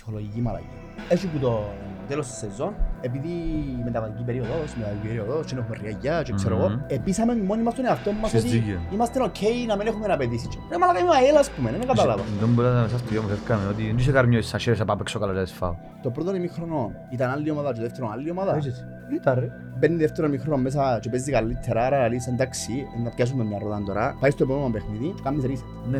ψυχολογική 0.00 0.40
μαλακή. 0.40 0.78
Έτσι 1.08 1.26
που 1.26 1.38
το 1.38 1.52
τέλος 2.08 2.26
της 2.26 2.36
σεζόν, 2.36 2.72
επειδή 3.00 3.28
η 3.78 3.82
μεταβατική 3.84 4.22
περίοδος, 4.28 4.68
η 4.74 4.76
μεταβατική 4.78 5.06
περίοδος, 5.06 5.46
και 5.46 5.54
έχουμε 5.58 5.76
ριαγιά 5.82 6.22
και 6.22 6.32
ξέρω 6.32 6.56
Μμμ. 6.56 6.64
εγώ, 6.64 6.84
επίσαμε 6.88 7.32
μόνοι 7.50 7.62
μας 7.62 7.74
τον 7.74 7.84
εαυτό 7.86 8.12
μας 8.12 8.34
Έχεις 8.34 8.44
ότι 8.50 8.58
δίκιο. 8.58 8.78
είμαστε 8.92 9.22
οκ 9.22 9.40
να 9.66 9.76
μην 9.76 9.86
έχουμε 9.86 10.06
απαιτήσεις. 10.12 10.48
Ρε 10.70 10.78
μαλακά 10.78 10.98
είμαι 11.00 11.08
ο 11.08 11.12
ΑΕΛ 11.20 11.36
ας 11.36 11.50
πούμε, 11.50 11.70
δεν 11.70 11.80
καταλάβα. 11.86 12.22
Δεν 12.40 12.48
μπορεί 12.48 12.68
να 12.68 12.80
μέσα 12.82 12.98
στο 12.98 13.08
δυο 13.08 13.22
μου 13.22 13.28
φεύγαμε 13.28 13.66
ότι 13.72 13.82
δεν 13.86 13.96
είσαι 13.98 14.12
καρμιώσεις 14.12 14.50
σαν 14.50 14.60
χέρες 14.60 14.78
να 14.78 14.84
πάω 14.84 14.96
παίξω 14.96 15.18
καλά 15.18 15.32
και 15.32 15.38
να 15.38 15.44
τις 15.44 15.52
φάω. 15.52 15.74
Το 16.02 16.10
πρώτο 16.10 16.34
ημίχρονο 16.34 16.92
ήταν 17.10 17.30
άλλη 17.30 17.50
ομάδα 17.50 17.68
και 17.72 17.76
το 17.80 17.82
δεύτερο 17.82 18.08
άλλη 18.12 18.30
ομάδα. 18.30 18.58
Ήταν 19.14 19.34
ρε. 19.38 19.48
Μπαίνει 19.78 19.96
δεύτερο 19.96 20.26
ημίχρονο 20.26 20.56
μέσα 20.62 20.98
και 21.02 21.08
παίζει 21.10 21.30
καλύτερα, 21.30 21.84
άρα 21.86 22.08
λες 22.08 22.26
εντάξει, 22.26 22.72
να 23.04 23.10
πιάσουμε 23.10 23.44
μια 23.44 23.58
ρόδα 23.62 23.82
τώρα. 23.86 24.16
Πάει 24.20 24.30
στο 24.30 24.42
επόμενο 24.44 24.70
παιχνίδι 24.70 25.08
και 25.16 25.22
κάνεις 25.24 25.44
reset. 25.44 25.90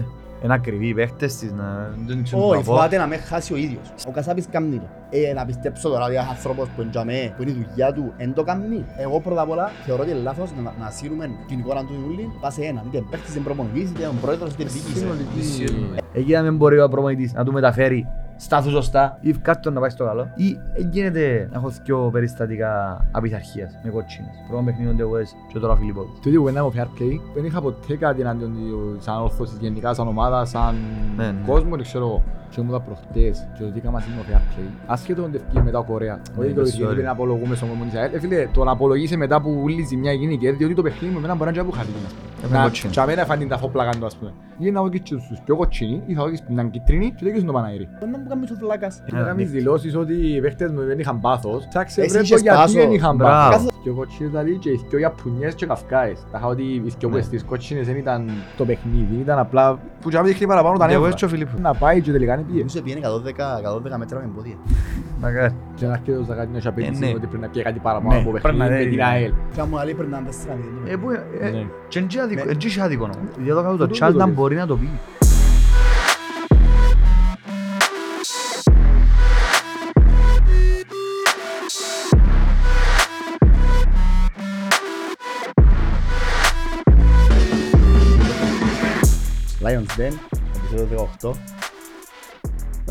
Ναι. 0.40 0.46
Είναι 0.46 0.54
ακριβή 0.54 0.86
οι 0.88 0.94
παίχτες 0.94 1.36
της 1.36 1.52
να... 1.52 1.94
Δεν 2.06 2.22
ξέρουν 2.22 2.44
Όχι, 2.44 2.52
να 2.58 2.64
πω. 2.64 2.72
φοβάται 2.72 2.96
να 2.96 3.06
με 3.06 3.16
χάσει 3.16 3.52
ο 3.52 3.56
ίδιος. 3.56 3.92
Ο 4.08 4.10
Κασάπης 4.10 4.46
κάνει 4.50 4.76
το. 4.76 4.82
Ε, 5.10 5.32
να 5.32 5.44
πιστέψω 5.44 5.88
τώρα 5.88 6.04
ότι 6.04 6.14
ένας 6.14 6.28
άνθρωπος 6.28 6.68
που 6.68 6.80
είναι 6.80 6.90
τζαμέ, 6.90 7.34
που 7.36 7.42
είναι 7.42 7.50
η 7.50 7.66
δουλειά 7.68 7.92
του, 7.92 8.12
εν 8.16 8.32
το 8.34 8.42
κάνει. 8.42 8.84
Εγώ 8.96 9.20
πρώτα 9.20 9.40
απ' 9.40 9.50
όλα 9.50 9.70
θεωρώ 9.84 10.02
ότι 10.02 10.10
είναι 10.10 10.20
λάθος 10.20 10.50
να, 10.64 10.74
να 10.84 10.90
σύρουμε 10.90 11.30
την 11.48 11.58
εικόνα 11.58 11.84
του 11.84 11.94
Ιούλη 12.04 12.32
πάση 12.40 12.62
ένα. 12.62 12.84
Είτε 12.86 13.04
παίχτης, 13.10 13.34
είτε 13.34 13.40
προπονητής, 13.40 13.90
είτε 13.90 14.06
ο 14.06 14.14
πρόεδρος, 14.20 14.52
είτε 14.52 14.64
διοίκηση. 14.64 15.64
Εκεί 16.12 16.32
να 16.32 16.42
μην 16.42 16.56
μπορεί 16.56 16.80
ο 16.80 16.88
προπονητής 16.88 17.32
να 17.32 17.44
του 17.44 17.52
μεταφέρει 17.52 18.06
στάθους 18.40 18.72
σωστά 18.72 19.18
ή 19.20 19.32
κάτι 19.32 19.70
να 19.70 19.80
πάει 19.80 19.90
στο 19.90 20.04
καλό 20.04 20.28
ή 20.34 20.58
γίνεται 20.90 21.48
να 21.52 21.58
έχω 21.58 21.72
δυο 21.84 22.08
περιστατικά 22.12 23.04
απειθαρχίας 23.10 23.78
με 23.82 23.90
κότσινες. 23.90 24.30
Πρώτο 24.48 24.62
παιχνίδι 24.62 24.90
ο 24.90 24.94
Ντεγουές 24.94 25.34
και 25.52 25.58
τώρα 25.58 25.72
ο 25.72 25.76
Φιλιππόδης. 25.76 26.10
Τούτη 26.22 26.36
που 26.36 26.48
είναι 26.48 26.58
από 26.58 26.72
fair 26.76 26.84
play, 26.84 27.20
δεν 27.34 27.44
είχα 27.44 27.60
ποτέ 27.60 27.96
κάτι 27.96 28.20
εναντίον 28.20 28.52
του 28.54 28.96
σαν 29.00 29.22
όρθωσης 29.22 29.58
γενικά, 29.60 29.94
σαν 29.94 30.08
ομάδα, 30.08 30.44
σαν 30.44 30.74
Ναι, 31.16 31.24
ναι. 31.24 31.34
κόσμο, 31.46 31.70
δεν 31.70 31.82
ξέρω 31.82 32.04
εγώ. 32.06 32.22
Και 32.54 32.60
μου 32.60 32.70
τα 32.72 32.80
προχτές 32.80 33.46
και 33.56 33.62
το 33.62 33.70
δίκα 33.70 33.90
μας 33.90 34.04
είναι 34.06 34.14
ο 34.20 34.24
fair 34.30 34.36
play. 34.36 34.70
Ασχέτω 34.86 35.22
τον 35.22 35.32
τευκεί 35.32 35.62
μετά 35.62 35.78
ο 35.78 35.84
Κορέα. 35.84 36.20
Όχι 36.38 36.48
Ναι, 36.48 36.54
το 36.54 36.62
sorry. 36.62 36.90
ότι 36.90 37.02
να 37.02 37.10
απολογούμε 37.10 37.54
στον 37.54 37.68
κομμουνί 37.68 37.90
της 37.90 37.98
ΑΕΛ. 37.98 38.14
Ε, 38.14 38.18
φίλε, 38.20 38.48
το 38.52 38.64
να 38.64 38.70
απολογείσαι 38.72 39.16
μετά 39.16 39.40
που 39.40 39.60
όλη 39.64 39.80
η 39.80 39.84
ζημιά 39.84 40.12
γίνει 40.12 40.38
και 40.38 40.52
διότι 40.52 40.74
το 40.74 40.82
παιχνίδι 40.82 41.12
μου 41.12 41.18
εμένα 41.18 41.34
μπορεί 41.34 41.44
να 41.50 41.50
είναι 41.50 41.64
και 41.64 41.70
που 41.70 41.76
χαθεί. 41.76 41.90
ας 42.06 42.12
πούμε. 42.12 42.28
Έχουμε 42.42 42.56
Να- 42.58 42.62
κότσινη. 42.64 42.92
Και 42.92 43.00
αμένα 43.00 43.24
φάνει 43.24 43.46
τα 43.46 43.58
φόπλακα 43.58 43.90
του 43.98 44.06
ας 44.06 44.16
πούμε. 44.16 44.32
Ή 44.58 44.70
να 44.70 44.82
δω 44.82 44.88
και 44.88 45.00
στους 45.04 45.40
πιο 45.44 45.56
κοτσινοί 45.56 46.02
ή 46.06 46.14
θα 46.14 46.22
δω 46.22 46.30
και 46.30 46.36
στην 46.36 46.70
κίτρινη 46.70 47.10
και 47.16 47.24
δεν 47.24 47.40
στον 47.40 47.54
Παναγύρι. 47.54 47.88
Μπορεί 48.00 48.10
να 48.30 48.36
μου 48.36 48.44
κάνεις 48.46 48.62
ο 48.62 48.64
φλάκας. 48.66 49.02
Να 49.12 49.22
κάνεις 49.22 49.50
δηλώσεις 49.50 49.96
ότι 49.96 50.14
οι 50.14 50.40
παίχτες 50.40 50.70
μου 50.70 50.84
δεν 50.84 50.98
είχαν 50.98 51.20
πάθος. 51.20 51.66
Ψάξε 51.68 52.00
Εσύ 52.00 52.10
βρε 52.10 52.18
το 52.18 52.24
είχες 52.24 52.40
γιατί 52.40 52.56
πάθος. 52.58 52.72
δεν 52.72 52.90
είχαν 52.92 53.16
Μπράβο. 53.16 53.50
πάθος. 53.50 53.70
Και 53.82 53.90
ο 53.90 53.94
κοτσίνες 53.94 54.30
δηλαδή 54.30 54.56
και 54.58 54.70
οι 54.70 54.80
δυο 54.88 54.98
Ιαπωνιές 54.98 55.54
και 55.54 55.66
καυκάες. 55.66 56.18
Τα 56.32 56.38
είχα 56.38 56.46
ότι 56.46 56.62
οι 56.62 56.78
δυο 56.98 57.08
Ναι. 57.08 57.16
που 57.18 57.22
στις 57.24 57.44
κοτσίνες 57.44 57.86
δεν 57.86 57.96
ήταν 57.96 58.30
το 58.56 58.64
παιχνίδι, 58.64 59.14
ήταν 59.20 59.38
απλά 59.38 59.78
που 60.00 60.08
και 60.10 60.16
να 60.16 60.22
μην 60.22 60.32
δείχνει 60.32 60.46
παραπάνω 60.46 60.76
τα 60.78 60.86
Ντεγουές 60.86 61.00
νεύρα. 61.02 61.16
και 61.18 61.24
ο 61.24 61.28
Φιλιππόδης. 61.28 61.60
Να 61.62 61.74
πάει 61.74 62.00
και 62.00 62.12
τελικά 62.12 62.34
είναι 62.34 62.42
πήγε. 62.42 62.58
Νομίζω 62.58 62.82
πήγαινε 62.82 63.00
110 63.00 63.56
112 63.56 63.96
μέτρα 63.98 64.18
με 64.18 64.24
εμπόδια. 64.24 64.54
Μακάρι. 65.20 65.54
Και 65.74 65.86
να 65.86 65.92
έρχεται 65.92 66.16
ο 66.16 66.22
Ζαγάτινος 66.22 66.62
και 66.62 66.68
Ε, 66.68 66.70
απαιτήσει 66.70 67.00
ναι. 67.00 67.08
ότι 67.16 67.26
πρέπει 67.26 67.38
να 67.42 67.48
πει 67.48 67.62
κάτι 67.62 67.78
παραπάνω 67.78 68.14
Ναι, 68.14 68.20
από 68.20 68.30
πρέπει 68.30 68.56
να 68.56 68.64
παιχνίδι 68.64 68.72
με 68.78 68.84
δει, 68.84 68.88
την 68.96 68.98
ναι. 68.98 69.04
ΑΕΛ. 69.04 69.32
Κάμου 69.56 69.78
άλλοι 69.78 69.94
πρέπει 69.94 70.10
να 70.10 70.18
είναι 70.18 70.28
4-0. 70.30 70.90
Ε, 70.92 70.96
που, 70.96 71.10
ε, 71.10 71.50
Ναι. 71.50 71.66
και 71.88 71.98
εν 71.98 72.06
τζι 72.06 72.18
άδικο- 72.18 72.44
Ναι. 72.44 72.50
εν 72.50 72.58
τζι 72.58 72.68
είχε 72.68 72.80
άδικο 72.82 73.06
νόμο. 73.06 73.28
Για 73.44 73.54
το 73.54 73.62
κάτω 73.62 73.76
το 73.76 73.82
Τούτο 73.82 73.92
τσάλ 73.92 74.12
το 74.12 74.18
να 74.18 74.24
λέω. 74.24 74.34
μπορεί 74.34 74.56
να 74.56 74.66
το 74.66 74.76
πει. 74.76 74.88
Lions 89.62 89.98
Den, 90.00 90.12
επεισόδιο 90.56 91.08
18. 91.22 91.30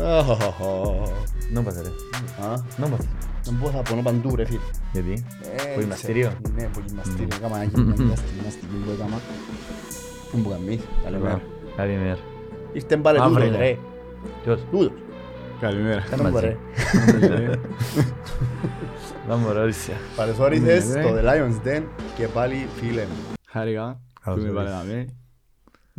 Αχαχαχα. 0.02 0.64
Να 1.52 1.62
πάθε 1.62 1.80
ρε. 1.82 1.88
Α, 2.46 2.62
Να 2.76 2.86
πάθε. 2.88 3.08
Δεν 3.44 3.54
μπορώ 3.60 3.72
να 3.76 3.82
πονώ 3.82 4.02
παντού 4.02 4.36
ρε 4.36 4.44
φίλε. 4.44 4.60
Γιατί; 4.92 5.24
Ε, 5.56 5.74
Που 5.74 5.80
γυμναστήριο. 5.80 6.30
Ναι, 6.54 6.62
που 6.62 6.82
γυμναστήριο. 6.86 7.28
Έκανα 7.36 7.56
ένα 7.60 7.64
γυμναστήριο 7.74 8.14
στη 8.16 8.34
γυμναστική 8.34 8.66
που 8.84 8.90
έκανα. 8.90 9.20
Δεν 10.32 10.40
μπορώ 10.40 10.56
να 10.56 10.76
Καλημέρα. 11.04 11.42
Καλημέρα. 11.76 12.18
Ήρθε 12.72 12.96
πάλι 12.96 13.18
Αύριο 13.18 13.34
τούτος 13.36 13.48
είναι. 13.48 13.56
ρε. 13.58 13.76
Ποιος; 14.42 14.60
Τούτος. 14.70 14.92
Καλημέρα. 15.60 16.04
Δεν 16.10 16.20
μαζί. 16.20 16.32
μπορεί. 16.32 16.58
Να 19.28 19.36
μου 19.40 19.52
ρώτησε. 19.52 19.92
Παρεσόρισες 20.16 20.88
Ναι, 20.88 20.94
ναι. 20.94 21.02
στο 21.02 21.14
The 21.16 21.24
Lions 21.24 21.66
Den 21.68 21.82
και 22.16 22.26
πάλι 22.26 22.66
φίλε 22.76 23.02
μου. 23.02 23.34
Χάρηκα 23.46 24.00
Καλώς 24.24 24.44
που 24.44 24.52
με 24.52 24.60
ορίσες. 24.60 25.14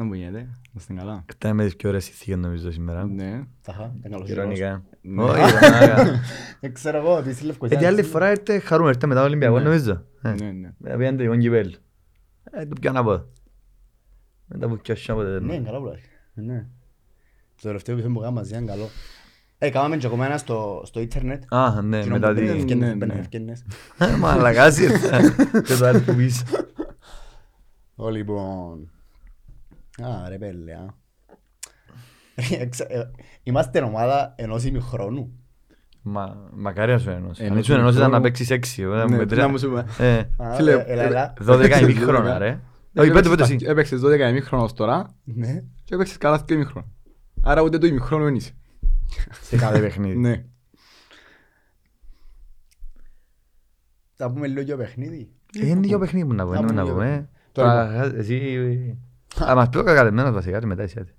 Βάλε 0.10 0.26
να 0.26 0.32
με. 0.32 0.38
Να 0.38 0.38
μου 0.38 0.40
γίνεται. 0.40 0.40
Να 0.40 0.72
είστε 0.78 0.94
καλά. 0.94 1.26
Ήταν 1.36 1.56
με 1.56 1.64
τις 1.64 1.76
πιο 1.76 1.90
ωραίες 1.90 2.08
ηθίκες 2.10 2.38
νομίζω 2.38 2.72
σήμερα. 2.72 3.06
Ναι. 3.06 3.44
Ταχα, 3.62 3.96
δεν 4.02 4.12
καλωσορίζω. 4.12 4.42
Ηρωνικά. 4.42 4.84
Ναι. 5.02 5.24
Όχι, 5.24 5.40
ηρωνικά. 5.40 6.20
Δεν 6.60 6.74
ξέρω 6.74 6.98
εγώ, 6.98 7.18
επειδή 7.18 7.34
στη 7.36 7.44
Ε, 7.44 7.48
Λευκοσία. 7.48 7.78
την 7.78 7.88
άλλη 7.88 8.04
φορά 8.04 8.32
ήρθε 8.32 8.60
χαρούμε, 8.60 8.90
ήρθε 8.90 9.08
μετά 9.08 9.20
το 9.20 9.26
Ολυμπιακός 9.26 9.58
Ναι. 9.62 9.70
νομίζω. 9.70 10.04
Ε, 10.22 10.30
Ναι, 10.30 10.52
ναι. 10.52 10.74
μετά 10.78 10.98
πήγαν 10.98 11.18
το 11.18 11.24
Ιβόν 11.24 11.40
Κυπέλ. 11.40 11.76
Ε, 12.52 12.66
το 12.66 12.76
πιάνω 12.82 13.00
από. 13.00 13.26
Μετά 14.48 14.68
που 14.68 14.78
πιάσω 14.78 15.14
από 15.14 15.22
Ναι, 15.22 15.40
το 15.40 15.54
είναι 15.54 15.66
καλό 15.66 15.80
πουλάρι. 15.80 16.02
Ναι. 16.34 16.66
Το 17.56 17.68
τελευταίο 17.68 17.94
επεισόδιο 17.94 18.16
που 18.16 18.22
κάναμε 18.22 18.40
μαζί 18.40 18.56
είναι 18.58 18.66
καλό. 18.72 18.90
Ε, 19.58 19.70
κάναμε 19.70 19.98
και 19.98 20.06
ακόμα 20.06 20.26
ένα 20.26 20.38
στο, 20.38 20.82
στο 20.86 21.00
ίντερνετ. 21.00 21.44
Α, 21.54 21.82
ναι, 21.82 22.02
Κοινό 22.02 22.14
μετά 22.14 22.28
που 22.28 22.34
τη... 22.34 22.42
μπαίνουν 22.42 22.58
ευκαινίες, 22.58 22.90
ναι, 22.90 22.96
μπαίνουν 22.96 23.16
ναι. 23.16 23.22
ευκαινίες. 23.22 23.64
Ε, 23.98 24.16
Μαλακάς 24.16 24.78
ήρθε. 24.80 25.34
Και 25.66 25.76
το 25.76 25.86
άλλο 25.86 26.00
που 26.00 26.16
πεις. 26.16 26.44
Ω, 27.96 28.10
λοιπόν. 28.10 28.91
Α, 29.98 30.30
ρε 30.30 30.38
πέλε, 30.38 30.74
α. 30.74 30.86
Ε, 32.52 32.66
ξε- 32.66 32.92
ε, 32.92 33.12
Είμαστε 33.44 33.82
ομάδα 33.82 34.34
ενός 34.38 34.64
ημιχρόνου. 34.64 35.36
Μα- 36.02 36.50
Μακάρι 36.54 36.92
να 36.92 36.98
σου 36.98 37.10
ενώσει. 37.10 37.42
Αν 37.44 37.52
Ενός 37.52 37.62
ήσουν 37.62 37.76
ενός 37.80 37.90
ήταν 37.92 38.02
να 38.04 38.08
χρόνου. 38.08 38.24
παίξεις 38.24 38.50
έξι. 38.50 38.82
εγώ, 38.82 38.96
Ναι, 38.96 39.18
με 39.18 39.26
τρία. 39.26 39.42
να 39.42 39.48
μου 39.48 39.58
σου 39.58 39.68
πούμε. 39.68 39.86
Ε, 39.98 40.18
Α, 40.38 40.54
Φίλε, 40.56 40.72
ε, 40.72 40.84
έλα, 40.88 41.04
έλα. 41.04 41.34
12 41.42 41.54
έπαιξες 41.60 41.82
ημίχρονα 41.82 42.36
12. 42.36 42.38
ρε. 42.40 42.60
Όχι, 42.98 43.12
πέντε 43.12 43.30
πέντε 43.30 43.44
εσύ. 43.44 43.58
Έπαιξες 43.62 44.02
12 44.02 44.30
ημίχρονος 44.30 44.74
τώρα 44.74 45.16
Ναι. 45.24 45.64
και 45.84 45.96
έπαιξες 45.96 46.18
καλά 46.18 46.38
δύο 46.38 46.56
ημίχρονα. 46.56 46.88
Άρα 47.42 47.62
ούτε 47.62 47.78
το 47.78 47.86
ημίχρονο 47.88 48.24
δεν 48.24 48.36
είσαι. 48.36 48.52
Σε 49.42 49.58
κάθε 49.58 49.80
παιχνίδι. 49.80 50.18
Ναι. 50.18 50.44
Θα 54.16 54.32
πούμε 54.32 54.48
λίγο 54.48 54.62
για 54.62 54.78
παιχνίδι. 54.78 55.32
Ε, 55.62 55.68
Είναι 55.68 55.80
δύο 55.80 56.00
παιχνίδι 56.00 56.28
που 56.28 56.34
να 56.34 56.46
πω, 56.46 56.52
Να 56.52 56.58
είναι 56.58 56.68
πούμε 56.68 56.80
να 56.80 56.86
δύο 56.86 56.94
πούμε. 56.94 57.30
Τώρα 57.52 57.88
Τώρα 57.92 58.16
εσύ... 58.18 58.38
Α, 59.50 59.56
μας 59.56 59.70
πει 59.70 59.78
ο 59.78 59.84
κακαλεμένος 59.84 60.34
βασικά 60.34 60.60
και 60.60 60.66
μετά 60.66 60.84
εσύ 60.84 61.00
άντε. 61.00 61.16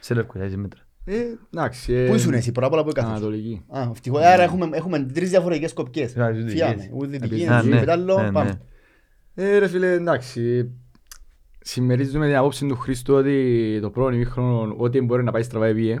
Σε 0.00 0.14
λευκοσιά 0.14 0.46
είσαι 0.46 0.56
μέτρα. 0.56 0.80
Ε, 1.04 1.14
εντάξει. 1.54 1.92
ε, 1.92 2.06
Πού 2.08 2.14
ήσουν 2.14 2.32
εσύ, 2.32 2.52
πρώτα 2.52 2.66
απ' 2.66 2.72
όλα 2.72 2.82
που 2.82 2.88
έκαθες; 2.88 3.10
Ανατολική. 3.10 3.64
Α, 3.68 3.88
ευτυχώς. 3.90 4.22
Άρα 4.22 4.42
έχουμε, 4.42 4.68
έχουμε 4.72 4.98
τρεις 5.02 5.30
διαφορετικές 5.30 5.72
κοπιές. 5.72 6.16
Α, 6.16 6.30
δυτικές. 6.32 6.52
Φιάμε. 6.52 6.90
Ούτε 6.92 7.06
δυτική, 7.06 7.46
Α, 7.46 7.58
ούτε 7.58 7.68
ναι, 7.68 7.80
μετάλλο, 7.80 8.22
ναι, 8.22 8.32
πάμε. 8.32 8.60
ναι. 9.34 9.44
Ε, 9.44 9.58
ρε 9.58 9.68
φίλε, 9.68 9.92
εντάξει. 9.92 10.70
Συμμερίζουμε 11.60 12.26
την 12.26 12.36
απόψη 12.36 12.66
του 12.66 12.76
Χρήστου 12.76 13.14
ότι 13.14 13.78
το 13.82 13.90
πρώτο 13.90 14.14
ημίχρονο 14.14 14.74
ό,τι 14.78 15.00
μπορεί 15.00 15.24
να 15.24 15.32
πάει 15.32 15.42
στραβά 15.42 15.66
επίε. 15.66 15.98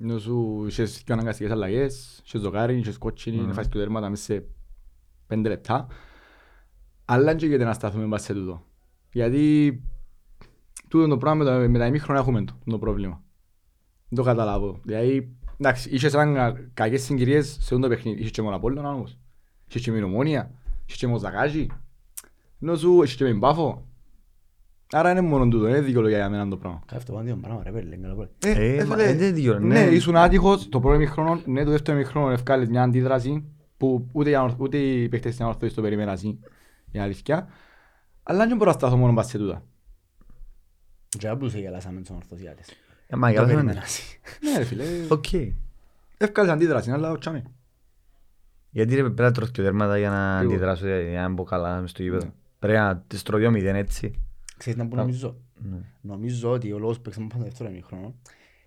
Ενώ 0.00 0.18
σου 0.18 0.64
είχες 0.68 1.02
πιο 1.04 1.14
αναγκαστικές 1.14 1.52
αλλαγές, 1.52 2.22
είχες 2.26 2.40
ζοκάρι, 2.40 2.78
είχες 2.78 2.98
κότσινη, 2.98 3.36
να 3.46 3.52
φάεις 3.52 3.68
πιο 3.68 3.80
τέρματα 3.80 4.08
μέσα 4.10 4.22
σε 4.22 4.44
πέντε 5.26 5.48
λεπτά. 5.48 5.86
Αλλά 7.04 7.24
δεν 7.24 7.36
γίνεται 7.36 7.64
να 7.64 7.72
σταθούμε 7.72 8.04
μπας 8.04 8.22
σε 8.22 8.32
τούτο. 8.34 8.66
Γιατί 9.12 9.80
τούτο 10.88 11.08
το 11.08 11.16
πράγμα 11.16 11.44
με 11.44 11.50
τα, 11.50 11.68
με 11.68 11.78
τα 11.78 11.86
ημίχρονα 11.86 12.20
έχουμε 12.20 12.44
το, 12.44 12.52
το 12.64 12.78
πρόβλημα. 12.78 13.22
Δεν 14.08 14.18
το 14.18 14.22
καταλάβω. 14.22 14.80
Δηλαδή, 14.84 15.36
εντάξει, 15.60 15.90
είχες 15.90 16.10
σαν 16.10 16.36
κακές 16.74 17.02
συγκυρίες 17.02 17.46
σε 17.48 17.58
αυτό 17.62 17.78
το 17.78 17.88
παιχνίδι. 17.88 18.18
Είχες 18.18 18.30
και 18.30 18.42
μόνο 18.42 18.56
Απόλλωνα 18.56 18.92
όμως. 18.92 19.18
Είχες 19.68 19.82
και 19.82 19.90
με 19.90 20.02
Ομόνια. 20.02 20.50
Είχες 20.86 20.98
και 20.98 21.08
με 21.08 21.18
Ζακάζι. 21.18 21.66
Ενώ 22.62 22.76
σου 22.76 23.02
είχες 23.02 23.14
και 23.14 23.24
με 23.24 23.32
Μπάφο. 23.32 23.86
Άρα 24.92 25.10
είναι 25.10 25.20
μόνο 25.20 25.48
τούτο, 25.48 25.68
είναι 25.68 25.80
δικαιολογία 25.80 26.16
για 26.18 26.28
μένα 26.28 26.48
το 26.48 26.56
πράγμα. 26.56 26.82
Αυτό 26.92 27.12
πάνε 27.12 27.24
δύο 27.24 27.38
πράγμα, 27.42 27.62
ρε 27.64 27.70
πέλε, 27.70 27.96
καλά 27.96 28.14
πέλε. 28.14 28.54
Ε, 28.80 28.84
μα, 28.84 28.96
φίλε, 28.96 29.08
ε, 29.08 29.14
δεν 29.14 29.34
δικαιώ, 29.34 29.58
ναι, 29.58 29.84
ναι. 29.84 29.94
ήσουν 29.94 30.16
άτυχος 30.16 30.68
το 30.68 30.80
πρώτο 30.80 30.94
ημίχρονο, 30.94 31.40
ναι, 31.44 31.64
το 31.64 31.70
δεύτερο 31.70 31.96
ημίχρονο 31.96 32.30
ευκάλες 32.30 32.68
μια 32.68 32.82
αντίδραση 32.82 33.44
που 33.76 34.08
ούτε, 34.12 34.28
για 34.28 34.38
να 34.38 34.44
ορθ- 34.44 34.60
ούτε 34.60 34.78
οι 34.78 35.08
παίχτες 35.08 35.34
στην 35.34 35.46
ορθώση 35.46 35.74
το 35.74 35.82
περιμένασαν, 35.82 36.38
η 36.90 36.98
αλήθεια. 36.98 37.48
Αλλά 38.22 38.46
δεν 38.46 38.56
μπορώ 38.56 38.70
να 38.70 38.76
σταθώ 38.76 38.96
μόνο 38.96 39.14
πας 39.14 39.26
σε 39.28 39.38
τούτα. 39.38 39.64
Και 41.18 41.28
απλούς 41.28 41.54
γελάσαμε 41.54 42.00
τους 42.00 42.10
ορθωσιάτες. 42.10 42.68
Ε, 43.06 43.16
μα 43.16 43.26
Το 43.26 43.32
για 43.32 43.40
να 43.40 43.46
περίμενας. 43.46 44.00
Ναι 44.40 44.58
ρε 44.58 44.64
φίλε, 44.64 44.84
Οκ. 45.08 45.24
ευκάλες 46.16 46.50
αντίδραση, 46.52 46.90
αλλά 46.90 47.10
όχι 47.10 47.18
τσάμε. 47.20 47.42
Γιατί 48.70 48.94
ρε, 48.94 49.02
πρέπει 49.02 49.20
να 49.20 49.32
τρως 49.32 49.50
και 49.50 49.62
τέρματα 49.62 49.98
για 49.98 50.10
να 50.10 50.40
Λίγο. 50.40 50.52
αντιδράσω, 50.52 50.86
για 50.86 51.20
να 51.20 51.28
μπω 51.28 51.42
καλά 51.44 51.80
μες 51.80 51.90
στο 51.90 52.02
γήπεδο. 52.02 52.24
Ναι. 52.24 52.32
Πρέπει 52.58 52.78
να 52.78 52.98
τις 53.06 53.22
τρώω 53.22 53.38
δυο 53.40 53.50
μηδέν 53.50 53.74
έτσι. 53.74 54.20
Ξέρεις 54.56 54.78
να 54.78 54.88
που 54.88 54.94
Να- 54.94 55.00
νομίζω; 55.02 55.36
Ναι. 55.54 55.78
Νομίζω 56.00 56.50
ότι 56.50 56.72
ο 56.72 56.78
λόγος 56.78 56.96
που 56.96 57.02
παίξαμε 57.02 57.26
πάνω 57.32 57.44
δεύτερο 57.44 57.70
ημίχρονο, 57.70 58.14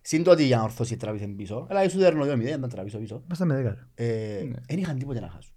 συν 0.02 0.24
το 0.24 0.32
ότι 0.32 0.44
για 0.46 0.58
να 0.58 0.64
ορθώσει 0.64 0.98
τράβησε 0.98 1.26
πίσω, 1.28 1.68
αλλά 1.70 1.84
ίσως 1.84 2.00
δέρνω 2.02 2.24
δύο 2.26 2.38
μηδέν 2.38 2.60
να 2.60 2.68
τραβήσω 2.70 2.98
πίσω, 2.98 3.22
Είμαστε 3.26 3.46
με 3.46 3.56
δέκα. 3.56 3.70
ρε. 3.96 4.06
ε, 4.08 4.44
Ναι. 4.44 4.56
δεν 4.68 4.78
είχαν 4.78 4.98
τίποτε 4.98 5.20
να 5.20 5.30
χάσουν. 5.30 5.54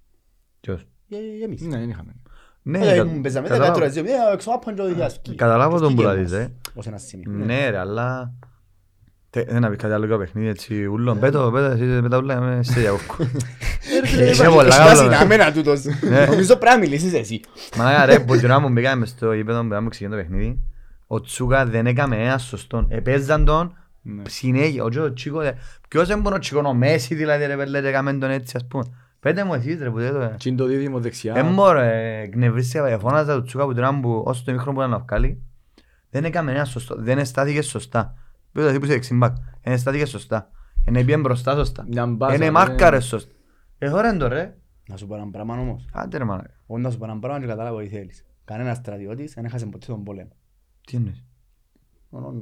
Ποιος; 0.60 0.86
Για- 1.06 1.18
για 1.20 1.44
εμείς. 1.44 1.60
Ναι, 1.60 1.78
δεν 1.78 1.88
είχαμε. 1.88 2.14
Ναι, 2.66 2.78
Ε, 2.78 2.96
κα- 2.96 3.04
μου 3.04 3.20
παίζαμε 3.20 3.48
καταλάβω. 3.48 3.78
δεύτερο 3.78 3.92
δύο 3.92 4.02
μηδέν, 4.02 4.32
έξω 4.32 4.50
άπαν 4.50 4.74
και 4.74 4.80
ο 4.80 4.94
διάσκει. 4.94 5.34
Καταλάβω 5.34 5.78
τον 5.78 5.94
που 5.94 6.00
Και 6.00 6.06
λαλείς, 6.06 6.30
μας, 6.32 6.40
ε. 6.40 6.52
Ως 6.74 6.86
ένα 6.86 6.98
σημείο. 6.98 7.30
Ναι 7.44 7.70
ρε, 7.70 7.78
αλλά... 7.78 8.32
Τε- 9.30 9.50
Δεν 9.50 9.60
να 9.60 9.68
πεις 9.70 9.78
κάτι 9.78 9.92
άλλο 9.94 10.04
για 10.06 10.14
το 10.14 10.20
παιχνίδι 10.20 10.48
έτσι 10.48 10.84
ούλον. 10.86 11.18
Πέτω, 11.18 11.50
πέτω, 11.52 11.64
εσύ 11.64 11.82
με 11.84 12.08
τα 12.08 12.16
ούλα 12.18 12.34
είμαι 12.34 12.62
σε 12.62 12.80
διακόφκο. 12.80 13.16
Ε, 14.18 14.30
Είσαι 14.30 14.44
πολλά 14.48 14.68
εσύ 14.68 14.78
καλό, 14.78 14.96
συναμένα 15.02 15.52
τούτος. 15.52 15.82
Ναι. 15.84 16.24
Νομίζω 16.26 16.56
πρέπει 16.56 16.74
να 16.74 16.78
μιλήσεις 16.78 17.12
εσύ. 17.14 17.40
Μα 17.76 18.04
ρε, 18.06 18.18
που 18.20 18.36
την 18.36 18.50
ώρα 18.50 18.60
που 18.60 18.68
μπήκαμε 18.68 18.96
μες 18.96 19.08
στο 19.08 19.32
γήπεδο 19.32 19.62
που 19.64 19.68
ξεκινήσει 19.88 20.08
το 20.08 20.16
παιχνίδι, 20.16 20.60
ο 21.06 21.20
Τσούκα 21.20 21.66
δεν 21.66 21.86
έκαμε 21.86 22.16
ένα 22.16 22.38
σωστό. 22.38 22.86
Επέζαν 22.88 23.44
τον 23.44 23.76
Ναι. 24.02 24.22
συνέχεια. 24.28 24.84
Ο 24.84 24.88
Τζο 24.88 25.12
Τσίκο, 25.12 25.40
δε- 25.40 25.52
ποιος 25.88 26.08
δεν 26.08 26.20
μπορεί 26.20 26.34
ο 26.34 26.38
Τσίκο, 26.38 26.62
ο 26.64 26.74
Μέση 26.74 27.14
δηλαδή 27.14 27.46
ρε 27.46 27.56
πέλε, 27.56 27.78
έκαμε 27.78 28.12
τον 28.12 28.30
έτσι 28.30 28.56
ας 28.56 28.66
πούμε. 28.68 28.84
Πέτε 29.24 29.44
μου 29.44 29.54
εσείς 29.54 29.78
ρε 29.78 29.90
που 29.90 29.98
δεν 29.98 30.12
το... 30.12 30.34
Τι 30.38 30.48
είναι 30.48 30.58
το 30.58 30.64
δίδυμο 30.64 31.00
δεξιά. 31.00 31.32
Δεν 31.32 31.54
μπορώ, 31.54 31.78
ε, 31.78 32.20
εκνευρίστηκα, 32.20 32.98
φώναζα 32.98 33.34
του 33.34 33.42
Τσούκα 33.42 33.64
που 33.64 33.74
την 33.74 33.82
ώρα 33.82 34.00
που 34.00 34.22
όσο 34.26 34.42
το 34.44 34.52
μικρό 34.52 34.72
που 34.72 34.78
ήταν 34.78 34.90
να 34.90 34.98
βγάλει, 34.98 35.42
δεν 36.10 36.24
έκαμε 36.24 36.52
ένα 36.52 36.64
σωστό, 36.64 36.94
δεν 36.98 37.18
εστάθηκε 37.18 37.62
σωστά. 37.62 38.14
Πέτω 38.52 38.66
εσύ 38.66 38.78
που 38.78 38.84
είσαι 38.84 38.94
δεξιμπάκ, 38.94 39.36
δεν 39.62 39.72
εστάθηκε 39.72 40.04
σωστά. 40.04 40.50
Είναι 40.88 40.98
πήγαινε 40.98 41.22
μπροστά 41.22 41.54
σωστά. 41.54 41.84
Μια 41.88 42.06
μπάσα, 42.06 42.34
Είναι 42.34 42.44
ναι. 42.44 42.50
μάρκαρε 42.50 43.00
σωστά. 43.00 43.32
Ε, 43.78 43.90
τώρα 43.90 44.08
είναι 44.08 44.18
το 44.18 44.28
ρε. 44.28 44.56
Να 44.88 44.96
σου 44.96 45.06
πω 45.06 45.14
έναν 45.14 45.30
πράγμα 45.30 45.58
όμως. 45.58 45.88
Άντε 45.92 46.18
ρε 46.18 46.24
μάνα. 46.24 46.50
Εγώ 46.68 46.78
να 46.78 46.90
σου 46.90 46.98
πω 46.98 47.04
έναν 47.04 47.20
πράγμα 47.20 47.40
και 47.40 47.46
κατάλαβα 47.46 47.82
τι 47.82 47.88
θέλεις. 47.88 48.24
Κανένας 48.44 48.76
στρατιώτης 48.76 49.34
δεν 49.34 49.44
έχασε 49.44 49.66
ποτέ 49.66 49.86
τον 49.86 50.04
πόλεμο. 50.04 50.36
Τι 50.86 50.96
εννοείς; 50.96 51.24
Μόνο 52.08 52.38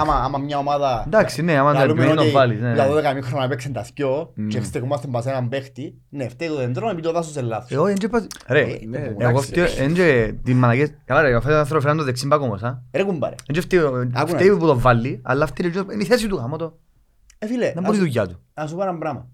άμα- 0.00 0.14
άμα 0.14 0.38
μια 0.38 0.58
ομάδα 0.58 1.04
Εντάξει, 1.06 1.42
ναι, 1.42 1.56
άμα 1.58 1.72
το 1.72 1.78
Λαλούμε 1.78 1.92
επιμένει 2.00 2.16
τον 2.16 2.24
ότι 2.26 2.34
βάλεις. 2.34 2.60
ναι, 2.60 2.72
για 2.72 2.86
ναι. 2.86 3.10
12 3.10 3.14
μήχρονα 3.14 3.44
έπαιξαν 3.44 3.72
τα 3.72 3.82
θκυο 3.84 4.32
Mm. 4.38 4.46
και 4.48 4.60
στεκόμαστε 4.62 5.06
μπας 5.06 5.22
σε 5.22 5.30
έναν 5.30 5.48
παίχτη, 5.48 5.94
ναι, 6.08 6.28
φταίει 6.28 6.48
το 6.48 6.56
δεντρό 6.56 6.86
επειδή 6.88 7.02
το 7.06 7.12
δάσος 7.12 7.32
σε 7.32 7.40
λάθος. 7.40 7.70
Εγώ 7.70 7.84
δεν 7.84 7.96
είπα... 8.02 8.26
Ρε, 8.46 8.60
Ε, 8.60 8.78
ναι, 8.86 8.98
εντάξει, 8.98 9.16
εγώ 9.26 9.38
ρε. 9.40 9.46
φταίω... 9.46 9.84
εν 9.84 9.94
και 9.94 10.34
την 10.44 10.56
μαλακές... 10.56 10.94
Καλά 11.04 11.22
ρε, 11.22 11.34
αυτό 11.36 11.48
το 11.50 11.56
άνθρωπο 11.56 11.80
φέραν 11.82 11.96
το 11.96 12.02
δεξιμπάκ 12.04 12.40
όμως, 12.40 12.62
α. 12.62 12.82
Ρε 12.92 13.02
κουμπάρε. 13.02 13.34
Εν 13.46 13.54
και 13.54 13.60
φταίω- 13.60 13.94
Άκου 13.94 14.08
να 14.12 14.26
φταίει 14.26 14.48
δεις. 14.48 14.58
που 14.58 14.66
το 14.66 14.78
βάλει, 14.78 15.20
αλλά 15.24 15.44
αυτή 15.44 15.62
είναι 15.66 16.02
η 16.02 16.04
θέση 16.04 16.28
του 16.28 16.36
γάμο 16.36 16.56
το. 16.56 16.78
Ε, 17.38 17.46
φίλε, 17.46 17.64
Δεν 17.64 17.72
να 17.74 17.80
μπορεί 17.80 17.92
η 17.92 17.98
σου- 17.98 18.04
δουλειά 18.06 18.26
του. 18.26 18.40
να 18.54 18.66
σου 18.66 18.74
πω 18.76 18.82
ένα 18.82 18.98
πράγμα. 18.98 19.26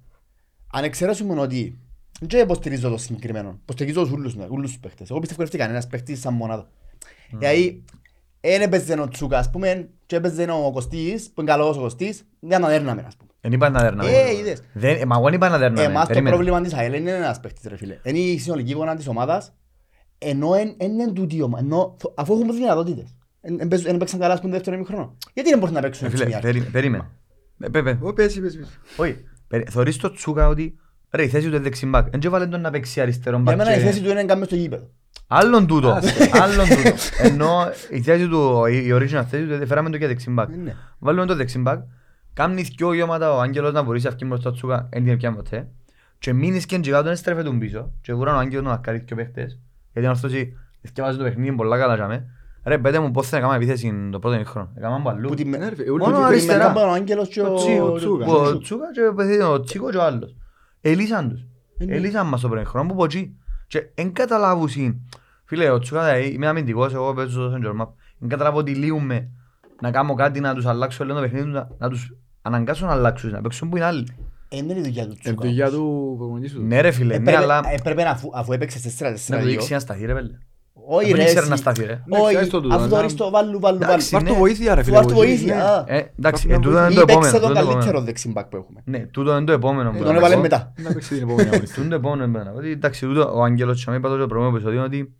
Αν 0.73 0.85
εξαιρέσουμε 0.85 1.40
ότι 1.40 1.79
δεν 2.20 2.43
υποστηρίζω 2.43 2.88
το 2.90 2.97
συγκεκριμένο, 2.99 3.58
υποστηρίζω 3.62 4.00
τους 4.00 4.11
ούλους, 4.11 4.37
ναι, 4.37 4.47
ούλους 4.50 4.70
τους 4.70 4.81
παίχτες. 4.81 5.11
Εγώ 5.11 5.19
πιστεύω 5.20 5.43
ότι 5.43 5.58
κανένας 5.58 5.87
παίχτης 5.87 6.20
σαν 6.20 6.35
μονάδα. 6.35 6.69
Δηλαδή, 7.38 7.85
δεν 8.50 8.61
έπαιζε 8.62 9.00
ο 9.00 9.08
Τσούκα, 9.08 9.38
ας 9.38 9.50
πούμε, 9.50 9.88
και 10.06 10.17
έπαιζε 10.17 10.46
ο 10.50 10.70
Κωστής, 10.73 11.31
που 11.35 11.41
είναι 11.41 11.50
καλός 11.50 11.76
ο 11.76 11.81
Κωστής, 11.81 12.25
για 12.41 12.58
να 12.58 12.69
δέρναμε, 12.69 13.05
ας 13.06 13.17
πούμε. 13.17 13.31
Δεν 13.41 13.52
είπα 13.52 13.69
να 13.70 13.81
δέρναμε. 13.81 14.11
Ε, 14.11 14.37
είδες. 14.38 14.62
Δεν- 14.73 15.00
ε, 15.00 15.05
Μα 15.05 15.14
εγώ 15.17 15.25
δεν 15.25 15.35
είπα 15.35 15.49
να 15.49 15.58
δέρναμε. 15.58 15.82
Εμάς 15.87 16.00
το 16.02 16.06
Περίμενε. 16.08 16.35
πρόβλημα 16.35 16.61
της 16.61 16.75
ΑΕΛ 16.75 16.94
είναι 16.94 17.11
ένας 17.11 17.41
παίχτης, 17.41 17.64
ρε 17.69 17.76
φίλε. 17.76 17.99
Είναι 18.02 18.19
η 18.19 18.38
συνολική 18.38 18.70
εικόνα 18.70 18.96
της 18.96 19.08
ομάδας, 19.08 19.55
ενώ 20.19 20.55
εν- 20.55 20.75
εν 20.79 20.91
είναι 20.93 21.12
τούτη 21.12 21.37
η 21.37 21.43
ομάδα, 21.43 21.64
ενώ 21.64 21.96
θ- 21.99 22.20
αφού 22.20 22.35
έχουμε 22.35 22.52
δυνατότητες. 22.52 23.17
Εν- 23.41 23.61
εν 23.61 23.69
παίζουν- 23.69 23.88
εν 23.88 23.96
παίξαν 23.96 24.20
καλά, 24.20 24.35
ας 24.35 24.41
πούμε, 24.41 24.52
δεύτερο 24.52 24.76
ημίχρονο. 24.76 25.17
Γιατί 25.35 25.50
δεν 25.50 25.58
μπορούν 25.58 25.75
να 25.75 25.81
παίξουν 25.81 26.06
Ε, 26.06 26.08
έτσι 26.11 26.23
Φίλε, 26.23 26.35
μια 26.35 26.40
περί- 26.43 26.70
περίμενε. 26.70 27.05
Ε, 27.61 27.69
πέ, 27.69 27.82
πέ. 27.82 27.99
Ω, 28.02 28.12
πες, 28.12 28.40
πες, 28.40 28.56
πες. 28.56 28.79
Όχι. 28.97 29.17
περί- 29.49 29.70
Θωρείς 29.70 29.97
το 29.97 30.12
Τσούκα 30.12 30.49
ότι 30.49 30.76
ρε, 31.11 31.23
η 31.23 31.29
θέση 31.29 31.44
του 31.49 31.55
είναι 31.55 31.62
δεξιμπάκ. 31.62 32.06
Εν 32.14 32.20
και 32.20 32.29
βάλε 32.29 32.47
τον 32.47 32.61
να 32.61 32.70
παίξει 32.70 33.00
αριστερό 33.00 33.37
Για 33.37 33.44
μπακ 33.44 33.56
μένα 33.56 33.75
η 33.76 33.79
και- 33.79 33.85
θέση 33.87 34.00
του 34.02 34.11
είναι 34.11 34.20
να 34.20 34.25
κάνουμε 34.26 34.47
στο 34.47 34.55
γήπεδο. 34.56 34.90
Άλλον 35.26 35.67
τούτο. 35.67 35.88
Άλλον 36.43 36.69
τούτο. 36.69 36.91
Ενώ 37.23 37.50
η 37.91 38.00
θέση 38.03 38.29
του, 38.29 38.67
η 38.67 38.76
η 38.87 38.91
original 38.94 39.25
θέση 39.31 39.47
του, 39.47 39.67
φέραμε 39.67 39.91
το 39.91 39.99
και 39.99 40.06
δεξιμπάκ. 40.06 40.50
Ε, 40.53 40.56
ναι. 40.56 40.75
Βάλουμε 40.99 41.26
το 41.26 41.35
δεξιμπάκ. 41.37 41.81
Κάμνει 42.35 42.62
δυο 42.62 42.93
γεώματα 42.93 43.32
ο 43.32 43.41
Άγγελος 43.41 43.73
να 43.73 43.82
μπορείς 43.82 44.05
να 44.05 44.11
βγει 44.11 44.25
μπροστά 44.26 44.50
του 44.50 44.56
Τσούκα. 44.56 44.88
Εν 44.91 45.05
την 45.05 45.17
πιάνε 45.17 45.37
ποτέ. 45.37 45.69
Και 46.19 46.32
μείνεις 46.32 46.67
και 46.67 46.76
εντζεγάτο 46.76 47.05
δεν 47.05 47.17
στρέφεται 47.17 47.47
τον 47.47 47.59
πίσω. 47.59 47.93
Και 48.00 48.15
βουράν 48.15 48.35
ο 48.35 48.38
Άγγελος 48.38 48.65
να 48.65 48.76
κάνει 48.76 48.99
δυο 48.99 49.17
παίχτες. 49.17 49.59
Γιατί 49.93 50.06
να 50.09 50.12
αυτός 50.15 50.32
θυκευάζει 50.82 51.17
το 51.19 51.25
παιχνίδι 51.25 51.53
πολλά 51.56 51.79
καλά 51.79 51.94
για 51.94 52.06
μέ. 52.06 52.26
Ρε 52.65 52.79
πέτε 52.79 52.99
μου 52.99 53.11
πώς 53.11 53.29
θα 53.29 53.37
έκαμε 53.37 53.56
επίθεση 53.56 54.09
το 54.12 54.19
πρώτο 54.19 54.35
ημίχρονο. 54.37 54.71
Έκαμε 54.76 54.94
από 54.97 55.09
αλλού. 55.09 55.29
Που 55.29 55.35
τη- 55.35 55.44
Ναι, 55.44 55.69
ρε, 55.69 55.75
φίλε, 55.75 55.91
Μόνο 55.91 56.05
ούλοι- 56.05 56.15
που 56.15 56.21
τη 56.21 56.25
αριστερά. 56.26 56.59
μερικά 56.59 56.73
πάνω 56.81 56.91
ο 56.91 56.94
Άγγελος 56.94 57.29
και 57.29 57.41
Ο 57.41 57.53
ο- 57.53 57.55
Τσι- 57.55 57.81
ο 57.81 57.93
και 57.93 57.99
Τσούκα. 57.99 58.26
ο- 58.26 58.47
Ο 58.47 58.59
Τσούκα 58.59 58.85
και 58.93 59.06
ο 59.06 59.15
παιδί- 59.15 59.41
ο 59.43 59.61
Τσίκος 59.61 59.91
και 59.91 59.97
ο 59.97 60.03
άλλος. 60.03 60.35
Ελύσαν 60.81 61.29
τους. 61.29 61.41
Ε, 61.79 61.85
ναι. 61.85 61.94
Ελύσαν 61.94 62.26
μας 62.26 62.41
το 62.41 62.49
πρώτο 62.49 62.69
χρόνο 62.69 62.88
που 62.88 62.94
ποτσί. 62.94 63.37
Και 63.75 63.87
εν 63.94 64.12
καταλάβουσιν. 64.12 64.94
Φίλε, 65.44 65.71
ο 65.71 65.79
Τσούκα 65.79 66.05
δηλαδή, 66.05 66.29
είμαι 66.35 66.47
αμυντικός, 66.47 66.93
εγώ 66.94 67.15
παίζω 67.15 67.31
στο 67.31 67.50
Σέντζορ 67.50 67.75
Μαπ. 67.75 67.91
Εν 68.23 68.29
καταλάβω 68.29 68.59
ότι 68.59 68.75
λύουμε 68.75 69.29
να 69.81 69.91
κάνω 69.91 70.15
κάτι 70.15 70.41
να 70.41 70.55
τους 70.55 70.67
αλλάξω 70.67 71.05
λίγο 71.05 71.17
το 71.17 71.23
παιχνίδι, 71.23 71.47
να- 71.47 71.69
να 71.79 71.88
τους 71.88 72.17
αναγκάσω 72.43 72.87
να 72.87 72.93
αλλάξουν, 72.93 73.31
να 73.31 73.41
παίξουν 73.41 73.69
που 73.69 73.76
είναι 73.76 73.85
άλλοι. 73.87 74.06
Ε, 74.49 74.56
δεν 74.56 74.69
είναι 74.69 74.79
η 74.79 74.82
δουλειά 74.82 75.05
του 75.06 75.11
Εν 75.12 75.19
Τσούκα. 75.19 75.41
το 75.43 75.49
για 75.49 75.71
του 75.71 76.15
προπονητής 76.19 76.50
σου. 76.50 76.62
Ναι 76.62 76.81
ρε 76.81 76.91
φίλε, 76.91 77.06
ναι 77.06 77.15
Έπρεπε- 77.15 77.41
αλλά 77.43 77.61
έπρεπε 77.73 78.03
να- 78.03 78.11
αφού- 78.11 78.31
αφού 78.35 78.53
έπαιξες 78.53 78.82
4-4-2. 78.82 79.38
να 79.38 79.38
το 79.38 79.44
δείξει 79.50 79.73
να 79.73 79.79
σταθεί 79.79 80.05
ρε 80.06 80.15
πέλε. 80.15 80.38
Όχι 80.88 81.06
Δεν 81.06 81.16
ρε 81.16 81.22
ήξερε 81.22 81.40
εσύ. 81.40 81.48
να 81.48 81.56
σταθεί, 81.56 81.84
ρε. 81.84 82.02
Ναι, 82.06 82.19
Όχι, 82.19 82.28
ξέρεις 82.28 82.48
το 82.50 82.60
τούτο, 82.60 82.75
αφού 82.75 82.88
το 82.88 82.94
να- 82.94 83.00
ρίξεις 83.00 83.19
το 83.19 83.31
βάλου, 83.31 83.46
βάλου, 83.60 83.60
βάλου. 83.60 83.78
Εντάξει, 83.82 84.08
Βάρ' 84.14 84.25
το 84.25 84.32
ναι. 84.32 84.38
βοήθεια 84.38 84.75
ρε 84.75 84.82
φίλε. 84.82 84.96
Βάρ' 84.96 85.06
το 85.06 85.14
βοηθή, 85.14 85.36
βοήθεια, 85.36 85.54
ναι. 85.56 85.62
α. 85.62 85.84
Ε, 85.86 86.12
εντάξει, 86.19 86.42
Κάποια 86.46 86.54
ε, 86.54 86.58
τούτο 86.58 86.78
είναι 86.78 86.92
Ή 86.92 86.94
το 86.94 87.04
παίξε 87.04 87.28
επόμενο. 87.28 87.31
τον 87.32 87.40
τούτο 87.40 87.50
είναι 87.50 87.58
το 87.60 87.64
καλύτερο 87.66 87.81
επόμενο. 87.88 88.04
δεξιμπακ 88.04 88.46
που 88.46 88.56
έχουμε. 88.56 88.81
Ναι, 88.84 88.98
τούτο 88.98 89.36
είναι 89.36 89.44
το 89.44 89.52
επόμενο. 89.52 89.90
που 89.90 89.96
Τον 89.96 90.06
θα 90.06 90.12
πω. 90.12 90.19
έβαλε 90.19 90.36
μετά. 90.36 90.72
Να 90.76 90.92
παίξει 90.92 91.08
την 91.14 91.22
επόμενη 91.22 91.48
αγωνιστική. 91.48 91.72
Τούτο 91.75 91.81
είναι 91.81 91.90
το 91.90 91.96
επόμενο 91.96 92.22
εμένα. 92.22 92.52
Ότι 92.56 92.70
εντάξει, 92.70 93.06
τούτο 93.06 93.31
ο 93.34 93.42
Άγγελος 93.42 93.84
και 93.84 93.94
είπα 93.94 94.08
το 94.08 94.16
στο 94.16 94.26
προηγούμενο 94.26 94.56
επεισόδιο 94.56 94.82
ότι 94.84 95.14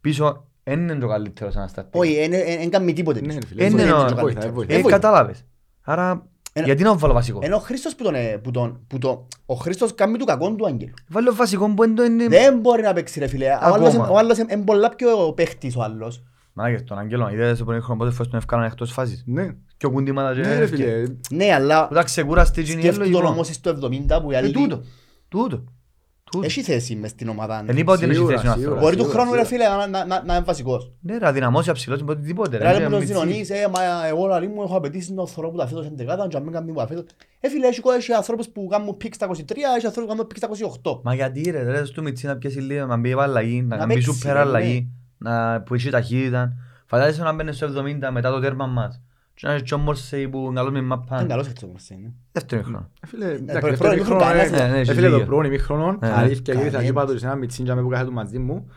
πίσω 0.00 0.46
δεν 0.62 0.80
είναι 0.80 0.94
το 0.94 1.06
καλύτερο 1.08 1.50
σαν 1.50 1.62
αστατή. 1.62 1.98
Όχι, 1.98 2.28
δεν 2.58 2.70
κάνει 2.70 2.92
τίποτε. 2.92 3.20
Ναι, 3.20 3.26
πίσω. 3.26 3.38
ρε 3.42 3.46
φίλε, 3.46 3.64
Είναι 3.64 3.82
Δεν 3.84 3.92
ο- 3.92 3.96
το 3.96 4.02
βοηθά, 4.02 4.16
καλύτερο. 4.22 4.52
βοηθά. 4.52 4.72
Ε, 4.72 4.76
Ε, 4.76 4.80
βοηθά. 4.80 4.98
κατάλαβες. 4.98 5.44
Άρα, 5.82 6.26
Ένα- 6.56 6.66
γιατί 6.66 6.82
να 6.82 6.90
το 6.92 6.98
βάλω 6.98 7.12
βασικό; 7.12 7.38
Ενώ 7.42 7.56
ο 7.56 7.58
Χρήστος 7.58 7.94
που 7.94 8.04
τον, 8.04 8.14
ε, 8.14 8.36
που 8.42 8.50
τον, 8.50 8.80
που 8.86 8.98
το, 8.98 9.26
ο 9.46 9.54
Χρήστος 9.54 9.94
κάνει 9.94 10.18
του 10.18 10.24
κακόν 10.24 10.56
του 10.56 10.66
Άγγελου. 10.66 10.94
Βάλω 11.08 11.34
βασικό 11.34 11.74
που 11.74 11.84
είναι 11.84 11.94
το 11.94 12.04
είναι... 12.04 12.28
Δεν 12.28 12.58
μπορεί 12.58 12.82
να 12.82 12.92
παίξει 12.92 13.18
ρε 13.18 13.26
φίλε. 13.26 13.46
Ο 13.50 13.58
Ακόμα. 13.60 13.74
άλλος, 13.74 13.94
ο 14.10 14.18
άλλος 14.18 14.38
είναι 14.38 14.56
πολλά 14.56 14.94
πιο 14.94 15.32
παίχτης 15.32 15.76
ο 15.76 15.82
άλλος. 15.82 16.22
Μάγες, 16.52 16.84
τον 16.84 16.98
Άγγελο, 16.98 17.28
είδες 17.32 17.56
στο 17.56 17.64
πρώτο 17.64 17.82
χρόνο 17.82 17.98
πότε 17.98 18.10
φορές 18.10 18.28
τον 18.30 18.38
ευκάλαν 18.38 18.64
εκτός 18.66 18.92
φάσης; 18.92 19.22
Ναι. 19.26 19.48
Και 19.76 19.86
ο 19.86 19.90
κουντήματα 19.90 20.34
και... 20.34 20.40
Ναι 20.40 20.58
ρε 20.58 20.66
φίλε. 20.66 21.02
Ναι, 21.30 21.52
αλλά 21.54 21.88
Που 21.88 21.94
τα 21.94 22.02
ξεκουραστεί 22.02 22.62
και 22.62 22.72
είναι 22.72 22.80
σκέφτου 22.80 23.00
τον 23.02 23.10
λογικό. 23.10 23.28
όμως 23.32 23.46
στο 23.48 23.70
70 23.70 24.22
που 24.22 24.30
οι 24.30 24.34
Ε, 24.34 24.36
άλλοι 24.36 24.50
τούτο. 24.52 24.82
Τούτο. 25.28 25.64
Τούτο. 26.36 26.46
έχει 26.46 26.62
θέση 26.62 26.94
μες 26.96 27.10
στην 27.10 27.28
ομάδα. 27.28 27.62
Δεν 27.66 27.76
είπα 27.76 27.92
ότι 27.92 28.04
είναι 28.04 28.14
Σίγουρα, 28.14 28.34
θέση 28.34 28.46
ο 28.46 28.50
σίγουρα. 28.52 28.68
άνθρωπος. 28.70 28.82
Μπορεί 28.84 28.96
του 28.96 29.02
σίγουρα, 29.02 29.20
χρόνου 29.22 29.36
ρε 29.36 29.44
σίγουρα. 29.44 29.66
φίλε 29.66 29.76
να- 29.78 29.98
να- 29.98 30.04
να- 30.06 30.22
να 30.24 30.34
είναι 30.34 30.44
βασικός. 30.44 30.92
Ναι 31.00 31.18
ρε, 31.18 31.26
αδυναμώσει 31.26 31.70
αψηλός, 31.70 32.00
είπε 32.00 32.10
οτιδήποτε. 32.10 32.56
ρε. 32.56 32.64
Ρε 32.70 32.74
Είναι 32.76 32.84
που 32.84 32.90
τον 32.90 32.98
μιτσί. 32.98 33.14
συνονείς, 33.14 33.50
ε, 33.50 33.68
μα 33.74 34.06
εγώ 34.06 34.26
λαλί 34.26 34.48
μου 34.48 34.62
έχω 34.62 34.76
απαιτήσει 34.76 35.14
να 35.14 35.26
θωρώ 35.26 35.50
που 35.50 35.56
τα 35.56 35.66
φέτος 35.66 35.86
είναι 35.86 35.94
δεκάτα, 35.96 36.26
και 36.28 36.36
αν 36.36 36.42
μην 36.42 36.52
κάνει 36.52 36.72
που 36.72 36.78
τα 36.78 36.86
φέτος. 36.86 37.04
Ε, 37.40 37.48
φίλε, 37.48 37.66
έχει 37.66 37.80
έχει 37.98 38.12
ανθρώπους 38.12 38.48
που 38.48 38.66
κάνουν 38.70 38.96
πικ 38.96 39.14
στα 39.14 39.26
23, 39.26 39.32
έχει 39.76 39.86
ανθρώπους 39.86 40.02
που 40.02 40.06
κάνουν 40.08 40.26
πικ 40.26 40.36
στα 40.36 40.48
28. 40.48 41.00
Μα 41.04 41.14
γιατί 41.14 41.50
ρε, 41.50 41.62
ρε, 41.62 41.84
στο 41.84 42.02
μιτσί 42.02 42.26
να 42.26 42.36
πιέσει 42.36 42.58
λίγο, 42.60 42.86
να 42.86 42.96
μπει 42.96 43.12
αλλαγή, 43.18 43.62
να 43.62 43.66
Να 43.68 43.76
κάνει 43.76 43.94
παίξει, 43.94 44.12
σούπερ 44.12 44.32
ρε, 44.32 44.38
αλλαγή, 44.38 44.88
να 45.18 45.60
που 45.62 45.74
έχει 45.74 45.90
ταχύτητα. 45.90 46.52
Φαντάζεσαι 46.86 47.22
να 47.22 47.32
μπαίνεις 47.32 47.56
στο 47.56 47.66
70 47.66 48.10
μετά 48.10 48.30
το 48.30 48.40
τέρμα 48.40 48.66
μας. 48.66 49.00
Και 49.34 49.46
να 49.46 49.52
έχει 49.52 49.62
και 49.62 49.74
ο 49.74 49.78
Μόρσεϊ 49.78 50.28
που 50.28 50.38
είναι 50.38 50.54
καλός 50.54 50.72
με 50.72 50.78
Είναι 50.78 50.86
μαπάν. 50.86 51.28
καλός 51.28 51.48
έτσι 51.48 51.64
όμως 51.64 51.88
είναι. 51.90 52.12
Δεύτερο 52.32 52.62
χρόνο. 52.62 52.90
Ε, 53.02 53.06
φίλε, 53.06 53.24
πρώτο 53.26 53.42
εντάξει, 53.42 53.68
δεύτερο 53.68 53.92
ημίχρονο 53.92 54.20
ημίχρονο, 54.20 54.20
κανένας- 54.20 54.60
ε, 54.60 54.62
Ναι, 54.66 54.70
ναι, 54.72 54.76
ε, 54.76 54.80
έχει 54.80 54.92
φίλε, 54.92 55.06
το 55.08 55.12
δίκιο. 55.12 55.26
πρώτο 55.26 55.44
ημίχρονο, 55.46 55.96
Ναι, 56.00 56.12
αλήθεια, 56.12 56.54
γύρισα 56.54 56.54
κανένας. 56.54 56.82
και 56.82 56.88
είπα 56.88 57.04
το 57.06 57.18
σε 57.18 57.26
ένα 57.26 57.34
μιτσίν 57.34 57.64
για 57.64 57.74
με 57.74 57.82
που 57.82 57.88
κάθεται 57.88 58.10
μαζί 58.10 58.38
μου. 58.38 58.68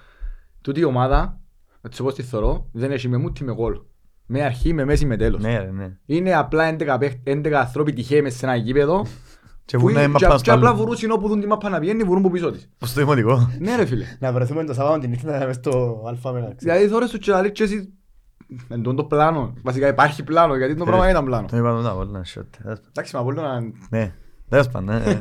Τούτη 0.62 0.80
η 0.80 0.84
ομάδα, 0.84 1.40
έτσι 1.82 2.02
όπως 2.02 2.14
τη 2.16 2.24
θωρώ, 2.24 2.70
δεν 2.72 2.92
έχει 2.92 3.08
με 3.08 3.18
μούτι 3.18 3.44
με 3.44 3.54
γκολ. 3.54 3.80
Με 4.26 4.42
αρχή, 4.44 4.74
με 4.74 4.86
μέση, 4.86 5.06
με 5.06 5.18
τέλος. 5.18 5.42
Ναι 5.42 5.58
ρε, 5.60 5.72
ναι. 5.72 5.98
Είναι 6.06 6.36
απλά 6.36 6.64
11 6.66 6.98
παίχ- 7.00 7.18
11 7.24 7.52
ανθρώποι 7.60 7.94
τυχαίοι 7.94 8.22
μες 8.22 8.34
σε 8.36 8.46
ένα 8.46 8.56
γήπεδο 8.56 9.06
Και 9.66 9.78
που 9.78 9.84
βουνάει 9.84 10.04
είναι- 10.04 10.14
μαπάν 10.14 10.30
και- 10.30 10.36
στο 10.36 10.44
και 10.44 10.52
απλά 10.52 10.70
άλλο. 10.70 10.78
βουρούσιν 10.78 11.12
όπου 11.12 11.28
δουν 11.28 11.40
τη 11.42 11.48
μάπα 11.48 11.70
να 11.70 11.80
πηγαίνει, 11.80 12.04
βουρούν 12.04 12.22
που 12.22 12.30
πίσω 12.32 12.52
της. 12.52 12.70
Πώς 12.78 12.94
το 12.94 13.00
δημοτικό. 13.00 13.50
Ναι 13.60 13.76
ρε 13.76 13.86
φίλε. 13.86 14.06
Να 14.20 14.32
βρεθούμε 14.34 14.64
το 14.64 14.74
Σαββάτο 14.74 15.00
την 15.00 15.10
νύχτα 15.10 15.46
μες 15.46 15.56
στο 15.56 16.04
Αλφα 16.08 16.32
Μέγα. 16.32 16.46
ξέρω. 16.56 16.58
Δηλαδή 16.74 16.88
θωρείς 16.88 17.10
τους 17.10 17.20
και 17.20 17.32
λαλείς 17.32 17.52
και 17.52 17.64
εσύ 17.64 17.94
εν 18.70 18.82
τόν 18.82 18.96
το 18.96 19.04
πλάνο. 19.04 19.54
Βασικά 19.64 19.88
υπάρχει 19.88 20.24
πλάνο 20.24 20.56
γιατί 20.56 20.76
το 20.76 20.86
πράγμα 20.86 21.10
ήταν 21.10 21.26
πλάνο. 21.26 21.48
Το 21.48 21.58
είπα 21.58 21.72
μετά, 21.72 21.94
πολύ 21.94 22.12
να 22.12 22.24
σιώτ. 22.24 22.56
Εντάξει, 22.88 23.16
μα 23.16 23.24
πολύ 23.24 23.38
να... 23.38 23.60
Ναι, 23.90 24.14
τέλος 24.50 24.68
πάντων, 24.68 24.96
ναι. 24.96 25.18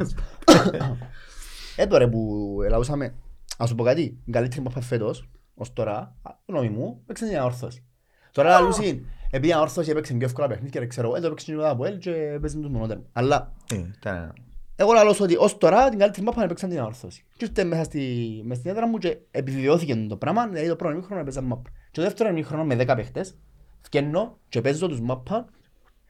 Ε, 1.76 1.87
τώρα 1.87 2.09
που 2.09 2.49
ελαούσαμε, 2.64 3.14
ας 3.59 3.68
σου 3.68 3.75
πω 3.75 3.85
κάτι, 3.85 4.02
η 4.25 4.30
καλύτερη 4.30 4.62
μάπα 4.62 4.80
φέτος, 4.80 5.28
ως 5.54 5.73
τώρα, 5.73 6.16
γνώμη 6.47 6.68
μου, 6.68 7.02
παίξαν 7.06 7.28
μια 7.28 7.45
όρθωση. 7.45 7.85
Τώρα 8.33 8.49
λαλούσιν, 8.49 9.00
επειδή 9.30 9.52
η 9.52 9.59
όρθωση 9.61 9.90
έπαιξε 9.90 10.14
πιο 10.14 10.26
εύκολα 10.26 10.47
παιχνίδια, 10.47 10.80
και 10.80 10.87
ξέρω, 10.87 11.16
ε, 11.16 11.21
το 11.21 11.26
έπαιξε 11.26 11.47
και 11.47 11.54
μετά 11.54 11.71
από 11.71 11.85
ελ 11.85 11.99
και 11.99 12.38
παίζουν 12.40 12.61
τους 12.62 12.71
μονότερ. 12.71 12.99
Αλλά 13.12 13.52
Ε, 13.73 13.76
τα- 14.00 14.33
εγώ 14.76 14.92
λαλώ 14.92 15.12
σου 15.12 15.25
ότι 15.25 15.37
ως 15.37 15.59
τώρα 15.59 15.88
την 15.88 15.99
καλύτερη 15.99 16.25
μάπα 16.26 16.42
έπαιξαν 16.45 16.68
την 16.71 16.78
όρθωση. 16.78 17.25
Και 17.37 17.45
ήρθε 17.45 17.64
μέσα 17.64 17.85
στη, 17.85 18.00
μες 18.45 18.59
στην 18.59 18.71
έδρα 18.71 18.87
μου 18.87 18.99
και 18.99 19.16
επιβεβαιώθηκε 19.30 20.06
το 20.09 20.16
πράγμα, 20.16 20.47
δηλαδή 20.49 20.68
το 20.68 20.76
πρώτο 20.76 20.92
ημίχρονο 20.95 21.21
έπαιζαν 21.21 21.45
μάπα. 21.45 21.71
Και 21.97 22.03
το 22.03 22.09
δεύτερο 22.09 22.31
ημίχρονο 22.31 22.65
με 22.65 22.75
10 22.75 22.93
παίχτες, 22.97 23.38
φκένω 23.81 24.38
και 24.49 24.61
παίζω 24.61 24.88
τους 24.88 25.00
μάπα, 25.00 25.47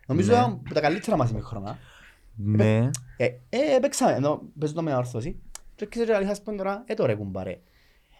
νομίζω 0.06 0.30
Ναι. 0.30 0.36
ήταν 0.38 0.60
από 0.64 0.74
τα 0.74 0.80
καλύτερα 0.80 1.16
μας 1.16 1.30
ημίχρονα. 1.30 1.78
Ναι. 2.36 2.90
Ε, 3.16 3.24
ε, 3.24 3.74
έπαιξαμε, 3.76 4.12
ενώ 4.12 4.42
παίζω 4.58 4.72
το 4.74 4.82
με 4.82 4.94
όρθωση. 4.94 5.36
Και 5.74 5.86
ξέρεις 5.86 6.14
αλήθεια 6.14 6.32
ας 6.32 6.42
πούμε 6.42 6.56
τώρα, 6.56 6.82
ε 6.86 6.94
τώρα 6.94 7.14
κουμπάρε. 7.14 7.58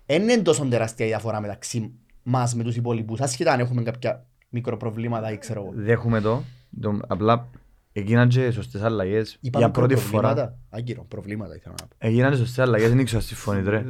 Εν 0.07 0.23
είναι 0.23 0.43
τόσο 0.43 0.67
τεράστια 0.67 1.07
η 1.07 1.09
διαφορά 1.09 1.41
μεταξύ 1.41 1.93
μας 2.23 2.55
με 2.55 2.63
τους 2.63 2.77
υπόλοιπους, 2.77 3.21
ασχετά 3.21 3.53
αν 3.53 3.61
έχουμε 3.61 3.83
κάποια 3.83 4.27
μικροπροβλήματα 4.49 5.33
ή 5.33 5.39
ξέρω 5.39 5.61
εγώ. 5.63 5.73
Δέχομαι 5.75 6.21
το. 6.21 6.43
το- 6.81 6.99
Απλά 7.07 7.49
Έγιναν 7.93 8.29
και 8.29 8.51
σωστές 8.51 8.83
αλλαγές 8.83 9.29
για 9.31 9.39
Υπάρχουν 9.41 9.71
πρώτη 9.73 9.95
φορά. 9.97 10.23
προβλήματα. 10.23 10.59
Άγκυρο, 10.71 11.05
προβλήματα 11.05 11.55
ήθελα 11.55 11.75
να 11.81 11.87
πω. 11.87 11.95
Έγιναν 11.99 12.31
και 12.31 12.37
σωστές 12.37 12.59
αλλαγές, 12.59 12.89
δεν 12.89 12.99
ήξερα 12.99 13.21
στη 13.21 13.35
φωνή 13.35 13.69
ρε. 13.69 13.85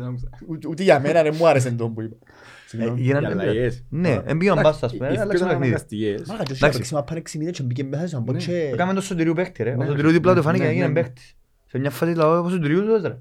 Ούτε- 0.49 0.69
Ούτε 0.69 0.83
για 0.83 1.01
μένα 1.01 1.23
ρε 1.23 1.33
μου 1.33 1.49
άρεσε 1.49 1.71
τον 1.71 1.95
που 1.95 2.01
είπα. 2.03 2.17
Ε, 2.67 2.69
Συγγνώμη. 2.69 3.01
έγιναν- 3.01 3.23
Οι 3.23 3.27
αλλαγές. 3.27 3.85
Ναι, 3.89 4.21
έμπηγαν 4.25 4.61
μπάστας, 4.63 4.83
ας 4.83 4.97
πούμε, 4.97 5.07
Οι 5.13 5.17
άλλαξε 5.17 5.27
πιο 5.29 5.39
το 5.39 5.45
παιχνίδι. 5.45 5.67
αναγκαστικές. 5.67 6.21
Μάκα, 6.29 6.43
και 6.43 6.53
όσοι 6.53 6.59
Εντάξει. 6.61 6.79
παίξιμα 6.79 7.03
πάνε 7.03 7.19
έξι 7.19 7.39
μήνες 7.39 7.57
και 7.57 7.63
μπήκε 7.63 7.85
μέσα 7.85 8.07
σαν 8.09 8.25
πω 8.25 8.33
Ναι. 8.33 8.39
και- 8.39 8.71
Έκαμε 8.73 8.93
το 8.95 9.01
Σωτηρίου 9.01 9.33
παίκτη 9.33 9.63
ρε. 9.63 9.73
Ο 9.73 9.77
Ναι, 9.77 9.87
Σωτηρίου 9.87 10.11
δίπλα 10.11 10.31
του 10.33 10.39
ναι, 10.39 10.45
φάνηκε 10.45 10.65
ναι, 10.65 10.71
έγινε 10.71 10.87
ναι. 10.87 10.93
παίκτης. 10.93 11.35
Σε 11.67 11.79
μια 11.79 11.91
φάση 11.91 12.15
λαό 12.15 12.45
ο 12.45 12.49
Σωτηρίου 12.49 12.81
του 12.85 13.01
ρε. 13.03 13.19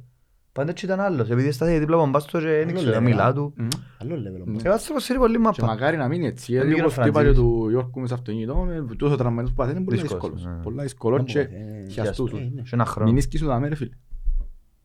Πάντα 0.51 0.69
έτσι 0.69 0.85
ήταν 0.85 0.99
άλλος. 0.99 1.29
Επειδή 1.29 1.51
στάθηκε 1.51 1.79
δίπλα 1.79 1.95
από 1.95 2.07
μπάστος 2.07 2.41
και 2.43 2.47
δεν 2.49 2.61
Άλλο 2.61 2.69
ήξερε 2.69 2.91
τα 2.91 2.97
level, 2.99 3.01
μιλά 3.01 3.25
α. 3.25 3.33
του. 3.33 3.53
Μμμ. 3.57 3.67
Άλλο 4.01 4.15
level 4.15 4.41
όμως. 4.47 4.63
Ναι. 4.63 4.69
Ο 4.69 4.73
άνθρωπος 4.73 5.05
θέλει 5.05 5.19
πολύ 5.19 5.33
Και 5.33 5.39
μάπα. 5.39 5.65
μακάρι 5.65 5.97
να 5.97 6.07
μείνει 6.07 6.25
έτσι, 6.25 6.45
Δεν 6.45 6.53
γιατί 6.53 6.67
πήγαινε 6.67 6.85
όπως 6.85 6.97
ο 6.97 7.01
το 7.01 7.07
είπα 7.07 7.19
και 7.19 7.25
Φραντζής. 7.25 7.43
του 7.43 7.69
Γιώργου 7.69 7.99
μες 7.99 8.05
στο 8.09 8.15
αυτοκίνητο, 8.15 8.55
με 8.55 8.95
τόσο 8.97 9.15
τραυματισμούς 9.15 9.49
που 9.49 9.55
παθαίνει 9.55 9.77
είναι 9.77 9.85
πολύ 9.85 10.01
Δύσκολος, 10.01 10.29
δύσκολος. 10.33 10.55
ναι. 10.57 10.63
Πολλά 10.63 10.83
δύσκολο 10.83 11.23
και 11.23 11.39
Ε, 11.39 11.47
χιαστούς. 11.89 12.31
ε, 12.31 12.35
ναι. 12.55 12.61
Σε 12.65 12.75
ένα 12.75 12.85
χρόνο. 12.85 13.09
Μην 13.09 13.17
ίσκεις 13.17 13.39
σου 13.39 13.45
δάμε 13.45 13.67
ρε 13.67 13.75
φίλε. 13.75 13.89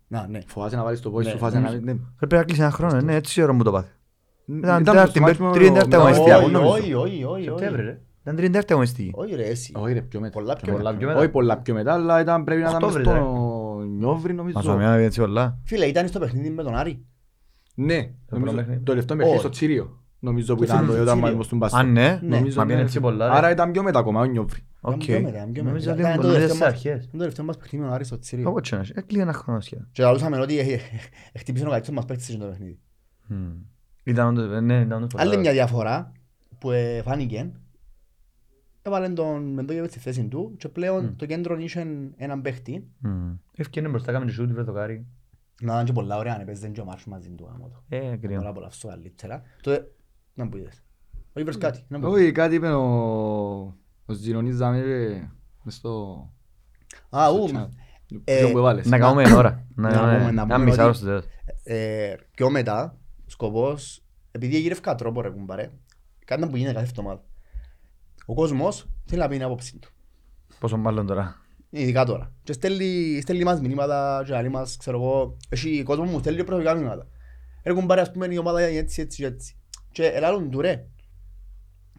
Να, 0.09 0.27
ναι. 0.31 0.39
Φοβάσαι 0.47 0.77
να 0.77 0.83
βάλεις 0.83 1.01
το 1.01 1.11
πόδι 1.11 1.25
Ναι, 1.25 1.31
σου, 1.31 1.37
φοβάσαι 1.39 1.59
να... 1.59 1.63
νομίζω. 1.63 1.83
ναι. 1.85 1.97
Πρέπει 2.17 2.35
να 2.35 2.43
κλείσει 2.43 2.61
ένα 2.61 2.71
χρόνο, 2.71 3.01
ναι, 3.01 3.15
έτσι 3.15 3.41
η 3.41 3.43
ώρα 3.43 3.53
μου 3.53 3.63
το 3.63 3.71
πάθει. 3.73 3.91
Ήταν 4.59 4.85
τετάρτη, 4.85 5.11
στο 5.11 5.21
μάτς 5.21 5.39
με- 5.39 5.51
τρίτη, 5.53 5.67
τετάρτη 5.73 5.89
με 5.89 5.95
το 5.97 6.01
αγωνιστική, 6.01 6.31
Ολυμπιακό, 6.33 6.69
Όχι, 6.69 6.81
νομίζω. 6.81 7.01
όχι, 7.01 7.15
όχι, 7.15 7.25
όχι, 7.25 7.45
Σεπτέμβρη 7.45 7.75
όχι. 7.83 7.85
ρε. 7.91 8.01
Ήταν 8.23 8.37
τρίτη 8.37 8.51
τέταρτη 8.51 8.73
αγωνιστική. 8.73 9.11
Όχι 9.15 9.35
ρε, 9.35 9.45
εσύ. 9.45 9.73
Όχι 9.77 9.93
ρε, 9.93 10.01
πιο 10.03 10.21
μετά. 10.21 10.39
Πολλά 10.39 10.57
πιο 10.57 10.73
Πολλά 10.73 10.85
μετά. 10.85 10.97
πιο 10.99 11.07
μετά. 11.09 11.19
Όχι 11.21 11.29
πολλά 11.29 11.59
πιο 11.59 11.75
μετά, 11.75 11.93
αλλά 11.93 12.21
ήταν 12.21 12.45
πρέπει 12.45 12.63
να 12.63 12.69
ήταν 12.69 12.85
μες 12.85 12.95
Οκτώβρη, 12.95 13.21
στο 13.21 13.83
Νιόβρι 13.97 14.33
νομίζω. 14.35 14.57
Μας 14.59 14.67
ομοιάμε 14.67 15.03
έτσι 15.03 15.21
όλα. 15.21 15.59
Φίλε, 15.65 15.85
ήταν 15.85 16.09
στο 16.09 16.19
παιχνίδι 16.19 16.51
με 16.51 16.63
τον 16.63 16.75
Άρη. 16.77 17.05
Ναι, 17.75 17.97
πρώτο 18.03 18.13
νομίζω, 18.45 18.57
παιχνίδι. 18.57 18.79
το 18.79 18.85
τελευταίο 18.91 19.17
παιχνίδι 19.17 19.37
Όχι. 19.39 19.47
στο 19.47 19.55
Τσίρειο. 19.57 19.99
Νομίζω 20.19 20.55
που 20.55 20.59
Το 20.61 20.65
ήταν 20.65 20.79
το 20.79 20.85
Τσίρειο. 20.87 21.03
όταν 21.03 21.19
μάλιστα 21.19 21.43
στον 21.43 21.59
Πάστο. 21.59 21.77
Α, 21.77 21.83
ναι, 21.83 21.91
Ναι. 21.91 22.19
Νομίζω, 22.37 22.57
μα 22.57 22.63
ναι, 22.63 22.69
πήγαινε 22.69 22.81
έτσι 22.87 23.01
πολλά. 23.01 23.29
ρε. 23.29 23.35
Άρα 23.37 23.51
ήταν 23.51 23.71
πιο 23.71 23.83
μετά 23.83 23.99
ακόμα, 23.99 24.21
ο 24.21 24.25
Νιόβρι. 24.25 24.61
Οκ. 24.81 24.93
Ήταν 24.93 24.99
πιο 25.07 25.21
μετά, 25.21 25.37
ήταν 25.37 25.53
πιο 25.53 25.63
μετά. 25.63 25.75
Νομίζω 25.75 25.91
ότι 25.91 26.01
Ήταν 26.01 26.13
είναι 26.13 26.21
το 26.21 26.27
πολύ 26.29 26.39
τελευταίο 26.41 26.57
στις 26.57 26.61
μας- 26.67 26.69
αρχές. 26.75 26.97
ήταν 27.05 27.11
το 27.13 27.19
τελευταίο 27.19 27.45
μας 27.45 27.57
παιχνίδι 27.57 27.79
με 27.79 27.85
τον 27.85 27.95
Άρη 27.95 28.05
στο 28.05 28.19
Τσίρειο. 28.19 28.49
Από 28.49 28.59
έτσι 28.59 28.75
να 28.75 28.81
έχει. 28.81 28.93
Έκλειγε 28.95 29.23
ένα 29.23 29.33
χρόνο 29.33 29.61
σχεδόν. 29.61 29.89
Και 29.93 30.03
λαλούσαμε 30.03 30.39
ότι 30.41 30.59
ε, 30.59 30.63
ε, 31.33 31.39
χτύπησε 31.39 31.65
ο 31.67 31.69
καλύτερος 31.71 31.97
μας 31.97 32.05
παίκτης 32.05 32.27
στο 32.35 32.47
παιχνίδι. 32.47 32.79
Μμμ. 34.05 34.13
Ήταν 34.15 34.27
όντως, 34.29 34.57
ε, 34.57 34.61
ναι, 34.61 34.75
ήταν 34.81 34.93
όντως 34.99 35.09
πολλά. 35.13 35.23
Άλλη 35.25 35.37
μια 35.37 35.53
διαφορά 35.53 36.13
που 36.59 36.71
ε, 36.71 37.03
φάνηκε, 37.03 37.51
έβαλε 38.83 39.09
τον 39.09 39.43
Μεντόγεβιτ 39.53 39.91
στη 39.91 39.99
θέση 39.99 40.25
του 40.29 40.55
και 40.59 40.69
πλέον 40.69 41.17
το 41.17 41.27
κέντρο 41.27 41.59
είχε 41.59 41.87
έναν 42.17 42.43
παίχτη 42.43 42.89
Μμμ. 42.99 43.33
Ευκαιρία 43.57 43.89
μπροστά 43.89 44.13
κάμε 44.13 44.27
τη 44.27 44.33
σούτ, 44.33 44.53
βρε 44.53 44.65
το 44.65 44.73
κάρι. 44.73 45.07
να 45.63 45.73
ήταν 45.73 45.85
και 45.85 45.93
πολλά 45.93 46.17
ωραία 46.17 46.35
αν 46.35 46.41
έπαιζε 46.41 46.69
και 46.69 46.81
ο 46.81 46.85
Μάρς 46.85 47.05
μαζί 47.07 47.31
του 47.31 47.51
άμα 47.55 47.69
το. 47.69 47.83
Ε, 47.89 47.99
Τώρα 48.01 48.17
κρίμα. 48.17 48.49
απολαύσω 48.49 48.89
καλύτερα. 48.89 49.43
Τότε, 49.63 49.91
να 50.35 50.45
μου 50.45 50.57
είδες. 50.57 50.83
Όχι 51.33 51.41
είπες 51.41 51.59
κάτι. 51.59 51.85
να 51.89 51.99
μου 51.99 52.05
πεις. 52.05 52.13
Όχι, 52.23 52.33
κάτι 52.33 52.55
είπε 52.55 52.69
ο 52.73 53.75
ο 54.07 54.13
Ζηρονής 54.13 54.55
Ζαμέρε 54.57 55.29
μες 55.63 55.75
στο... 55.75 56.25
Α, 57.11 57.27
στο 57.29 57.35
ου, 57.43 57.49
chat. 57.49 57.69
ε, 58.25 58.39
Ποιο 58.39 58.51
που 58.51 58.59
έβαλες. 58.59 58.87
Να 58.87 58.99
κάνουμε 58.99 59.23
ένα 59.23 59.37
ώρα. 59.37 59.67
Να 59.75 59.89
να 59.91 59.99
πούμε- 59.99 60.07
κάνουμε 60.11 60.31
να 60.31 60.43
ένα 60.43 60.55
πούμε 60.55 60.65
μισάωρο 60.65 60.89
ότι- 60.89 60.97
στο 60.99 61.07
τέλος. 61.07 61.25
ε, 61.65 62.15
πιο 62.35 62.51
μετά, 62.51 62.99
σκοπός, 63.31 64.03
επειδή 64.31 64.59
γύρευκα 64.59 64.95
τρόπο 64.95 65.21
ρε 65.21 65.29
κουμπάρε, 65.29 65.71
κάτι 66.25 66.47
που 66.47 66.57
γίνεται 66.57 66.75
κάθε 66.75 66.87
εβδομάδα. 66.87 67.25
Ο 68.27 68.35
κόσμος 68.35 68.89
θέλει 69.05 69.21
να 69.21 69.29
πει 69.29 69.35
την 69.35 69.45
άποψη 69.45 69.79
του. 69.79 69.89
Πόσο 70.59 70.77
μάλλον 70.77 71.07
τώρα. 71.07 71.37
Ειδικά 71.71 72.05
τώρα. 72.05 72.33
Και 72.43 72.53
στέλνει, 72.53 73.21
στέλνει 73.21 73.45
μας 73.45 73.61
μηνύματα 73.61 74.23
και 74.27 74.33
λέει 74.33 74.49
μας, 74.49 74.77
ξέρω 74.77 74.97
εγώ, 74.97 75.37
έχει 75.49 75.83
κόσμο 75.83 76.05
που 76.05 76.11
μου 76.11 76.19
στέλνει 76.19 76.45
προσωπικά 76.45 76.75
μηνύματα. 76.75 77.07
Ρε 77.65 77.73
κουμπάρε, 77.73 78.01
ας 78.01 78.13
πούμε, 78.13 78.27
η 78.31 78.39
ομάδα 78.39 78.69
είναι 78.69 78.79
έτσι, 78.79 79.01
έτσι, 79.01 79.25
έτσι. 79.25 79.57
Και 79.93 80.05
ελάλλον 80.05 80.51
του 80.51 80.61
ρε. 80.61 80.87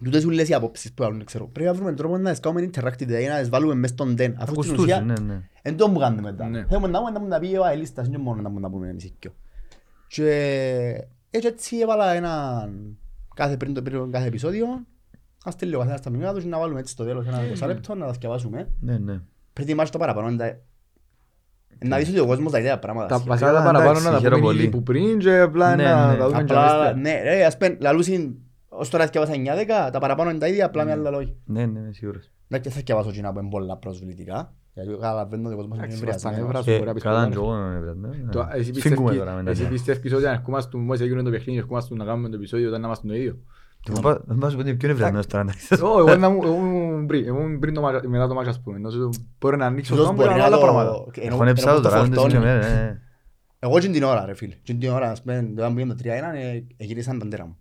Τούτες 0.04 0.26
ούλες 0.26 0.50
οι 0.50 0.54
απόψεις 0.54 0.94
που 0.94 1.04
άλλουν, 1.04 1.24
ξέρω. 1.24 1.48
Πρέπει 1.48 1.70
να 1.70 1.76
βρούμε 1.76 1.94
τρόπο 1.94 2.18
να 2.18 2.32
τις 2.32 2.40
κάνουμε 2.40 2.70
interactive, 2.74 3.06
δηλαδή 3.06 3.28
να 3.28 3.40
τις 3.40 3.50
βάλουμε 3.50 3.76
μες 3.76 3.90
στον 3.90 4.16
den. 4.18 4.20
Αφού 4.20 4.34
στην 4.34 4.42
Ακουστούς, 4.42 4.78
ουσία, 4.78 5.02
ναι, 5.02 5.14
ναι. 5.20 5.50
εν 5.62 5.78
τω 5.78 5.90
που 5.92 6.00
κάνουμε 6.00 6.22
μετά. 6.22 6.48
Ναι. 6.48 6.66
Θέλουμε 6.66 6.88
να 6.88 7.00
πούμε 7.00 7.12
να 7.12 7.20
μου 7.20 7.28
να 7.28 7.40
πει 7.40 7.56
ο 7.56 7.66
αελίστας, 7.66 8.08
είναι 8.08 8.18
μόνο 8.18 8.42
να 8.42 8.50
μου 8.50 8.60
να 8.60 8.70
πούμε 8.70 8.90
εμείς 8.90 9.04
οι 9.04 9.16
δυο. 9.20 9.34
Και 10.08 11.08
έτσι 11.32 11.48
έτσι 11.48 11.78
έβαλα 11.78 12.14
έναν 12.14 12.98
κάθε 13.36 13.58
πριν 13.58 13.74
το 13.74 13.82
πριν 13.82 14.12
κάθε 14.12 14.28
επεισόδιο, 14.28 14.68
να 15.46 15.52
στείλει 15.52 15.76
ο 15.76 15.80
καθένας 15.80 16.02
τα 16.02 16.10
μηνύματα 16.10 16.34
τους 16.34 16.44
και 16.44 16.50
να 16.50 16.60
βάλουμε 16.60 16.80
έτσι 16.80 16.94
στο 16.94 17.04
τέλος 17.04 17.28
ένα 17.28 17.40
20 17.64 17.68
λεπτό 17.68 17.96
να 17.96 18.06
τα 18.06 18.12
διαβάσουμε. 18.12 18.70
Ναι, 18.80 18.98
ναι. 18.98 19.20
Πριν 19.54 19.68
ετοιμάσεις 19.68 19.92
το 19.92 19.98
παραπάνω, 19.98 20.28
είναι 20.30 20.38
τα- 20.38 20.58
να 21.88 21.98
δεις 21.98 22.10
ότι 22.10 22.20
ο 22.20 22.26
κόσμος 22.26 22.52
τα 22.52 22.60
ιδέα 22.60 22.80
πράγματα. 22.80 23.08
Τα 23.08 23.16
σχεδόν. 23.16 23.30
βασικά 23.38 23.52
τα 23.52 23.58
Καλά, 23.58 23.66
παραπάνω 23.72 23.90
εντάξει, 23.90 24.06
να 24.08 24.12
τα 24.14 24.20
χαίρομαι 24.20 24.42
πούμε 24.42 24.52
πολύ. 24.54 24.62
ήδη 24.64 24.72
που 24.72 24.84
πριν 24.84 25.20
και 25.20 25.40
απλά 25.40 25.76
Ναι, 25.76 25.84
να 25.84 26.12
ναι. 26.12 26.18
τα 26.18 26.26
δούμε 26.28 26.44
και 26.44 26.54
Απλά, 26.54 26.78
μέσα. 26.80 26.94
ναι, 26.94 27.22
ρε, 27.24 27.46
ας 27.46 27.58
πεν, 27.58 27.78
λαλούσιν, 27.82 28.36
ως 28.70 28.90
τώρα 28.90 29.06
θυκευάσα 29.06 29.34
9-10, 29.34 29.90
τα 29.92 30.00
παραπάνω 30.00 30.30
είναι 30.30 30.40
τα 30.40 30.48
ίδια, 30.48 30.66
απλά 30.66 30.86
με 30.86 30.92
άλλα 30.92 31.10
λόγια. 31.10 31.34
Ναι, 31.46 31.66
ναι, 31.66 31.80
είμαι 31.80 31.92
σίγουρος. 31.94 32.32
Εντάξει, 32.50 32.70
θα 32.70 32.76
θυκευάσω 32.76 33.10
εκείνα 33.10 33.34
που 33.34 33.40
είναι 33.40 33.50
πολλά 33.50 33.78
προσβλητικά, 33.78 34.54
γιατί 34.74 34.90
καταλαβαίνω 34.92 35.44
ότι 35.46 35.54
ο 35.54 35.58
κόσμος 35.58 35.78
είναι 35.78 35.86
Εντάξει, 35.86 36.06
βάζεις 36.06 36.22
τα 36.22 36.30
εμβριασμένος. 36.30 36.48
νεύρα 36.48 36.62
σου, 36.64 36.70
Ε, 36.70 36.74
μπορεί 36.76 36.88
να 36.88 36.94
πεις 36.94 37.04
Καλά, 37.04 37.20
πολλά. 37.20 37.30
και 37.30 37.36
εγώ 37.38 37.56
είμαι 37.56 37.80
βρασμένος, 37.80 38.18
ναι. 38.18 38.32
Το- 38.32 38.48
εσύ 38.54 38.74
Σφίγγουμε 38.74 39.10
πιστεύεις- 39.10 39.18
τώρα 39.20 39.34
μετά. 39.36 39.50
Εσύ 39.50 39.68
πιστεύεις 39.68 40.14
ότι 40.14 40.26
αν 40.26 40.34
ερχόμαστε 40.34 40.78
μόλις 40.78 41.02
έγινε 41.02 41.22
το 41.24 41.30
παιχνίδι, 41.30 41.60
ερχόμαστε 41.60 41.96
να 41.96 42.06
κάνουμε 42.06 42.30
το 42.30 42.36
επεισόδιο 42.36 42.68
όταν 42.68 42.82
να 42.82 42.88
είμαστε 42.88 43.08
το 43.08 43.14
ίδιο. 43.16 43.38
Δεν 43.88 44.02
πά- 44.02 44.22
δεν 44.26 44.38
πάω 44.38 44.38
να 44.38 44.50
σου 44.50 44.56
πω 44.56 44.62
ότι 44.62 44.74
ποιος 44.76 44.92
είναι 44.92 45.00
βρασμένος 45.00 45.28
τώρα, 45.28 45.44
εντάξει. 45.44 45.74
Ω, 45.84 46.00
εγώ 46.00 46.16
να 46.16 46.30
μου- 46.30 46.42
εγώ 46.44 46.56
ήμουν 46.56 47.06
πριν, 47.06 47.26
εγώ 47.28 47.40
ήμουν 47.42 47.60
πριν 47.60 47.74
το 47.74 47.82
μάτσα- 47.82 48.08
μετά 48.10 48.28
το 48.28 48.34
μάτσα, 48.34 48.50
ας 48.50 48.62
πούμε. 48.62 48.78
Ενώ 48.78 48.90
σου 48.90 49.10
Μπορεί 49.40 49.58
να 49.58 49.66
ανοίξω 49.66 49.94
Ίσως 49.94 50.08
το 50.08 50.14
μπορεί 50.14 50.28
μπορεί 50.28 50.40
να 50.40 50.46
άλλα 50.46 50.56
το- 50.56 50.62
πράγματα. 50.62 50.90
ενώ- 51.22 51.34
Έχω 51.34 51.44
νέψα 51.44 51.70
ενώ 51.70 51.78
το 51.78 51.84
το 51.84 51.90
τώρα, 51.90 52.02
δεν 52.02 52.12
τις 52.12 52.22
φορτώνει. 52.22 52.44
λέω, 52.44 52.54
ναι, 52.58 52.60
ναι. 52.68 53.02
Εγώ 53.60 53.80
και 53.80 53.88
την 53.90 54.04
ώρα 54.04 54.26
ρε 54.26 54.34
φίλε, 54.34 54.56
και 54.64 54.74
την 54.74 54.90
ώρα, 54.90 55.12
ας 55.12 55.22
πούμε, 55.22 55.50
όταν 55.58 55.74
πήγαινε 55.74 55.94
το 55.94 56.00
3-1, 56.04 56.34
ε, 56.36 56.64
εγυρίσαν 56.78 57.20
τα 57.20 57.26
ντέρα 57.28 57.46
μου. 57.46 57.58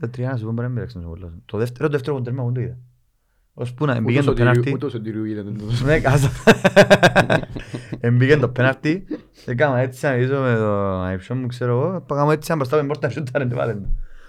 Το 0.00 0.08
τρία 0.08 0.30
να 0.30 0.36
σου 0.36 0.44
πω 0.44 0.50
μπορεί 0.50 0.60
να 0.62 0.66
μην 0.66 0.74
πειράξουν 0.74 1.02
τόσο 1.02 1.14
πολλά. 1.14 1.32
Το 1.44 1.58
δεύτερο, 1.58 1.86
το 1.86 1.92
δεύτερο 1.92 2.20
τέρμα 2.20 2.42
εγώ 2.42 2.52
το 2.52 2.60
είδα. 2.60 2.76
Ως 3.60 3.74
που 3.74 3.84
να 3.86 3.92
Ούτε 3.92 4.00
μπήκε 4.00 4.18
ο 4.18 4.22
το 4.22 4.28
Σωτηρίου- 4.28 4.52
πέναρτι. 4.52 4.72
Ούτε 4.74 4.86
ο 4.86 4.88
Σωτηρίου 4.88 5.24
είδε 5.24 5.42
τον 5.42 5.58
τόσο. 5.58 5.84
Ναι, 5.84 6.00
κάσα. 6.00 6.30
Εμπήκε 8.00 8.36
το 8.36 8.48
πέναρτι. 8.48 9.04
Έκανα 9.44 9.78
έτσι 9.78 10.06
να 10.06 10.16
γυρίζω 10.16 10.40
με 10.40 10.54
το 10.54 11.00
αϊψό 11.00 11.34
μου, 11.34 11.46
ξέρω 11.46 11.72
εγώ. 11.72 12.00
Πάγαμε 12.00 12.32
έτσι 12.32 12.50
να 12.50 12.56
μπροστά 12.56 12.74
με 12.76 12.80
την 12.82 12.90
πόρτα, 12.90 13.08
σούταρε 13.08 13.44
και 13.46 13.54
βάλε 13.54 13.72
το. 13.74 13.88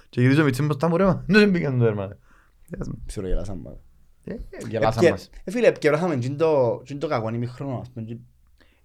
Και 0.09 0.21
γυρίζω 0.21 0.43
με 0.43 0.51
τσίμπο 0.51 0.67
μπροστά 0.67 0.87
μου, 0.89 0.97
ρε, 0.97 1.03
μα, 1.05 1.23
δεν 1.27 1.49
μπήκε 1.49 1.69
το 1.69 1.77
τέρμα. 1.77 2.17
Ξέρω, 3.05 3.27
γελάσαν 3.27 3.57
μας. 3.63 3.73
Ε, 4.23 4.35
Γελάσαν 4.69 5.05
Ε, 5.05 5.09
μας. 5.09 5.29
ε, 5.43 5.51
Φίλε, 5.51 5.67
επικαιρώσαμε 5.67 6.17
τζιν 6.17 6.37
το- 6.37 6.81
τζιν 6.83 6.99
το 6.99 7.07
κακό 7.07 7.29
ημίχρονο, 7.33 7.77
ας 7.81 7.89
πούμε, 7.89 8.05
τζιν- 8.05 8.19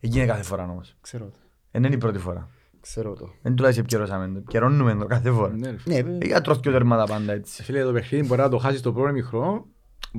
Έγινε 0.01 0.25
κάθε 0.27 0.43
φορά 0.43 0.63
όμως. 0.63 0.97
ξέρω 1.01 1.25
το, 1.25 1.37
Δεν 1.71 1.85
είναι 1.85 1.95
η 1.95 1.99
πρώτη 1.99 2.19
φορά. 2.19 2.49
ξέρω 2.81 3.13
το. 3.13 3.31
Δεν 3.43 3.55
τουλάχιστον 3.55 3.85
επικαιρώσαμε 3.87 4.27
το. 4.27 4.39
Επικαιρώνουμε 4.39 4.95
το 4.95 5.07
κάθε 5.07 5.31
φορά. 5.31 5.53
Ναι, 5.57 5.71
ρε 5.71 5.77
φίλε. 5.79 6.03
Ναι, 6.03 6.11
ε, 6.11 6.19
Ε, 6.21 6.27
Για 6.27 6.41
τρως 6.41 6.61
και 6.61 6.71
τέρματα 6.71 7.05
πάντα 7.05 7.33
έτσι. 7.33 7.63
Φίλε, 7.63 7.83
το 7.85 7.93
παιχνίδι 7.93 8.27
μπορεί 8.27 8.41
να 8.41 8.49
το 8.49 8.59
χάσεις 8.59 8.81
το 8.81 8.93
πρώτο 8.93 9.09
ημιχρόνο. 9.09 9.67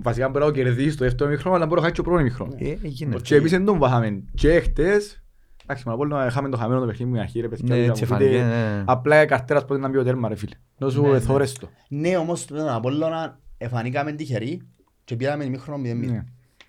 Βασικά 0.04 0.30
μπορεί 0.30 0.40
να 0.40 0.46
το 0.46 0.52
κερδίσεις 0.52 0.96
το 0.96 1.04
δεύτερο 1.04 1.30
ημιχρόνο, 1.30 1.56
αλλά 1.56 1.66
μπορεί 1.66 1.82
να 1.82 1.88
χάσεις 1.88 1.98
και 1.98 2.04
το 2.04 2.10
πρώτο 2.10 2.22
ημιχρόνο. 2.26 2.54
Ε, 2.58 2.78
έγινε. 2.84 3.16
Και 3.22 3.36
εμείς 3.36 3.52
δεν 3.52 3.66
τον 3.66 3.78
βάχαμε. 3.78 4.24
Και 4.36 4.60
χτες, 4.60 5.24
εντάξει, 5.64 5.84
με 5.88 5.94
απόλυτα 5.94 6.26
είχαμε 6.26 6.50
το 6.50 6.58
χαμένο 6.58 6.80
το 6.80 6.86
παιχνίδι 6.86 7.12
μου, 7.12 7.20
αρχή 7.20 7.40
ρε 7.40 7.48
παιδιά. 7.48 7.66
Ναι, 7.68 7.74
πήγαμε, 7.74 7.92
έτσι 7.92 8.04
οπότε 8.04 8.24
φάνηκε, 8.24 8.44
ναι. 8.44 8.84
Απλά 8.86 9.22
η 9.22 9.26
καρτέρας 9.26 9.66
πότε 9.66 9.80
να 9.80 9.90
μπει 9.90 9.98
ο 9.98 10.04
τέρμα 10.04 10.28
ρε 10.28 10.36
φίλε. 10.36 10.56
Να 10.78 10.90
σου 10.90 11.02
Ναι, 11.02 11.10
ναι. 11.10 11.16
εθώρες 11.16 11.54
το. 11.54 11.70
Ναι, 11.90 12.18
όμως 12.18 12.46
τον 12.46 12.68
Απόλλωνα 12.70 13.40
εφανήκαμε 13.58 14.12
τυχεροί 14.12 14.62
και 15.04 15.16
πήραμε 15.16 15.44
ημίχρονο 15.44 15.82
0-0. 15.84 16.12
Ναι. 16.12 16.24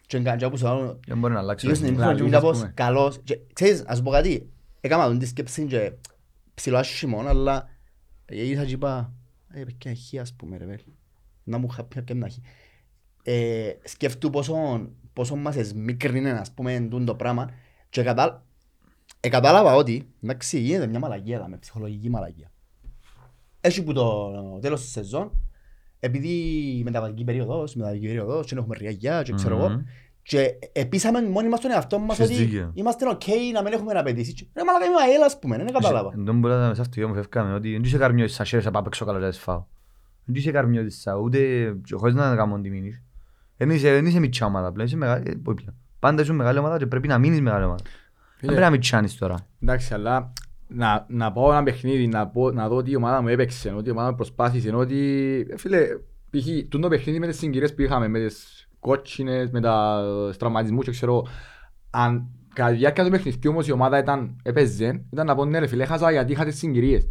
Και 0.06 0.16
εγκαν- 0.16 0.38
και 0.38 0.44
όπως 0.44 0.64
άλλο, 0.64 1.00
Δεν 1.06 1.18
μπορεί 1.18 1.32
να 1.32 1.38
αλλάξει. 1.38 1.66
Ήγες 1.66 1.78
στην 1.78 1.88
το 1.88 1.94
ημίχρονο 1.94 2.16
και 2.18 2.22
λαλούς, 2.22 2.38
ήμουν 2.42 2.48
ας 2.50 2.56
κάπως 2.56 2.58
πούμε. 2.58 2.72
καλός. 2.74 3.20
Και 3.24 3.38
Ξέρεις, 3.52 3.84
ας 3.86 4.02
πω 4.02 4.10
κάτι, 4.10 4.48
έκανα 4.80 5.06
τον 5.06 5.18
τη 5.18 5.26
σκέψη 5.26 5.64
και 5.64 5.92
ψηλό 6.54 6.76
άσχημον, 6.78 7.28
αλλά 7.28 7.68
γύρισα 8.28 8.64
και 8.64 8.72
είπα, 8.72 9.12
ε, 9.48 9.62
παιδιά, 9.64 9.92
χει 9.92 10.18
ας 10.18 10.34
πούμε 10.34 10.56
ρε 10.56 10.64
βέλ. 10.64 10.78
Να 11.44 11.58
μου 11.58 11.66
είχα 11.70 11.84
πει 11.84 12.02
ποια 12.02 12.14
να 12.14 12.28
χει. 12.28 12.42
Ε, 13.30 13.76
Σκέφτου 13.84 14.30
πόσο, 14.30 14.54
πόσο 15.12 15.36
μας 15.36 15.56
εσμίκρινε, 15.56 16.30
ας 16.30 16.52
πούμε, 16.52 16.86
τούτο 16.90 17.04
το 17.04 17.14
πράγμα 17.14 17.50
και 17.88 18.02
κατα... 18.02 18.44
ε, 19.20 19.28
κατάλαβα 19.28 19.74
ότι, 19.74 20.08
εντάξει, 20.22 20.58
γίνεται 20.58 20.86
μια 20.86 20.98
μαλαγία, 20.98 21.36
εδώ, 21.36 21.48
με 21.48 21.56
ψυχολογική 21.56 22.10
μαλαγία. 22.10 22.50
Έτσι 23.60 23.82
που 23.82 23.92
το 23.92 24.32
τέλος 24.60 24.80
της 24.80 24.90
σεζόν, 24.90 25.32
επειδή 26.00 26.28
η 26.78 26.82
μεταβατική 26.84 27.24
περίοδος, 27.24 27.74
η 27.74 27.76
μεταβατική 27.78 28.06
περίοδος, 28.06 28.46
και 28.46 28.54
έχουμε 28.58 28.76
ριαγιά 28.78 29.22
και 29.22 29.32
ξέρω 29.32 29.56
εγώ, 29.56 29.68
Μμμ. 29.68 29.82
και 30.22 30.58
επίσαμε 30.72 31.22
μόνοι 31.28 31.48
μας 31.48 31.60
τον 31.60 31.70
εαυτό 31.70 31.98
μας 31.98 32.18
Έχεις 32.18 32.36
ότι 32.36 32.44
δίκιο. 32.44 32.70
είμαστε 32.74 33.08
οκ 33.08 33.22
να 33.52 33.62
μην 33.62 33.72
έχουμε 33.72 33.92
απαιτήσεις. 33.98 34.34
Και, 34.34 34.46
Ρε 34.54 34.64
μαλάκα 34.64 34.84
είμαι 34.84 34.94
ο 34.94 34.98
ΑΕΛ 35.02 35.22
ας 35.22 35.38
πούμε, 35.38 35.56
δεν 35.56 35.72
κατάλαβα. 35.72 36.12
Δεν 36.16 36.38
μπορεί 36.38 36.54
να 36.54 36.68
μέσα 36.68 36.84
στο 36.84 36.92
γιο 36.96 37.08
μου 37.08 37.14
φεύγαμε 37.14 37.54
ότι 37.54 37.72
δεν 37.72 37.82
είσαι 37.82 37.98
καρμιώτης 37.98 38.34
σαν 38.34 38.46
χέρι, 38.46 38.62
θα 38.62 38.70
πάω 38.70 38.82
παίξω 38.82 39.04
καλά 39.04 39.18
και 39.18 39.24
θα 39.24 39.30
τις 39.30 39.38
φάω. 39.40 39.64
Δεν 40.24 40.34
είσαι 40.34 40.50
καρμιώτης 40.50 41.00
σαν 41.00 41.20
ούτε 41.20 41.38
και 41.84 41.94
χωρίς 41.94 42.14
να 42.14 42.36
κάνω 42.36 42.60
τι 42.60 42.70
μείνεις. 42.70 43.02
Δεν 43.58 43.70
είσαι, 43.70 43.92
δεν 43.92 44.06
είσαι 44.06 44.18
μητσιά 44.18 44.46
ομάδα 44.46 44.72
πλέον, 44.72 44.86
είσαι 44.86 44.96
μεγάλη, 44.96 45.22
ε, 45.26 45.34
πού 45.34 45.54
πλέον. 45.54 45.74
Πάντα 45.98 46.22
είσαι 46.22 46.32
μεγάλη 46.32 46.58
ομάδα 46.58 46.78
και 46.78 46.86
πρέπει 46.86 47.08
να 47.08 47.18
μείνεις 47.18 47.40
μεγάλη 47.40 47.64
ομάδα. 47.64 47.82
Δεν 47.84 47.92
Φίλε, 48.36 48.50
πρέπει 48.52 48.64
να 48.64 48.70
μητσάνεις 48.70 49.16
τώρα. 49.16 49.36
Εντάξει, 49.60 49.94
αλλά 49.94 50.32
να, 50.66 51.06
να 51.08 51.32
πάω 51.32 51.52
ένα 51.52 51.62
παιχνίδι, 51.62 52.06
να, 52.06 52.26
πω, 52.26 52.50
να 52.50 52.68
δω 52.68 52.76
ότι 52.76 52.90
η 52.90 52.96
ομάδα 52.96 53.22
μου 53.22 53.28
έπαιξε, 53.28 53.74
ότι 53.76 53.88
η 53.88 53.92
ομάδα 53.92 54.10
μου 54.10 54.16
προσπάθησε, 54.16 54.74
ότι, 54.74 54.96
ε, 55.50 55.56
φίλε, 55.56 55.86
π.χ. 56.30 56.68
τούτο 56.68 56.88
παιχνίδι 56.88 57.18
με 57.18 57.26
τις 57.26 57.38
συγκυρίες 57.38 57.74
που 57.74 57.82
είχαμε, 57.82 58.08
με 58.08 58.18
τις 58.18 58.68
κότσινες, 58.80 59.50
με 59.50 59.60
τα 59.60 60.02
τραυματισμούς 60.38 60.84
και 60.84 60.90
ξέρω, 60.90 61.26
αν 61.90 62.28
κατά 62.54 62.70
τη 62.70 62.76
διάρκεια 62.76 63.04
του 63.04 63.10
παιχνιδιού 63.10 63.50
όμως 63.50 63.68
η 63.68 63.72
ομάδα 63.72 63.98
ήταν, 63.98 64.36
έπαιζε, 64.42 65.04
ήταν 65.12 65.26
να 65.26 65.34
πω 65.34 65.44
ναι 65.44 65.58
ρε 65.58 65.66
φίλε, 65.66 65.82
έχασα 65.82 66.10
γιατί 66.10 66.32
είχα 66.32 66.44
τις 66.44 66.58
συγκυρίες. 66.58 67.08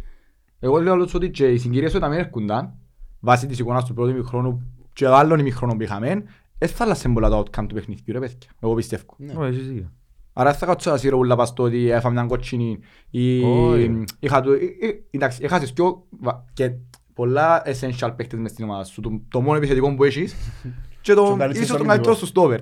Εγώ 0.58 0.80
λέω 0.80 0.92
όλους 0.92 1.14
ότι 1.14 1.30
και 1.30 1.46
οι 1.46 1.58
συγκυρίες 1.58 1.94
όταν 1.94 2.10
μην 2.10 2.18
έρχονταν, 2.18 2.74
βάσει 3.20 3.46
της 3.46 3.58
εικόνας 3.58 3.84
του 3.84 3.94
πρώτου 3.94 4.10
ημιχρόνου 4.10 4.72
και 4.98 5.06
άλλων 5.06 5.38
ημιχρόνων 5.38 5.76
που 5.76 5.82
είχαμε, 5.82 6.22
δεν 6.58 6.68
θα 6.68 6.84
άλλασε 6.84 7.08
πολλά 7.08 7.28
το 7.28 7.38
outcome 7.38 7.66
του 7.68 7.74
παιχνιδιού 7.74 8.12
ρε 8.12 8.18
παιδιά. 8.18 8.50
Εγώ 8.60 8.74
πιστεύω. 8.74 9.02
Ναι. 9.16 9.32
Ω, 9.36 9.44
έχεις 9.44 9.66
δίκιο. 9.68 9.92
Άρα 10.32 10.54
θα 10.54 10.66
κάτσω 10.66 10.90
να 10.90 10.96
σύρω 10.96 11.18
ούλα 11.18 11.36
πας 11.36 11.48
στο 11.48 11.62
ότι 11.62 11.90
έφαμε 11.90 12.14
έναν 12.14 12.28
κοτσινή 12.28 12.78
ή 13.10 13.42
Όχι. 13.42 14.04
είχα 14.18 14.40
του... 14.40 14.52
ε, 14.52 14.56
ε, 14.86 14.92
Εντάξει, 15.10 15.40
έχασες 15.42 15.72
πιο... 15.72 16.06
βα- 16.20 16.44
και 16.52 16.72
πολλά 17.14 17.62
essential 17.66 18.12
παίκτες 18.16 18.38
μες 18.38 18.50
στην 18.50 18.64
ομάδα 18.64 18.84
σου. 18.84 19.00
Το, 19.00 19.20
το 19.28 19.40
μόνο 19.40 19.56
επιθετικό 19.56 19.94
που 19.94 20.04
έχεις 20.04 20.34
και 21.00 21.14
το, 21.14 21.24
Και 21.24 21.30
ο 21.32 21.36
καλύτερος 21.36 21.56
ίσως 21.56 21.66
τον 21.76 21.76
αμυντικός. 21.76 21.86
καλύτερο 21.96 22.14
σου 22.16 22.26
στόπερ. 22.26 22.60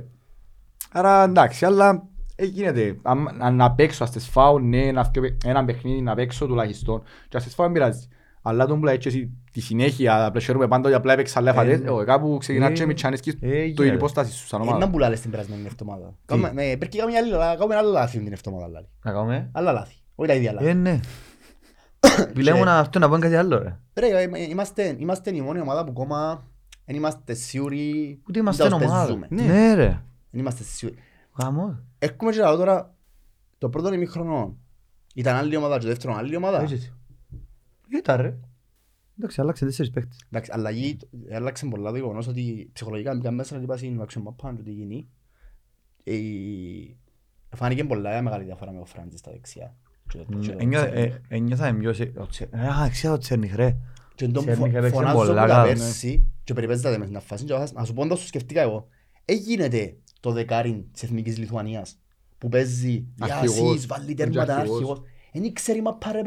Άρα 0.92 1.22
εντάξει, 1.24 1.64
αλλά 1.64 2.08
ε, 2.36 2.44
γίνεται. 2.44 2.98
Αν, 3.02 3.28
αν 3.42 3.56
να 3.56 3.72
παίξω, 3.72 4.04
ας 4.04 4.10
τες 4.12 4.28
φάω, 4.28 4.58
ναι, 4.58 4.92
να 4.92 5.04
φκε- 5.04 5.36
ένα 5.44 5.64
παιχνίδι 5.64 6.00
να 6.00 6.14
παίξω 6.14 6.46
τουλάχιστον. 6.46 7.02
Και 7.28 7.36
ας 7.36 7.44
τες 7.44 7.54
φάω, 7.54 7.66
δεν 7.66 7.74
πειράζει. 7.74 8.08
Αλλά 8.42 8.66
τον 8.66 8.80
που 8.80 8.86
έτσι 8.88 9.08
εσύ 9.08 9.30
τη 9.56 9.62
συνέχεια, 9.62 10.30
πλαισιέρουμε 10.30 10.68
πάντα 10.68 10.88
ότι 10.88 10.96
απλά 10.96 11.12
έπαιξα 11.12 11.40
λέφατες, 11.40 11.80
ναι. 11.80 11.90
ε, 12.00 12.04
κάπου 12.04 12.36
ξεκινάς 12.38 12.70
Ε, 12.70 12.72
και 12.72 12.86
μητσάνισκεις 12.86 13.32
ε, 13.40 13.48
το 13.50 13.82
γίνεται. 13.82 13.94
υπόστασης 13.94 14.34
σου 14.34 14.46
σαν 14.46 14.60
Ε, 14.60 14.64
Να 14.64 14.70
ομάδα. 14.70 14.90
που 14.90 14.98
λάλες 14.98 15.20
την 15.20 15.30
περασμένη 15.30 15.62
εβδομάδα. 15.66 16.14
Κάμε- 16.24 16.52
ναι, 16.52 16.62
Πρέπει 16.76 16.88
και 16.88 16.98
κάνουμε 16.98 17.18
άλλη- 17.18 17.56
κάνουμε 17.58 17.76
άλλα 17.76 17.90
λάθη 17.90 18.18
την 18.18 18.32
εβδομάδα. 18.32 18.68
λάλη. 18.68 18.88
Να 19.04 19.12
κάνουμε. 19.12 19.50
Άλλα 19.52 19.72
λάθη. 19.72 19.94
Όχι 20.14 20.28
τα 20.28 20.34
ίδια 20.36 20.52
λάθη. 20.52 20.66
Ε, 20.66 20.72
ναι. 20.72 21.00
Μιλάμε 22.36 22.60
να 22.64 22.78
αυτό 22.78 22.98
να 22.98 23.06
πούμε 23.06 23.18
κάτι 23.18 23.36
άλλο 23.36 23.58
ρε. 23.58 23.78
Ρε, 23.94 24.22
ε, 24.22 24.28
είμαστε, 24.48 24.96
είμαστε 24.98 25.36
η 25.36 25.40
μόνη 25.40 25.60
ομάδα 25.60 25.84
που 25.84 25.90
ακόμα 25.90 26.44
δεν 26.84 26.96
είμαστε 26.96 27.34
σίγουροι 27.34 28.18
Ούτε 28.28 28.38
είμαστε 28.38 28.62
τι 28.64 28.70
τα 28.70 28.76
ομάδα. 28.76 28.98
παίζουμε. 29.04 29.26
Ναι. 29.30 29.42
Ναι 29.42 29.74
ρε. 29.74 30.02
Δεν 30.30 30.40
είμαστε 30.40 30.62
σίγουροι. 30.64 30.98
Γάμο. 31.42 31.78
Έχουμε 31.98 32.30
και 32.30 32.36
λέω 32.38 32.56
τώρα, 32.56 32.94
το 33.58 33.68
πρώτο 33.68 33.92
ημίχρονο 33.92 34.56
ήταν 35.14 35.36
άλλη 35.36 35.56
ομάδα 35.56 35.74
και 35.74 35.80
το 35.82 35.88
δεύτερο 35.88 36.14
άλλη 36.14 36.36
ομάδα. 36.36 36.60
Έτσι, 36.60 36.74
έτσι. 36.74 36.92
Ήταν 37.98 38.20
ρε. 38.20 38.34
Εντάξει, 39.18 39.40
άλλαξε 39.40 39.64
τέσσερις 39.64 39.90
παίκτες. 39.90 40.20
Εντάξει, 40.30 40.50
αλλαγή, 40.54 40.96
άλλαξε 41.32 41.66
πολλά 41.66 41.90
το 41.90 41.96
γεγονός 41.96 42.26
ότι 42.26 42.70
ψυχολογικά 42.72 43.14
μπήκαν 43.14 43.34
μέσα 43.34 43.56
να 43.56 43.62
είπα 43.62 43.76
στην 43.76 44.00
action 44.02 44.22
map 44.22 44.52
και 44.56 44.62
τι 44.62 44.70
γίνει. 44.70 45.08
Ε, 46.04 46.14
Φάνηκε 47.56 47.84
πολλά 47.84 48.22
μεγάλη 48.22 48.44
διαφορά 48.44 48.72
με 48.72 48.80
ο 48.80 48.84
Φράντζη 48.84 49.16
στα 49.16 49.30
δεξιά. 49.30 49.76
Και 50.08 50.18
το- 50.18 50.38
και 50.38 50.48
το 50.50 50.56
Ένιωθα- 50.60 50.86
Τσέρνικ. 50.90 51.12
ε, 51.12 51.20
Ένιωθα 51.28 51.74
πιο 51.74 51.92
σε... 51.92 52.12
ο 52.16 52.26
Τσε- 52.26 52.54
Α, 52.54 52.88
ξέρω 52.90 53.12
το 53.12 53.18
Τσέρνικ 53.18 53.54
ρε. 53.54 53.76
Και 54.14 54.28
τον 54.28 54.42
Τσέρνικ 54.44 54.56
φω- 54.66 54.74
έπαιξε 54.74 54.94
φωνάζω 54.96 55.16
πολλά 55.16 55.40
από 55.42 55.50
τα 55.50 55.56
καλά, 55.56 55.66
πέρσι 55.66 56.30
και 56.44 56.54
περιπέζεται 56.54 56.98
μες 56.98 57.08
στην 57.08 57.20
φάση 57.20 57.44
και 57.44 57.54
να 57.74 57.84
σου 57.84 57.92
πω 57.92 58.04
να 58.04 58.14
σου 58.14 58.26
σκεφτήκα 58.26 58.60
εγώ. 58.60 58.88
Έγινεται 59.24 59.96
το 60.20 60.32
δεκάρι 60.32 60.88
της 60.92 61.02
Εθνικής 61.02 61.38
Λιθουανίας 61.38 61.98
που 62.38 62.48
παίζει 62.48 63.06
Αρχηγός. 63.20 63.54
διάσεις, 63.60 63.86
βάλει 63.86 64.04
Είναι 64.04 64.14
τέρματα, 64.14 64.44
και 64.44 64.52
αρχηγός. 64.52 64.76
αρχηγός. 64.80 65.02
Δεν 65.32 65.52
ξέρει 65.52 65.82
μα 65.82 65.94
πάρε 65.96 66.22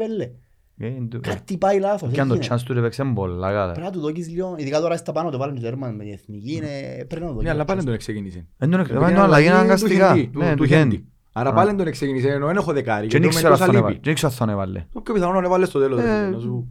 πέλε. 0.80 0.90
Ε, 0.92 0.94
είναι 0.96 1.06
του- 1.06 1.20
Κάτι 1.20 1.56
πάει 1.58 1.78
λάθος. 1.78 2.12
Κι 2.12 2.20
αν 2.20 2.28
το 2.28 2.34
έγινε. 2.34 2.54
chance 2.54 2.60
του 2.64 2.72
ρε 2.74 2.80
παίξε 2.80 3.04
πολλά 3.14 3.52
καλά. 3.52 3.72
Πρέπει 3.72 3.86
να 3.86 3.92
του 3.92 4.00
δώκεις 4.00 4.28
λίγο, 4.28 4.54
ειδικά 4.58 4.80
τώρα 4.80 4.96
στα 4.96 5.12
πάνω 5.12 5.30
το 5.30 5.38
βάλουν 5.38 5.54
το 5.54 5.60
τέρμα 5.60 5.86
με 5.88 6.04
την 6.04 6.12
Εθνική, 6.12 6.52
είναι- 6.54 7.04
πρέπει 7.08 7.20
να 7.20 7.26
το 7.26 7.32
δώκεις. 7.32 7.42
Ναι, 7.44 7.50
αλλά 7.50 7.64
πάλι 7.64 7.84
τον 7.84 7.96
ξεκίνησε. 7.96 8.46
Δεν 8.56 8.70
τον 8.70 8.80
Επειδή 8.80 8.96
έκανα 8.96 9.10
είναι 9.10 9.20
αλλαγή 9.20 9.46
αλλαγή 9.48 9.62
αναγκαστικά. 9.62 10.10
του 10.12 10.16
Χέντι, 10.18 10.38
Ναι, 10.38 10.50
του 10.50 10.56
του 10.56 10.64
Χέντι. 10.66 10.94
Χέντι. 10.96 11.04
Άρα 11.32 11.50
Α. 11.50 11.52
πάλι 11.52 11.74
τον 11.74 11.90
ξεκίνησε, 11.90 12.28
ενώ 12.28 12.46
δεν 12.46 12.56
έχω 12.56 12.72
δεκάρι. 12.72 13.06
Και 13.06 13.12
δεν 13.12 13.20
γιατί 13.20 13.36
ξέρω 13.36 13.52
ο 13.52 13.52
αν 13.52 13.58
Μεντόσα 13.60 13.66
τον 13.66 13.74
έβαλε. 13.76 13.92
λείπει. 13.94 14.04
Δεν 14.04 14.14
ξέρω 14.14 14.32
αν 14.32 14.38
τον 14.38 14.48
έβαλε. 14.48 14.84
Το 14.92 15.00
πιο 15.00 15.14
πιθανό 15.14 15.40
να 15.40 15.48
βάλεις 15.48 15.68
στο 15.68 15.78
τέλος. 15.80 15.98
Ε, 16.00 16.02
ρε 16.02 16.08
φίλε, 16.24 16.30
να 16.36 16.38
σου- 16.40 16.66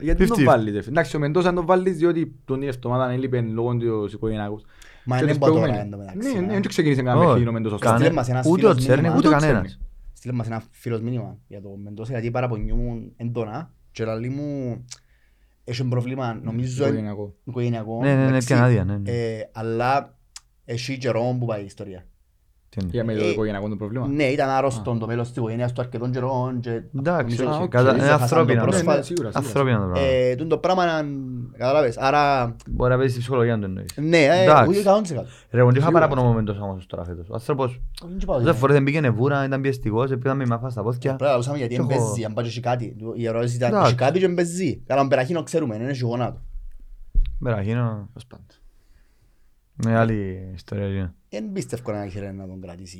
Γιατί 0.00 0.18
δεν 0.18 0.28
τον 0.28 0.36
50. 0.36 0.44
βάλεις. 0.50 0.74
ρε 0.74 0.80
φίλε. 0.82 0.90
Εντάξει, 0.92 1.16
ο 1.16 1.18
Μεντόσα 1.18 1.48
αν 1.48 1.54
τον 1.54 1.66
βάλεις 1.66 1.96
διότι 1.96 2.34
τον 2.44 2.62
η 2.62 2.66
εβδομάδα 2.66 3.10
έλειπε 3.10 3.40
λόγω 3.40 3.76
του 3.76 4.08
οικογενειακού. 4.12 4.60
Μα 5.04 5.16
Και 5.16 5.22
είναι 5.22 5.30
τους 5.32 5.40
μπα 5.40 5.46
τώρα 5.46 5.58
προηγούμενοι. 5.60 5.84
εν 5.84 5.90
τω 5.90 5.96
μεταξύ, 5.96 6.32
Ναι, 6.34 6.40
να. 6.40 6.46
ναι, 6.46 6.52
δεν 6.52 6.62
ξεκίνησε 6.62 7.02
κανένα 7.02 7.18
Όχι. 7.18 7.28
παιχνίδι 7.28 7.48
ο 7.48 7.52
Μεντόσα. 7.52 7.76
στο 7.76 7.84
Κάνε- 7.86 8.00
Στείλε 8.00 8.14
μας 8.14 8.28
ένας 8.28 8.46
Ούτε 8.46 8.52
ο 8.66 8.68
φίλος 8.68 8.76
Τσέρνικ 8.76 8.96
μήνυμα. 9.02 9.18
ούτε 9.18 9.28
Ούτε 9.28 9.36
ο 9.36 9.40
κανένας. 9.40 9.78
Στείλε 10.20 10.34
μας 10.34 10.46
ένα 10.46 10.62
φίλος 10.70 11.00
μήνυμα 11.00 11.38
για 11.48 11.60
το 11.60 11.76
Μεντόσα 11.76 12.12
γιατί 12.12 12.30
παραπονιούμουν 12.30 13.12
έντονα 13.16 13.74
και 13.92 14.04
λαλή 14.04 14.28
μου 14.28 14.84
έχει 15.64 15.84
πρόβλημα 15.84 16.34
νομίζω 16.34 16.82
εν- 16.84 16.88
Οικογενειακό. 16.90 17.36
οικογενειακό 17.44 18.00
Ναι, 18.02 18.14
ναι, 18.14 18.20
ναι, 18.22 18.28
εντάξει, 18.28 18.46
πιάνε 18.46 18.62
άδεια, 18.64 18.84
ναι, 18.84 18.98
ναι. 18.98 19.10
ε, 19.10 19.50
αλλά 19.52 20.18
έχει 20.64 20.98
καιρό 20.98 21.36
που 21.38 21.46
πάει 21.46 21.62
η 21.62 21.64
ιστορία. 21.64 22.04
Τι 22.70 22.78
είναι. 22.82 22.90
Για 22.92 23.04
με 23.04 23.14
το 23.14 23.24
Ε, 23.24 23.28
οικογενειακό 23.30 23.68
το 23.68 23.76
πρόβλημα. 23.76 24.06
Ναι, 24.08 24.22
ήταν 24.24 24.48
άρρωστον 24.48 24.98
το 24.98 25.06
μέλος 25.06 25.28
της 25.28 25.36
οικογένειας 25.36 25.72
του 25.72 25.80
αρκετών 25.80 26.10
καιρών 26.10 26.60
και 26.60 26.70
Εντάξει, 26.98 27.36
νομίζω 27.36 27.44
όχι, 27.54 27.60
ότι 27.62 27.68
κατα- 27.68 27.90
είναι 27.90 27.98
ξέχασαν 27.98 28.18
το 28.28 28.34
ανθρώπινο. 28.36 28.62
πρόσφατα. 28.62 28.90
Ναι, 28.90 28.96
ναι, 28.98 29.02
σίγουρα, 29.02 29.30
σίγουρα. 29.30 29.46
Ανθρώπινο 29.48 29.78
το 29.78 29.84
πράγμα. 29.86 30.08
Ε, 30.08 30.34
τούτο 30.34 30.48
το 30.48 30.58
πράγμα 30.58 30.84
να 30.86 31.04
καταλάβες, 31.58 31.98
άρα 31.98 32.56
Μπορεί 32.70 32.90
να 32.90 32.96
παίζει 32.96 33.10
στη 33.12 33.20
ψυχολογία 33.20 33.58
του 33.58 33.64
εννοείς. 33.64 33.90
ναι, 33.96 34.16
ε, 34.24 34.42
Εντάξει. 34.42 34.68
ούτε 34.70 34.78
100%. 34.78 35.26
Ρε, 35.50 35.58
εγώ 35.60 35.66
δεν 35.68 35.76
είχα 35.76 35.86
Σίγουρα. 35.86 35.90
παράπονο 35.90 36.22
μομέντος 36.22 36.58
όμως 36.60 36.86
τώρα 36.86 37.04
φέτος. 37.04 37.28
Ο 37.28 37.34
άνθρωπος 37.34 37.80
Δεν 38.08 38.18
και 38.18 38.26
πάω, 38.26 38.36
δεν 38.36 38.46
ναι. 38.46 38.52
φορές 38.52 38.74
δεν 38.76 38.84
πήγαινε 38.84 39.10
βούρα, 39.10 39.44
ήταν 39.44 39.60
πιεστικός, 39.60 40.08
πήγαμε 40.08 40.44
με 40.44 40.46
μάφα 40.46 40.68
στα 40.70 40.82
πόδια. 40.82 41.14
Πρέπει 41.16 41.30
να 41.30 41.36
λούσαμε 41.36 41.56
γιατί 41.58 41.74
Και 41.74 41.80
δεν 41.80 41.90
έχω- 41.90 42.04
παίζει, 42.06 42.24
αν 42.24 42.32
πάει 42.32 42.44
και 42.44 42.50
έχει 42.50 42.60
κάτι. 42.60 42.96
Η 43.14 43.26
ερώτηση 43.26 43.56
ήταν, 43.56 43.68
Εντάξει. 43.68 43.86
έχει 43.86 43.96
κάτι 43.96 44.18
και 44.18 44.26
δεν 44.26 44.34
παίζει. 44.34 44.82
Καλά, 44.86 45.04
μπεραχίνο 45.04 45.42
ξέρουμε, 45.42 45.74
είναι 45.74 45.90
έχει 45.90 46.04
γονάτο. 46.04 46.40
Μπεραχίνο, 47.38 48.08
Ως 48.16 48.26
πάντα. 48.26 48.44
Μεγάλη 49.84 50.50
ιστορία. 50.54 50.86
είναι. 50.86 51.14
Δεν 51.28 51.52
πίστευω 51.52 51.92
να 51.92 52.04
είχε 52.04 52.32
να 52.32 52.46
τον 52.46 52.60
κρατήσει 52.60 52.98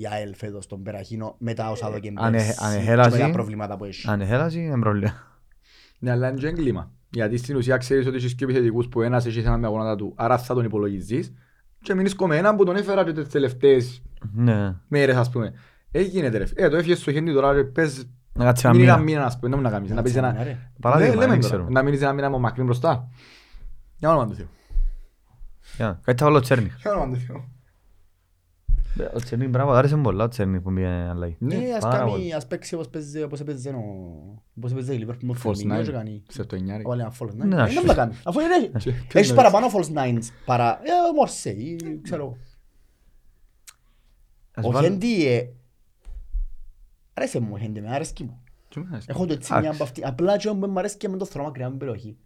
η 0.00 0.06
ΑΕΛ 0.12 0.34
φέτος 0.34 0.66
τον 0.66 0.82
Περαχίνο 0.82 1.34
μετά 1.38 1.70
όσα 1.70 1.90
δω 1.90 1.98
και 1.98 2.12
αν 2.14 2.32
πέρσι 2.32 2.48
εχ- 2.48 2.62
αν 2.62 2.72
και 2.72 2.78
εχέλασε- 2.78 3.18
με 3.20 3.26
τα 3.26 3.30
προβλήματα 3.32 3.76
που 3.76 3.84
έχει. 3.84 4.10
Αν 4.10 4.20
έχελασε, 4.20 4.58
είναι 4.58 4.78
πρόβλημα. 4.78 5.12
Ναι, 5.98 6.10
αλλά 6.10 6.28
είναι 6.28 6.38
και 6.38 6.46
έγκλημα. 6.46 6.90
Γιατί 7.10 7.36
στην 7.36 7.56
ουσία 7.56 7.76
ξέρεις 7.76 8.06
ότι 8.06 8.16
έχεις 8.16 8.34
και 8.34 8.44
επιθετικούς 8.44 8.88
που 8.88 9.02
ένας 9.02 9.26
έχεις 9.26 9.44
ένα 9.44 9.56
με 9.58 9.66
αγώνα 9.66 9.96
του, 9.96 10.12
άρα 10.16 10.38
θα 10.38 10.54
τον 10.54 10.64
υπολογίζεις 10.64 11.32
και 11.82 11.94
μείνεις 11.94 12.14
κομμένα 12.14 12.54
που 12.56 12.64
τον 12.64 12.76
έφερα 12.76 13.04
και 13.04 13.12
τις 13.12 13.28
τελευταίες 13.28 14.02
Ναι. 14.32 14.74
μέρες 14.88 15.16
ας 15.16 15.30
πούμε. 15.30 15.52
Ε, 15.90 16.00
γίνεται 16.00 16.38
ρε. 16.38 16.46
φίλε. 16.46 16.66
Ε, 16.66 16.68
το 16.68 16.76
έφυγες 16.76 16.98
στο 16.98 17.12
χέρι 17.12 17.32
τώρα 17.32 17.54
και 17.54 17.64
πες 17.64 18.08
Να 18.32 18.44
κάτσεις 18.44 18.64
ένα 18.64 18.72
μείνει 18.74 18.84
ένα 18.86 18.96
μήνα. 18.98 19.04
μήνα 19.10 19.24
ας 19.26 19.38
πούμε, 19.38 19.48
να 19.50 19.56
μην 19.56 19.64
να 19.64 19.70
κάνεις. 19.70 19.90
Να 19.90 20.02
πεις 20.02 20.16
ένα... 20.16 20.42
Ρε. 20.42 20.70
Παράδειγμα, 20.80 21.14
Ναι, 21.14 21.20
λέμε 21.20 21.32
δεν 21.32 21.40
τώρα. 21.40 21.54
ξέρω. 21.54 21.68
Να 21.70 21.82
μείνεις 21.82 22.02
ένα 22.02 22.12
μήνα 22.12 22.26
από 22.26 22.38
μακρύ 22.38 22.62
μπροστά. 22.62 23.08
Για 23.98 24.08
όνομα 24.10 24.26
του 24.26 24.34
Θεού. 24.34 24.46
Για, 25.78 26.00
Κάτι 26.04 26.18
θα 26.18 26.24
βάλω 26.24 26.36
ο 26.36 26.40
Τσέρνικ. 26.40 26.72
Για 26.80 26.92
όνομα 26.92 27.14
του 27.14 27.20
Θεού. 27.20 27.42
Ο 29.14 29.20
Τσέρνικ, 29.20 29.48
μπράβο, 29.48 29.72
άρεσε 29.72 29.96
μου 29.96 30.02
πολλά 30.02 30.24
ο 30.24 30.28
Τσέρνικ 30.28 30.60
που 30.60 30.72
πήγε 30.72 30.86
αλλαγή. 30.88 31.36
Ναι, 31.38 31.54
Ε, 31.54 31.72
ας 31.74 31.82
πάρα 31.82 31.98
κάνει, 31.98 32.10
πολύ. 32.10 32.34
ας 32.34 32.46
παίξει 32.46 32.74
όπως 32.74 32.88
παίζει- 32.88 33.22
όπως 33.22 33.40
έπαιζε 33.40 33.70
ο- 33.70 34.42
όπως 34.56 34.72
έπαιζε 34.72 34.94
η 34.94 35.06
Liverpool 35.06 35.16
με 35.22 35.34
False 35.44 35.48
Firmino 35.50 35.56
και 35.84 35.88
nine. 35.88 35.92
κάνει- 35.92 36.22
Σε 36.28 36.40
αυτό 36.40 36.56
εννιάρι. 36.56 36.82
Βάλει 36.86 37.00
ένα 37.00 37.12
false 37.20 37.42
nine. 37.42 37.46
Ναι, 37.46 37.56
Ε, 37.56 37.60
ας 37.60 37.72
Δεν 37.72 37.80
σου- 37.82 37.86
το 37.88 37.94
κάνει. 37.94 38.14
Αφού 38.24 38.40
είναι- 38.40 38.70
Και- 38.78 38.88
έχεις 38.90 39.06
ποιος 39.08 39.32
παραπάνω 39.32 39.66
false 39.66 39.96
nines 39.98 40.22
παρά 40.44 40.80
ε, 40.82 40.90
ο 41.10 41.12
Μορσέ 41.14 41.50
ή 41.50 42.00
ξέρω 42.02 42.22
εγώ. 42.24 42.36
Ας 44.54 44.64
Ο 44.64 44.70
βάλω- 44.70 44.88
Χέντι 44.88 45.26
ε, 45.26 45.48
άρεσε 47.14 47.40
μου 47.40 47.50
ο 47.52 47.58
Χέντι, 47.58 47.80
με 47.80 47.88
άρεσκει 47.94 48.24
μου. 48.24 48.42
Τι 48.68 48.78
μου 48.78 48.86
άρεσε. 48.90 49.06
Έχω 49.10 49.26
το 49.26 49.32
έτσι 49.32 49.48
Εντάξει. 49.52 49.60
μια 49.68 49.70
από 49.74 49.82
αυτή. 49.82 50.04
Απλά 50.04 50.36
και 50.36 50.50
μου 50.50 50.68
μ' 50.70 50.78
αρέσει 50.78 50.96
και 50.96 51.08
με 51.08 51.16
το 51.16 51.24
θρώμα 51.24 51.46
μακριά 51.46 51.66
από 51.66 51.76
την 51.76 51.86
περιοχή. 51.86 52.16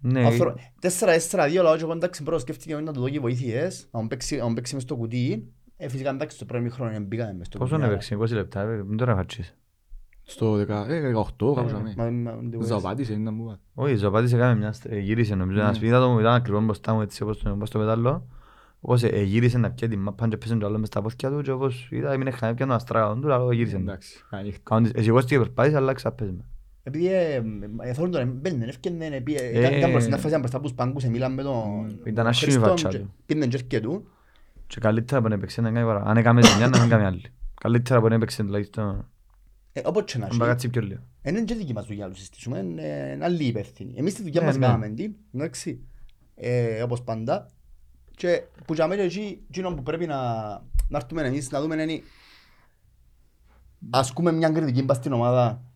Ναι, 0.00 0.26
Αυτό- 0.26 0.54
4-4-2 0.80 1.62
λαό 1.62 1.76
και 1.76 1.82
εγώ 1.82 1.92
εντάξει 1.92 2.22
πρώτο 2.22 2.38
σκέφτηκε 2.40 2.76
να 2.76 2.92
του 2.92 3.00
δω 3.00 3.08
και 3.08 3.20
βοήθειες, 3.20 3.88
να 3.90 4.00
μου 4.00 4.06
παίξει- 4.06 4.36
να 4.36 4.48
μου 4.48 4.54
παίξει 4.54 4.74
μες 4.74 4.82
στο 4.82 4.96
κουτί. 4.96 5.52
Ε, 5.76 5.88
φυσικά 5.88 6.10
εντάξει 6.10 6.38
το 6.38 6.44
πρώτο 6.44 6.70
χρόνο 6.70 6.90
δεν 6.90 7.02
μπήκαμε 7.04 7.32
μες 7.34 7.46
στο 7.46 7.58
κουτί. 7.58 7.70
πόσο 7.70 7.80
να 7.80 7.84
αλλά- 7.86 7.92
έπαιξε, 7.94 8.14
20 8.14 8.34
λεπτά, 8.34 8.60
ε, 8.60 8.82
μην 8.84 8.96
τώρα 8.96 9.14
χατσίς. 9.14 9.54
Στο 10.22 10.56
δεκα- 10.56 10.86
ε, 10.90 11.00
18 11.00 11.54
κάπου 11.54 11.68
σαμέ. 11.68 11.94
Μα- 11.96 12.10
μα- 12.10 12.32
μα- 12.58 12.64
Ζαοπάτησε, 12.64 13.12
ήταν 13.12 13.34
μου. 13.34 13.58
Όχι, 13.74 13.94
Ζωπάτης 13.94 14.32
έκαμε 14.32 14.54
μια, 14.54 14.72
στ- 14.72 14.86
ε, 14.92 14.98
γύρισε 14.98 15.34
νομίζω 15.34 15.58
ένας 15.58 15.70
Ναι. 15.70 15.76
σπίτι, 15.76 15.90
είδα 15.92 16.00
το 16.00 16.08
μου 16.08 16.18
ήταν 16.18 16.34
ακριβώς 16.34 16.64
μπροστά 16.64 16.94
μου 16.94 17.00
έτσι 17.00 17.22
όπως 17.22 17.38
το 17.38 17.50
όπως 17.50 17.70
το 17.70 17.78
πετάλλω. 17.78 18.26
Όπως 18.80 19.02
ε, 19.02 19.22
γύρισε 19.22 19.58
να 19.58 19.70
πιέει 19.70 19.88
την 19.88 19.98
μάπα 20.00 20.28
και 20.28 20.36
πέσε 20.36 20.56
το 20.56 20.66
άλλο 20.66 20.78
μες 20.78 20.88
στα 20.88 21.02
πόθηκια 21.02 21.30
του 21.30 21.40
και 21.42 21.50
όπως 21.50 21.88
είδα 21.90 22.12
έμεινε 22.12 22.30
χαμέ 22.30 22.54
πιάνε 22.54 22.70
τον 22.70 22.80
αστράγον 22.80 23.20
του, 23.20 23.32
αλλά 23.32 23.54
γύρισε. 23.54 23.76
Εντάξει, 23.76 24.24
ανοιχτό. 24.30 24.60
Κάνουν 24.62 24.84
τις- 24.84 24.92
Εσύ 25.00 25.08
εγώ 25.08 25.20
στη 25.20 25.36
περπάτησα 25.38 25.76
αλλά 25.76 25.92
ξαπέζε 25.92 26.30
με. 26.32 26.44
Επειδή 26.82 27.06
ε, 27.12 27.42
ε, 27.82 27.92
θέλουν 27.92 28.10
τον 28.10 28.20
εμπέλνε, 28.20 28.64
έφτιανε, 28.64 29.06
ε, 29.06 29.20
πήγε- 29.20 29.40
Ε, 29.40 29.58
ήταν- 29.58 29.72
ήταν 29.74 29.90
μπροστά, 29.90 30.14
έφτασε 30.16 30.38
μπροστά 30.38 30.56
από 30.56 30.66
τους 30.66 30.74
πάγκους, 30.74 31.04
εμίλαν 31.04 31.32
με 31.34 31.42
τον 31.42 32.00
Ήταν 32.04 32.26
άσχημη 32.26 32.52
η 32.52 32.54
Χριστόν 32.54 32.70
φάτσα 32.78 32.88
και 32.88 32.98
του. 33.04 33.14
πήγαινε 33.26 33.46
και 33.46 33.56
έρχεται 33.56 33.80
του. 33.80 34.08
Και 34.66 34.80
καλύτερα 34.80 35.22
που 35.22 35.28
να 35.28 35.34
έπαιξε 35.34 35.60
να 35.60 35.70
κάνει 35.70 35.86
παρά. 35.86 36.02
Αν 36.04 36.16
έκαμε 36.16 36.42
ζημιά 36.42 36.68
να 36.68 36.78
μην 36.80 36.88
κάνει 36.88 37.04
άλλη. 37.04 37.22
Καλύτερα 37.60 38.00
που 38.00 38.08
να 38.08 38.14
έπαιξε 38.14 38.42
τουλάχιστον 38.42 39.08
Ε, 39.72 39.80
Όπως 39.84 40.04
και 40.04 40.12
να 40.14 40.20
να 40.20 40.26
έχει, 40.26 40.36
μπαγάτσει 40.36 40.68
πιο 40.68 40.80
λίγο. 40.82 41.00
ε, 41.22 41.30
είναι 41.30 41.42
και 41.42 41.54
δική 41.54 41.72
μας 41.72 41.86
δουλειά 41.86 42.04
να 42.04 42.10
τους 42.10 42.18
συστήσουμε, 42.20 42.58
είναι 42.58 42.82
ε, 42.82 43.24
άλλοι 43.24 43.44
υπεύθυνοι. 43.44 43.94
Εμείς 43.96 44.14
τη 44.14 44.22
δουλειά 44.22 44.40
Ναι, 44.40 44.46
μας 44.46 44.56
ναι. 44.56 44.66
κάναμε 44.66 44.88
την, 44.88 45.14
εντάξει, 45.34 45.80
ε, 46.34 46.82
όπως 46.82 47.02
πάντα. 47.02 47.46
Και 48.16 48.42
που 48.66 48.74
για 48.74 48.86
μένα 48.86 49.02
εκεί, 49.02 49.40
εκείνο 49.48 49.74
που 49.74 49.82
πρέπει 49.82 50.06
να, 50.06 50.16
να 50.88 50.96
έρθουμε 50.98 51.22
εμείς 51.22 51.50
να 51.50 51.60
δούμε 51.60 51.82
είναι 51.82 52.02
ασκούμε 53.90 54.32
μια 54.32 54.50
κριτική 54.50 54.84
πας 54.84 54.96
στην 54.96 55.12
ομάδα 55.12 55.52
και 55.52 55.69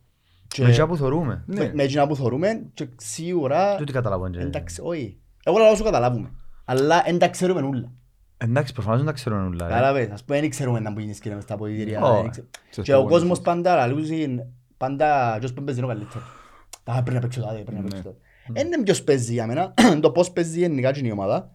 Με 0.57 0.69
εκείνα 0.69 0.87
που 0.87 0.95
θωρούμε. 0.97 1.43
Ναι. 1.45 1.59
με, 1.59 1.71
με 1.73 1.83
εκείνα 1.83 2.07
που 2.07 2.15
θωρούμε 2.15 2.65
και 2.73 2.87
σίγουρα 2.95 3.75
Τούτοι 3.75 3.91
καταλαβαίνουν. 3.91 4.37
και- 4.37 4.45
εντάξει, 4.45 4.81
όχι. 4.83 5.17
Εγώ 5.43 5.57
λέω 5.57 5.69
να 5.69 5.75
σου 5.75 5.83
καταλάβουμε. 5.83 6.29
Αλλά 6.65 7.01
δεν 7.05 7.17
τα 7.19 7.27
ξέρουμε 7.29 7.61
όλα. 7.61 7.91
Εντάξει, 8.37 8.73
προφανώς 8.73 8.97
δεν 8.97 9.07
τα 9.07 9.13
ξέρουν 9.13 9.39
όλα. 9.47 9.67
ρε. 9.67 9.73
Κατάλαβες, 9.73 10.09
ας 10.09 10.23
πούμε 10.23 10.39
δεν 10.39 10.49
ξέρουμε 10.49 10.79
να 10.79 10.91
μπουν 10.91 11.13
σκηνές 11.13 11.35
μες 11.35 11.43
στα 11.43 11.53
αποδητήρια. 11.53 12.01
Ω. 12.01 12.21
δεν 12.21 12.29
ξέρω. 12.31 12.47
Σε 12.69 12.81
Και 12.81 12.93
ο 12.93 12.97
αυτό 12.97 13.09
κόσμος 13.09 13.27
μπορείς. 13.27 13.43
πάντα 13.43 13.75
λαλούζει, 13.75 14.35
πάντα 14.77 15.35
ποιος 15.39 15.53
παίζει 15.53 15.79
είναι 15.79 15.85
ο 15.91 15.93
καλύτερος. 15.93 16.23
Α, 16.83 16.93
πρέπει 17.03 17.13
να 17.13 17.19
παίξω 17.19 17.41
τάδε, 17.41 17.53
πρέπει 17.59 17.73
να 17.75 17.81
Ναι. 17.81 17.87
παίξω 17.89 18.03
τάδε. 18.03 18.17
Δεν 18.47 18.67
είναι 18.67 18.83
ποιος 18.83 19.03
παίζει 19.03 19.33
για 19.33 19.47
μένα, 19.47 19.73
το 20.01 20.11
πώς 20.11 20.31
παίζει 20.31 20.59
γενικά 20.59 20.91
και 20.91 21.07
η 21.07 21.11
ομάδα. 21.11 21.51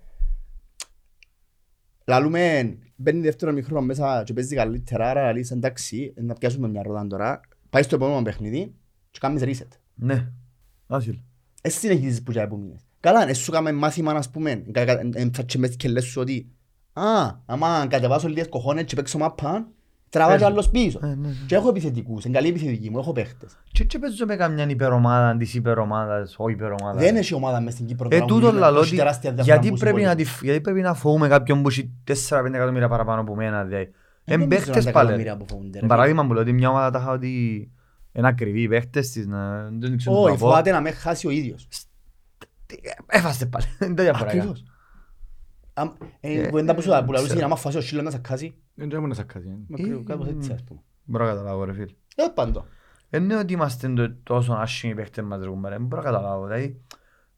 Λαλούμε, 2.06 2.76
μπαίνει 2.96 3.20
δεύτερο 3.20 3.52
μικρό 3.52 3.80
μέσα 3.80 4.22
και 4.26 4.32
παίζει 4.32 4.54
καλύτερα, 4.56 5.10
άρα 5.10 5.22
λαλείς 5.22 5.50
εντάξει, 5.50 6.14
να 6.16 6.34
πιάσουμε 6.34 6.68
μια 6.68 6.82
ρόδα 6.82 7.06
τώρα, 7.06 7.40
πάει 7.70 7.82
στο 7.82 7.94
επόμενο 7.94 8.22
παιχνίδι 8.22 8.74
και 9.10 9.18
κάνεις 9.20 9.42
reset. 9.44 9.68
Ναι. 9.94 10.28
Άσυλ. 10.86 11.18
Εσύ 11.62 11.78
συνεχίζεις 11.78 12.22
που 12.22 12.32
και 12.32 12.40
από 12.40 12.56
μήνες. 12.56 12.80
Καλά, 13.00 13.28
εσύ 13.28 13.42
σου 13.42 13.50
κάνουμε 13.50 13.72
μάθημα, 13.72 14.12
ας 14.12 14.30
πούμε, 14.30 14.64
εν 15.14 15.30
θα 15.34 15.42
και 15.42 15.58
μέσα 15.58 15.74
και 15.74 15.88
λες 15.88 16.04
σου 16.04 16.20
ότι 16.20 16.50
Α, 16.92 17.02
άμα 17.46 17.86
κατεβάσω 17.88 18.28
λίγες 18.28 18.48
κοχώνες 18.48 18.84
και 18.84 18.94
παίξω 18.96 19.18
μάπα, 19.18 19.68
τραβά 20.08 20.36
και 20.36 20.44
άλλος 20.44 20.70
πίσω. 20.70 21.00
Ε, 21.02 21.06
ναι, 21.06 21.14
ναι. 21.14 21.28
Και 21.46 21.54
έχω 21.54 21.68
επιθετικούς, 21.68 22.24
είναι 22.24 22.34
καλή 22.34 22.48
επιθετική 22.48 22.90
μου, 22.90 22.98
έχω 22.98 23.12
παίχτες. 23.12 23.58
Και 23.72 23.84
και 23.84 23.98
παίζω 23.98 24.26
με 24.26 24.36
καμιά 24.36 24.68
υπερομάδα 24.68 25.36
της 25.38 25.54
υπερομάδας, 25.54 26.34
όχι 26.38 26.52
υπερομάδα. 26.52 26.98
Δεν 26.98 27.16
έχει 27.16 27.34
ομάδα 27.34 27.60
μες 27.60 27.72
στην 27.72 27.86
Κύπρο 27.86 28.06
Ε, 28.06 28.10
τώρα 28.10 28.20
που 28.24 28.28
τούτο 28.28 28.40
μιλούμε, 28.46 28.60
λαλό 28.60 28.76
που 28.76 28.80
έχει 28.82 28.88
ότι 28.92 28.98
τεράστια 29.02 29.32
διαφορά 29.32 29.54
γιατί 29.54 29.70
που 29.70 29.76
πρέπει, 29.80 30.02
να, 30.02 30.10
υπόλοιποι. 30.10 30.30
τη- 30.38 30.44
γιατί 30.44 30.60
πρέπει 30.60 30.80
να 30.80 30.94
φοβούμε 30.94 31.28
κάποιον 31.28 31.62
που 31.62 31.68
έχει 31.68 31.90
4-5 32.04 32.54
εκατομμύρια 32.54 32.88
παραπάνω 32.88 33.20
από 33.20 33.34
μένα. 33.34 33.64
Δηλαδή. 33.64 33.90
Δεν 34.30 34.40
Εν 34.40 34.48
νομίζω 34.48 34.64
παίχτες 34.66 34.84
να 34.84 34.90
πάλι. 34.92 35.06
εκατομμύρια 35.08 35.36
που 35.36 35.46
φοβούνται, 35.48 35.80
ρε. 35.80 35.86
Παράδειγμα 35.86 36.22
μου 36.22 36.32
λέω 36.32 36.42
ότι 36.42 36.52
μια 36.52 36.68
ομάδα 36.70 36.90
τα 36.90 36.98
είχα 36.98 37.10
ότι 37.12 37.70
είναι 38.12 38.28
ακριβή 38.28 38.62
οι 38.62 38.68
παίχτες 38.68 39.10
της 39.10 39.26
να 39.26 39.62
δεν 39.70 39.96
ξέρω 39.96 40.14
τι 40.16 40.20
Όχι, 40.22 40.32
να 40.32 40.38
πω. 40.38 40.46
φοβάται 40.46 40.70
να 40.70 40.80
με 40.80 40.90
χάσει 40.90 41.26
ο 41.26 41.30
ίδιος. 41.30 41.68
Έφαστε 43.06 43.46
πάλι. 43.46 43.64
Δεν 43.78 43.94
τα 43.94 44.02
διαφορά. 44.02 44.30
Ακριβώς. 44.30 44.62
Αμ- 45.74 45.92
ε, 46.20 46.40
Ε, 46.42 46.48
που 46.48 46.58
είναι 46.58 46.66
τα 46.66 46.74
που 46.74 46.82
σου 46.82 46.88
τα- 46.88 47.04
που 47.04 47.12
λαλούς 47.12 47.22
ξέρω. 47.28 47.38
είναι, 47.38 47.44
άμα 47.48 47.56
φάσει 47.56 47.76
ο 47.76 47.80
Σίλος 47.80 48.04
να 48.04 48.10
σε 48.10 48.20
χάσει, 48.26 48.54
Δεν 48.74 48.88
ξέρω 48.88 49.06
να 49.06 49.14
σακάζει. 49.14 49.48
ε. 49.48 49.56
μακρύ- 49.68 50.04
κάπως 50.06 50.28
έτσι 50.28 50.52
ας 50.52 50.64
πούμε. 50.64 50.80
Μπορώ 51.04 51.24
να 51.24 51.30
καταλάβω 51.30 51.64
ρε 51.64 51.72
φίλ. 51.72 51.88
Ε, 52.16 52.22
πάντο. 52.34 52.66
Δεν 53.10 53.22
είναι 53.24 53.36
ότι 53.36 53.52
είμαστε 53.52 53.88
το- 53.92 54.14
τόσο 54.22 54.52
άσχημοι 54.52 54.94
παίχτες 54.94 55.24
μας 55.24 55.40
ρε 55.42 55.48
κουμπάρε. 55.48 55.76
Δεν 55.76 55.86
μπορώ 55.86 56.02
να 56.02 56.08
καταλάβω. 56.10 56.44
Δηλαδή, 56.46 56.80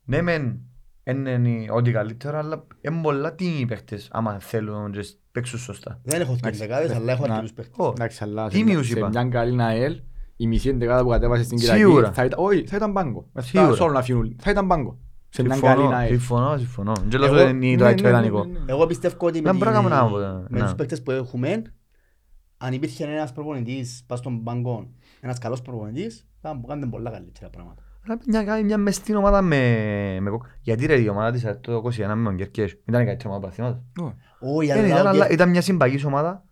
ναι 0.05 0.22
μεν 0.22 0.61
είναι 1.05 1.66
ό,τι 1.70 1.90
καλύτερο, 1.92 2.38
αλλά 2.38 2.66
είναι 2.81 3.00
πολλά 3.02 3.35
τίμοι 3.35 3.64
παίχτες 3.66 4.09
άμα 4.12 4.38
θέλουν 4.40 4.92
και 4.92 5.00
παίξουν 5.33 5.59
σωστά. 5.59 6.01
Δεν 6.03 6.21
έχω 6.21 6.33
Εντάξει, 6.33 6.61
δεκάδες, 6.61 6.88
ναι. 6.90 6.95
αλλά 6.97 7.12
έχω 7.12 7.27
Να- 7.27 7.33
αρκετούς 7.33 7.53
παίχτες. 7.53 7.77
Ω, 7.79 7.88
Εντάξει, 7.88 8.25
αλλά 8.25 8.51
σε 8.51 8.57
Τίμιους 8.57 8.77
μια- 8.77 8.85
σε 8.92 8.99
είπα; 8.99 9.09
μια 9.09 9.25
καλή 9.25 9.62
ΑΕΛ, 9.62 10.01
η 10.37 10.47
μισή 10.47 10.68
εντεκάδα 10.68 11.03
που 11.03 11.09
κατέβασε 11.09 11.42
στην 11.45 11.59
Κυριακή 11.59 11.79
Σίγουρα. 11.81 12.12
θα 12.12 12.25
ήταν- 12.25 12.45
όχι, 12.45 12.66
θα 12.66 12.77
ήταν 12.77 12.92
πάγκο. 12.92 13.29
Μες 13.33 13.49
στα 13.49 13.59
Σίγουρα. 13.59 13.77
σόλο 13.77 13.92
να 13.92 14.03
φύγουν, 14.03 14.37
Θα 14.40 14.51
ήταν 14.51 14.66
πάγκο. 14.66 14.99
Σε 15.29 15.42
μια 15.42 15.53
Συμφωνώ, 15.55 15.75
καλή 15.75 15.95
ΑΕΛ. 15.95 16.09
συμφωνώ, 16.11 16.57
συμφωνώ. 16.59 16.92
Δεν 17.09 17.21
λέω 17.21 17.35
Εγώ- 17.37 17.49
ότι 17.49 17.66
είναι 17.66 17.77
το 17.77 17.85
Ναι, 17.85 17.95
το 17.95 18.03
ναι, 18.03 18.09
ιδανικό. 18.09 18.45
ναι, 18.45 18.53
ναι. 18.59 18.64
Εγώ 18.66 18.87
πιστεύω 18.87 19.16
ότι 19.27 19.40
με, 19.42 19.49
Δεν 19.51 19.57
μπορώ 19.59 19.71
να 19.71 19.81
την- 19.81 19.88
κάνουμε 19.88 20.21
να- 20.21 20.45
με 20.49 20.59
να. 20.59 20.64
τους 20.64 20.75
παίκτες 20.75 21.03
που 21.03 21.11
έχουμε, 21.11 21.62
αν 22.57 22.73
υπήρχε 22.73 23.05
ένας 23.05 23.33
προπονητής 23.33 24.05
πας 24.07 24.18
στον 24.18 24.38
μπαγκό, 24.42 24.90
ένας 25.21 25.38
καλός 25.38 25.62
προπονητής, 25.62 26.27
θα 26.40 26.55
μου 26.55 26.66
κάνετε 26.66 26.87
πολλά 26.87 27.11
καλύτερα 27.11 27.51
πράγματα. 27.51 27.83
Αλλά 28.06 28.18
Μια, 28.26 28.44
κάνει 28.44 28.64
μια 28.64 28.78
μεστή 28.78 29.14
ομάδα 29.14 29.42
με, 29.42 30.18
με 30.20 30.30
κόκ. 30.30 30.42
Γιατί 30.60 30.86
ρε 30.86 31.00
η 31.00 31.08
ομάδα 31.08 31.30
της 31.30 31.44
το 31.60 31.82
21 31.84 32.12
με 32.14 32.24
τον 32.24 32.36
Κερκές 32.36 32.70
ήταν 32.84 33.00
η 33.02 33.04
καλύτερη 33.04 33.28
ομάδα 33.28 33.40
του 33.40 33.48
παθήματος. 33.48 33.80
Ω, 34.00 34.14
Όχι, 34.56 34.72
Δεν 34.72 34.84
ήταν, 34.86 34.98
αλλά 34.98 35.10
αλλά 35.10 35.24
ότι- 35.24 35.34
ήταν 35.34 35.50
μια 35.50 35.60
συμπαγής 35.62 36.04
ομάδα. 36.04 36.44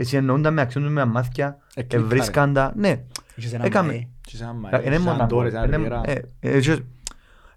Συνεννοούνταν 0.00 0.54
με 0.54 0.60
αξιόντους 0.60 0.90
με 0.92 1.00
αμάθεια. 1.00 1.58
Εκλίπταρε. 1.74 2.02
Βρίσκαντα. 2.14 2.72
Ναι. 2.76 3.04
είχες 3.36 3.52
έναν 3.52 3.66
έκαμε- 3.66 3.92
μαέ. 3.92 4.08
και 4.20 4.36
σε 4.36 4.42
ένα 4.42 4.52
Ε, 4.52 4.56
Μαέ, 4.56 4.82
Είναι 4.86 4.94
σε 4.96 5.00
μόνο 5.00 5.14
έναν 5.14 5.28
Τόρες, 5.28 5.52
να 5.52 5.62
ένα 5.62 5.68
πω. 5.70 5.76
Ριβέρα. 5.82 6.00
Ε, 6.04 6.12
ε, 6.40 6.58
ε, 6.58 6.76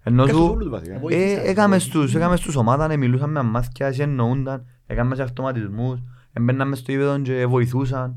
Ενώ 0.02 0.24
Και 0.24 0.30
στους 0.30 0.44
του 0.44 0.50
όλους 0.52 0.68
βασικά. 0.68 0.92
Ε, 0.92 0.96
ε. 0.96 1.00
βοήθησα, 1.00 1.40
ε, 1.40 1.48
έκαμε 1.50 1.68
βοήθησα. 1.68 1.90
στους, 1.90 2.14
έκαμε 2.14 2.36
στους 2.36 2.56
ομάδα, 2.56 2.92
ε, 2.92 2.96
μιλούσαν 2.96 3.30
με 3.30 3.38
αμάθεια, 3.38 3.92
συνεννοούνταν, 3.92 4.66
έκαμε 4.86 5.14
σε 5.14 5.22
αυτοματισμούς, 5.22 5.98
έμπαιναν 6.32 6.68
μες 6.68 6.78
στο 6.78 6.92
ύπεδο 6.92 7.20
και 7.20 7.46
βοηθούσαν. 7.46 8.16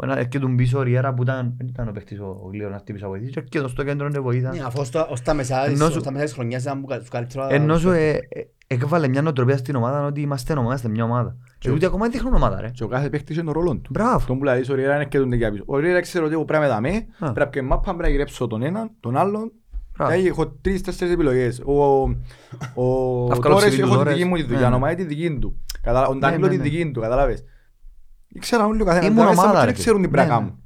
Ο 0.00 0.04
ένας 0.04 0.16
έρχεται 0.16 0.46
πίσω 0.56 0.78
ο 0.78 0.82
Ριέρα 0.82 1.14
που 1.14 1.22
ήταν, 1.22 1.54
δεν 1.58 1.66
ήταν 1.66 1.88
ο 1.88 1.92
παίχτης 1.92 2.18
ο 2.20 2.40
ο 2.44 2.48
Γλίος 2.52 2.70
να 2.70 2.78
χτύπησε 2.78 3.04
να 3.04 3.10
βοηθήσει, 3.10 3.30
και 3.32 3.38
έρχεται 3.40 3.68
στο 3.68 3.82
κέντρο 3.84 4.08
και 4.10 4.18
βοήθαν. 4.20 4.56
Ναι, 4.56 4.62
αφού 4.64 4.80
ως 4.80 4.90
τα- 4.90 5.06
ως 5.10 5.22
τα 5.22 5.34
μεσά 5.34 5.64
της- 5.64 5.74
Ενώ 5.74 5.84
ως 5.86 5.92
σου- 5.92 6.00
τα 6.00 6.12
μεσά 6.12 6.24
της 6.24 6.32
χρονιάς 6.32 6.62
ήταν 6.62 6.80
που 6.80 6.86
κα- 6.86 6.98
τους 6.98 7.08
καλύτερα- 7.08 7.46
Ενώ 7.52 7.78
σου 7.78 7.90
ε, 7.90 8.08
ε, 8.10 8.18
έκβαλε 8.66 9.08
μια 9.08 9.22
νοοτροπία 9.22 9.56
στην 9.56 9.74
ομάδα 9.76 10.06
ότι 10.06 10.20
είμαστε 10.20 10.52
ομάδα, 10.52 10.66
είμαστε 10.66 10.88
μια 10.88 11.04
ομάδα. 11.04 11.36
Και 11.58 11.70
ούτε 11.70 11.86
ακόμα 11.86 12.08
δείχνουν 12.08 12.34
ομάδα 12.34 12.60
ρε. 12.60 12.70
Και 12.70 12.84
ο 12.84 12.88
κάθε 12.88 13.10
παίκτης 13.10 13.36
έχει 13.36 13.44
τον 13.44 13.54
ρόλος 13.54 13.74
του. 13.82 13.90
Μπράβο. 13.90 14.14
Αυτό 14.16 14.34
που 14.34 14.44
λέει 14.44 14.64
ο 14.70 14.74
Ριέρα 14.74 14.94
είναι 14.94 15.04
και 15.04 15.18
τον 15.18 15.32
για 15.32 15.50
πίσω. 15.50 15.62
Ο 15.66 15.78
Ριέρα 15.78 16.00
ξέρει 16.00 16.24
ότι 16.24 16.34
εγώ 16.34 16.44
πρέπει 16.44 16.66
να 16.66 16.80
με, 16.80 17.06
Α. 17.18 17.32
πρέπει 17.32 17.50
και 17.50 17.62
μάπα 17.62 17.82
πρέπει 17.82 18.02
να 18.02 18.08
γυρέψω 18.08 18.46
τον 18.46 18.62
έναν, 18.62 18.90
τον 19.00 19.16
άλλον. 19.16 19.52
Μπράβο. 19.96 20.12
Δηλαδή 20.12 20.28
έχω 20.30 20.46
τρεις-τέσσερις 20.48 21.12
επιλογές. 21.14 21.60
Ο, 21.64 21.72
ο 22.74 23.24
Αυκάλο 23.32 23.54
Τόρες 23.54 23.68
ψηλή 23.68 23.82
του 23.82 23.86
έχω 23.88 23.92
τη 23.92 23.98
Τόρες. 23.98 24.14
δική 24.14 24.28
μου 24.28 24.36
τη 24.36 24.42
δουλειά, 24.42 24.68
Ναι, 24.68 24.74
ο 24.74 24.78
Μάη 24.78 24.94
τη 24.94 25.04
δική 25.04 25.38
του. 25.38 25.60
Καταλα- 25.82 26.06
Ο 26.08 26.14
Ντάνιλο 26.16 26.44
ναι, 26.46 26.50
τη 26.52 26.56
ναι. 26.56 26.62
δική 26.62 26.90
του, 26.90 27.00
καταλάβες. 27.00 27.44
Ήξεραν 28.38 28.66
όλοι 28.66 28.82
ο 28.82 28.84
καθένας. 28.84 29.08
Ήμουν 29.08 29.18
Τα 29.18 29.24
μέσα 29.24 29.34
μου 29.34 29.40
ομάδα, 29.42 29.58
και 29.60 29.66
ρε, 29.66 29.72
δεν 29.72 29.80
ξέρουν 29.80 30.02
τι 30.02 30.08
πρέπει 30.08 30.28
να 30.28 30.34
ναι, 30.34 30.40
ναι. 30.40 30.46
κάνουν. 30.46 30.62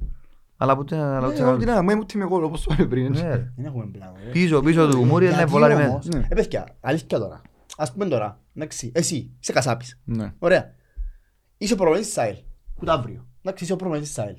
Αλλά 0.57 0.75
που 0.77 0.85
αλλά 0.91 1.19
Ναι, 1.19 1.27
ούτε 1.27 1.39
εγώ 1.39 1.49
άλλο. 1.49 1.57
τι 1.57 1.65
να 1.65 1.73
κάνω, 1.73 1.95
μου 1.95 2.05
τι 2.05 2.13
είμαι 2.15 2.23
εγώ, 2.23 2.43
όπως 2.43 2.63
το 2.63 2.73
είπα 2.73 2.87
πριν. 2.87 3.11
Ναι, 3.11 3.21
ρε. 3.21 3.51
Δεν 3.55 3.65
έχουμε 3.65 3.85
πλάνο, 3.91 4.13
ρε. 4.25 4.29
Πίσω, 4.31 4.61
πίσω 4.61 4.87
του 4.89 5.03
Μούρι 5.05 5.25
είναι 5.25 5.35
Γιατί 5.35 5.51
πολλά 5.51 5.67
ρε 5.67 5.73
όμως, 5.75 6.05
Ναι. 6.05 6.27
ε, 6.29 6.35
παιδιά, 6.35 6.67
αλήθεια 6.79 7.19
τώρα. 7.19 7.41
Ας 7.77 7.91
πούμε 7.91 8.05
τώρα, 8.05 8.39
εντάξει, 8.55 8.91
εσύ, 8.95 9.31
είσαι 9.39 9.51
κασάπης. 9.53 9.99
Ναι. 10.03 10.33
Ωραία. 10.39 10.71
Είσαι 11.57 11.73
ο 11.73 11.75
προπονητής 11.75 12.07
της 12.07 12.17
ΑΕΛ. 12.17 12.35
Ούτε 12.81 12.91
αύριο. 12.91 13.27
Εντάξει, 13.41 13.63
είσαι 13.63 13.73
ο 13.73 13.75
προπονητής 13.75 14.07
της 14.13 14.17
ΑΕΛ. 14.23 14.35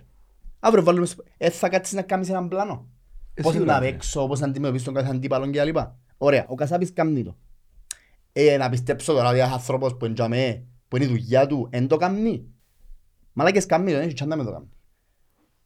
Αύριο 0.60 0.84
βάλουμε... 0.84 1.06
στο- 1.06 1.22
Ε, 1.36 1.50
θα 1.50 1.68
κάτσεις 1.68 1.94
να 1.94 2.02
κάνεις 2.02 2.28
έναν 2.28 2.48
πλάνο. 2.48 2.86
Ε, 3.34 3.42
Πώς 3.42 3.52
σίγουρα, 3.52 3.72
να 3.72 3.80
ναι. 3.80 3.86
παίξω, 3.90 4.26
πώς 4.26 4.40
να 4.40 4.46
αντιμετωπίσεις 4.46 4.86
τον 4.86 4.94
κάθε 4.94 5.10
αντίπαλο 5.10 5.46
και 5.50 5.58
τα 5.58 5.64
λοιπά. 5.64 5.96
Ωραία, 6.16 6.44
ο 6.48 6.54
Κασάπης 6.54 6.92
κάνει 6.92 7.22
το. 7.24 7.36
Ε, 8.32 8.56
να 8.56 8.68
πιστέψω 8.68 9.12
τώρα 9.12 9.28
ότι 9.28 9.38
ένας 9.38 9.52
άνθρωπος 9.52 9.96
που 9.96 10.04
είναι 10.04 10.14
για 10.14 10.28
μέ, 10.28 10.64
που 10.88 10.96
είναι 10.96 11.04
η 11.04 11.08
δουλειά 11.08 11.46
του, 11.46 11.66
εν 11.70 11.86
το 11.88 11.96
κάνει. 11.96 12.44
Μαλάκες 13.34 13.66
κάνει 13.66 13.90
το, 13.90 13.96
δεν 13.96 14.04
έχει 14.06 14.14
τσάντα 14.14 14.36
με 14.36 14.44
το 14.44 14.52
κάνει. 14.52 14.68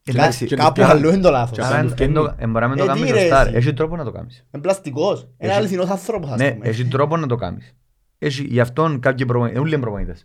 Εντάξει, 0.05 0.47
και 0.47 0.57
Κάπου 0.57 0.81
τους 0.81 0.91
αλλού 0.91 1.09
είναι 1.09 1.21
το 1.23 1.31
λάθος. 1.31 1.57
Και 1.59 1.65
Άρα 1.65 1.77
αυτό 1.77 1.89
εν- 1.89 1.97
του 1.97 2.03
εν 2.03 2.13
το- 2.15 2.23
φταίνει. 2.23 2.37
εν 2.43 2.51
μπορεί 2.51 2.65
να 2.65 2.69
μην 2.71 2.79
το 2.79 2.85
Ε, 2.85 2.87
κάνεις 2.87 3.03
τι 3.03 3.13
ρε 3.13 3.21
σωστά 3.21 3.43
ρε. 3.43 3.49
εσύ. 3.49 3.57
Έχει 3.59 3.73
τρόπο 3.73 3.97
να 3.97 4.05
το 4.05 4.11
κάνεις. 4.11 4.47
Είναι 4.51 4.63
πλαστικός. 4.63 5.21
Είναι 5.21 5.51
Έχει- 5.51 5.59
αληθινός 5.59 5.89
άνθρωπος, 5.89 6.31
ας 6.31 6.39
Ναι, 6.39 6.51
πούμε. 6.53 6.67
έχει 6.69 6.85
τρόπο 6.85 7.17
να 7.17 7.27
το 7.27 7.37
κάνεις. 7.37 7.75
Έχει, 8.19 8.43
γι' 8.45 8.61
αυτόν 8.61 9.01
κάποιοι 9.01 9.27
προπονητές, 9.27 9.61
όλοι 9.61 9.73
είναι 9.73 9.81
προπονητές. 9.83 10.25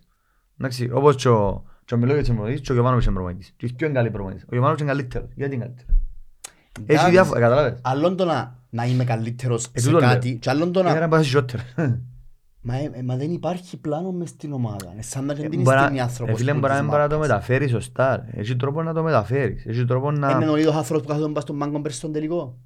Εντάξει, 0.58 0.90
όπως 0.92 1.16
και 1.16 1.28
ο 1.28 1.64
και 1.84 1.94
ο 1.94 1.96
Μιλόγιος 1.96 2.26
είναι 2.26 2.34
προπονητής 2.36 2.64
και 2.66 2.70
ο 2.70 2.74
Γιωβάνοβιτς 2.74 3.06
είναι 3.06 3.14
προπονητής. 3.16 3.52
Και 3.56 3.66
οι 3.66 3.72
δυο 3.76 3.86
είναι 3.86 3.96
καλοί 3.96 4.10
προπονητές. 4.10 4.42
Ο 4.42 4.48
Γιωβάνοβιτς 4.50 4.82
είναι 4.82 4.90
καλύτερος. 4.92 5.28
Γιατί 5.34 5.54
είναι 5.54 5.64
καλύτερος; 5.64 5.96
Έχει 6.76 6.84
Εντάξει. 6.92 7.10
διάφορα, 7.10 7.40
καταλάβες. 7.40 7.78
Άλλον 7.82 8.16
το 8.16 8.24
να, 8.24 8.58
να 8.70 8.84
είμαι 8.84 9.04
καλύτερος 9.04 9.66
Ε, 9.72 9.80
σε 9.80 9.86
τούτο 9.86 9.98
λέω. 10.00 10.08
κάτι 10.08 10.36
και 10.38 10.50
άλλον 10.50 10.72
το 10.72 10.80
Era 10.80 10.84
να... 10.84 11.08
να 12.64 12.72
πας 12.72 12.80
χειρότερα. 12.80 12.90
Μα, 12.92 12.96
ε, 12.96 12.98
ε, 12.98 13.02
μα 13.02 13.16
δεν 13.16 13.30
υπάρχει 13.32 13.76
πλάνο 13.76 14.12
μες 14.12 14.28
στην 14.28 14.52
ομάδα. 14.52 14.90
Είναι 14.92 15.02
σαν 15.02 15.24
να 15.24 15.34
δεν 15.34 15.50
την 15.50 15.62
Μπορεί 15.62 15.76
να- 15.76 15.82
στείλει 15.82 15.98
ε, 15.98 16.02
άνθρωπος 16.02 16.38
φίλε, 16.38 16.52
που 16.52 16.58
μπορεί 16.58 16.72
να 16.72 16.78
της 16.78 16.80
μην 16.88 16.90
μπορεί 16.90 17.02
να 17.02 17.08
το 17.08 17.14
μάπας. 17.14 17.28
μεταφέρεις 17.28 17.70
σωστά. 17.70 18.16
ρε. 18.16 18.40
Έχει 18.40 18.56
τρόπο 18.56 18.82
να 18.82 18.92
το 18.94 19.02
μεταφέρεις. 19.02 19.66
Έχει 19.66 19.84
τρόπο 19.84 20.10
να... 20.10 20.30
Είναι 20.30 20.48
ο 20.48 20.56
ίδιος 20.56 20.74
άνθρωπος 20.74 21.02
που 21.02 21.08
κάθεται 21.08 21.28
μπας 21.28 21.42
στον 21.42 21.58
πάγκο 21.58 21.80
πέρσι 21.80 21.98
στον 21.98 22.12
τελικό. 22.12 22.58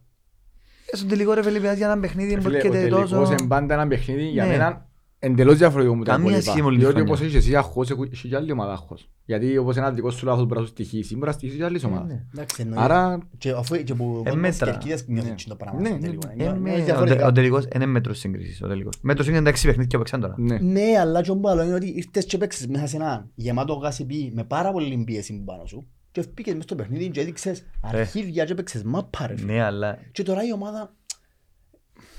Ε, 0.92 0.96
Στον 0.96 1.08
τελικό 1.08 1.32
ρε 1.32 1.42
φίλε, 1.42 1.58
για 1.58 1.86
ένα 1.86 1.98
παιχνίδι 2.00 2.34
που 2.36 2.42
Φίλε, 2.42 2.54
ο 2.54 2.56
έρχεται 2.56 2.78
τελικός 2.78 3.10
τόσο... 3.10 3.32
είναι 3.32 3.46
πάντα 3.48 3.74
ένα 3.74 3.86
παιχνίδι 3.88 4.22
για 4.28 4.44
Ναι. 4.44 4.50
μένα 4.50 4.87
εντελώς 5.18 5.56
διαφορετικό 5.58 5.94
μου 5.94 6.02
τα 6.02 6.10
Καμία 6.12 6.26
υπόλοιπα. 6.26 6.50
σχέση 6.50 6.62
με 6.62 6.66
όλη 6.68 6.76
τη 6.76 6.80
Διότι 6.82 6.96
χρονιά. 6.98 7.12
όπως 7.14 7.24
έχεις 7.26 7.36
εσύ 7.44 7.56
αγχώς, 7.56 7.90
έχω- 7.90 8.04
έχει 8.12 8.28
και 8.28 8.36
άλλη 8.36 8.52
ομάδα 8.52 8.72
αγχώς. 8.72 9.08
Γιατί 9.24 9.56
όπως 9.56 9.76
ένας 9.76 9.94
δικός 9.94 10.14
σου 10.14 10.26
λάθος 10.26 10.46
μπορεί 10.46 10.60
να 10.60 10.66
σου 10.66 10.72
στοιχήσει, 10.72 11.14
μπορεί 11.14 11.26
να 11.26 11.32
στοιχήσει 11.32 11.58
και 11.58 11.64
άλλης 11.64 11.82
Ε, 11.82 11.86
ομάδας. 11.86 12.06
ναι. 12.06 12.24
Εντάξει, 12.34 12.62
εννοεί. 12.62 12.78
Άρα, 12.80 13.18
Και 13.38 13.50
αφού 13.50 13.76
και 13.82 13.94
που 13.94 14.04
ο 14.04 14.18
Ε, 14.20 14.22
κόσμος 14.22 14.34
μέτρα. 14.40 14.70
κερκίδας 14.70 15.04
νιώθεις 15.06 15.24
Ναι. 15.26 15.32
έτσι 15.32 15.48
το 15.48 15.56
πράγμα 15.56 15.80
Ναι, 15.80 15.86
στον 15.86 15.98
ναι. 16.00 16.06
τελικό. 16.06 16.28
Ε, 16.30 16.34
Νιώ- 16.34 16.52
με- 16.52 16.58
νιώθει 16.58 16.80
ο 16.80 16.84
διαφορετικά. 16.84 17.16
τε- 17.18 17.26
Ο 17.28 17.32
τελικός 17.32 17.66
είναι 17.74 17.86
μέτρος 17.86 18.18
σύγκρισης. 18.18 18.62
ο 18.62 18.66
τελικός. 18.68 18.94
Μέτρος 19.02 19.24
σύγκρισης 19.26 19.34
είναι 19.34 19.44
τα 19.44 19.48
έξι 19.50 19.66
παιχνίδια 19.66 19.98
που 19.98 20.04
παίξαν 20.04 20.20
τώρα. 20.20 20.34
ναι. 20.38 20.58
Ναι, 20.58 20.98
αλλά 21.00 21.22
και 21.22 21.30
ο 21.30 21.40
άλλο 21.48 21.62
είναι 21.62 21.74
ότι 21.74 21.86
ήρθες 21.96 22.24
και 22.24 22.38
παίξες 22.38 22.66
μέσα 22.66 22.86
σε 22.86 22.96
ένα 22.96 23.28
γεμάτο 23.34 23.72
γάσιπι 23.74 24.32
με 24.34 24.44
πάρα 24.44 24.72
πολύ 24.72 25.02
πίεση 25.06 25.42
πάνω 25.44 25.66
σου 25.66 25.86
και 26.12 26.22
πήγες 26.34 26.54
μες 26.54 26.64
στο 26.64 26.74
παιχνίδι 26.74 27.08
και 27.10 27.20
έδειξες 27.20 27.64
Ρε. 27.90 27.98
αρχίδια 27.98 28.44
και 28.44 28.54
παίξες 28.54 28.82
μάπα 28.82 29.26
ρε 29.26 29.36
φίλε. 29.36 29.52
Ναι, 29.52 29.62
αλλά... 29.62 29.98
Και 30.12 30.22
τώρα 30.22 30.44
η 30.46 30.52
ομάδα 30.52 30.92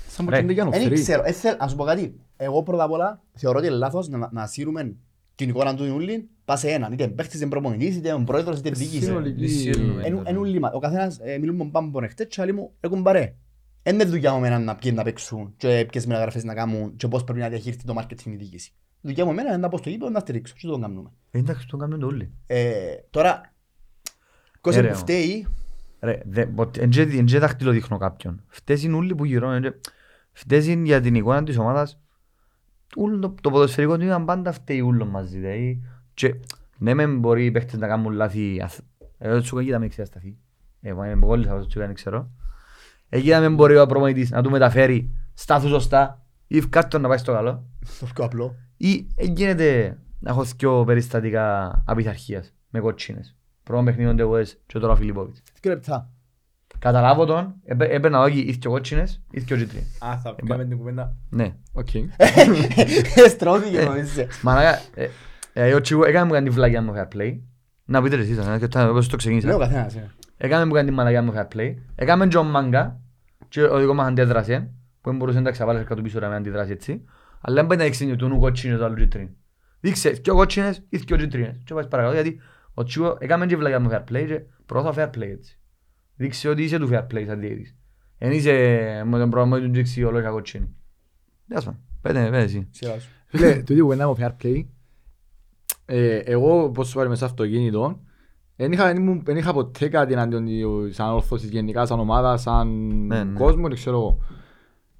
Σαν 0.08 0.26
Ρε, 0.28 0.42
μου 0.42 0.50
για 0.50 0.64
Δεν 0.68 0.80
νοφρή. 0.82 0.94
ξέρω, 0.94 1.22
ε, 1.24 1.32
θέλ- 1.32 1.60
να 1.60 1.68
σου 1.68 1.76
πω 1.76 1.84
κάτι. 1.84 2.14
Εγώ 2.42 2.62
πρώτα 2.62 2.82
απ' 2.84 2.90
όλα 2.90 3.22
θεωρώ 3.34 3.58
ότι 3.58 3.66
είναι 3.66 3.76
λάθος 3.76 4.08
να, 4.08 4.28
να 4.32 4.46
σύρουμε 4.46 4.94
την 5.34 5.48
εικόνα 5.48 5.74
του 5.74 5.84
Ιούλη 5.84 6.28
πά 6.44 6.56
σε 6.56 6.70
έναν. 6.70 6.92
Είτε 6.92 7.08
παίχτης, 7.08 7.40
είτε 7.40 7.46
προπονητής, 7.48 7.96
είτε 7.96 8.12
ο 8.12 8.22
πρόεδρος, 8.24 8.58
είτε 8.58 8.70
διοίκησης. 8.70 9.04
Συνολική. 9.04 9.46
Σύρουμε. 9.48 10.02
Εν- 10.06 10.22
εν 10.24 10.36
ούλοι 10.36 10.58
μα- 10.58 10.70
Ο 10.74 10.78
καθένας 10.78 11.18
ε, 11.22 11.38
μιλούμε 11.38 11.64
με 11.64 11.70
πάμπον 11.70 12.04
εχθές 12.04 12.26
και 12.26 12.40
άλλοι 12.40 12.52
μου 12.52 12.72
έχουν 12.80 13.02
παρέ. 13.02 13.34
Εν 13.82 13.94
είναι 13.94 14.04
δουλειά 14.04 14.32
μου 14.32 14.36
εμένα 14.38 14.58
να 14.58 14.76
πιένουν 14.76 14.98
να 14.98 15.04
παίξουν 15.04 15.54
και 15.56 15.86
ποιες 15.90 16.06
μεταγραφές 16.06 16.44
να 16.44 16.54
κάνουν 16.54 16.96
και 16.96 17.08
πώς 17.08 17.24
πρέπει 17.24 17.38
να 17.40 17.48
διαχειριστεί 17.48 17.84
το 17.84 17.94
marketing 17.98 18.24
η 18.26 18.36
διοίκηση. 18.36 18.72
Δουλειά 19.00 19.24
μου 19.24 19.30
εμένα 19.30 19.48
είναι 19.48 19.56
να 19.58 19.68
πω 19.68 19.78
στο 19.78 19.88
γήπεδο 19.90 20.10
να 20.10 20.18
στηρίξω 20.20 20.54
και 20.58 20.66
το 20.66 20.78
κάνουμε. 20.78 21.10
Εντάξει, 21.30 21.66
το 21.66 21.76
κάνουμε 21.76 21.98
το 21.98 22.06
όλοι. 22.06 22.32
Ε, 22.46 22.72
Τώρα, 23.10 23.52
κόσμο 24.60 24.80
Ε, 24.84 24.86
ρε, 24.86 24.92
που 24.92 24.98
φταίει, 24.98 25.46
Ρε, 26.00 26.20
δε- 26.24 26.46
ποτέ- 26.46 26.82
εν 26.82 26.90
τζε- 26.90 27.14
εν 27.14 27.24
τζε 27.24 27.38
δάχτυλο 27.38 27.70
δείχνω 27.70 27.98
κάποιον. 27.98 28.42
Φταίς 28.48 28.82
είναι 28.82 28.96
όλοι 28.96 29.14
που 29.14 29.24
γυρώνουν. 29.24 29.54
εν 29.54 29.60
τζε- 29.62 29.74
Φταίς 30.32 30.66
είναι 30.66 30.84
για 30.84 31.00
την 31.00 31.14
εικόνα 31.14 31.42
της 31.44 31.58
ομάδας. 31.58 32.00
Ούλο 32.96 33.18
Το, 33.18 33.34
το 33.40 33.50
ποδοσφαιρικό 33.50 33.96
τμήμα 33.96 34.24
πάντα 34.24 34.52
φταίει 34.52 34.80
ούλο 34.80 35.04
μαζί. 35.04 35.38
Δηλαδή, 35.38 35.82
και, 36.14 36.34
ναι 36.78 36.94
μεν 36.94 37.18
μπορεί 37.18 37.44
οι 37.44 37.50
παίχτες 37.50 37.78
να 37.78 37.86
κάνουν 37.86 38.12
λάθη. 38.12 38.60
αθ- 38.62 38.84
Εγώ 39.18 39.34
το 39.34 39.40
Τσουκά 39.40 39.62
κοίτα 39.62 39.78
με 39.78 39.88
ξεσταθεί. 39.88 40.36
Εγώ 40.80 41.04
είμαι 41.04 41.26
πολύ 41.26 41.44
σαφώς 41.44 41.60
το 41.62 41.66
Τσουκά, 41.66 41.86
δεν 41.86 41.94
ξέρω. 41.94 42.30
Εκεί 43.08 43.30
να 43.30 43.40
μην 43.40 43.54
μπορεί 43.54 43.78
ο 43.78 43.86
προπονητής 43.86 44.30
να 44.30 44.42
του 44.42 44.50
μεταφέρει 44.50 45.10
στάθους 45.34 45.70
σωστά 45.70 46.24
ή 46.46 46.60
κάτι 46.60 46.98
να 46.98 47.08
πάει 47.08 47.18
στο 47.18 47.32
καλό. 47.32 47.64
το 48.00 48.06
πιο 48.14 48.24
απλό. 48.24 48.56
Ή 48.76 49.06
ε, 49.16 49.24
γίνεται 49.24 49.98
να 50.18 50.30
έχω 50.30 50.44
δυο 50.44 50.84
περιστατικά 50.84 51.68
απειθαρχίας 51.86 52.54
με 52.70 52.80
κοτσίνες. 52.80 53.36
Πρώτο 53.62 53.82
παιχνίδι 53.82 54.08
ο 54.10 54.14
Ντεγουές 54.14 54.60
και 54.66 54.78
τώρα 54.78 54.92
ο 54.92 54.96
Φιλιππόβιτς. 54.96 55.42
Δύο 55.62 55.72
λεπτά. 55.72 56.10
Καταλάβω 56.80 57.24
τον, 57.24 57.54
έπαι- 57.64 57.90
έπαιρνα 57.92 58.16
εδώ 58.16 58.26
εκεί, 58.26 58.38
ήρθε 58.40 58.68
ο 58.68 58.70
κότσινες, 58.70 59.22
ήρθε 59.30 59.54
ο 59.54 59.56
κίτρινες. 59.56 59.86
Α, 60.00 60.18
θα 60.18 60.34
κάνουμε 60.46 60.68
την 60.68 60.76
κουβέντα. 60.78 61.16
Ναι. 61.30 61.54
Οκ. 61.72 61.88
Στρώθηκε 63.34 63.82
νομίζεις. 63.82 64.26
Μαλάκα, 64.42 64.80
ε, 64.94 65.08
ε, 65.52 65.74
ο 65.74 65.80
Τσίγου 65.80 66.02
έκανε 66.02 66.24
μου 66.26 66.32
κάνει 66.32 66.48
τη 66.48 66.54
βλαγιά 66.54 66.82
μου 66.82 66.92
fair 66.96 67.16
play. 67.16 67.38
Να 67.84 68.02
πείτε 68.02 68.16
ρε 68.16 68.22
εσείς, 68.22 68.38
ε, 68.38 68.56
και 68.58 68.68
τώρα, 68.68 68.90
όπως 68.90 69.08
το 69.08 69.10
Ναι, 69.10 69.14
ο 69.14 69.16
ξεκίνησα. 69.38 69.58
καθένας. 69.58 69.94
ε. 69.94 70.10
Έκαμε 70.36 70.64
μου 70.64 70.72
κάνει 70.72 70.88
τη 70.88 70.94
μαλαγιά 70.94 71.22
μου 71.22 71.32
fair 71.36 71.56
play. 71.56 71.74
Έκαμε 71.94 72.26
και 72.26 72.36
ο 72.36 72.42
Μάγκα 72.42 73.00
και 73.48 73.62
ο 73.62 73.78
δικό 73.78 73.94
μας 73.94 74.06
αντέδρασε, 74.08 74.70
που 75.00 75.08
δεν 75.10 75.18
μπορούσε 75.18 75.38
να 75.38 75.44
τα 75.44 75.50
ξαβάλει 75.50 75.84
κάτω 75.84 76.02
πίσω 76.02 76.18
ρε, 76.18 76.28
με 76.28 76.34
αντιδράσει 76.34 76.72
έτσι. 76.72 77.04
Αλλά 77.40 77.54
δεν 77.54 77.66
πάει 77.66 77.78
να 77.78 77.84
δείξει 77.84 78.16
του 78.16 78.28
νου 78.28 78.38
κότσινες 78.38 78.78
το 78.78 78.84
άλλος 78.84 78.98
κίτρινο. 78.98 79.28
Δείξε 79.80 80.10
δυο 80.10 80.34
κότσινες 80.34 80.82
ή 80.88 80.96
δυο 80.96 81.16
κίτρινες. 81.16 81.60
Και 81.64 81.74
πάει 81.74 81.86
παρακάτω 81.86 82.14
γιατί 82.14 82.40
ο 82.74 82.82
Τσίκο 82.82 83.16
έκαμε 83.20 83.46
και 83.46 83.56
βλαγιά 83.56 83.80
μου 83.80 83.88
fair 83.92 84.00
play 84.12 84.24
και 84.26 84.40
προώθα 84.66 84.92
fair 85.12 85.16
play 85.18 85.28
έτσι. 85.30 85.58
Δείξε 86.20 86.48
ότι 86.48 86.62
είσαι 86.62 86.78
του 86.78 86.88
fair 86.92 87.06
play 87.06 87.24
σαν 87.26 87.40
διαιτής. 87.40 87.76
Εν 88.18 88.32
είσαι 88.32 88.52
με 89.06 89.18
τον 89.18 89.30
πρόβλημα 89.30 89.60
του 89.60 89.70
Τζίξη 89.70 90.04
ολόικα 90.04 90.30
κότσινη. 90.30 90.74
Δες 91.46 91.64
μα, 91.66 91.78
πέτε, 92.00 92.24
πέτε 92.24 92.38
εσύ. 92.42 92.68
Σειρά 92.70 92.98
σου. 92.98 93.08
Φίλε, 93.30 93.62
το 93.62 93.72
ίδιο 93.72 93.86
που 93.86 93.92
είναι 93.92 94.12
fair 94.18 94.30
play, 94.42 94.64
ε, 95.84 96.16
εγώ 96.16 96.70
πώς 96.70 96.88
σου 96.88 96.94
πάρει 96.94 97.08
μέσα 97.08 97.26
στο 97.26 97.34
αυτοκίνητο, 97.34 98.00
δεν 98.56 98.72
είχα, 98.72 98.86
δεν 98.86 98.96
ήμουν- 98.96 99.24
δεν 99.24 99.36
είχα 99.36 99.52
ποτέ 99.52 99.88
κάτι 99.88 100.12
εναντίον 100.12 100.44
της- 100.46 100.94
σαν 100.94 101.08
όρθωσης 101.12 101.50
γενικά, 101.50 101.86
σαν 101.86 101.98
ομάδα, 102.00 102.36
σαν 102.36 102.68
Ναι, 103.06 103.24
ναι. 103.24 103.38
κόσμο, 103.38 103.62
δεν 103.66 103.74
ξέρω 103.76 103.96
εγώ. 103.96 104.18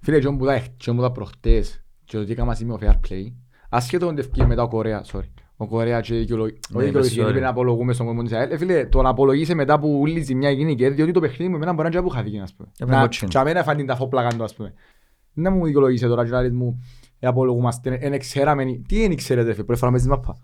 Φίλε, 0.00 0.18
και 0.18 0.28
μου 0.28 0.44
τα 0.44 0.52
έχ- 0.54 0.76
και 0.76 0.90
μου 0.90 1.00
τα 1.00 1.12
προχτές 1.12 1.84
και 2.04 2.16
το 2.16 2.24
τι 2.24 2.32
έκανα 2.32 2.54
σήμερα 2.54 2.76
ο 2.76 2.90
fair 2.90 3.08
play, 3.08 3.32
ασχέτω 3.68 4.06
ότι 4.06 4.20
ευκεί 4.20 4.46
μετά 4.46 4.62
ο 4.62 4.68
Κορέας, 4.68 5.10
sorry. 5.14 5.28
Ο 5.62 5.66
Κορέας 5.66 6.06
και 6.06 6.14
δικαιολογεί, 6.14 6.58
ο 6.74 6.78
Ναι, 6.78 6.84
δικαιολογεί, 6.84 7.16
sorry. 7.20 7.24
πρέπει 7.24 7.40
να 7.40 7.48
απολογούμε 7.48 7.92
στον 7.92 8.06
κόσμο 8.06 8.22
της 8.22 8.32
ΑΕΛ. 8.32 8.50
Ε, 8.50 8.56
Φίλε, 8.56 8.86
το 8.86 9.02
να 9.02 9.08
απολογείσαι 9.08 9.54
μετά 9.54 9.78
που 9.78 9.98
όλη 10.00 10.18
η 10.18 10.22
ζημιά 10.22 10.50
γίνηκε, 10.50 10.90
διότι 10.90 11.12
το 11.12 11.20
παιχνίδι 11.20 11.50
μου 11.50 11.56
εμένα 11.56 11.72
μπορεί 11.72 11.82
να 11.82 11.88
είναι 11.88 11.96
και 11.96 12.02
που 12.02 12.14
χάθηκε, 12.16 12.40
ας 12.40 12.54
πούμε. 12.54 12.68
Έπαιρνε 12.78 12.94
Να- 12.96 13.00
κότσινη. 13.02 13.30
Και 13.30 13.38
αμένα 13.38 13.62
φάνηκε 13.62 13.86
τα 13.86 13.96
φόπλακα 13.96 14.28
του, 14.36 14.44
ας 14.44 14.54
πούμε. 14.54 14.72
Να 15.32 15.50
μου 15.50 15.64
δικαιολογείσαι 15.64 16.06
τώρα 16.06 16.24
και 16.24 16.30
να 16.30 16.42
λες 16.42 16.50
μου, 16.52 16.82
ε, 17.18 17.26
απολογούμαστε, 17.26 17.98
εν 18.00 18.18
ξέραμε, 18.18 18.64
τι 18.88 19.00
δεν 19.06 19.16
ξέρετε, 19.16 19.52
φίλε, 19.52 19.64
πρώτη 19.64 19.80
φορά 19.80 19.92
μες 19.92 20.02
τη 20.02 20.08
μάπα; 20.08 20.36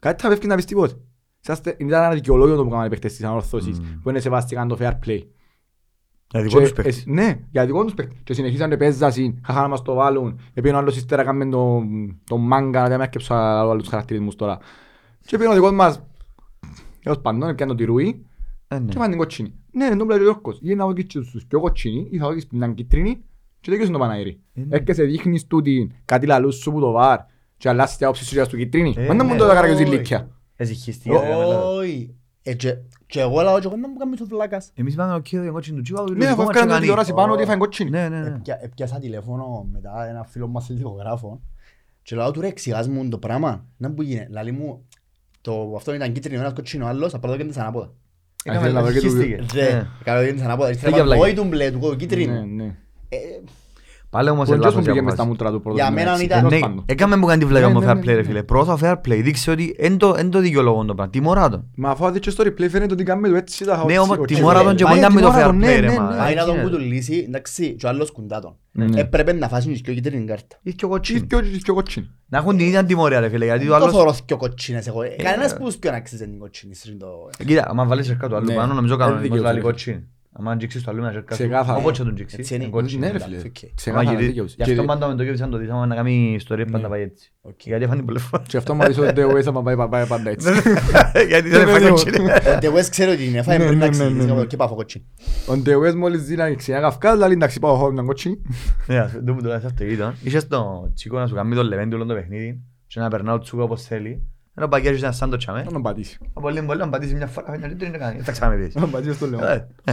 Κάτι 0.00 0.22
θα 0.22 0.28
πέφτει 0.28 0.46
να 0.46 0.54
πεις 0.54 0.64
τίποτε. 0.64 0.94
Είσαστε- 1.42 1.80
Ήταν 1.80 2.02
ένα 2.02 2.12
δικαιολόγιο 2.14 2.56
το 2.56 2.62
που 2.62 2.68
κάνανε 2.68 2.86
οι 2.86 2.90
παίχτες 2.90 3.14
της 3.16 3.24
ανορθώσης, 3.24 3.78
Μμμ. 3.80 4.00
που 4.02 4.08
είναι 4.10 4.20
σεβαστήκαν 4.20 4.68
το 4.68 4.76
fair 4.80 4.92
play. 5.06 5.20
Για 6.34 6.42
δικό 6.42 6.56
Και 6.58 6.62
τους 6.64 6.72
παίχτες. 6.72 6.96
εσ- 6.98 7.06
Ναι, 7.06 7.38
για 7.50 7.66
δικό 7.66 7.84
τους 7.84 7.94
παίχτες. 7.94 8.16
Και 8.24 8.34
συνεχίζαν 8.34 8.70
και 8.70 8.76
παίζασαν, 8.76 9.40
χαχά 9.44 9.60
να 9.60 9.68
μας 9.68 9.82
το 9.82 9.94
βάλουν. 9.94 10.40
Επίεν 10.54 10.74
ο 10.74 10.78
άλλος 10.78 10.96
ύστερα 10.96 11.22
έκαμε 11.22 11.46
το, 11.48 11.82
το 12.24 12.36
μάγκα, 12.36 12.80
να 12.82 12.88
δεν 12.88 12.98
με 12.98 13.04
έκεψα 13.04 13.60
άλλους 13.60 13.88
χαρακτηρισμούς 13.88 14.36
τώρα. 14.36 14.58
Και 15.26 15.36
επίεν 15.36 15.50
ο 15.50 15.54
δικός 15.54 15.72
μας, 15.72 16.02
έως 17.02 17.20
παντών, 17.20 17.48
έπιανε 17.48 17.72
το 17.72 17.78
τυρούι 17.78 18.26
Ε, 18.68 18.78
ναι. 18.78 18.84
και 18.88 18.96
φάνε 18.96 19.08
την 19.08 19.18
κοτσίνη. 19.18 19.54
Ναι, 19.72 19.88
δεν 19.88 19.98
το 19.98 20.04
πλέον 20.04 20.20
ο 20.20 20.22
Γιώργος. 20.22 20.58
Ή 20.62 20.74
να 20.74 20.86
δω 20.86 20.92
τους 20.92 21.44
πιο 21.48 21.60
κοτσίνοι, 21.60 22.08
ή 22.10 22.18
θα 22.18 22.28
δω 22.28 22.34
την 22.34 22.74
κίτρινη 22.74 23.18
και 23.60 23.76
δεν 23.76 23.90
τον 23.90 24.00
Παναγύρι. 24.00 24.40
Ε, 24.54 24.60
ναι. 24.60 24.76
Έρχεσαι 24.76 25.02
δείχνεις 25.04 25.46
τούτη 25.46 25.90
κάτι 26.04 26.26
λαλούς 26.26 26.56
σου 26.56 26.72
που 26.72 26.80
το 26.80 26.90
βάρ 26.90 27.18
και 27.56 27.68
αλλάσεις 27.68 27.96
την 27.96 28.06
άποψη 28.06 28.24
σου 28.24 28.34
για 28.34 28.44
στο 28.44 28.56
κίτρινη. 28.56 28.94
Ε, 28.96 29.06
Μα 29.06 29.14
δεν 29.14 29.26
μου 29.26 29.32
ναι. 29.32 29.38
το 29.38 29.44
έκανα 29.44 29.66
και 29.66 29.74
Όχι. 29.74 29.84
ζηλίκια. 29.84 30.28
Εσυχιστικά, 30.56 31.20
ρε, 31.20 31.28
καλά. 31.28 31.64
Όχι. 31.64 32.14
Ε, 33.14 33.20
και- 33.20 33.20
Και 33.20 33.20
εγώ 33.20 33.42
λέω 33.42 33.60
και 33.60 33.66
εγώ 33.66 33.76
να 33.76 33.88
μου 33.88 33.96
κάνεις 33.96 34.20
ο 34.20 34.26
βλάκας. 34.26 34.70
Εμείς 34.74 34.92
είπαμε 34.94 35.14
οκ, 35.14 35.28
το 35.28 35.52
κότσινο 35.52 35.76
του 35.76 35.82
Τσίκο, 35.82 36.04
το 36.04 36.12
Ναι, 36.12 36.18
δικό 36.18 36.30
αφού 36.30 36.36
μας 36.42 36.48
έφκαναν 36.48 36.54
και 36.54 36.60
την 36.60 36.68
κάνει. 36.68 36.80
τηλεόραση 36.80 37.12
πάνω 37.12 37.32
ότι 37.32 37.42
έφαγε 37.42 37.58
κοτσίνη. 37.58 37.90
Ναι, 37.90 38.08
ναι, 38.08 38.20
ναι. 38.20 38.26
Έπια- 38.28 38.58
Έπιασα 38.62 38.98
τηλέφωνο 38.98 39.68
μετά 39.72 40.08
ένα 40.08 40.24
φίλο 40.24 40.48
μας 40.48 40.68
λιθογράφο 40.68 41.40
και 42.02 42.16
λέω 42.16 42.30
του 42.30 42.40
ρε 42.40 42.46
εξηγάς 42.46 42.88
μου 42.88 43.08
το 43.08 43.18
πράγμα. 43.18 43.64
Να 43.76 43.90
που 43.92 44.02
γίνει. 44.02 44.26
Λαλή 44.30 44.52
μου, 44.52 44.84
το, 45.40 45.72
αυτό 45.76 45.94
ήταν 45.94 46.12
κίτρινο 46.12 46.40
ένας 46.40 46.52
κοτσίνο 46.52 46.86
άλλος, 46.86 47.14
απλά 47.14 47.28
το 47.28 47.34
έκανες 47.34 47.56
ανάποδα. 47.56 47.92
Έκαμε, 48.44 48.60
Ήθελα 48.66 48.80
να 48.80 48.86
δω 48.86 48.92
και 48.92 49.00
το- 49.00 49.06
εσυχίστηκε. 49.06 49.44
Ρε, 49.54 49.72
Ναι. 49.74 49.86
κάνω 50.04 50.18
το 50.18 50.24
έκανες 50.24 50.42
ανάποδα. 50.42 50.68
Φύγε 50.68 50.78
Ήθελα 50.78 50.96
να 50.96 51.04
βλάκια. 51.04 51.24
όχι 51.24 51.34
του 51.34 51.44
μπλε, 51.44 51.70
του 51.70 51.88
Ναι, 51.88 51.96
κίτρινου. 51.96 52.46
ναι. 52.54 52.64
Ε, 53.08 53.18
Πάλι 54.14 54.28
όμως 54.30 54.44
Που 54.46 54.52
είναι 54.54 54.60
εντός 54.60 54.64
λάθος 54.74 54.74
μου 54.86 54.90
η 54.90 54.92
πήγε 54.94 55.04
μες 55.04 55.12
στα 55.12 55.22
απόφαση. 55.22 55.28
μούτρα 55.44 55.56
του 55.56 55.62
πρώτο. 55.62 55.76
Για 55.76 55.86
τμήμα, 55.86 56.00
μένα 56.00 56.12
έτσι. 56.12 56.24
ήταν- 56.24 56.38
Τέλος 56.38 56.52
Ναι, 56.52 56.58
πάντων. 56.60 56.82
έκαμε 56.86 57.16
που 57.16 57.26
κάνει 57.26 57.40
τη 57.40 57.46
βλάκα 57.46 57.66
Ναι, 57.66 57.72
μου 57.72 57.80
ναι, 57.80 57.86
fair 57.90 57.94
ναι, 57.94 58.00
play 58.00 58.04
ρε 58.04 58.14
ναι. 58.14 58.22
φίλε. 58.22 58.42
Πρώτα 58.42 58.78
fair 58.82 58.94
play, 59.08 59.20
δείξε 59.22 59.50
ότι 59.50 59.74
εν 59.78 59.96
το- 59.96 60.14
εν 60.18 60.30
το 60.30 60.38
δικαιολογώ 60.38 60.84
το 60.84 60.94
πράγμα. 60.94 61.12
Τιμωρά 61.12 61.48
τον. 61.48 61.64
Μα 61.76 61.90
αφού 61.90 62.10
δείξεις 62.10 62.32
στο 62.32 62.44
replay 62.46 62.68
φαίνεται 62.70 62.92
ότι 62.92 63.02
κάνουμε 63.02 63.28
το 63.28 63.34
έτσι 63.36 63.64
τα 63.64 63.84
Ναι, 63.86 63.98
όμως 63.98 64.16
χαοτζή- 64.16 64.36
τιμωρά 64.38 64.62
τον 64.62 64.76
και 64.76 64.84
Μα 64.84 64.88
μόνο 64.90 65.00
είναι 65.00 65.14
με 65.14 65.20
το 65.20 65.26
τιμωρά 65.28 65.44
fair 65.44 65.46
τον, 65.50 65.56
ναι, 65.58 65.76
play 65.76 65.80
ρε 65.80 65.86
ναι, 65.86 65.98
μα. 65.98 66.10
ναι. 66.10 66.16
Πάει 66.16 66.34
να 66.34 66.44
τον 66.44 66.54
γίνεται. 66.54 66.70
κουτουλήσει, 66.70 67.24
εντάξει, 67.28 67.74
και 67.78 67.86
ο 67.86 67.88
άλλος 67.88 68.10
κουντά 68.12 68.40
τον. 68.40 68.56
Ναι. 68.72 69.00
Έπρεπε 69.00 69.32
να 69.32 69.48
φάσει 69.48 69.80
και 69.80 69.90
ο 69.90 69.94
κίτρινη 69.94 70.24
κάρτα. 70.24 70.56
Ή 70.62 70.72
και 70.74 70.84
ο 70.84 70.88
Και 70.88 70.94
κότσινο. 70.94 71.24
πιο- 71.28 71.40
και 71.40 71.58
πιο 71.62 71.74
κοτσίνη. 71.74 72.10
Να 72.28 72.38
έχουν 72.38 72.56
την 72.56 72.66
ίδια 72.66 72.84
τιμωρία 72.84 73.20
ρε 73.20 73.28
φίλε, 73.28 73.44
γιατί 73.44 73.60
ο 73.68 73.70
Δεν 73.70 73.78
το 73.78 73.84
άλλος... 73.84 73.96
θωρώ 73.96 74.14
και 74.24 74.32
ο 74.34 74.36
κοτσίνες 74.36 74.86
εγώ. 74.86 75.02
Ε, 75.02 75.08
Κανένας 75.22 75.56
που 75.56 75.70
σπιόν 75.70 75.94
αξίζει 75.94 76.24
την 76.24 76.38
κοτσίνη. 76.38 76.74
στην 76.74 76.98
το- 76.98 77.06
Ε, 77.38 77.44
Κοίτα, 77.44 77.64
άμα 77.68 77.84
βάλεις 77.84 78.06
σερκά 78.06 78.28
του 78.28 78.36
άλλου 78.36 78.46
Ναι. 78.46 78.54
πάνω, 78.54 78.74
νομίζω 78.74 78.94
Ε, 78.94 78.96
κανονικός 78.96 79.22
δικαιούσε, 79.22 79.44
λαλή 79.44 79.60
ρε. 80.34 80.40
κότσινη. 80.40 80.46
Άμα 80.46 80.50
αγγίξεις 80.50 80.82
το 80.82 80.90
άλλο 80.90 81.00
ένα 81.02 81.12
σερκά 81.12 81.34
σου, 81.34 81.40
Ξεκάθαρα. 81.42 81.78
όπως 81.78 81.98
και 81.98 82.04
τον 82.04 82.14
τζίξεις, 82.14 82.38
Έτσι 82.38 82.54
είναι. 82.54 82.62
είναι 82.64 82.72
κότσινη. 82.72 83.00
Ναι 83.00 83.06
ρε 83.06 83.16
εντάξει, 83.16 83.34
φίλε. 83.36 83.38
οκ. 83.48 83.56
Άμα 83.62 83.72
Ξεκάθαρα 83.74 84.10
γυρί- 84.10 84.26
δικαιούσε. 84.26 84.54
Γι' 84.58 84.62
αυτό 84.62 84.74
Και- 84.80 84.86
πάντα 84.86 85.08
με 85.08 85.14
το 85.14 85.24
κέφισαν 85.24 85.50
το 85.50 85.56
δίσαμε 85.58 85.86
να 85.86 85.94
κάνει 85.94 86.32
ιστορία 86.34 86.64
πάντα 86.64 86.78
Ναι. 86.78 86.88
πάει 86.88 87.02
έτσι. 87.02 87.32
Οκ. 87.40 87.60
Γιατί 87.64 87.86
φάνηκε 87.86 88.04
πολλές 88.06 88.22
φορές. 88.22 88.46
Και 88.48 88.56
αυτό 88.56 88.74
μου 88.74 88.82
αρέσει 88.82 89.00
ότι 89.00 89.20
ο 89.22 89.30
West 89.34 89.44
Ham 89.52 89.62
πάει- 89.64 89.88
πάει 89.88 90.06
πάντα 90.06 90.30
έτσι. 90.30 90.48
Γιατί 91.30 91.48
Ναι, 91.48 91.56
δεν 91.56 91.64
ναι, 91.64 91.70
έφαγε 91.70 91.84
ναι. 91.84 91.90
κότσινη. 91.90 92.24
Ο 92.30 92.58
De 92.60 92.66
West 92.78 92.86
ξέρει 92.90 93.10
ότι 93.10 93.26
είναι, 93.26 93.42
φάει 93.42 93.58
Ναι, 93.58 93.66
πριν 93.66 93.78
να 93.78 93.86
ναι, 93.88 93.96
ναι, 93.96 94.04
αξίζει. 94.04 94.26
ναι, 94.26 94.34
ναι. 94.34 94.44
Και 94.44 94.56
πάω 94.56 94.74
κοτσίνη. 94.74 95.04
Ο 95.46 95.52
De 95.66 95.74
West 95.88 95.94
μόλις 95.94 96.22
δει 96.24 96.36
να 96.36 96.54
ξενιά 96.54 96.80
καυκά, 96.80 97.14
λέει 97.14 97.30
εντάξει 97.32 97.58
πάω 97.58 97.74
εγώ 97.74 97.90
να 97.92 98.02
κοτσίνη. 98.02 98.42
Ναι, 98.86 98.98
αυτό 98.98 99.34
που 99.34 99.42
το 99.42 99.48
λες 99.48 99.64
αυτό 99.64 99.84
ήταν. 99.84 100.14
Είχες 100.22 100.46
το 100.48 100.90
τσίκο 100.94 101.18
να 101.18 101.26
σου 101.26 101.34
κάνει 101.34 101.54
το 101.54 101.62
λεβέντι 101.62 101.94
όλο 101.94 102.04
το 102.04 102.14
παιχνίδι 102.14 102.60
και 102.86 103.00
να 103.00 103.08
περνάω 103.08 103.38
τσούκα 103.38 103.62
όπως 103.62 103.82
θέλει. 103.82 104.22
Ένα 104.54 104.68
παγιάζεις 104.68 105.02
ένα 105.02 105.12
σαν 105.12 105.30
το 105.30 105.36
τσάμε. 105.36 105.62
Να 105.62 105.72
τον 105.72 105.82
πατήσει. 105.82 106.18
Από 106.32 106.48
λίγο 106.48 106.66
πολύ 106.66 106.78
να 106.78 106.88
πατήσει 106.88 107.14
μια 107.14 107.26
φορά, 107.26 107.58
μια 107.58 107.68
λίτρη 107.68 107.88
να 107.88 107.98
κάνει. 107.98 108.14
Δεν 108.14 108.24
θα 108.24 108.32
ξαναπείς. 108.32 108.74
Να 108.74 108.80
τον 108.80 108.90
πατήσει 108.90 109.14
στο 109.14 109.26
λέω. 109.26 109.46
Ε, 109.46 109.68
ε. 109.84 109.92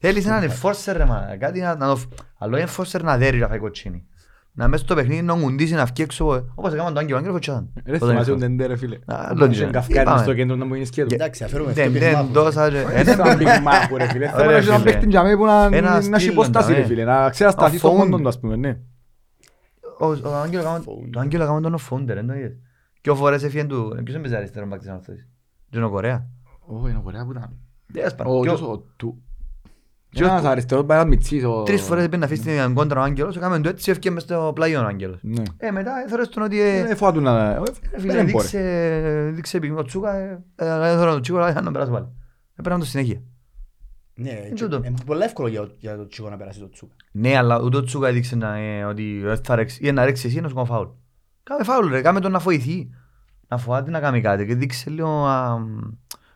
Θέλεις 0.00 0.26
έναν 0.26 0.50
enforcer 0.50 0.92
ρε 0.96 1.04
μα, 1.04 1.36
κάτι 1.38 1.60
να 1.60 1.76
να 1.76 1.86
το... 1.86 2.00
Αλλά 2.38 2.58
ο 2.58 2.64
enforcer 2.68 3.00
να 3.02 3.16
δέρει 3.16 3.38
να 3.38 3.48
φάει 3.48 3.58
κοτσίνη. 3.58 4.06
Να 4.52 4.68
μέσα 4.68 4.84
στο 4.84 4.94
παιχνίδι 4.94 5.22
να 5.22 5.32
γουντήσει 5.32 5.74
να 5.74 5.84
βγει 5.84 6.02
έξω, 6.02 6.34
ε, 6.34 6.44
όπως 6.54 6.72
έκαναν 6.72 6.92
το 6.94 6.98
Άγγελο, 7.00 7.16
Άγγελο 7.16 7.32
φωτσιάταν. 7.32 7.72
Ρε 7.86 7.98
θυμάσαι 7.98 8.30
τον 8.30 8.38
Τεντέ 8.38 8.66
ρε 8.66 8.76
φίλε. 8.76 8.96
Α, 9.06 9.24
Τον 9.28 9.38
λόγια. 9.38 9.62
είχε 9.62 9.70
καυκάρι 9.70 10.00
Είπαμε. 10.00 10.22
στο 10.22 10.34
κέντρο 10.34 10.56
να 10.56 10.64
μου 10.64 10.74
γίνει 10.74 10.86
σκέτο. 10.86 11.14
Εντάξει, 11.14 11.44
αφαιρούμε 11.44 11.72
Δεν, 11.72 11.86
αυτό 11.86 11.98
δεν, 11.98 12.10
πισμάχο. 12.10 12.32
τόσα 12.32 12.70
και... 12.70 12.76
Είναι 12.76 13.10
ένα 13.10 13.36
big 13.38 13.42
map 13.92 13.96
ρε 13.96 14.06
φίλε. 14.08 14.28
Θέλω 14.28 14.50
να 14.50 14.56
έχει 14.56 14.68
έναν 14.68 14.80
φίλε. 14.80 14.92
παίχτη 14.92 15.08
για 15.08 15.22
μένα 15.22 15.36
που 15.36 15.44
να- 15.44 15.64
Ένα 15.76 15.90
να 15.90 15.96
έχει 15.96 16.04
στυλ, 16.14 16.28
υποστάση 16.32 16.70
ναι. 16.70 16.76
ρε 16.76 16.84
φίλε. 16.84 17.04
Να 17.04 17.30
ξέρει 17.30 17.50
να 17.54 17.56
σταθεί 17.60 17.78
στο 17.78 17.88
Αφών. 17.88 18.00
μόντον 18.00 18.22
του 18.22 18.28
ας 18.28 18.40
πούμε. 18.40 18.56
ναι. 18.56 18.78
Ο 19.98 20.06
ο 20.06 20.34
Άγγελο 20.42 20.62
έκαμε- 20.62 20.84
το 21.12 21.20
Άγγελο 21.20 21.42
έκαμε 21.42 21.60
τον 21.60 21.78
Φόντερ, 21.78 22.24
δεν 22.24 22.36
το 23.06 23.10
είδες. 23.10 23.10
Και 23.10 23.10
ο 23.10 23.14
φορές 23.14 23.42
έφυγε 23.42 23.64
του... 23.64 24.00
Ποιος 24.04 24.16
έμπαιζε 24.16 24.36
αριστερό 24.36 24.66
μπακ 24.66 24.78
της 24.78 24.88
Ανόρθωσης. 24.88 25.28
Δεν 25.70 25.80
είναι 25.80 25.88
ο 25.88 25.92
Κορέα. 25.92 26.26
Ω, 26.66 26.88
είναι 26.88 27.00
ωραία 27.04 27.24
που 27.24 27.30
ήταν. 27.30 27.56
Δεν 27.86 28.06
άσπαρα. 28.06 28.30
Ο 28.30 28.32
Και 28.42 28.50
ο- 28.50 28.54
ποιος, 28.54 28.68
ο 28.68 28.84
του. 28.96 29.20
Ποιος 30.08 30.28
Ένας 30.28 30.40
του- 30.42 30.48
αριστερός 30.48 30.84
πάει 30.84 30.98
ένας 30.98 31.08
μιτσής. 31.10 31.44
ο- 31.44 31.62
Τρεις 31.62 31.82
φορές 31.82 32.04
έπαιρνε 32.04 32.26
να 32.26 32.32
αφήσει 32.32 32.64
την 32.64 32.74
κόντρα 32.74 33.00
ο 33.00 33.02
Άγγελος, 33.02 33.36
έκαμε 33.36 33.60
το 33.60 33.68
έτσι, 33.68 33.90
έφυγε 33.90 34.10
μες 34.10 34.22
στο 34.22 34.52
πλάγιο 34.54 34.80
ο 34.80 34.84
Άγγελος. 34.84 35.18
Ναι. 35.22 35.42
Ε, 35.56 35.70
μετά 35.70 35.92
έθωρες 36.06 36.28
τον 36.28 36.42
ότι... 36.42 36.60
ε, 36.60 36.78
Είναι 36.78 36.94
φάτου 36.94 37.20
να... 37.20 37.50
ε, 37.50 37.60
Δεν 37.90 38.00
Φίλε, 38.00 38.12
μπορεί. 38.12 38.24
δείξε, 38.32 39.30
δείξε 39.34 39.56
επιμήνω 39.56 39.82
Τσούκα, 39.82 40.14
ε, 40.16 40.42
ε, 40.56 40.64
έθωρα 40.66 41.12
τον 41.12 41.22
Τσούκα, 41.22 41.44
αλλά 41.46 41.60
να 41.60 41.70
περάσει 41.70 41.90
πάλι. 41.90 42.06
Έπαιρναν 42.56 42.80
το 42.80 42.86
συνέχεια. 42.86 43.22
Ναι, 44.14 44.30
Είναι 44.30 44.48
και- 44.48 44.62
τούτο. 44.64 44.76
είναι 44.76 44.94
πολύ 45.06 45.22
εύκολο 45.22 45.48
για- 45.48 45.68
για 45.78 45.96
το 45.96 46.06
τσίκο 46.06 46.28
να 46.30 46.36
περάσει 46.36 46.58
το 46.60 46.68
τσούκα. 46.68 46.94
Ναι, 47.12 47.36
αλλά 47.36 47.60
ούτε 47.62 47.76
ο 47.76 47.82
Τσούκα 47.82 48.08
έδειξε 48.08 48.36
να, 48.36 48.56
ε, 48.56 48.84
ότι 48.84 49.22
ε, 49.26 49.36
θα 49.44 49.54
ρέξει, 49.54 49.86
ή 49.86 49.92
να 49.92 50.04
ρέξει 50.04 50.26
εσύ 50.26 50.40
να 50.40 50.48
σου 50.48 50.54
κάνω 50.54 50.66
φάουλ. 50.66 50.86
Κάμε 51.48 51.64
φάουλ 51.64 51.88
ρε, 51.90 52.00
κάμε 52.00 52.20
τον 52.20 52.30
να 52.32 52.38
φοηθεί. 52.38 52.90
Να 53.48 53.58
φοβάται 53.58 53.90
να 53.90 54.00
κάνει 54.00 54.20
κάτι 54.20 54.46
και 54.46 54.54
δείξε 54.54 54.90
λίγο 54.90 55.26
α, 55.26 55.58
μ, 55.58 55.78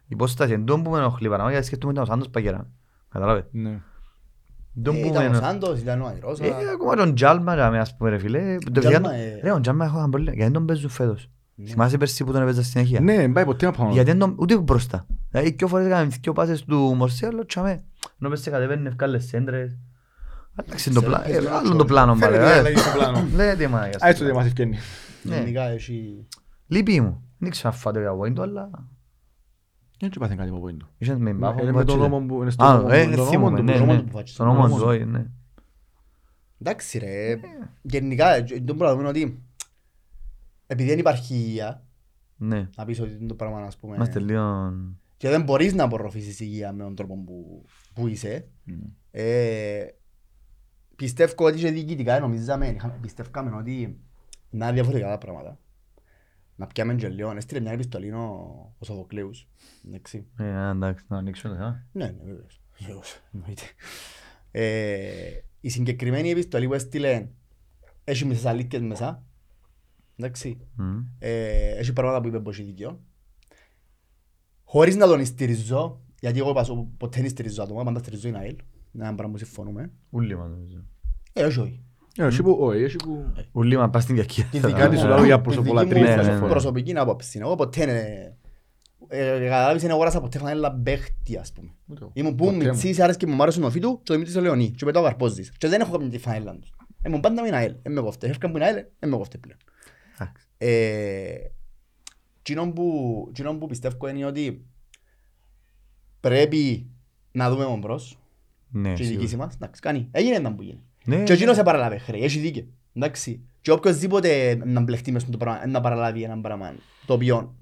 υπόσταση. 0.06 0.52
Εν 0.52 0.64
τόν 0.64 0.82
που 0.82 0.90
με 0.90 0.98
ενοχλεί 0.98 1.28
παρά, 1.28 1.50
γιατί 1.50 1.66
σκέφτομαι 1.66 1.92
ήταν 1.92 2.04
ο 2.04 2.06
Σάντος 2.06 2.28
Παγερά. 2.28 2.66
Καταλάβες; 3.08 3.44
Ναι. 3.50 3.68
Εν 4.76 4.82
τόν 4.82 4.94
Ε, 4.96 4.98
που 4.98 5.04
με 5.04 5.10
Ήταν 5.10 5.22
ο 5.22 5.26
ενοχλεί. 5.26 5.44
Σάντος, 5.46 5.80
ήταν 5.80 6.00
ο 6.00 6.06
Αϊρόσα. 6.06 6.44
Ε, 6.44 6.50
ακόμα 6.74 6.94
τον 6.96 7.14
Τζάλμα, 7.14 7.54
ρε, 7.54 7.78
ας 7.78 7.96
πούμε 7.96 8.10
ρε 8.10 8.18
φίλε. 8.18 8.56
Το 8.72 8.80
Τζάλμα, 8.80 9.08
φυγάν- 9.08 9.20
ε. 9.36 9.40
Ρε, 9.42 9.50
τον 9.50 9.62
Τζάλμα 9.62 9.84
έχω 9.84 9.96
έναν 9.96 10.10
πρόβλημα. 10.10 10.34
Γιατί 10.36 10.52
τον 10.52 10.66
παίζουν 10.66 10.90
φέτος; 10.90 11.30
Ναι. 11.54 11.66
Θυμάσαι 11.68 11.96
πέρσι 11.98 12.24
που 12.24 12.32
τον 12.32 12.42
έπαιζα 12.42 12.62
συνέχεια; 12.62 13.00
Ναι, 13.00 13.16
δεν 13.16 13.32
πάει 13.32 13.44
ποτέ 13.44 13.66
να 13.66 13.72
πάω. 13.72 13.90
Γιατί 13.92 14.10
δεν 14.10 14.18
τον- 14.18 14.34
ούτε 14.38 14.58
μπροστά. 14.58 15.06
Δηλαδή 15.30 15.54
και 15.54 15.66
φορές 15.66 15.86
έκαμε 15.86 16.04
δυο 16.20 16.32
πάσες 16.32 16.64
του 16.64 16.76
Μορσέλο, 16.78 17.46
τσάμε. 17.46 17.84
Ενώ 18.20 18.30
πες 18.30 18.40
σε 18.40 18.50
κατεβαίνουν 18.50 18.86
ευκάλες 18.86 19.24
σέντρες. 19.26 19.78
Εντάξει 20.56 20.90
το 20.90 21.00
Σε 21.00 21.06
πλάνο, 21.06 21.22
παίζει 21.22 21.36
ε, 21.36 21.40
ένα 21.40 21.56
άλλο 21.56 21.68
το 21.68 21.74
τσόρι. 21.74 21.88
πλάνο 21.88 22.14
Φαίνεται 22.14 22.38
μπαλέ. 22.38 22.50
να 22.50 22.58
ε. 22.58 22.62
λέγει 22.62 22.76
στο 22.78 22.90
πλάνο. 22.98 23.26
Λέτε 23.36 23.68
μα. 23.68 23.78
Α, 23.80 23.88
έτσι 24.08 24.24
ότι 24.24 24.32
μας 24.32 24.46
ευκαινεί. 24.46 24.76
Ναι. 25.22 25.36
Γενικά 25.36 25.62
έχει... 25.64 26.26
Λείπει 26.66 27.00
μου. 27.00 27.22
Δεν 27.38 27.50
ξέρω 27.50 27.68
αν 27.68 27.74
φάτε 27.74 28.00
για 28.00 28.14
πόντο, 28.14 28.42
αλλά... 28.42 28.70
Δεν 30.00 30.10
του 30.10 30.18
πάθει 30.18 30.36
κάτι 30.36 30.48
από 30.48 30.58
πόντο. 30.58 30.86
Είχες 30.98 31.16
με 31.16 31.32
μπάφο. 31.32 31.62
Είναι 31.62 31.72
με 31.72 31.84
τον 31.84 31.98
νόμο 31.98 32.20
που 32.20 32.42
είναι 32.42 32.50
στο 32.50 32.64
Α, 32.64 32.76
νόμο 32.76 32.88
ε, 32.92 33.04
του, 33.06 33.16
τον 33.16 33.26
θυμούμαι, 33.26 33.60
νόμο 33.60 33.62
ναι, 33.62 33.72
του. 33.72 33.78
νόμο 33.78 33.92
ναι. 33.92 33.98
του 33.98 34.04
που 34.04 34.10
φάτσες. 34.10 34.34
Στον 34.34 34.46
νόμο 34.46 34.58
Νόμο 34.62 34.74
του, 34.74 34.80
του. 34.82 34.88
όχι, 34.88 35.04
ναι. 35.04 35.26
Εντάξει 36.60 36.98
ρε, 36.98 37.40
γενικά 37.82 38.34
ε, 38.34 38.42
το 38.64 38.74
πράγμα 38.74 39.00
είναι 39.00 39.08
ότι 39.08 39.42
επειδή 40.66 40.88
δεν 40.88 40.98
υπάρχει 40.98 41.34
υγεία, 41.34 41.84
Ναι. 42.36 42.68
να 42.76 42.84
πεις 42.84 43.00
ότι 43.00 43.16
είναι 43.18 43.26
το 43.28 43.34
πράγμα 43.34 43.58
ας 43.62 43.76
πούμε 43.76 43.94
Είμαστε 43.94 44.18
λίγο... 44.20 44.72
και 45.16 45.28
δεν 45.28 45.42
μπορείς 45.42 45.74
να 45.74 45.84
απορροφήσεις 45.84 46.40
υγεία 46.40 46.72
με 46.72 46.82
τον 46.82 46.94
τρόπο 46.94 47.14
που, 47.26 47.64
που 47.94 48.06
είσαι 48.08 48.48
ε, 49.10 49.84
πιστεύω 51.04 51.44
ότι 51.46 51.58
και 51.58 51.70
διοικητικά 51.70 52.20
νομίζαμε, 52.20 52.68
είχαμε- 52.68 52.98
πιστεύκαμε 53.00 53.56
ότι 53.56 54.00
να 54.50 54.64
είναι 54.64 54.74
διαφορετικά 54.74 55.08
τα 55.08 55.18
πράγματα 55.18 55.58
να 56.56 56.66
πιάμε 56.66 56.94
και 56.94 57.08
λίγο, 57.08 57.30
έστειλε 57.36 57.60
μια 57.60 57.72
επιστολή 57.72 58.12
ο, 58.12 58.20
ο 58.78 58.84
Σοφοκλέους 58.84 59.48
εντάξει 59.86 60.26
Ε, 60.38 60.44
α, 60.44 60.70
εντάξει, 60.70 61.04
να 61.08 61.16
ανοίξουμε 61.16 61.52
το 61.52 61.58
θέμα. 61.58 61.86
Ναι, 61.92 62.04
ναι, 62.04 62.22
βέβαιως. 62.24 62.60
Βεβαίως, 62.80 63.20
εννοείται. 63.34 63.62
Ε, 64.50 65.40
η 65.60 65.68
συγκεκριμένη 65.68 66.30
επιστολή 66.30 66.66
που 66.66 66.74
έστειλε 66.74 67.28
έχει 68.04 68.24
μισές 68.24 68.44
αλήθειες 68.46 68.82
μέσα. 68.82 69.24
Εντάξει. 70.16 70.58
Μμ. 70.76 70.98
Ε, 71.18 71.68
έχει 71.78 71.92
πράγματα 71.92 72.20
που 72.20 72.28
είπε 72.28 72.40
πως 72.40 72.58
έχει 72.58 72.66
δίκιο. 72.68 73.00
Χωρίς 74.64 74.96
να 74.96 75.06
τον 75.06 75.24
στηριζώ, 75.24 76.00
γιατί 76.20 76.38
εγώ 76.38 76.52
πάσω, 76.52 76.88
ποτέ 76.96 77.20
δεν 77.20 77.30
στηριζώ 77.30 77.62
άτομα, 77.62 77.84
πάντα 77.84 77.98
στηριζώ 77.98 78.28
η 78.28 78.34
ΑΕΛ. 78.36 78.56
Είναι 78.92 79.05
ένα 79.07 79.14
πράγμα 79.14 79.33
που 79.33 79.38
συμφωνούμε. 79.38 79.90
Ούλοι 80.11 80.37
μας 80.37 80.50
νομίζω. 80.50 80.85
Ε, 81.33 81.44
όχι, 81.44 81.61
όχι. 81.61 81.81
Ε, 82.16 82.24
έχει 82.26 82.42
που- 82.42 82.57
όχι, 82.61 82.83
έχει 82.83 82.96
που- 82.96 83.33
Ούλοι 83.53 83.76
μας 83.76 83.90
πας 83.90 84.03
στην 84.03 84.16
κακία. 84.16 84.44
Τη 84.44 84.59
θα 84.59 84.66
δική 84.68 84.81
τα 84.81 84.85
Κάτι 84.87 84.94
μου- 84.94 85.00
σου 85.00 85.07
πούμε. 85.07 85.14
λέω 85.16 85.24
για 85.24 85.40
τη 85.40 85.40
δική 85.42 85.55
προσωπολατρίες, 85.55 86.16
μου 86.26 86.33
ναι, 86.33 86.38
ναι. 86.38 86.48
προσωπική 86.48 86.92
άποψη. 86.96 87.38
Εγώ 87.42 87.55
ποτέ 87.55 87.83
ε, 87.83 88.35
ε, 89.09 89.38
καταλάβεις, 89.44 89.83
δεν 89.83 89.90
αγόρασα 89.90 90.20
ποτέ 90.20 90.38
φανέλα 90.38 90.72
παίχτη, 90.72 91.37
ας 91.37 91.53
πούμε. 91.53 91.70
Ούτε 91.87 92.00
εγώ. 92.03 92.11
Ήμουν 92.14 92.35
που 92.35 92.44
Ποτέ 92.44 92.57
μου. 92.57 92.62
μητσής, 92.62 93.00
άρεσε 93.00 93.18
και 93.18 93.26
μου 93.26 93.42
άρεσε 93.42 93.62
ο 93.64 93.70
Φίτου 93.70 94.00
και 94.03 94.12
ο 94.12 94.14
Δημήτρης 94.14 94.37
ο 94.37 94.40
Λεωνί 94.40 94.70
και 94.70 94.85
μετά 94.85 95.00
ο 95.00 95.03
Καρπόζης. 95.03 95.53
Και 95.59 95.68
δεν 95.68 95.81
έχω 95.81 95.92
καμία 95.92 96.09
τη 96.09 96.18
φανέλα 96.18 96.57
τους. 96.59 96.72
Ήμουν 97.07 97.20
πάντα 97.20 97.42
με 97.42 97.48
ένα 97.48 97.57
ΑΕΛ, 97.57 97.74
δεν 97.83 97.92
με 97.92 98.00
κόφτε. 98.00 98.26
Έφυγαν 98.26 98.50
που 98.50 98.57
είναι 98.57 98.66
ΑΕΛ, 98.66 98.85
δεν 98.98 99.09
με 99.11 99.16
κόφτε 99.16 99.38
πλέον. 99.38 99.59
Εντάξει. 100.18 100.46
Ε, 100.59 101.35
Εκείνο 102.42 102.72
που, 102.72 103.26
εκείνο 103.31 103.55
που 103.59 103.66
πιστεύω 103.66 104.09
είναι 104.09 104.24
ότι 104.24 104.66
πρέπει 106.20 106.90
να 107.33 107.50
δούμε 107.50 107.64
τον 107.64 107.79
μπρος 107.79 108.18
Ναι, 108.70 108.88
και 108.92 109.02
η 109.02 109.04
σίγουρα. 109.04 109.18
διοίκηση 109.18 109.37
μας. 109.37 109.54
Εντάξει, 109.54 109.80
κάνει. 109.80 110.09
Έγινε 110.11 110.37
ένα 110.37 110.54
που 110.54 110.62
γίνει. 110.62 110.80
Ναι, 111.04 111.22
Και 111.22 111.33
εκείνος 111.33 111.59
επαραλάβε 111.59 111.98
χρέη, 111.98 112.22
έχει 112.22 112.38
δίκαιο. 112.38 112.64
Εντάξει. 112.94 113.40
Και 113.61 113.70
οποιοςδήποτε 113.70 114.61
να 114.64 114.80
μπλεχτεί 114.80 115.12
μες 115.12 115.22
στο 115.22 115.37
πράγμα, 115.37 115.66
να 115.66 115.80
παραλάβει 115.80 116.22
ένα 116.22 116.40
πράγμα 116.40 116.72
το 117.06 117.12
οποίο 117.12 117.54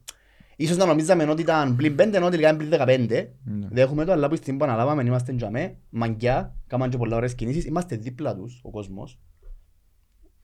ίσως 0.56 0.76
να 0.76 0.86
νομίζαμε 0.86 1.24
ότι 1.24 1.42
ήταν 1.42 1.76
πλην 1.76 1.94
πέντε, 1.94 2.16
ενώ 2.16 2.28
τελικά 2.28 2.48
είναι 2.48 2.56
πλην 2.56 2.70
δεκαπέντε. 2.70 3.32
Ναι. 3.44 3.66
Δέχομαι 3.70 4.04
το, 4.04 4.12
αλλά 4.12 4.28
που 4.28 4.36
στην 4.36 4.58
που 4.58 4.64
αναλάβαμε, 4.64 5.02
είμαστε 5.02 5.32
τζαμέ, 5.32 5.76
μαγκιά, 5.90 6.54
κάμαν 6.66 6.90
και 6.90 6.96
πολλά 6.96 7.16
ωραίες 7.16 7.34
κινήσεις, 7.34 7.64
είμαστε 7.64 7.96
δίπλα 7.96 8.34
τους, 8.36 8.60
ο 8.62 8.70
κόσμος. 8.70 9.18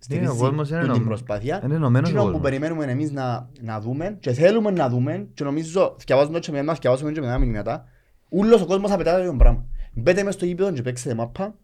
Ναι, 0.08 0.28
ο 0.28 0.36
κόσμος 0.36 0.68
είναι 0.68 0.78
την 0.78 0.88
ενωμένος. 0.90 1.06
προσπάθεια. 1.06 1.60
Είναι 1.64 1.74
ενωμένος 1.74 2.08
ο 2.08 2.12
Εκείνο 2.12 2.24
που 2.24 2.30
κόσμος. 2.32 2.50
περιμένουμε 2.50 2.84
εμείς 2.84 3.10
να, 3.12 3.48
να 3.60 3.80
δούμε 3.80 4.16
και 4.20 4.32
θέλουμε 4.32 4.70
να 4.70 4.88
δούμε 4.88 5.28
και 5.34 5.44
νομίζω, 5.44 5.96
θυκευάζοντας 5.98 6.46
και 6.46 6.52
μετά, 6.52 6.74
θυκευάζουμε 6.74 7.12
και 7.12 7.20
μετά 7.20 7.38
μηνύματα, 7.38 7.84
ούλος 8.28 8.60
ο 8.62 8.66
κόσμος 8.66 8.90
απαιτάται 8.90 9.26
το 9.26 9.34
πράγμα. 9.34 9.64
Μπείτε 9.94 10.22
μες 10.22 10.34
στο 10.34 10.44
γήπεδο 10.44 10.72
και 10.72 10.82
παίξετε 10.82 11.14
μάπα, 11.14 11.54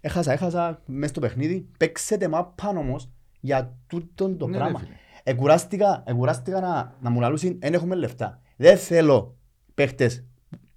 έχασα, 0.00 0.32
έχασα 0.32 0.82
μες 0.86 1.10
στο 1.10 1.20
παιχνίδι, 1.20 1.68
παίξετε 1.78 2.28
μάπα 2.28 2.68
όμως 2.68 3.08
για 3.40 3.76
τούτο 3.86 4.36
το 4.36 4.46
Ναι, 4.46 4.52
ρε 4.52 4.58
πράγμα. 4.58 4.78
φίλε. 4.78 4.90
Εκουράστηκα, 5.22 6.02
εκουράστηκα 6.06 6.60
να, 6.60 6.96
να 7.00 7.10
μου 7.10 7.20
λαλούσουν, 7.20 7.56
δεν 7.60 7.74
έχουμε 7.74 7.94
λεφτά. 7.94 8.40
Δεν 8.56 8.76
θέλω 8.78 9.36
παίχτες 9.74 10.24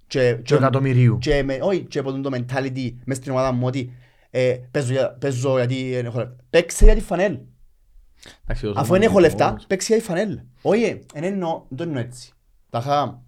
και, 0.08 0.36
Του 0.44 0.54
εκατομμυρίου. 0.56 1.18
και, 1.18 1.44
με, 1.44 1.58
όχι, 1.62 1.82
και 1.84 2.00
από 2.00 2.22
το 2.22 2.30
mentality 2.34 2.94
μες 3.06 3.18
στην 3.18 3.32
ομάδα 3.32 3.52
μου 3.52 3.66
ότι 3.66 3.92
ε, 4.30 4.58
παίζω, 4.72 4.92
για- 4.92 5.12
παίζω 5.14 5.56
γιατί 5.58 5.92
δεν 5.94 6.06
έχω 6.06 6.18
λεφτά. 6.18 6.36
Παίξε 6.50 6.86
για 6.86 6.94
τη 6.96 7.02
φανέλ. 7.02 7.40
Εντάξει, 8.44 8.62
τόσο 8.66 8.80
Αφού 8.80 8.94
δεν 8.94 9.02
έχω 9.02 9.20
λεφτά, 9.20 9.44
μαγικός. 9.44 9.66
παίξει 9.68 9.92
για 9.94 10.02
τη 10.02 10.08
φανέλ. 10.08 10.40
Όχι, 10.62 11.00
δεν 11.14 11.24
εννοώ, 11.24 11.64
δεν 11.68 11.78
το 11.78 11.84
εννοώ 11.84 12.00
έτσι. 12.02 12.32
Ταχά, 12.70 13.22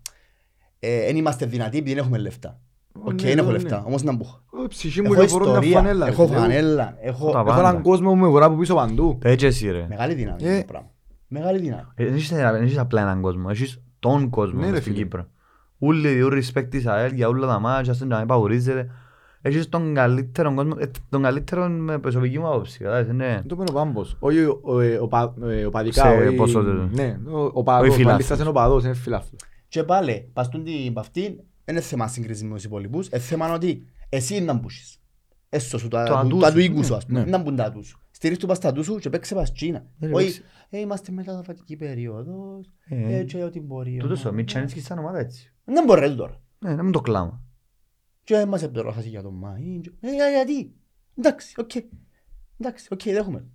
ε, 0.79 1.05
δεν 1.05 1.15
είμαστε 1.15 1.45
δυνατοί 1.45 1.77
επειδή 1.77 1.93
δεν 1.95 2.03
έχουμε 2.03 2.17
λεφτά. 2.17 2.59
Οκ, 3.01 3.21
ναι, 3.21 3.27
δεν 3.29 3.37
έχω 3.37 3.47
ναι, 3.47 3.53
λεφτά, 3.53 3.75
ναι. 3.77 3.83
όμως 3.85 4.03
να 4.03 4.13
μπούχα. 4.15 4.41
Ω, 4.63 4.67
Ψυχή 4.67 5.01
μου 5.01 5.05
Έχω 5.11 5.21
είναι 5.21 5.29
φορώ 5.31 5.45
μια 5.45 5.53
ιστορία, 5.53 5.77
φανέλα. 5.77 6.07
έχω 6.07 6.21
ρε 6.21 6.27
φίλε. 6.27 6.39
φανέλα, 6.39 6.97
έχω 7.01 7.31
Τα 7.31 7.37
Έχω 7.39 7.47
πάντα. 7.47 7.59
έναν 7.69 7.81
κόσμο 7.81 8.09
που 8.09 8.15
με 8.15 8.27
βουρά 8.27 8.45
από 8.45 8.55
πίσω 8.57 8.75
παντού. 8.75 9.17
Έτσι 9.21 9.45
εσύ 9.45 9.71
ρε. 9.71 9.85
μεγάλη 9.89 10.13
δύναμη 10.13 10.37
Ε. 10.43 10.59
το 10.59 10.65
πράγμα. 10.67 10.89
Μεγάλη 11.27 11.59
δύναμη. 11.59 11.81
Ε, 11.95 12.03
Δεν 12.05 12.13
έχεις- 12.13 12.29
δεν 12.29 12.61
έχεις 12.63 12.77
απλά 12.77 13.01
έναν 13.01 13.21
κόσμο, 13.21 13.47
έχεις 13.49 13.81
τον 13.99 14.29
κόσμο 14.29 14.59
Ναι, 14.59 14.65
ρε 14.65 14.71
μες 14.71 14.79
στην 14.81 14.91
φίλε. 14.93 15.03
Κύπρο. 15.03 15.25
Ούλοι 15.77 16.07
διούν 16.09 16.31
respect 16.33 16.67
της 16.69 16.85
ΑΕΛ 16.87 17.13
για 17.13 17.27
όλα 17.27 17.47
τα 17.47 17.59
μάτια, 17.59 17.93
στον 17.93 18.07
να 18.07 18.25
παγουρίζεται. 18.25 18.89
Έχεις 19.41 19.69
τον 19.69 19.93
καλύτερο 19.93 20.53
κόσμο, 20.53 20.73
ε, 20.79 20.85
τον 21.09 21.21
καλύτερο 21.21 21.67
με 21.67 21.97
προσωπική 21.99 22.39
μου 22.39 22.47
άποψη, 22.47 22.79
κατάλαβες, 22.79 23.13
ναι. 23.15 23.41
Το 23.47 23.55
πένω 23.55 23.71
πάμπος. 23.71 24.15
Όχι 24.19 24.43
ο- 24.43 24.59
ο- 24.63 24.79
ε, 24.79 24.97
ο 24.97 25.07
πα- 25.07 25.33
ε, 25.43 25.65
ο 25.65 25.69
παδικά. 25.69 26.01
Σε 26.11 26.17
όχι- 26.27 26.35
ποσότητα. 26.35 26.89
Ναι, 26.91 27.17
ο- 27.31 27.49
ο 27.53 27.63
παδός. 27.63 27.89
Ο 27.89 27.91
φιλάθλος. 27.91 28.13
αλίστας 28.13 28.39
είναι 28.39 28.49
ο 28.49 28.51
παδός, 28.51 28.83
είναι 28.83 28.93
φιλάθλος. 28.93 29.39
Και 29.67 29.83
πάλι, 29.83 30.29
πας 30.33 30.49
τούν 30.49 30.63
την 30.63 30.93
παυτή, 30.93 31.39
δεν 31.65 31.75
είναι 31.75 31.83
θέμα 31.83 32.07
σύγκρισης 32.07 32.43
με 32.43 32.53
τους 32.55 32.63
υπόλοιπους, 32.63 33.07
είναι 33.07 33.19
θέμα 33.19 33.53
ότι 33.53 33.85
εσύ 34.09 34.41
να 34.41 34.53
μπούσεις. 34.53 34.97
Έσω 35.49 35.77
σου, 35.77 35.87
τα 35.87 36.03
Το 36.05 36.11
του- 36.13 36.17
ατού 36.19 36.37
τα 36.39 36.47
σου, 36.47 36.53
του 36.53 36.59
οίκου 36.59 36.77
ναι, 36.79 36.83
σου, 36.85 36.95
ας 36.95 37.05
πούμε, 37.05 37.23
ναι. 37.23 37.29
να 37.29 37.37
μπουν 37.37 37.55
τα 37.55 37.71
τους 37.71 37.87
σου. 37.87 37.99
Στηρίζεις 38.11 38.41
του 38.41 38.47
πας 38.47 38.59
τα 38.59 38.71
του 38.71 38.83
σου 38.83 38.95
και 38.99 39.09
παίξε 39.09 39.35
πας 39.35 39.51
Κίνα. 39.51 39.85
Ναι, 39.97 40.07
ρε, 40.07 40.13
Όχι, 40.13 40.25
παίξε. 40.25 40.41
ε, 40.69 40.79
είμαστε 40.79 41.11
μεταδοτική 41.11 41.75
περίοδος, 41.75 42.71
Ε, 42.89 43.17
ε, 43.17 43.23
και 43.23 43.43
ό,τι 43.43 43.59
μπορεί. 43.59 43.97
Τούτος 43.97 44.17
ο 44.17 44.21
ομάδα. 44.21 44.35
Μιτσάνιτς 44.35 44.83
σαν 44.85 44.97
ομάδα 44.99 45.19
έτσι. 45.19 45.53
Δεν 45.65 45.83
μπορεί 45.85 45.99
ρε, 45.99 46.09
τώρα. 46.15 46.41
Ναι, 46.59 46.75
να 46.75 46.83
μην 46.83 46.91
το 46.91 47.01
κλάμα. 47.01 47.41
Και 48.23 48.45
μας 48.45 48.63
επιδρόχασε 48.63 49.07
για 49.09 49.21
τον 49.21 49.41
Μαΐν. 49.43 49.79
και- 49.81 49.91
Ε, 49.99 50.13
για- 50.13 50.29
γιατί; 50.29 50.73
Εντάξει, 51.17 51.53
οκ. 51.59 51.71
Εντάξει, 52.59 52.87
οκ, 52.91 53.01
δέχομαι. 53.03 53.45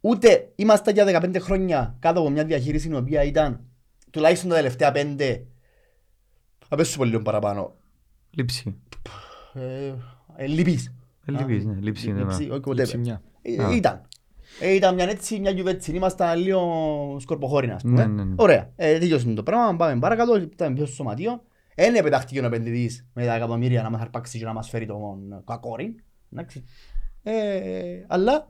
Ούτε 0.00 0.52
είμαστε 0.56 0.90
για 0.92 1.04
15 1.04 1.38
χρόνια 1.40 1.96
κάτω 1.98 2.20
από 2.20 2.30
μια 2.30 2.44
διαχείριση 2.44 2.88
η 2.88 2.94
οποία 2.94 3.22
ήταν 3.22 3.60
τουλάχιστον 4.10 4.48
τα 4.50 4.54
τελευταία 4.56 4.92
πέντε 4.92 5.46
θα 6.68 6.76
πέσω 6.76 6.96
πολύ 6.96 7.10
λίγο 7.10 7.22
παραπάνω. 7.22 7.74
Λήψη. 8.30 8.76
Ε, 9.54 9.92
ε, 10.36 10.46
λυπής. 10.46 10.92
Ε, 11.24 11.30
λυπής, 11.32 11.64
ναι, 11.64 11.74
λήψη 11.80 12.08
είναι. 12.08 12.18
Λήψη, 12.20 12.46
μα. 12.46 12.54
όχι, 12.54 12.62
whatever. 12.66 12.74
Λείψη 12.74 12.98
μια. 12.98 13.22
Ε, 13.42 13.62
Α. 13.64 13.74
Ήταν. 13.74 14.02
Ε, 14.60 14.74
Ήταν 14.74 14.94
μια 14.94 15.08
έτσι, 15.10 15.40
μια 15.40 15.50
γιουβέτσι. 15.50 15.92
Ήμασταν 15.92 16.38
λίγο 16.38 17.16
σκορποχώροι, 17.20 17.70
ας 17.70 17.82
πούμε. 17.82 18.06
Ναι, 18.06 18.12
ναι, 18.12 18.24
ναι. 18.24 18.34
Ωραία. 18.36 18.70
Ε, 18.76 18.98
Τελειώσουμε 18.98 19.34
το 19.34 19.42
πράγμα, 19.42 19.76
πάμε 19.76 20.00
παρακάτω, 20.00 20.36
ήταν 20.36 20.74
πιο 20.74 20.86
στο 20.86 20.94
σωματείο. 20.94 21.42
Εν 21.74 21.94
επετάχτηκε 21.94 22.40
ο 22.40 22.44
επενδυτής 22.46 23.06
με 23.12 23.24
τα 23.24 23.34
εκατομμύρια 23.34 23.82
να 23.82 23.90
μας 23.90 24.00
αρπάξει 24.00 24.38
και 24.38 24.44
να 24.44 24.52
μας 24.52 24.68
φέρει 24.68 24.86
τον 24.86 25.42
κακόρι. 25.46 25.94
Εντάξει. 26.32 26.64
Ε, 27.22 27.32
Αλλά, 28.06 28.48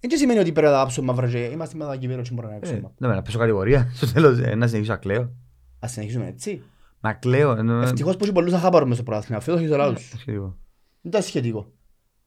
δεν 0.00 0.18
σημαίνει 0.18 0.38
ότι 0.38 0.52
πρέπει 0.52 0.66
να 0.66 0.72
τα 0.72 0.78
πάψουμε 0.82 1.06
μαύρα 1.06 1.28
και 1.28 1.38
είμαστε 1.38 1.76
με 1.76 1.84
τα 1.84 1.96
κυπέρο 1.96 2.22
και 2.22 2.30
μπορούμε 2.32 2.52
να 2.52 2.58
Ε, 2.58 2.68
έξουμε. 2.70 2.90
Ναι, 2.98 3.08
με 3.08 3.14
να 3.14 3.22
πέσω 3.22 3.38
κατηγορία. 3.38 3.90
Στο 3.94 4.12
τέλος, 4.12 4.38
ε, 4.38 4.54
να 4.54 4.66
συνεχίσω 4.66 4.92
να 4.92 4.98
κλαίω. 4.98 5.32
Ας 5.78 5.92
συνεχίσουμε 5.92 6.26
έτσι. 6.26 6.62
Να 7.04 7.12
κλαίω. 7.12 7.50
εννοώ, 7.56 7.80
ε, 7.80 7.84
Ευτυχώς 7.84 8.16
που 8.16 8.24
έχει 8.24 8.32
πολλούς 8.32 8.52
αχάπαρους 8.52 8.86
μες 8.88 8.96
στο 8.96 9.04
πρωτάθλημα. 9.04 9.40
Φέτος 9.40 9.58
έχεις 9.60 9.70
το 9.70 9.76
λάθος. 9.76 10.12
σχετικό. 10.18 10.44
Δεν 11.00 11.10
ήταν 11.10 11.22
σχετικό. 11.22 11.66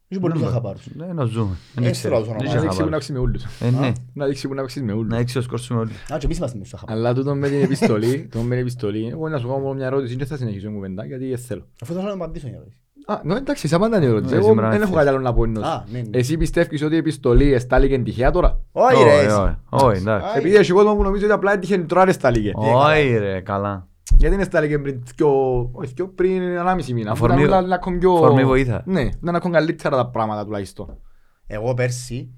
Έχει 0.08 0.22
πολλούς 0.22 0.42
Ναι, 0.42 0.48
αχάπαρους. 0.48 0.88
Ναι, 0.96 1.06
να 1.14 1.24
ζούμε. 1.26 1.56
Δεν 1.76 1.84
Ε, 1.84 1.90
ξέρω. 1.92 2.16
στρώσω 2.16 2.32
να 2.32 2.38
Δεν 2.38 2.48
Να 2.48 2.54
μάθω. 2.54 2.68
ξέρω 2.68 2.70
δείξει 2.70 2.78
που 2.78 2.90
να 2.90 2.92
χαμπάρι. 2.92 2.92
παίξεις 2.92 3.12
με 3.12 3.20
ούλους. 3.20 3.44
Ε, 3.60 3.70
ναι. 3.70 3.92
Να 4.14 4.26
δείξει 4.26 4.48
που 4.48 4.54
να 4.54 4.62
παίξεις 4.62 4.82
με 4.82 4.94
ούλους. 4.94 5.12
Να 5.12 5.18
έξω 5.18 5.42
σκόρσουμε 5.42 5.80
όλοι. 5.80 5.92
Α, 6.14 6.18
και 6.18 6.26
εμείς 6.26 6.38
είμαστε 6.38 6.58
μες 6.58 6.68
στους 6.68 6.80
αχάπαρους. 6.80 7.04
Αλλά 7.06 7.14
τούτο 7.14 7.36
με 7.36 7.50
την 7.50 7.62
επιστολή, 7.62 8.28
το 8.32 8.40
με 8.40 8.50
την 8.50 8.60
επιστολή, 8.60 9.08
εγώ 9.08 9.30
να 9.30 9.38
σου 9.38 9.48
κάνω 9.48 9.60
μόνο 9.60 9.74
μια 9.74 9.86
ερώτηση 9.86 10.16
και 10.16 10.26
θα 10.26 10.38
συνεχίσω 10.38 10.72
κουβέντα, 10.72 11.06
γιατί 11.06 11.28
δεν 11.30 11.38
θέλω. 11.38 11.66
Αφού 11.82 11.94
θέλω 11.94 12.06
να 12.08 12.14
απαντήσω 12.14 12.48
μια 12.48 12.56
ερώτηση. 12.56 12.78
Α, 13.10 13.22
ναι, 13.24 13.36
εντάξει, 13.36 13.62
εσύ 13.66 13.76
απάντα 13.76 14.00
την 14.00 14.08
ερώτηση. 14.08 14.32
Ναι, 14.34 14.38
Εγώ 14.40 14.48
σήμερα 14.48 14.68
δεν 14.70 14.76
έχω 14.82 14.84
ευθύς. 14.90 14.98
κάτι 14.98 15.10
άλλο 15.10 15.20
να 15.20 15.34
πω 15.34 15.44
ενός. 15.44 15.64
Α, 15.64 15.86
ναι, 15.92 16.00
ναι. 16.00 16.18
Εσύ 16.18 16.38
πιστεύεις 16.38 16.82
ότι 16.84 16.96
η 16.96 16.98
επιστολή 16.98 17.54
εστάληκε 17.54 17.98
τυχαία 18.00 18.32
τώρα; 18.32 18.60
Όχι 18.72 19.04
ρε, 19.04 19.10
Όχι, 19.16 19.26
εσύ. 19.26 19.36
όχι, 19.36 19.56
όχι, 19.86 19.98
εντάξει. 19.98 20.28
Άι. 20.34 20.38
Επειδή 20.40 20.56
έχει 20.56 20.72
κόσμο 20.72 20.96
που 20.96 21.04
νομίζει 21.04 21.24
ότι 21.24 21.34
απλά 21.34 21.54
έτυχε 21.54 21.78
τώρα 21.78 22.08
εστάληκε. 22.08 22.52
Όχι 22.56 23.18
ρε, 23.18 23.40
καλά. 23.42 23.88
Γιατί 24.16 24.36
δεν 24.36 24.40
εστάληκε 24.40 24.80
πριν 24.80 25.04
δυο- 25.16 25.70
όχι, 25.74 25.92
δυο 25.96 26.08
πριν 26.10 26.42
ανάμιση 26.58 26.94
μήνα. 26.94 27.12
αφού 27.12 27.26
Αφορμή- 27.26 27.46
ήταν 27.48 27.64
όλα 27.64 27.76
ακόμα 27.76 27.98
πιο- 27.98 28.14
αφορμή 28.14 28.46
βοήθεια. 28.46 28.84
Ναι, 28.86 29.02
ήταν 29.02 29.36
ακόμα 29.36 29.54
καλύτερα 29.56 29.96
τα 29.96 30.08
πράγματα 30.10 30.46
τουλάχιστον. 30.46 31.00
Εγώ 31.48 31.74
πέρσι, 31.74 32.30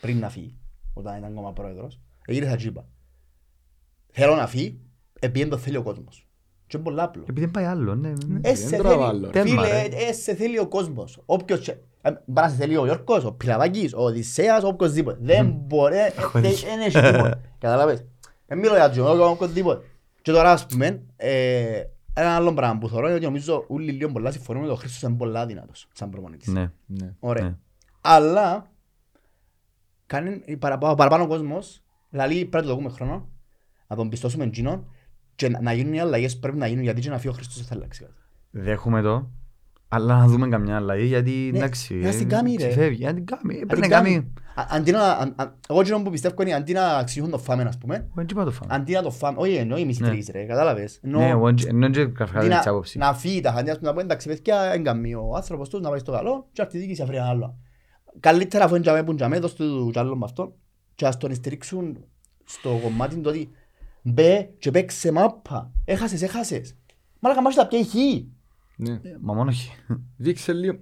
πριν 0.00 0.18
να 0.18 0.28
φύγει, 0.28 0.58
όταν 0.94 1.16
ήταν 1.18 1.30
ακόμα 1.30 1.52
πρόεδρος, 1.52 2.00
γύρισα 2.26 2.56
και 2.56 2.66
είπα 2.66 2.86
Θέλω 4.12 4.34
να 4.34 4.46
φύγει, 4.46 4.80
επειδή 5.20 5.40
δεν 5.40 5.48
το 5.50 5.56
θέλει 5.56 5.76
ο 5.76 5.82
κόσμος. 5.82 6.28
Και 6.66 6.76
είναι 6.76 6.86
πολύ 6.86 7.00
απλό. 7.00 7.22
Επειδή 7.22 7.40
δεν 7.40 7.50
πάει 7.50 7.64
άλλο, 7.64 7.94
ναι. 7.94 8.12
ναι. 8.26 8.38
Ε, 8.42 8.54
σε 8.54 8.68
δεν 8.68 8.78
τραβάλλω, 8.78 9.28
θέλει, 9.32 9.32
ρε. 9.32 9.40
φίλε, 9.56 9.62
Τέρμα, 9.62 9.62
ρε. 9.98 10.04
ες, 10.08 10.16
σε 10.22 10.34
θέλει 10.34 10.58
ο 10.58 10.66
κόσμος. 10.68 11.22
Όποιος, 11.26 11.60
και- 11.60 11.76
ε, 12.02 12.10
μπορεί 12.10 12.46
να 12.46 12.48
σε 12.48 12.56
θέλει 12.56 12.76
ο 12.76 12.84
Γιώργος, 12.84 13.24
ο 13.24 13.32
Πιλαβάκης, 13.32 13.94
ο 13.94 14.02
Οδυσσέας, 14.02 14.62
οποιοσδήποτε. 14.64 15.18
Δεν 15.20 15.46
μπορεί, 15.66 15.96
ε, 15.96 16.12
δεν 16.32 16.42
δεν 16.42 16.80
έχει 16.86 17.00
τίποτα. 17.12 17.40
Καταλάβες. 17.58 18.04
Δεν 18.46 18.58
μιλώ 18.58 18.74
για 18.74 18.90
τζιό, 18.90 19.30
οποιοσδήποτε. 19.30 19.84
Και 20.28 20.34
τώρα, 20.34 20.52
ας 20.52 20.66
πούμε, 20.66 21.02
ε, 21.16 21.82
ένα 22.14 22.34
άλλο 22.34 22.54
πράγμα 22.54 22.78
που 22.78 22.88
θεωρώ 22.88 23.06
είναι 23.06 23.14
ότι 23.14 23.24
νομίζω 23.24 23.64
όλοι 23.68 23.92
λίγο 23.92 24.12
πολλά 24.12 24.30
συμφωνούμε 24.30 24.64
ότι 24.64 24.74
ο 24.74 24.76
Χρήστος 24.76 25.02
είναι 25.02 25.16
πολλά 25.16 25.46
δυνατός 25.46 25.88
σαν 25.92 26.10
προπονητής. 26.10 26.48
Ναι. 26.48 26.70
Ναι. 26.86 27.14
Ωραία. 27.18 27.44
Ναι. 27.44 27.56
Αλλά 28.00 28.70
κάνει 30.06 30.56
παραπάνω, 30.58 30.94
παραπάνω 30.94 31.26
κόσμος, 31.26 31.82
δηλαδή 32.10 32.44
πρέπει 32.44 32.66
να 32.66 32.70
το 32.70 32.76
δούμε 32.78 32.90
χρόνο, 32.90 33.28
να 33.86 33.96
τον 33.96 34.08
πιστώσουμε 34.08 34.44
εκείνον 34.44 34.90
και 35.34 35.48
να, 35.48 35.60
να 35.60 35.72
γίνουν 35.72 35.92
οι 35.92 36.00
αλλαγές 36.00 36.38
πρέπει 36.38 36.58
να 36.58 36.66
γίνουν 36.66 36.82
γιατί 36.82 37.00
και 37.00 37.10
να 37.10 37.16
φύγει 37.16 37.28
ο 37.28 37.32
Χριστός 37.32 37.56
δεν 37.56 37.66
θα 37.66 37.74
αλλάξει 37.74 38.02
κάτι. 38.02 38.22
Δέχομαι 38.50 39.02
το. 39.02 39.30
Αλλά 39.90 40.18
να 40.18 40.26
δούμε 40.26 40.48
καμιά 40.48 40.76
αλλαγή 40.76 41.04
γιατί 41.06 41.30
Ναι, 41.52 41.58
εντάξει. 41.58 41.98
για 41.98 42.12
στην 42.12 42.26
ε, 42.30 42.34
κάμη, 42.34 42.50
ρε. 42.50 42.56
ξεφεύγει. 42.68 42.96
Για 42.96 43.14
την 43.14 43.24
κάμη. 43.26 43.54
ε, 43.54 43.60
Αν 43.60 43.66
Πρέπει 43.66 43.80
την 43.80 43.90
να 43.90 43.96
κάνει- 43.96 44.14
κάνει. 44.14 44.32
Α- 44.54 44.66
Αντί 44.76 44.90
να, 44.90 45.02
αν- 45.12 45.32
αν- 45.36 45.54
εγώ 45.68 45.80
εκείνο 45.80 46.02
που 46.02 46.10
πιστεύω 46.10 46.42
είναι 46.42 46.52
αντί 46.54 46.72
να 46.72 46.86
αξιούν 46.96 47.30
το 47.30 47.38
φάμε, 47.38 47.62
ας 47.62 47.78
πούμε, 47.78 47.94
Εγώ 47.94 48.06
δεν 48.14 48.26
είπα 48.30 48.44
το 48.44 48.50
φάμε. 48.50 48.74
αντί 48.74 48.92
να 48.92 49.02
το 49.02 49.10
φάμε, 49.10 49.36
όχι 49.40 49.54
εννοεί 49.54 49.80
εμείς 49.80 49.98
οι 49.98 50.02
Ναι. 50.02 50.08
τρεις 50.08 50.28
ρε, 50.32 50.44
κατάλαβες. 50.44 51.00
Ενώ- 51.02 51.18
Ναι, 51.18 51.28
εγώ 51.28 51.44
δεν- 51.46 51.68
ενώ 51.68 51.88
και 51.90 52.00
αντί 52.00 52.12
καυκάζει 52.12 52.48
να- 52.48 52.56
έτσι 52.56 52.68
άποψη. 52.68 52.98
Να 52.98 53.14
φύγει 53.14 53.40
τα 53.40 53.52
χαντιά, 53.52 53.72
ας 53.72 53.78
πούμε, 53.78 53.90
να 53.90 53.96
πω 53.96 54.02
εντάξει 54.02 54.28
παιδιά, 54.28 54.60
εν 54.62 54.82
καμία 54.84 55.18
ο 55.18 55.34
άνθρωπος 55.36 55.68
τους 55.68 55.80
να 55.80 55.88
πάει 55.90 55.98
στο 55.98 56.12
καλό 56.12 56.48
και 56.52 56.62
αυτή 56.62 56.76
η 56.76 56.80
διοίκηση 56.80 57.02
αφρεί 57.02 57.16
ένα 57.16 57.28
άλλο. 57.28 57.56
Καλύτερα 58.20 58.64
αφού 58.64 58.74
είναι 58.74 58.82
τζαμέ 58.84 58.98
που 59.02 59.08
είναι 59.10 59.16
τζαμέ, 59.18 59.38
δώσ' 59.38 59.54
του 59.54 59.88
κι 59.92 59.98
άλλο 59.98 60.16
με 60.16 60.24
αυτόν 60.24 60.52
και 60.94 61.06
ας 61.06 61.16
τον 61.16 61.34
στηρίξουν 61.34 62.04
στο 62.44 62.78
κομμάτι 62.82 63.14
του 63.14 63.22
ότι 63.26 63.50
μπε 64.02 64.48
και 64.58 64.70
παίξε 64.70 65.12
μάπα, 65.12 65.72
έχασες, 65.84 66.22
έχασες. 66.22 66.76
Μάλακα 67.20 67.42
μάχη 67.42 67.56
τα 67.56 67.66
πια 67.66 67.78
ηχεί. 67.78 68.28
Ναι. 68.80 68.90
Ε, 68.92 69.16
Μα 69.20 69.34
μόνο 69.34 69.50
όχι. 69.50 69.72
Δείξε 70.16 70.52
λίγο. 70.52 70.78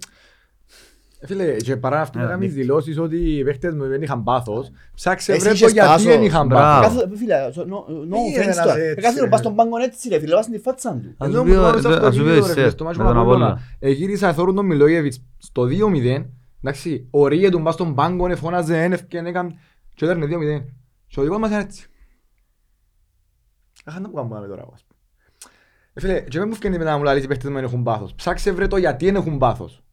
Ε, 1.19 1.27
Φίλε, 1.27 1.55
και 1.55 1.77
παρά 1.77 2.01
αυτό 2.01 2.17
να 2.17 2.23
Έλα, 2.23 2.31
κάνεις 2.33 2.47
δείξε. 2.47 2.61
δηλώσεις 2.61 2.97
ότι 2.97 3.17
οι 3.37 3.43
παίχτες 3.43 3.73
μου 3.73 3.87
δεν 3.87 4.01
είχαν 4.01 4.23
πάθος, 4.23 4.69
ψάξε 4.95 5.31
Εσύ 5.31 5.41
βρε 5.41 5.49
το 5.49 5.55
είχες 5.55 5.71
γιατί 5.71 5.87
πάθος. 5.87 6.03
δεν 6.03 6.23
είχαν 6.23 6.47
Μπράβο. 6.47 6.81
πάθος. 6.87 7.01
Κάθε- 7.03 7.15
Φίλε, 7.17 7.35
so- 7.55 7.57
no- 7.57 7.85
no 7.87 8.15
Τι 8.15 8.39
offense 8.39 8.43
είναι 8.43 8.53
τώρα. 8.53 8.61
ένας 8.73 8.75
έτσι, 8.77 9.01
Κάθε 9.01 9.21
ρε. 9.21 9.27
πας 9.27 9.39
στον 9.39 9.55
πάγκο 9.55 9.77
έτσι 9.77 10.09
ρε 10.09 10.19
φίλε, 10.19 10.35
βάζει 10.35 10.49
τη 10.49 10.57
φάτσα 10.59 10.99
του. 11.01 11.15
Ας 11.17 11.27
Ενώ 11.27 11.37
σου 11.37 11.43
πει 11.45 11.51
ο- 11.51 11.59
μου 11.59 11.65
άρεσε 11.65 11.87
αυτό 11.87 12.05
ας 12.05 12.13
σου 12.15 12.19
το 12.19 12.25
πει 12.25 12.29
ο 12.29 12.33
βίντεο, 12.33 12.45
ρε, 12.45 12.51
Εσέ, 12.51 12.53
φίλε, 12.59 12.69
στο 12.69 12.83
μάτσο 12.83 12.99
με 13.01 13.05
με 13.07 13.13
τον 13.13 13.19
τον 13.23 13.29
Απόλλωνα. 13.31 13.45
Απόλλωνα. 13.51 13.67
Ε, 13.79 13.89
γύρισα, 13.89 14.33
θωρούν 14.33 14.55
τον 14.55 14.65
Μιλόγεβιτς 14.65 15.21
στο 15.37 15.63
2-0, 15.65 16.25
Εντάξει, 16.63 17.07
ορίε 17.11 17.49
του 17.49 17.59
μπας 17.59 17.73
στον 17.73 17.95
πάγκο, 17.95 18.35
φώναζε, 18.35 18.83
ένευκε, 18.83 19.17
έκανε 19.17 19.55
και 19.93 20.05
έδερνε 20.05 20.25
2-0. 20.25 20.65
Και 21.07 21.19
ο 21.19 21.23
δικός 21.23 21.37
μας 21.39 21.49
είναι 21.51 21.59
έτσι. 21.61 21.87
Αχα, 23.85 23.99
να 23.99 24.09
που 24.09 24.15
κάνουμε 24.15 24.47
τώρα, 24.47 24.61
ας 24.73 24.85
πούμε. 24.86 24.86
Ε, 24.86 24.86
φίλε, 25.99 26.21
και 26.21 26.39
με 26.39 26.45
μου 26.45 26.53
φκένει 26.53 26.77
μετά 26.77 26.91
να 26.91 26.97
μου 26.97 27.03
λαλείς 27.03 27.23
οι 27.23 27.27
παίχτες 27.27 27.49
μου 27.49 27.55
δεν 27.55 27.63
έχουν 27.63 27.83
πάθος. 27.83 28.13
Ψάξε 28.15 28.51
βρε 28.51 28.67
το 28.67 28.77
γιατί 28.77 29.05
δεν 29.05 29.15
έχουν 29.15 29.37
πάθος. 29.37 29.83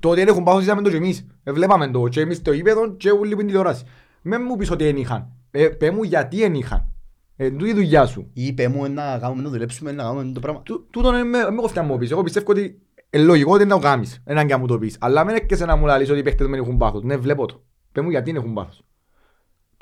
Το 0.00 0.08
ότι 0.08 0.18
δεν 0.20 0.28
έχουν 0.28 0.42
πάθος 0.44 0.62
είδαμε 0.62 0.82
το 0.82 0.90
και 0.90 0.96
εμείς. 0.96 1.26
Ε, 1.42 1.52
βλέπαμε 1.52 1.88
το 1.90 2.08
και 2.08 2.20
εμείς 2.20 2.42
το 2.42 2.52
γήπεδο 2.52 2.94
και 2.96 3.10
όλοι 3.10 3.34
που 3.34 3.40
είναι 3.40 3.48
τηλεόραση. 3.48 3.84
Με 4.22 4.38
μου 4.38 4.56
πεις 4.56 4.70
ότι 4.70 4.84
δεν 4.84 4.96
είχαν. 4.96 5.32
Ε, 5.50 5.66
πέ 5.68 5.90
μου 5.90 6.02
γιατί 6.02 6.36
δεν 6.36 6.54
είχαν. 6.54 6.92
Ε, 7.36 7.50
τούτη 7.50 7.70
η 7.70 7.74
δουλειά 7.74 8.06
σου. 8.06 8.30
Ή 8.32 8.46
είπε 8.46 8.68
μου 8.68 8.88
να 8.92 9.18
κάνουμε 9.18 9.42
να 9.42 9.48
δουλέψουμε 9.50 9.92
να 9.92 10.02
κάνουμε 10.02 10.32
το 10.32 10.40
πράγμα. 10.40 10.60
Του- 10.62 10.86
Τούτον 10.90 11.14
είναι 11.14 11.24
με 11.24 11.50
με 11.50 11.60
κοφτιά 11.60 11.82
μου 11.82 11.98
πεις. 11.98 12.10
Εγώ 12.10 12.22
πιστεύω 12.22 12.50
ότι 12.50 12.78
είναι 13.10 13.22
λογικό 13.24 13.52
ότι 13.52 13.62
είναι 13.62 13.74
να 13.74 13.80
το 13.80 13.86
κάνεις. 13.86 14.22
Έναν 14.24 14.46
και 14.46 14.52
να 14.52 14.58
μου 14.58 14.66
το 14.66 14.78
πεις. 14.78 14.96
Αλλά 15.00 15.24
μην 15.24 15.34
έρχεσαι 15.34 15.64
να 15.64 15.76
μου 15.76 15.86
λαλείς 15.86 16.10
ότι 16.10 16.18
οι 16.18 16.22
παίχτες 16.22 16.46
μου 16.46 16.52
δεν 16.52 16.62
έχουν 16.62 16.76
πάθος. 16.76 17.02
Ναι, 17.02 17.16
βλέπω 17.16 17.46
το. 17.46 17.62
Πέ 17.92 18.00
μου 18.00 18.10
γιατί 18.10 18.30
δεν 18.32 18.40
έχουν 18.40 18.54
πάθος. 18.54 18.82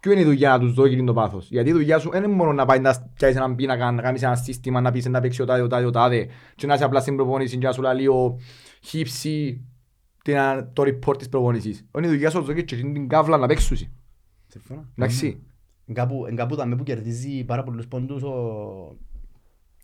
Ποιο 0.06 0.14
είναι 0.14 0.24
η 0.24 0.30
δουλειά 0.30 0.50
να 0.50 0.58
τους 0.58 0.74
δω 0.74 0.84
εκείνη 0.84 1.04
το 1.04 1.12
πάθος; 1.12 1.48
Γιατί 1.50 1.68
η 1.68 1.72
δουλειά 1.72 1.98
σου 1.98 2.10
δεν 2.10 2.22
είναι 2.22 2.32
μόνο 2.34 2.52
να 2.52 2.64
πάει 2.64 2.78
να 2.78 3.10
πιάσεις 3.14 3.36
έναν 3.36 3.54
πίνακα, 3.54 3.90
να 3.90 4.02
κάνεις 4.02 4.22
ένα 4.22 4.36
σύστημα, 4.36 4.80
να 4.80 4.90
πεις 4.90 5.06
να 5.06 5.20
παίξει 5.20 5.42
ο 5.42 5.44
τάδε, 5.44 5.62
ο 5.62 5.66
τάδε, 5.66 5.84
ο 5.84 5.90
τάδε 5.90 6.28
και 6.54 6.66
να 6.66 6.74
είσαι 6.74 6.84
απλά 6.84 7.00
στην 7.00 7.16
προπόνηση 7.16 7.58
και 7.58 7.66
να 7.66 7.72
σου 7.72 7.82
λέει 7.82 8.06
ο 8.06 8.38
χύψη 8.82 9.64
την 10.24 10.36
α- 10.36 10.72
το 10.72 10.82
report 10.82 11.18
της 11.18 11.28
προπόνησης. 11.28 11.86
Είναι 11.96 12.06
η 12.06 12.10
δουλειά 12.10 12.30
σου 12.30 12.36
να 12.36 12.44
τους 12.44 12.54
δω 12.54 12.60
και 12.60 12.74
εκείνη 12.74 12.92
την 12.92 13.08
κάβλα 13.08 13.36
να 13.36 13.46
παίξεις. 13.46 13.90
Συμφωνώ. 14.46 14.84
Εντάξει. 14.96 15.42
Εν 15.86 15.94
Κάπου, 15.94 16.26
εν 16.26 16.36
κάπου 16.36 16.54
δαμε 16.54 16.76
που 16.76 16.82
κερδίζει 16.82 17.44
πάρα 17.44 17.62
πολλούς 17.62 17.86
πόντους 17.86 18.22
ο, 18.22 18.32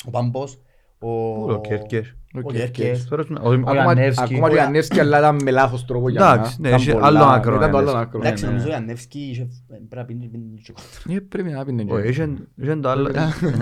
ο 0.05 0.11
Πάμπος, 0.11 0.61
ο, 1.03 1.53
Ο 1.53 1.61
Κέρκες. 1.61 2.15
ο 2.35 2.53
Κέρκες. 2.53 3.05
Τώρα 3.09 3.23
σου- 3.23 3.37
ο- 3.43 3.49
Ο 3.49 3.53
Ακόμα, 3.53 3.75
Ιαννεύσκι. 3.75 4.35
ακόμα 4.35 4.49
και 4.49 4.55
ο 4.55 4.59
Ιαννεύσκι 4.59 5.01
αλλά 5.01 5.19
ήταν 5.19 5.37
με 5.43 5.51
λάθος 5.51 5.85
τρόπο 5.85 6.09
για 6.09 6.21
να. 6.21 6.33
Εντάξει, 6.33 6.61
ναι, 6.61 6.69
Ήταν 6.69 6.81
είχε 6.81 6.93
πολλά- 6.93 7.07
άλλο 7.07 7.25
άκρο, 7.25 7.55
Ήταν 7.57 7.71
το 7.71 7.77
άλλο 7.77 7.87
Ιαννεύσκι. 7.91 8.09
άκρο. 8.17 8.21
Εντάξει, 8.27 8.45
ναι, 8.45 8.51
νομίζω 8.51 8.67
ο 8.67 8.71
ναι. 8.71 8.75
Ιαννεύσκι 8.77 9.19
είχε- 9.19 9.49
πρέπει 9.89 9.95
να 9.95 10.05
πίνει 10.05 10.27
πίνει 10.29 10.61
και 10.63 10.73
κόντρα. 10.73 11.17
Ε, 11.17 11.21
Πρέπει 11.29 11.51
να 11.51 11.65
πίνει 11.65 11.87
Όχι, 11.93 12.09
είχε- 12.09 12.29
είχε 12.57 12.77
το 12.77 12.89
άλλο. 12.91 13.11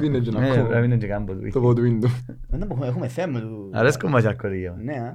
Πίνει 0.01 0.21
και 0.21 0.31
να 0.31 0.41
Ναι, 0.41 0.49
κόβω. 0.49 0.63
πρέπει 0.63 0.79
να 0.79 0.85
είναι 0.85 0.97
και 0.97 1.07
κάμπο 1.07 1.33
του. 1.33 1.51
Το 1.53 1.61
πόδι 1.61 1.99
του. 1.99 2.11
Δεν 2.49 2.63
έχουμε- 2.63 2.87
Έχουμε 2.89 3.09
θέμα 3.09 3.41
του. 3.41 3.71
Αρέσκω 3.73 4.09
μας 4.09 4.23
οι 4.25 4.27
αρκωδίες. 4.27 4.73
Ναι, 4.85 4.93
α. 4.93 5.15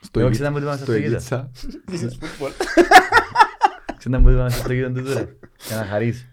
Στο 0.00 0.20
Εγώ 0.20 0.28
Ιλίτσα- 0.28 0.30
ξέρω 0.30 0.48
να 0.48 0.50
μου 0.60 0.66
το 0.66 0.72
στο 0.76 0.84
στο 0.84 0.94
Ιλίτσα. 0.94 1.50
This 1.90 1.94
is 2.06 2.12
football. 2.22 2.52
Ξέρω 3.98 4.14
να 4.16 4.30
μου 4.30 4.36
το 4.36 4.48
στο 4.50 4.72
γύρω 4.72 4.92
του 4.92 5.02
τώρα. 5.02 5.24
Για 5.68 5.76
να 5.76 5.84
χαρείς. 5.84 6.28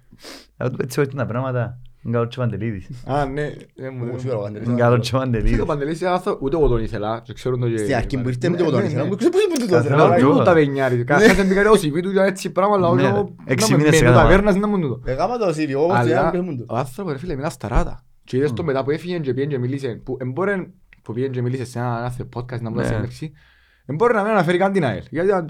Αλλά 0.58 0.70
του 0.70 0.78
έτσι 0.82 1.00
όχι 1.00 1.10
τα 1.16 1.26
πράγματα. 1.26 1.80
Είναι 2.04 2.14
καλό 2.14 2.28
και 2.28 2.40
ο 2.40 2.44
Παντελίδης. 2.44 2.88
Α, 3.06 3.26
ναι. 3.26 3.42
ε, 3.42 3.90
μου- 3.90 4.06
Μου 4.06 4.20
σίγουρα 4.20 4.38
ο 4.38 4.42
Παντελής. 4.42 4.68
Είναι 4.68 4.78
καλό 4.78 4.98
και 4.98 5.16
ο 5.16 5.20
Φίλε, 5.20 5.20
Παντελίδης. 5.26 5.60
Ο 5.62 5.66
Παντελής 5.66 6.02
είναι 6.02 6.10
άνθρωπο- 6.10 6.42
ούτε 6.42 6.56
εγώ 6.56 6.68
τον 6.68 6.84
ήθελα 6.84 7.22
και 7.24 7.34
ξέρουν 7.34 7.60
το 7.60 7.70
και- 7.70 7.78
Στην 7.78 7.96
αρχή 7.96 8.18
που 8.22 8.28
ήρθε 8.30 8.48
Ναι, 8.48 8.54
ούτε 8.54 8.62
εγώ 8.64 8.72
τον 8.72 8.80
ναι, 8.80 8.86
ήθελα. 8.86 9.04
ναι. 9.04 9.10
Μου 9.10 9.16
ξέρω 9.16 9.32
πώς 9.32 9.42
είναι 9.44 9.54
τούτος, 9.54 9.70
ρε, 9.70 9.76
Καθόλου. 9.90 9.98
μαλάκα. 10.10 10.20
Ήμουν 10.28 10.44
τα 10.44 10.54
βενιάρι. 10.54 11.04
Καταρχάς 11.04 11.36
δεν 11.36 11.48
πήγα 11.48 11.62
ρε 11.62 11.70
ο 11.70 11.74
CV 11.74 12.02
του 12.02 12.12
για 12.12 12.24
έτσι 12.24 12.52
πράγμα, 12.52 12.76
αλλά 12.76 12.94
Ναι, 12.94 13.04
εγώ- 13.08 13.34
ρε. 13.48 13.52
Έξι 13.54 13.72
να 13.72 13.78
με- 13.78 13.84
μήνες 13.84 13.98
σε 13.98 14.04
με 14.04 14.10
το 14.10 14.16
κάθε 14.16 14.28
ταβέρνας 14.28 14.56
να 14.56 14.68
μου 14.68 14.80
τούτο. 14.80 15.02
Ε, 15.06 15.14
γάμα 15.14 15.38
το 15.38 15.48
CV, 15.48 15.70
εγώ 15.70 15.84
όμως 15.84 15.98
Αλλά 15.98 16.32
δεν 16.32 16.42
ήμουν 16.42 16.58
το. 16.58 16.66
ο 16.70 16.76
άνθρωπος 16.78 17.12
ρε 17.14 17.18
φίλε 17.20 17.36
μιλά 17.36 17.50
στα 17.50 17.68
ράτα. 17.68 18.04
Και 18.24 18.38
είδες 18.38 18.54
το 18.54 18.64
μετά 18.64 18.84
που 18.84 18.92
έφυγε 18.92 19.18
και 19.20 19.34
πήγαινε 19.34 19.52
και 19.54 19.60
μίλησε, 19.60 20.02
που 20.04 20.18
εμπόρεν 20.20 20.74
που 21.02 21.14
πήγαινε 21.14 21.34
και 21.34 21.42
μίλησε 21.42 21.66
σε 21.66 21.80
ένα 21.80 22.00
κάθε 22.02 22.24
podcast 22.36 22.62
να 22.62 22.70
μου 22.70 22.76
Ναι. 22.76 22.82
δώσει 22.84 23.32
συνέντευξη, 23.92 24.06
εμπόρεν 24.06 24.16
να 24.16 24.22
μην 24.24 24.32
αναφέρει 24.32 24.58
καν 24.58 24.72
την 24.72 24.86
ΑΕΛ. 24.86 25.04
Γιατί 25.10 25.28
ήταν 25.28 25.46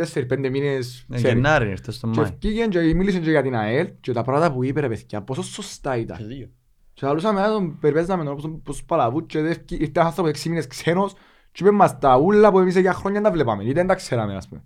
4-5 0.46 0.50
μήνες 0.52 1.06
Ναι, 1.08 1.16
ξέρει. 1.18 1.34
Γενάρη 1.34 1.70
ήρθε 1.70 1.92
στο 1.92 2.08
Και 2.10 2.20
Μάη. 2.20 2.30
ευκήγεν 2.30 2.70
και 2.70 2.80
μίλησε 2.80 3.20
και 3.20 3.30
για 3.30 3.42
την 3.42 3.56
ΑΕΛ 3.56 3.89
και 4.02 4.12
τα 4.12 4.24
πράγματα 4.24 4.52
που 4.54 4.64
είπε 4.64 4.80
ρε 4.80 4.88
παιδιά, 4.88 5.22
πόσο 5.22 5.44
σωστά 5.44 5.98
ήταν. 5.98 6.18
Έχει 6.20 6.28
δίκιο. 6.28 6.50
Και 6.94 7.06
λαλούσαμε 7.06 7.42
να 7.42 7.48
τον 7.48 7.80
περιπέζαμε 7.80 8.24
τον 8.24 8.32
όπως- 8.32 8.46
όπως 8.46 8.84
παλαβούς 8.84 9.24
και 9.28 9.42
δεν 9.42 9.52
ευκεί- 9.52 9.80
ήρθε 9.80 9.92
ένας 9.96 10.06
άνθρωπος 10.08 10.32
έξι 10.32 10.50
μήνες 10.50 10.68
ξένος 10.68 11.14
και 11.52 11.64
είπε 11.64 11.72
μας 11.72 12.00
τα 12.00 12.18
ούλα 12.18 12.52
που 12.52 12.60
εμείς 12.60 12.78
για 12.78 12.94
χρόνια 12.94 13.22
τα 13.22 13.32
βλέπαμε. 13.32 13.64
Είτε 13.64 13.74
δεν 13.74 13.88
τα 13.88 13.96
ξέραμε 13.96 14.36
ας 14.36 14.48
πούμε. 14.48 14.64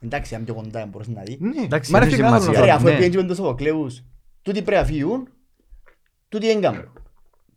Εντάξει, 0.00 0.34
αν 0.34 0.44
πιο 0.44 0.54
κοντά 0.54 0.86
μπορείς 0.86 1.08
να 1.08 1.22
δεις. 1.22 1.36
Ναι, 1.40 1.62
Εντάξει, 1.64 1.92
μα 1.92 1.98
ρε 1.98 2.04
έχει 2.06 2.14
φίλε, 2.14 2.26
άλλο 2.26 2.40
σημασία. 2.40 2.60
να 2.60 2.66
Ρε, 2.66 2.72
φέρω. 2.72 2.76
αφού 2.78 2.84
ναι. 2.88 2.92
πήγαινε 2.96 3.08
και 3.16 3.22
με 3.22 3.28
τους 3.28 3.36
Σοφοκλέους, 3.36 4.02
τούτοι 4.42 4.62
πρέπει 4.62 4.80
να 4.80 4.86
φύγουν, 4.86 5.28
τούτοι 6.28 6.46
δεν 6.46 6.60
κάνουν. 6.60 6.92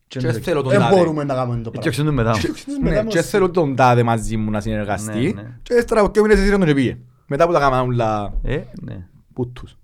Και 0.09 0.19
θέλω 0.31 0.61
τον 0.61 0.71
Δεν 0.71 0.79
τάδε. 0.79 0.95
μπορούμε 0.95 1.23
να 1.23 1.33
κάνουμε 1.33 1.55
το 1.61 1.63
Και 1.63 1.69
πράγμα. 1.79 1.91
ξέρουν 1.91 2.13
μετά. 2.13 2.35
Ναι, 2.81 3.03
και 3.03 3.21
θέλω 3.21 3.49
τον 3.49 3.75
τάδε 3.75 4.03
μαζί 4.03 4.37
μου 4.37 4.51
να 4.51 4.59
συνεργαστεί. 4.61 5.33
Ναι, 5.35 5.41
ναι. 5.41 5.57
Και 5.63 5.73
έστερα 5.73 6.01
από 6.01 6.11
δύο 6.11 6.21
μήνες 6.21 6.39
έσυραν 6.39 6.59
τον 6.59 6.67
και 6.67 6.73
πήγε. 6.73 6.97
Μετά 7.27 7.45
που 7.47 7.53
τα 7.53 7.59
κάναμε 7.59 7.87
ούλα 7.87 8.33
Ε, 8.43 8.59
ναι. 8.81 9.05
πούτους. 9.33 9.77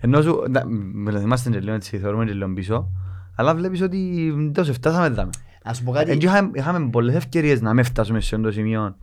Ενώ 0.00 0.22
σου, 0.22 0.44
να- 0.50 0.64
με 0.66 1.20
είμαστε 1.20 1.50
και 1.50 1.60
λίγο 1.60 1.72
έτσι, 1.74 1.98
θεωρούμε 1.98 2.24
και 2.24 2.32
λίγο 2.32 2.52
πίσω, 2.54 2.90
αλλά 3.36 3.54
βλέπεις 3.54 3.80
ότι 3.82 4.32
τόσο 4.54 4.72
φτάσαμε 4.72 5.06
εδώ. 5.06 5.28
Να 5.64 5.74
σου 5.74 5.84
πω 5.84 5.92
κάτι, 5.92 6.10
Ε, 6.10 6.16
και 6.16 6.26
είχαμε- 6.26 6.56
Είχαμε 6.56 6.88
πολλές 6.90 7.14
ευκαιρίες 7.14 7.60
να 7.60 7.74
μην 7.74 7.84
φτάσουμε 7.84 8.20
σε 8.20 8.34
αυτό 8.34 8.46
το 8.46 8.52
σημείο. 8.52 8.96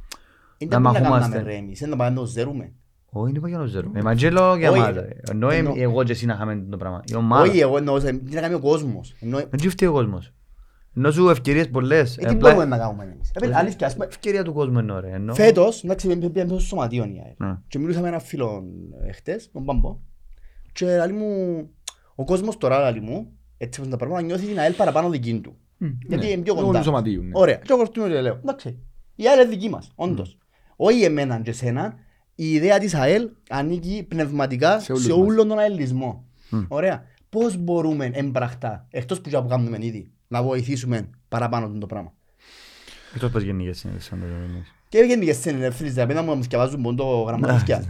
δεν 0.58 0.68
να 0.70 0.80
μπορούμε 0.80 1.00
να 1.00 1.00
κάνουμε 1.00 1.20
μαχούμαστε. 1.20 1.50
ρε 1.52 1.58
εμείς, 1.58 1.80
δεν 1.80 1.90
να 1.90 1.96
πάμε 1.96 2.10
να 2.10 2.16
το 2.16 2.26
ζερούμε. 2.26 2.72
Όχι, 3.12 3.30
είναι 3.38 3.48
για 3.50 3.58
να 3.58 3.66
ζέρω. 3.66 3.90
Με 3.94 4.02
Μαντζέλο 4.02 4.58
και 4.60 4.68
Όχι. 4.68 4.80
ομάδα. 4.80 5.02
ρε. 5.02 5.08
Ενώ 5.32 5.50
Εννοώ. 5.50 5.50
εμ- 5.74 5.78
εγώ 5.82 6.04
και 6.04 6.12
εσύ 6.12 6.26
να 6.26 6.34
είχαμε 6.34 6.66
το 6.70 6.78
πράγμα. 6.78 7.02
Η 7.06 7.16
ομάδα. 7.16 7.42
Όχι, 7.44 7.60
εγώ 7.60 7.78
εννοούσα, 7.78 8.08
τι 8.20 8.34
να 8.36 8.42
κάνει 8.42 8.54
ο 8.54 8.60
κόσμος. 8.60 9.16
Εννοώ, 9.20 9.40
Δεν 9.50 9.60
σου 9.60 9.70
φταίει 9.70 9.90
ο 9.90 9.92
κόσμος. 9.92 10.32
Ενώ 10.96 11.12
σου 11.12 11.30
ευκαιρίες 11.30 11.70
πολλές. 11.70 12.18
ε, 12.18 12.20
τι 12.20 12.26
Απλά- 12.26 12.38
μπορούμε 12.54 12.66
να 12.66 12.78
κάνουμε 12.78 13.04
εμείς. 13.04 13.30
Ε, 13.34 13.40
παιδιά, 13.40 13.58
Αλήθεια, 13.58 13.88
ας 13.88 13.94
πούμε, 13.94 14.06
Ευκαιρία 14.06 14.44
του 14.44 14.54
κόσμου 14.54 14.80
εννοώ 14.80 15.00
ρε. 15.00 15.10
Ενώ- 15.12 15.34
Φέτος, 15.34 15.84
εντάξει, 15.84 16.08
πήγαμε 16.08 16.30
πήγαμε 16.30 16.52
στο 16.52 16.60
σωματείο 16.60 17.04
η 17.04 17.22
ΑΕΛ. 17.26 17.50
Ναι. 17.50 17.58
Και 17.68 17.80
μιλούσα 17.80 18.02
με 18.02 18.08
έναν 18.08 18.20
φίλο 18.20 18.64
ε, 19.08 19.12
χτες, 19.12 19.52
τον 19.52 19.64
Μπαμπό. 19.64 19.98
Και 20.72 20.86
λέει 20.86 21.12
μου, 21.12 21.70
ο 22.16 22.24
κόσμος 22.24 22.58
τώρα 22.58 22.92
λέει 22.92 23.00
μου, 23.00 23.32
έτσι 23.58 23.80
όπως 23.80 23.92
είναι 23.92 23.98
τα 23.98 23.98
πράγματα, 23.98 24.22
νιώθει 24.22 24.46
την 24.46 24.60
ΑΕΛ 24.60 24.74
παραπάνω 24.74 25.10
δική 25.10 25.40
του. 25.40 25.58
Γιατί 26.08 26.32
είναι 26.32 26.42
πιο 26.42 26.54
Λόγω 26.54 26.66
κοντά. 26.66 26.78
του 26.80 26.84
σωματείου, 26.86 27.22
ναι. 27.24 27.30
Ωραία. 27.34 27.56
Και 27.56 27.74
εγώ 27.74 27.90
του 27.90 28.06
λέω, 28.08 28.40
εντάξει, 28.42 28.80
η 29.16 29.28
ΑΕΛ 29.28 29.40
είναι 29.40 29.50
δική 29.50 29.70
μας, 29.70 29.92
όντως. 29.96 30.38
Όχι 30.76 31.04
εμένα 31.04 31.40
και 31.42 31.50
εσένα, 31.50 31.96
η 32.40 32.52
ιδέα 32.54 32.78
της 32.80 32.94
ΑΕΛ 32.96 33.30
ανήκει 33.50 34.06
πνευματικά 34.10 34.80
Σε 34.80 34.86
σε, 34.86 34.92
όλους 34.92 35.08
μας. 35.08 35.18
όλον 35.18 35.48
τον 35.48 35.60
αελισμό. 35.60 36.26
Ωραία. 36.68 37.04
Πώς 37.30 37.58
μπορούμε 37.58 38.10
εμπραχτά, 38.14 38.88
εκτός 38.90 39.22
που 39.22 39.30
και 39.30 39.38
που 39.38 39.48
κάνουμε 39.48 39.78
ήδη, 39.82 40.12
να 40.28 40.44
βοηθήσουμε 40.44 41.10
παραπάνω 41.30 41.78
το 41.80 41.86
πράγμα; 41.86 42.14
Εκτός 43.14 43.32
πως 43.32 43.42
γενικές 43.44 43.84
είναι, 43.84 44.00
σαν 44.00 44.20
το 44.20 44.26
γενικές. 44.26 44.74
Και 44.90 44.98
έγινε 44.98 45.26
και 45.26 45.34
στην 45.34 45.56
ελεύθερη 45.56 45.90
δραπέδα 45.90 46.22
μου 46.22 46.30
να 46.30 46.36
μου 46.36 46.44
σκευάζουν 46.44 46.82
πόντο 46.82 47.22
γραμματοσκιά. 47.28 47.84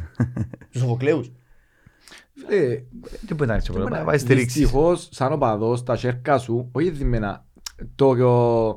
Τους 0.72 0.82
Σοφοκλέους. 0.82 1.32
Φίλε, 2.34 2.76
Τι 3.28 3.36
που 3.36 3.44
ήταν 3.44 3.56
έτσι 3.56 3.68
τι 3.68 3.74
πολλά, 3.74 3.88
μπορεί 3.88 4.00
να- 4.00 4.06
πάει 4.06 4.18
στηρίξεις. 4.18 4.60
Δυστυχώς, 4.62 5.08
σαν 5.12 5.32
οπαδός, 5.34 5.84
τα 5.84 5.96
σέρκα 5.96 6.38
σου, 6.38 6.70
όχι 6.72 6.90
διμένα, 6.90 7.46
το 7.96 8.08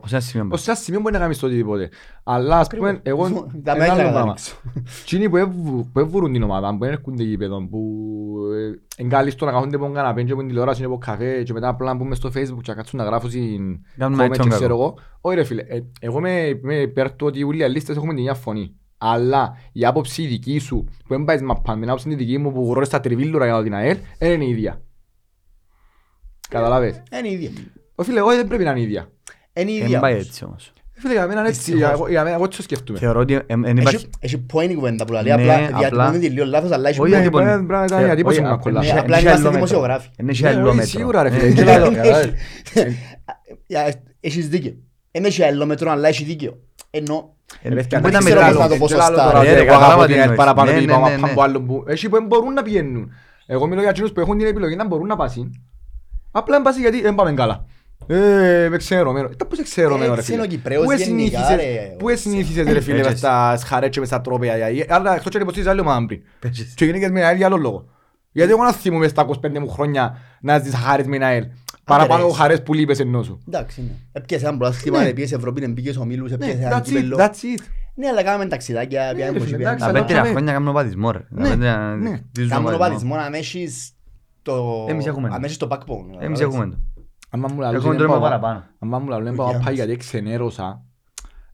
Ως 0.05 0.13
ένα 0.13 0.21
σημείο. 0.21 0.49
ως 0.53 0.67
ένα 0.69 0.77
σημείο 0.77 1.01
μπορεί 1.01 1.15
να 1.15 1.21
κάνεις 1.21 1.39
το 1.39 1.47
οτιδήποτε. 1.47 1.89
Αλλά 2.25 2.59
ας 2.59 2.67
πούμε, 2.67 3.01
εγώ 3.03 3.29
Τα 3.65 3.73
ένα 3.73 3.77
μέτρα 3.79 3.93
άλλο 3.93 4.03
να 4.03 4.11
πράγμα. 4.11 4.21
ανοίξω. 4.21 4.57
Εκείνοι 5.03 5.29
που 5.29 5.37
έβου- 5.37 5.87
που 5.93 5.99
έβουρουν 6.01 6.33
την 6.33 6.43
ομάδα, 6.43 6.71
που 6.71 6.79
δεν 6.79 6.93
έρχονται 6.93 7.23
γήπεδο, 7.23 7.67
που 7.69 7.81
ε, 8.99 9.03
εγκάλιστο 9.03 9.45
να 9.45 9.53
κάθονται 9.53 9.77
από 9.77 9.85
τον 9.85 9.95
καναπέ 9.95 10.23
και 10.23 10.31
από 10.33 10.41
την 10.41 10.49
τηλεόραση 10.49 10.81
και 10.81 10.87
από 10.87 10.99
καφέ 10.99 11.43
και 11.43 11.53
μετά 11.53 11.69
απλά 11.69 11.93
να 11.93 11.99
μπούμε 11.99 12.15
στο 12.15 12.29
facebook 12.29 12.61
και 12.63 12.71
να 12.71 12.75
κάτσουν 12.75 12.99
να 12.99 13.05
γράφουν 13.05 13.31
στην 13.31 13.81
Κάνουν 13.97 14.19
comment 14.19 14.25
έτσι 14.25 14.31
και 14.41 14.49
τον 14.49 14.49
ξέρω 14.49 14.69
κακό. 14.79 14.83
εγώ. 14.83 14.95
Όχι 15.21 15.37
ρε 15.37 15.45
φίλε, 15.45 15.63
ε, 15.63 15.81
εγώ 16.01 16.19
είμαι 16.19 16.47
είμαι 16.47 16.75
υπέρ 16.75 17.13
του 17.13 17.27
ότι 17.27 17.43
όλοι 17.43 17.59
οι 17.59 17.63
αλίστες 17.63 17.97
έχουμε 17.97 18.13
την 18.13 18.19
ίδια 18.23 18.35
φωνή. 18.35 18.75
Αλλά 18.99 19.57
η 19.73 19.85
άποψη 19.87 20.27
δική 20.27 20.59
σου 20.59 20.85
που 20.85 21.15
δεν 21.15 21.25
πάεις 21.25 21.43
μαπάν 21.43 21.75
με 21.75 21.81
την 21.81 21.91
άποψη 21.91 22.15
δική 22.15 22.39
μου 22.39 22.53
που 22.53 22.67
γρώνεις 22.71 22.89
τα 22.89 23.01
τριβίλουρα 23.01 23.45
για 23.45 23.55
να 23.55 23.63
την 23.63 23.75
ΑΕΛ 23.75 23.97
δεν 24.19 24.33
είναι 24.33 24.45
η 24.45 24.49
ίδια. 24.49 24.81
Καταλάβες; 26.49 27.03
Είναι 27.19 27.29
η 27.29 27.33
ίδια. 27.33 27.51
Ω 28.01 28.03
φίλε, 28.03 28.21
όχι 28.21 28.37
δεν 28.37 28.47
πρέπει 28.47 28.65
να 28.65 28.71
είναι 28.71 28.81
η 28.81 28.83
ίδια. 28.83 29.11
Είναι 29.53 29.71
η 29.71 29.75
Δεν 29.79 29.85
ίδια 29.87 30.01
πάει 30.01 30.13
όμως. 30.13 30.27
έτσι 30.27 30.45
όμως. 30.45 30.73
Φίλε, 30.93 31.13
για 31.13 31.27
μένα 31.27 31.41
είναι 31.41 31.49
έτσι, 31.49 31.61
Δυστυχώς. 31.73 31.99
για- 31.99 32.09
για 32.11 32.23
μένα 32.23 32.35
εγώ 32.35 32.45
έτσι 32.45 32.57
το 32.57 32.63
σκεφτούμε. 32.63 32.99
Θεωρώ 32.99 33.21
ότι 33.21 33.35
εν- 33.47 33.65
εν 33.65 33.77
υπάρχει... 33.77 33.97
Έχει- 33.97 34.09
Έχει 34.21 34.47
point 34.53 34.71
η 34.71 34.75
κουβέντα 34.75 35.05
που 35.05 35.13
λέει, 35.13 35.23
Ναι, 35.23 35.33
απλά 35.33 35.55
απλά- 35.55 35.79
διατυπώνει 35.79 36.19
τη 36.19 36.29
λίγο 36.29 36.47
λάθος, 36.47 36.71
αλλά 36.71 36.89
έχει 36.89 37.01
Όχι, 37.01 37.09
point. 37.11 37.15
γιατί 37.15 37.29
μπορεί 37.29 37.45
να- 37.45 37.51
μπορεί- 37.53 37.67
μπορεί 37.67 37.79
να 37.79 37.85
ήταν 37.85 38.03
Ε, 38.03 38.07
η 38.07 38.11
αντίπωση 38.11 38.35
όχι, 38.35 38.45
μου 38.45 38.49
να 38.49 38.55
απλά- 38.55 38.73
κολλά. 38.73 38.93
ναι, 38.95 39.01
Απλά 39.01 39.17
έχει 39.17 39.27
είμαστε 39.27 39.31
άλλο 39.31 39.41
μέτρο. 39.43 39.53
δημοσιογράφοι. 39.53 40.09
Είναι 40.21 40.31
έχει 40.31 40.43
Ναι, 40.43 40.49
άλλο 40.49 40.67
όχι, 40.67 40.77
μέτρο. 40.77 40.91
σίγουρα, 40.91 41.23
ρε 41.23 41.29
Ε, 41.29 41.33
φίλε, 41.33 41.45
έχει 41.47 41.55
και 41.65 41.71
άλλο, 41.71 41.85
λάδι. 41.85 41.95
κατάλαβες. 41.97 42.33
Για- 43.67 43.95
Έχεις 44.21 44.49
δίκιο. 44.49 44.75
Δεν 45.11 45.25
έχει 45.25 45.43
άλλο 45.43 45.67
μέτρο, 45.67 45.91
αλλά 45.91 46.09
έχεις 46.09 46.27
δίκιο. 46.27 46.59
Ενώ 46.91 47.35
Ε, 47.63 47.69
Ρε, 47.69 47.75
που 47.75 47.83
φτιάχνει 47.83 48.09
ήταν 48.09 48.21
ξέρω 48.25 48.41
μεγάλο. 48.41 48.59
πώς 48.59 48.69
να 48.69 48.73
το 48.73 48.79
πω 48.79 48.87
Και 48.87 48.95
άλλο 48.95 49.03
σωστά, 49.03 49.25
τώρα, 49.25 49.33
ρε, 49.33 49.39
ότι 49.39 49.47
ρε, 49.49 49.53
εγώ 49.55 49.63
αγαπώ 49.63 49.79
κατάλαβα 49.81 50.05
την 50.07 50.13
τι 50.15 50.21
ΑΕΛ 50.21 50.23
εννοείς. 50.23 50.39
παραπάνω 50.39 50.67
Ναι, 50.71 50.77
επειδή 50.77 50.87
ναι, 50.87 50.93
πάμε 50.99 51.09
ναι, 51.09 51.15
από 51.15 51.25
ναι. 51.27 51.31
από 51.33 51.43
άλλο 51.43 51.61
που- 51.63 51.85
Εσύ 51.87 52.09
που 52.09 52.17
δεν 52.17 52.27
μπορούν 52.27 52.53
να 52.53 52.63
πηγαίνουν. 52.63 53.11
Εγώ 53.47 53.67
μιλώ 53.67 53.81
για 53.81 53.91
εκείνους 53.91 54.13
που 54.13 54.21
έχουν 54.21 54.39
την 54.39 54.47
επιλογή 54.47 54.77
να 54.77 54.87
μπορούν 54.87 55.07
να 55.07 55.17
πάσουν. 55.17 55.55
Απλά 56.31 56.55
δεν 56.55 56.63
πάσει 56.65 56.81
γιατί 56.81 57.01
δεν 57.03 57.15
πάμε 57.15 57.33
καλά. 57.33 57.65
Ε, 58.07 58.69
με 58.71 58.77
ξενερωμένο. 58.77 59.29
Τα 59.29 59.47
πώς 59.47 59.63
ξενερωμένο 59.63 60.15
ρε 60.15 60.21
Ε, 60.21 60.23
ξένο 60.23 60.43
φίλε. 60.43 60.55
Κυπρέος 60.55 60.85
Πού 60.85 60.91
γενικά, 60.93 61.05
εσυνήθισες- 61.05 61.57
ρε, 61.57 61.95
Πού 61.99 62.09
εσυνήθισες 62.09 62.73
ρε 62.73 62.81
φίλε 62.81 62.97
Έτσι. 62.99 63.11
μες 63.11 63.19
στα 63.19 63.57
σχαρές 63.57 63.89
και 63.91 63.99
μες 64.01 64.09
στα 64.09 64.21
τρόπια. 64.21 64.53
Αλλά 64.89 65.15
εκτός 65.15 65.31
και 65.31 65.37
να 65.37 65.43
υποστήριζες 65.43 65.67
άλλη 65.73 65.81
ομάδα 65.81 66.07
πριν. 66.07 66.21
Παίζεις. 66.41 66.75
Και 66.75 66.85
γίνηκες 66.85 67.09
με 67.11 67.15
την 67.19 67.25
ΑΕΛ 67.27 67.37
για 67.37 67.47
άλλο 67.47 67.57
λόγο. 67.57 67.85
Γιατί 68.33 68.51
εγώ 68.53 68.63
να 68.63 68.73
θυμούμαι 68.73 69.09
στα 69.09 69.23
25 69.25 69.59
μου 69.61 69.69
χρόνια 69.69 70.17
να 70.41 70.59
ζεις 70.59 70.75
χαρές 70.75 71.07
με 71.07 71.13
την 71.13 71.25
ΑΕΛ. 71.25 71.45
Παραπάνω 71.85 72.27
ρε. 72.27 72.33
χαρές 72.33 72.63
που 72.63 72.75
λείπες 72.75 72.99
ενώ 73.01 73.23
σου. 73.23 73.43
εντάξει, 73.49 73.81
ναι. 73.81 73.93
Έπιασε 74.13 74.47
ένα 74.47 74.57
πρωτάθλημα, 74.57 75.03
Ναι. 75.03 75.09
έπιασε 75.09 75.35
Ευρώπη, 75.35 75.63
έπιασε 75.65 75.99
ομίλους, 75.99 76.33
έπιασε 76.33 76.55
Ναι, 76.55 76.65
ένα 76.65 76.77
That's 76.79 76.81
it, 76.81 76.85
κύπελλο. 76.85 77.17
that's 77.19 77.23
it. 77.59 77.63
Ναι, 77.95 78.07
αλλά 78.09 78.23
κάναμε 78.23 78.47
ταξιδάκια, 78.47 79.07
ρε 79.11 79.15
πιάμε 79.17 79.31
φίλε, 79.33 79.41
μουσική, 79.45 79.61
εντάξει, 79.61 79.79
Τα 79.79 79.85
αλλά 79.91 80.01
πέτερα 80.01 80.19
κάμε- 80.19 80.31
χρόνια 80.33 80.53
κάνουμε 80.53 80.71
οπαδισμό, 80.71 81.11
ρε. 81.11 81.19
Ναι, 81.29 81.43
Τα 81.49 81.49
πέτερα- 81.57 81.97
ναι. 81.97 82.21
δίζουμε 82.33 82.55
Κάνουμε 82.55 82.75
οπαδισμό. 82.75 83.15
οπαδισμό 83.15 83.31
να 83.31 83.37
έχεις 83.37 83.93
το... 84.43 84.87
Εμείς 84.89 85.07
έχουμε. 85.07 85.29
να 85.29 85.41
έχεις 85.45 85.57
το 85.57 85.69
backbone. 85.71 86.23
Εμείς 86.23 86.39
καταλάβες. 86.39 86.41
έχουμε 86.41 86.67
το. 86.67 86.77
Άμα 87.31 87.49
μου 87.53 87.61
λαλούν 87.61 87.77
Έχουμε 87.77 87.91
δεν 87.91 87.99
τρόπο 87.99 88.13
πάω- 88.13 88.23
παραπάνω. 88.23 88.65
άμα 88.79 88.99
μου 88.99 89.09
λαλούν 89.09 89.27
Όχι, 89.27 89.37
πάω 89.37 89.47
να 89.47 89.53
πάει 89.53 89.63
άμεσα. 89.63 89.73
γιατί 89.85 89.97
ξενέρωσα, 89.97 90.83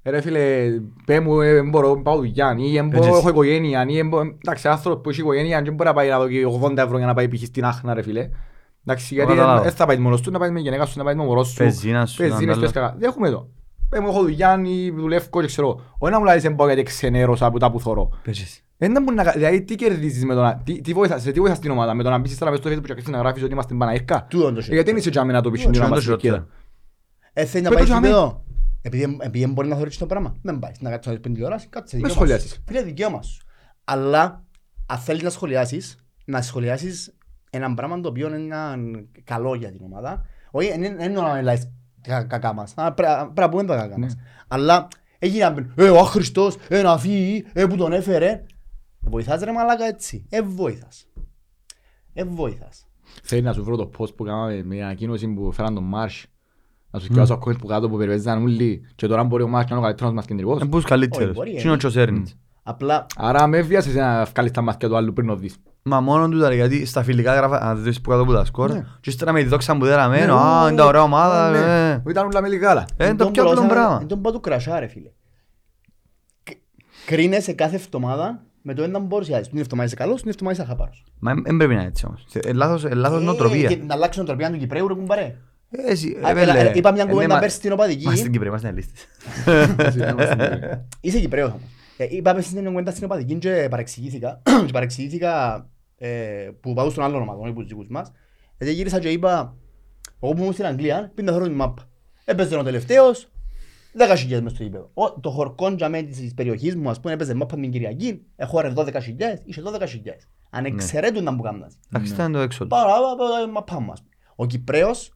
Ρε 0.05 0.21
φίλε, 0.21 0.71
πέ 1.07 1.21
μου, 1.21 1.41
ε, 1.41 1.53
δεν 1.55 1.69
μπορώ, 1.69 2.03
πάω 2.03 2.17
δουλειά, 2.17 2.55
ή 2.59 2.73
δεν 2.73 2.89
μπορώ, 2.89 3.05
Έτσι. 3.07 3.19
έχω 3.19 3.29
οικογένεια, 3.29 3.85
ή 3.89 3.95
δεν 3.95 4.09
μπορώ... 4.09 4.23
Εντάξει, 4.45 4.69
άνθρωπος 4.69 5.01
που 5.03 5.11
έχει 5.11 5.21
οικογένεια, 5.21 5.63
δεν 5.63 5.75
μπορεί 5.75 5.89
να 5.89 5.95
πάει 5.95 6.09
να 6.09 6.19
δω 6.19 6.29
και 6.29 6.47
80 6.63 6.77
ευρώ 6.77 6.97
για 6.99 7.07
να 7.07 7.15
πάει 7.15 7.29
π.χ. 7.29 7.43
στην 7.45 7.65
Άχνα, 7.65 7.95
ρε 7.95 8.03
φίλε. 8.03 8.29
Εντάξει, 8.87 9.15
γιατί 9.15 9.33
καταλάβω. 9.33 9.63
δεν 9.63 9.73
θα 9.73 9.87
πάει 9.87 9.97
μόνος 9.99 10.21
του, 10.21 10.31
να 10.31 10.39
πάει 10.39 10.51
με 10.51 10.61
γυναίκα 10.61 10.87
σου, 10.87 10.99
να 10.99 11.05
πάει 11.05 11.15
με 11.15 11.25
μωρός 11.25 11.49
σου. 11.49 11.57
Πεζίνα 11.57 12.07
σου, 12.07 12.17
Πεζίνες, 12.17 12.55
να 12.57 12.63
πες 12.63 12.73
τα 12.73 12.81
καλά. 12.81 12.95
Δεν 12.99 13.09
έχουμε 13.09 13.29
εδώ. 13.29 13.49
Πέ 13.89 14.01
μου, 14.01 14.09
έχω 14.09 14.21
δουλειά 14.23 14.63
ή 14.67 14.91
δουλεύω 14.91 15.41
και 15.41 15.47
ξέρω. 15.47 15.81
Όχι 15.99 16.13
να 16.13 16.19
μου 16.19 16.25
λάζεις 16.25 16.45
εμπό 16.45 16.67
γιατί 16.67 16.83
ξενέρωσα 16.83 17.47
από 17.47 17.59
τα 17.59 17.71
που 17.71 17.81
θωρώ. 17.81 18.09
Πεζίς. 18.23 18.65
Δεν 18.79 18.95
θα 18.95 19.01
μπορεί 19.01 19.17
να... 19.17 19.25
κα- 19.25 19.33
Δηλαδή, 19.33 19.63
τι 19.63 19.75
κερδίζεις 19.75 20.25
με 20.25 20.35
το 20.35 20.43
να... 20.43 20.57
Τι, 20.57 20.81
τι 20.81 20.93
βοηθάς, 20.93 21.23
σε 21.23 21.31
τι 21.33 21.41
βοηθάς 21.41 21.59
την 21.59 21.71
ομάδα, 21.71 21.95
με 21.95 22.03
το 22.03 22.11
να 22.11 22.19
μπεις 22.19 22.39
τώρα 22.39 22.51
μες 22.51 22.61
στο 22.61 22.71
Facebook 22.71 22.83
και 22.85 22.91
αρχίσεις 22.93 23.09
να 23.13 23.19
γράφεις 23.19 23.43
ότι 23.43 23.53
είμαστε 23.53 23.75
Παναήρκα. 23.75 24.27
Τούτον 24.31 24.55
το 24.55 24.61
Ε, 24.61 24.75
Γιατί 24.75 24.91
δεν 24.91 24.97
είσαι 24.99 25.11
τζάμι 25.11 25.33
να 25.33 25.41
το 25.41 25.51
πεις 25.51 25.61
στην 25.61 25.73
Όχι, 25.73 25.81
ομάδα 25.81 25.95
είναι 25.95 26.03
σου 26.05 26.09
το 26.09 26.15
εκεί. 26.15 26.27
χειρότερο. 26.27 26.49
Ε, 27.33 27.45
θέλει 27.45 27.63
να 27.65 27.69
Πες 27.71 27.79
πάει 27.79 27.87
το 27.89 27.93
στο 27.93 28.01
για 28.03 28.11
παιδό. 28.11 28.45
Επειδή, 28.83 29.17
επειδή 29.21 29.47
μπορεί 29.47 29.69
να 29.69 29.75
θεωρήσει 29.75 29.99
το 29.99 30.07
πράγμα. 30.07 30.35
Δεν 30.43 30.59
πάει. 30.59 30.73
Να 30.81 30.91
κάτσεις 30.91 31.07
να 31.07 31.13
δεις 31.13 31.21
πέντε 31.23 31.35
τηλεόραση, 31.35 31.67
κάτσε 31.69 31.97
Με 31.97 32.03
δικαίωμα 32.03 32.27
σου. 32.27 32.33
σχολιάσεις. 32.33 32.63
Φίλε, 32.67 32.83
δικαίωμα 32.83 33.23
σου. 33.23 33.41
Αλλά, 33.85 34.45
αν 34.87 34.99
θέλεις 34.99 35.23
να 35.23 35.31
σχολιάσεις, 35.31 35.97
να 36.25 36.43
σχολιάσεις 36.43 37.15
έναν 37.51 37.75
πράγμα 37.75 38.01
το 38.01 38.09
οποίο 38.09 38.35
είναι 38.37 38.55
καλό 39.25 39.55
για 39.55 39.71
την 39.73 39.81
ομάδα. 39.85 40.27
Όχι, 40.51 40.69
δεν 40.69 40.83
είναι 40.83 41.21
να 41.21 41.35
μιλάς 41.35 41.71
κα- 42.01 42.23
κακά 42.25 42.53
μας. 42.53 42.73
Α, 42.77 42.93
Πρέπει 42.93 43.13
πρέπει 43.23 43.41
να 43.41 43.49
πούμε 43.49 43.65
τα 43.65 43.77
κακά 43.77 43.99
μας. 43.99 44.17
Αλλά, 44.49 44.89
έγινε 45.19 45.45
να 45.45 45.53
πει, 45.53 45.67
ε, 45.77 45.89
ο 45.89 45.99
άχρηστος, 45.99 46.57
ε, 46.69 46.83
να 46.83 46.99
φύγει, 46.99 47.45
ε, 47.53 47.67
που 47.67 47.77
τον 47.77 47.93
έφερε. 47.93 48.45
Βοηθάς 49.11 49.41
ρε 49.43 49.53
μαλάκα 49.53 49.85
έτσι. 49.85 50.27
Ε, 50.31 50.43
βοηθάς. 50.43 51.07
Ε, 52.13 52.25
βοηθάς. 52.25 52.87
Θέλει 53.23 53.43
να 53.43 53.53
σου 53.53 53.65
βρω 53.65 53.77
το 53.77 53.91
post 53.99 54.15
που 54.17 54.25
κάναμε 54.25 54.63
με 54.65 54.83
ανακοίνωση 54.83 55.29
που 55.29 55.53
φέραν 55.53 55.75
τον 55.75 55.85
Μάρσ. 55.85 56.27
Να 56.91 56.99
σου 56.99 57.09
κοιτάσω 57.09 57.35
ακόμα 57.35 57.57
που 57.59 57.67
κάτω 57.67 57.89
που 57.89 57.97
περιπέζαν 57.97 58.43
όλοι 58.43 58.81
και 58.95 59.07
τώρα 59.07 59.25
μπορεί 59.25 59.43
ο 59.43 59.49
Μάρσ 59.49 59.65
να 59.65 59.71
είναι 59.77 59.79
ο 59.81 59.83
καλύτερος 59.87 60.13
μας 60.15 60.25
κεντρικός. 60.27 60.61
Είναι 60.61 60.69
πούς 60.69 60.79
Όχι, 60.79 60.89
καλύτερος. 60.89 61.35
μπορεί, 61.35 61.55
Τι 61.55 61.63
είναι 61.63 61.73
ο 61.73 61.77
Τσοσέρνιτς. 61.77 62.37
Απλά, 62.63 63.07
Άρα 63.17 63.47
με 63.47 63.61
βιάσεις 63.61 63.95
να 63.95 64.25
βγάλεις 64.25 64.51
τα 64.53 64.61
μάτια 64.61 64.89
του 64.89 64.97
άλλου 64.97 65.13
πριν 65.13 65.27
το 65.27 65.37
δεις. 65.37 65.57
Μα 65.83 66.01
μόνο 66.01 66.29
του 66.29 66.37
ήταν 66.37 66.53
γιατί 66.53 66.85
στα 66.87 67.03
φιλικά 67.03 67.35
γράφα, 67.35 67.61
αν 67.63 67.83
δεις 67.83 68.01
που 68.01 68.11
κάτω 68.11 68.23
από 68.23 68.33
τα 68.33 68.45
σκορ 68.45 68.73
Ναι. 68.73 68.85
και 69.01 69.11
ύστερα 69.11 69.33
με 69.33 69.43
τη 69.43 69.49
δόξα 69.49 69.77
που 69.77 69.85
δέραμένο, 69.85 70.35
Ναι, 70.35 70.41
α, 70.41 70.63
ω, 70.65 70.69
είναι 70.69 70.77
τα 70.77 70.85
ωραία 70.87 71.01
ω, 71.01 71.05
ομάδα, 71.05 71.51
ναι. 71.51 71.91
ε. 71.93 71.99
Που 71.99 72.11
Ήταν 72.11 72.27
όλα 72.27 72.41
με 72.41 72.49
λιγάλα. 72.49 72.85
Ε, 72.97 73.05
είναι 73.07 73.15
το 73.15 73.25
τον 73.25 73.33
πιο 73.33 73.43
απλό 73.43 73.55
πρόσαμε- 73.55 73.75
πράγμα. 73.79 73.99
εν 74.01 74.07
τον 74.07 74.21
πάω 74.23 74.33
του 74.33 74.41
κρασά 74.41 74.81
ρε 74.81 74.87
φίλε. 74.87 75.11
Κ- 76.43 76.59
Κρίνεσαι 77.07 77.53
κάθε 77.53 77.77
εβδομάδα 77.77 78.43
με 78.67 78.75
το 78.75 78.83
έναν 78.83 79.03
μπορουσιάζεις. 79.03 79.49
Την 79.49 79.59
εβδομάδα 79.59 79.87
είσαι 79.87 79.97
καλός, 79.97 80.21
την 80.21 80.31
εβδομάδα 80.31 80.57
είσαι 80.57 80.65
αχαπάρος. 80.67 81.05
Μα 81.19 81.35
δεν 81.35 81.57
πρέπει 81.57 81.75
να 81.75 81.81
είναι 81.81 81.89
έτσι 81.89 82.07
όμως. 82.07 82.27
Ε, 82.33 82.53
λάθος- 82.53 82.85
ε, 82.85 82.95
Λάθος 82.95 83.21
Ε, 83.21 83.25
νοοτροπία. 83.25 83.69
Και 83.69 83.77
να 83.87 83.95
αλλάξει 83.95 84.19
νοοτροπία 84.19 84.51
του 84.51 84.59
Κυπρέου 84.59 84.89
ρε 84.89 84.95
κουμπάρε. 84.95 85.35
Ε, 85.71 85.91
εσύ, 85.93 86.17
Α, 86.25 86.29
ε, 86.29 86.31
έλα, 86.43 86.53
βέλε. 86.55 86.69
ε, 86.69 86.73
Είπα 86.75 86.93
μια 86.93 87.03
Ε, 87.03 87.11
κουβέντα 87.11 87.35
ναι, 87.35 87.41
πέρσι 87.41 87.57
στην 87.57 87.73
οπαδική. 87.73 88.05
Μας 88.05 88.19
στην 88.19 88.33
Κύπρο, 88.33 88.47
είμαστε 88.47 88.71
λίστες. 88.73 89.07
Είσαι 91.01 91.21
Κυπρέος 91.21 91.49
όμως. 91.51 91.63
Ε, 91.97 92.07
Είπα 92.11 92.33
πέρσι 92.35 92.49
στην 92.51 92.65
κουβέντα 92.65 92.91
στην 92.91 93.05
οπαδική 93.05 93.35
και 93.35 93.67
παρεξηγήθηκα. 93.71 94.43
Και 94.67 94.73
παρεξηγήθηκα 94.73 95.67
ε, 95.99 96.09
που 96.61 96.75
πάω 96.75 96.91
στον 96.91 97.05
άλλο 97.05 97.17
ομάδα, 97.17 97.39
όχι 97.41 97.53
που 97.53 97.61
τους 97.61 97.69
δικούς 97.69 97.87
μας. 97.89 98.13
Γιατί 98.59 98.75
γύρισα 98.75 98.99
και 98.99 99.09
είπα, 99.09 99.55
εγώ 100.21 100.33
που 100.33 100.41
ήμουν 100.41 100.53
στην 100.53 100.67
Αγγλία, 100.67 101.11
πήγα 101.15 101.29
να 101.31 101.37
θέλω 101.37 101.47
την 101.49 101.57
μάπα. 101.57 101.83
Έπαιζε 102.25 102.57
ο 102.57 102.63
τελευταίος, 102.63 103.29
10.000 103.99 104.41
μες 104.43 104.53
στο 104.53 104.63
γήπεδο. 104.63 104.91
Ο- 104.95 105.21
Το 105.21 105.31
χορκόν 105.31 105.75
για 105.77 105.89
μένα 105.89 106.09
της 106.09 106.35
περιοχής 106.35 106.77
μου, 106.77 106.91
ας 106.91 107.01
πούμε, 107.01 107.13
έπαιζε 107.15 107.35
μάπα 107.35 107.55
την 107.57 107.71
Κυριακή, 107.71 108.23
έχω 108.37 108.61
ρε 108.61 108.69
12.000, 108.71 109.43
είχε 109.45 109.61
12.000. 109.63 110.29
Αν 110.51 110.65
εξαιρέτουν 110.65 111.25
να 111.25 111.31
μου 111.31 111.43
κάνουν. 111.43 111.65
Εντάξει, 111.93 112.13
ήταν 112.13 112.33
το 112.33 112.39
έξω. 112.39 112.67
Πάρα, 112.67 112.93
πάρα, 113.19 113.49
μάπα 113.49 113.81
μας. 113.81 114.05
Ο 114.37 114.47
Κυπρέος, 114.47 115.13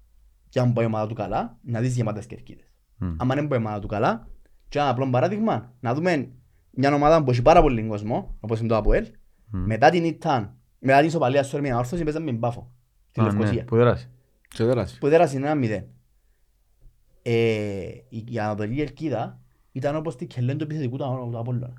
και 0.49 0.61
αν 0.61 0.73
πάει 0.73 0.85
η 0.85 0.87
ομάδα 0.87 1.07
του 1.07 1.15
καλά, 1.15 1.59
να 1.63 1.81
δεις 1.81 1.97
γεμάτες 1.97 2.27
κερκίδες. 2.27 2.73
Μμ. 2.97 3.15
Αν 3.19 3.29
δεν 3.29 3.49
πάει 3.49 3.59
η 3.59 3.63
ομάδα 3.63 3.79
του 3.79 3.87
καλά, 3.87 4.29
και 4.69 4.79
ένα 4.79 4.89
απλό 4.89 5.11
παράδειγμα, 5.11 5.73
να 5.81 5.95
δούμε 5.95 6.29
μια 6.71 6.95
ομάδα 6.95 7.25
που 7.25 7.31
έχει 7.31 7.43
πάρα 7.43 7.63
πολύ 7.63 7.83
κόσμο, 7.87 8.37
όπως 8.41 8.59
είναι 8.59 8.69
το 8.69 8.77
ΑΠΟΕΛ, 8.77 9.07
Μμ. 9.51 9.59
μετά 9.67 9.91
την 9.91 10.05
Ιτάν, 10.05 10.55
μετά 10.79 10.99
την 10.99 11.07
ισοπαλία 11.07 11.43
στο 11.43 11.57
Ερμηνεία 11.57 11.79
Όρθωση, 11.79 12.05
παίζαμε 12.05 12.33
με 12.33 12.39
μπάφο. 12.39 12.71
Στη 13.07 13.21
Α, 13.21 13.23
ναι, 13.25 13.31
Λευκοσία. 13.31 13.65
Που 13.65 13.77
δέρασε. 13.77 14.11
Και 14.49 14.65
δέρασε. 14.65 14.97
Που 15.01 15.09
δέρασε 15.09 15.37
ένα 15.37 15.55
μηδέν. 15.55 15.85
Ε, 17.23 17.33
η 18.09 18.25
η 18.29 18.39
Ανατολική 18.39 18.81
Ελκίδα 18.81 19.41
ήταν 19.73 19.97
όπως 19.97 20.17
τη 20.17 20.27
κελέν 20.27 20.57
του 20.59 20.65
επιθετικού 20.65 20.97
του 20.97 21.29
του 21.31 21.39
Απόλλωνα. 21.39 21.73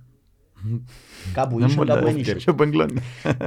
Κάπου 1.33 1.57
Δεν 1.57 1.67
ίσο, 1.67 1.75
μπορεί 1.75 1.87
να 1.87 1.93
κάπου 1.93 2.05
το 2.05 2.11
δεν 2.11 2.15
ίσο. 2.21 2.23
φτιάξει, 2.23 2.49
όπου 2.49 2.63
εγκλώνει. 2.63 3.01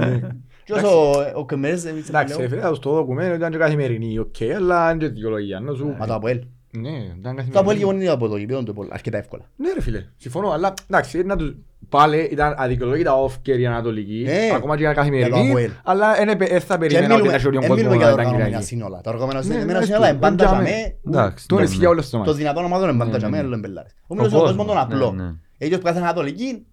Και 0.64 0.72
όσο 0.72 1.10
ο 1.34 1.46
Κεμέρες 1.46 1.84
εμείς 1.84 2.08
Εντάξει, 2.08 2.38
λέω, 2.38 2.48
φίλε, 2.48 2.74
στο 2.74 2.92
δοκουμένο 2.92 3.34
ήταν 3.34 3.50
και 3.50 3.58
καθημερινή, 3.58 4.18
οκ, 4.18 4.34
αλλά 4.56 4.90
είναι 4.90 4.98
και 4.98 5.08
δικαιολογία. 5.08 5.60
Να 5.60 5.74
σου... 5.74 5.94
Μα 5.98 6.06
το 6.06 6.14
Αποέλ. 6.14 6.44
Ναι, 6.78 6.90
ήταν 7.18 7.36
Το 7.52 7.58
Αποέλ 7.58 7.76
καθημερινή. 7.76 8.04
και 8.04 8.10
από 8.10 8.28
το 8.28 8.36
γήπεδο 8.36 8.62
του 8.62 8.70
Αποέλ, 8.70 8.88
αρκετά 8.92 9.18
εύκολα. 9.18 9.44
Ναι 9.56 9.72
ρε 9.72 9.80
φίλε, 9.80 10.04
συμφωνώ, 10.16 10.50
αλλά 10.50 10.74
εντάξει, 10.90 11.22
να 11.22 11.36
τους... 11.36 11.54
Πάλι 11.88 12.28
ήταν 12.32 12.54
αδικαιολόγητα 12.56 13.12
off 13.24 13.32
και 13.42 13.52
η 13.52 13.66
Ανατολική, 13.66 14.22
Ναι. 14.26 14.50
ακόμα 14.54 14.76
και 14.76 14.82
για 14.82 14.92
Για 14.92 15.02
το 15.02 15.08
καθημερινή, 15.08 15.48
Αποέλ. 15.50 15.70
αλλά 15.84 16.14
δεν 16.14 16.28
επε- 16.28 16.48
δεν 16.50 16.60
θα 16.60 16.74
Και 16.74 16.80
περίμενα 16.80 17.04
ότι 17.04 17.12
μιλούμε 17.14 17.30
να 17.30 17.34
έχει 17.36 17.46
όλη 17.46 17.54
τον 17.54 17.64
εν 17.64 17.68
κόσμος 17.70 17.86
μιλούμε 17.86 18.04
να 18.04 18.06
για 18.06 18.06
τα 18.06 18.12
ήταν 18.12 18.24
οργανωμένα 18.24 18.44
Κυριακή. 18.48 18.66
σύνολα. 18.66 19.00
Τα 19.00 19.10
οργανωμένα 19.10 19.44
Ναι, 19.44 19.54
σύνολα 19.54 19.78
ναι, 19.78 19.84
σύνολα 19.84 20.08
είναι 20.08 20.18
πάντα 20.18 20.36
τον 20.44 20.46
για 20.46 20.64
τζάμε. 20.64 20.78
μέ. 21.04 21.12
Εντάξει, 21.18 21.46
Τον 21.48 21.58
ναι, 21.58 21.64
ισχύει 21.64 21.78
ναι. 21.80 21.86
όλες 21.86 22.02
τις 22.02 22.10
Το 22.10 22.16
ομάδες. 22.16 22.36
δυνατόν 22.36 22.64
ομάδων 22.64 22.88
είναι 22.88 22.98
πάντα 22.98 23.10
Ναι, 23.10 23.18
για 23.18 23.28
ναι, 23.28 23.36
μέ, 23.36 23.42
ναι. 23.42 23.48
είναι 23.48 23.56
μπελάρες. 23.56 23.92
Ο 23.92 24.04
Ο 24.08 24.14
μήνος 24.14 24.32
ο 24.32 24.36
κόσμος 24.38 24.56
τον 24.56 24.66
κόσμος, 24.66 24.82
απλό. 24.82 25.10
ναι, 25.12 25.22
ναι. 25.22 25.30
Έτσι 25.58 25.78
που 25.78 25.84
κάθε 25.84 25.98
Ανατολική, 25.98 26.66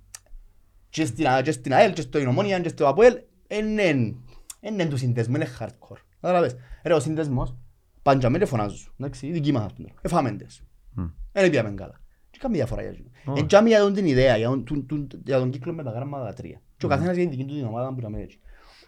και 0.90 1.06
στην 1.06 1.28
Α- 1.28 1.42
και 1.42 1.52
στην 1.52 1.74
ΑΕΛ, 1.74 1.94
και 1.94 2.02
στο 2.02 2.20
Ινωμόνια, 2.20 2.60
και 2.60 2.70
στο 2.70 2.88
ΑΠΟΕΛ, 2.88 3.14
είναι 3.48 4.16
είναι 4.62 4.86
του 4.86 4.98
συνδεσμού, 4.98 5.36
είναι 5.36 5.48
hardcore. 5.60 5.98
Καταλάβες. 6.22 6.56
Ρε, 6.84 6.94
ο 6.94 7.00
συνδεσμός, 7.00 7.56
πάντια 8.02 8.30
με 8.30 8.46
φωνάζουν 8.46 8.78
σου. 8.78 8.94
Εντάξει, 9.00 9.28
οι 9.28 9.32
δικοί 9.32 9.52
μας 9.52 9.64
ας 9.66 9.74
πούμε. 9.74 9.88
Εφάμε 10.02 10.32
τες. 10.32 10.62
Μμ. 10.94 11.04
Δεν 11.32 11.50
πήγαμε 11.50 11.72
καλά. 11.72 12.00
Και 12.30 12.38
κάνει 12.42 12.56
διαφορά 12.56 12.82
για 12.82 12.92
εκείνο. 12.92 13.08
Όχι. 13.26 13.40
Εν 13.40 13.48
τζάμι 13.48 13.70
για 13.70 13.80
τον 13.80 13.94
την 13.94 14.06
ιδέα, 14.06 14.38
για 14.38 14.48
τον- 14.48 14.64
του- 14.64 14.86
του- 14.86 15.22
για 15.26 15.40
τον 15.40 15.50
κύκλο 15.50 15.74
με 15.74 15.84
τα 15.84 15.92
γράμματα 15.92 16.34
τρία. 16.34 16.62
Και 16.78 16.86
ο 16.86 16.90
καθένας 16.90 17.16
για 17.16 17.28
την 17.28 17.38
δική 17.38 17.46
του 17.50 17.56
την 17.56 17.66
ομάδα 17.66 17.94
που 17.94 18.02
να 18.02 18.10
μένει 18.10 18.24
έτσι. 18.24 18.40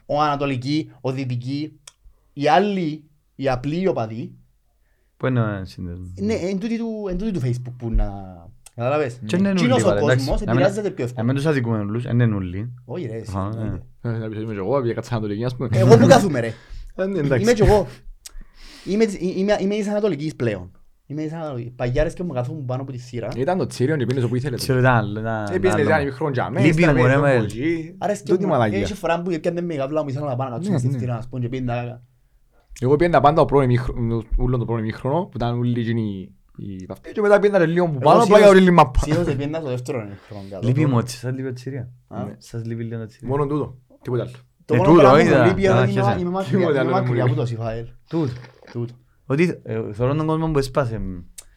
Ο 0.05 0.22
Ανατολική, 0.22 0.91
ο 1.01 1.11
Δυτική, 1.11 1.80
οι 2.34 2.47
άλλοι, 2.47 3.03
οι 3.36 3.49
απλοί 3.49 3.88
οπαδοί, 3.88 4.34
Πού 5.18 5.28
είναι 5.28 5.41
ο 5.41 5.66
σύνδεσμος. 5.66 6.09
είναι 6.16 6.34
εν 6.34 6.59
τούτη 6.59 6.78
του- 6.78 7.07
εν 7.09 7.18
τούτη 7.18 7.32
του 7.32 7.39
Facebook 7.39 7.74
που 7.78 7.89
να... 7.91 8.05
Καταλάβες. 8.76 9.20
Και 9.26 9.36
είναι 9.36 9.49
Εκείνος 9.49 9.72
νουλί, 9.72 9.84
ο 9.84 9.86
βάλε, 9.88 9.99
κόσμος 9.99 10.26
εντάξει. 10.26 10.43
επηρεάζεται 10.47 10.89
πιο 10.89 11.03
Να 11.03 11.09
εύκολα. 11.09 11.26
μην 11.26 11.36
τους 11.36 11.45
αδικούμε 11.45 11.78
όλους, 11.78 12.03
είναι 12.05 12.26
νουλί. 12.26 12.74
Όχι 12.86 13.05
ρε, 13.05 13.16
εσύ, 13.18 13.38
Α, 13.38 13.41
εννοείται. 13.53 13.84
ναι. 14.01 14.09
Ε, 14.11 14.18
Να 14.18 14.28
πεις 14.28 14.36
ότι 14.36 14.43
είμαι 14.43 14.53
και 14.53 14.59
εγώ, 14.59 14.82
πήγα 14.82 14.93
κάτσα 14.93 15.11
Ανατολική, 15.16 15.43
ας 15.45 15.55
πούμε. 15.55 15.70
Εγώ 15.72 15.97
που 15.97 16.07
κάθομαι 16.07 16.39
ρε. 16.39 16.47
Ε, 16.95 17.05
ναι, 17.05 17.18
Είμαι 17.18 17.20
εντάξει. 17.20 17.53
και 17.53 17.64
εγώ. 17.64 17.88
Είμαι 18.86 19.06
της- 19.06 19.18
είμαι- 19.38 19.58
Είμαι 19.60 19.76
της 19.76 19.88
Ανατολικής 19.88 20.36
πλέον. 20.36 20.72
Είμαι 21.06 21.22
της 21.24 21.34
Ανατολικής. 21.34 21.72
Παγιάρες 21.76 22.14
και 22.14 22.24
μου 22.24 22.34
καθόμουν 22.34 22.66
πάνω 22.66 22.82
από 22.82 22.92
τη 22.92 22.98
σειρά. 22.98 23.28
Ήταν 23.38 23.58
το 23.58 23.66
τσίριο 23.66 23.96
και 23.98 24.06
πήγαινες 24.06 24.26
όπου 24.26 24.36
ήθελες. 24.36 24.60
Ξέρω, 24.62 24.80
ήταν 24.80 24.96
άλλο, 24.96 25.20
ήταν- 25.20 25.44
Ε, 25.44 25.60
πήγαινες 25.60 25.74
ήταν 25.74 25.80
ένα 25.86 25.96
άλλο. 25.96 26.06
μικρό 26.06 26.32
τζαμέ, 26.32 26.60
Λείπει 26.62 26.70
ύστερα 26.70 26.92
μου, 26.92 26.98
ρε, 26.98 27.04
πήγαινες 27.04 27.22
μέλ. 27.22 27.36
από 27.36 27.44
εκεί. 27.46 27.96
Άρα 27.98 28.14
και 28.14 28.22
Τούτη 28.26 28.44
μου, 28.46 28.52
μαλακία. 28.52 28.80
έχει 28.80 28.94
φορά 28.94 29.22
που 29.22 29.30
έπιανε 29.32 29.62
με 29.62 29.76
γαβλά 29.76 30.04
μου, 30.04 30.10
ήθελα 30.10 30.26
να 30.26 30.36
πάω 30.36 30.48
να 30.50 30.54
κάτσω 30.56 30.72
Ναι, 30.72 30.78
στη 30.78 30.88
ναι. 30.88 30.98
σειρά, 30.98 31.16
να 31.16 31.22
σπούν 31.22 31.42
και 31.42 31.50
πήγαινα. 31.50 32.02
Εγώ 32.82 32.96
πήγαινα 32.96 33.22
πάντα 33.22 33.36
το 33.36 33.46
πρώτο 33.46 33.64
ημίχρονο, 33.64 34.22
ούλο 34.38 34.58
το 34.58 34.66
πρώτο 34.66 34.80
ημίχρονο, 34.82 35.22
που 35.26 35.32
ήταν 35.36 35.58
όλοι 35.58 35.80
εκείνοι 35.80 36.32
οι 36.58 36.86
παυτοί, 36.86 37.12
και 37.12 37.22
μετά 37.22 37.40
πήγαινα 37.40 37.60
και 37.66 37.72
λίγο 37.72 37.86
που 37.86 37.98
πάνω, 38.00 38.10
Εγώ 38.16 38.24
απλά 38.24 38.38
για 38.38 38.48
συνήθως- 38.48 38.56
όλη 38.62 38.68
η 38.68 38.72
μάπα. 38.72 39.00
Συνήθως 39.00 39.28
έπιανα 39.28 39.60
στο 39.60 39.70
δεύτερο 39.70 39.98
χρόνο 40.28 40.44
κάτω. 40.50 40.68
Λείπει 40.68 40.86
μου 40.86 41.00
έτσι, 41.00 41.18
σας 41.18 41.34
λείπει 41.34 41.48
ο 41.48 41.54
Τσίρια. 41.54 41.90
Α. 42.08 42.24
Ναι, 42.24 42.36
Σας 42.38 42.66
λείπει 42.66 42.84
λίγο 42.84 43.02
ο 43.02 43.06
Τσίρια. 43.06 43.28
Μόνο 43.30 43.46
τούτο, 43.48 43.78
τίποτα 44.02 44.22
άλλο. 44.24 44.32
Το 44.66 44.74
Ε, 44.74 44.78
μόνο 44.78 44.90
τούτο, 44.90 45.02
πράγμα 45.02 45.20
που 45.20 45.26
είδα. 45.26 45.40
μου 45.44 45.48
λείπει 45.48 45.68
Α, 45.68 45.72
είναι 45.72 45.80
άρχισα. 45.80 46.18
είμαι 46.20 46.30
μακριά- 46.30 46.58
Τίποτε 46.58 46.70
είμαι 46.70 46.80
άλλο 46.80 46.84
δεν 46.84 46.86
μου 46.88 46.92
μακριά 46.92 47.14
λείπει. 47.24 47.30
από 47.30 47.40
το 47.40 47.46
Σιφαέλ. 47.46 47.86
Τούτο. 48.10 48.32
Τούτο. 48.74 48.93
Ότι 49.26 49.59
ε, 49.63 49.93
θεωρώ 49.93 50.15
τον 50.15 50.26
κόσμο 50.26 50.51
που 50.51 50.57
έσπασε. 50.57 51.01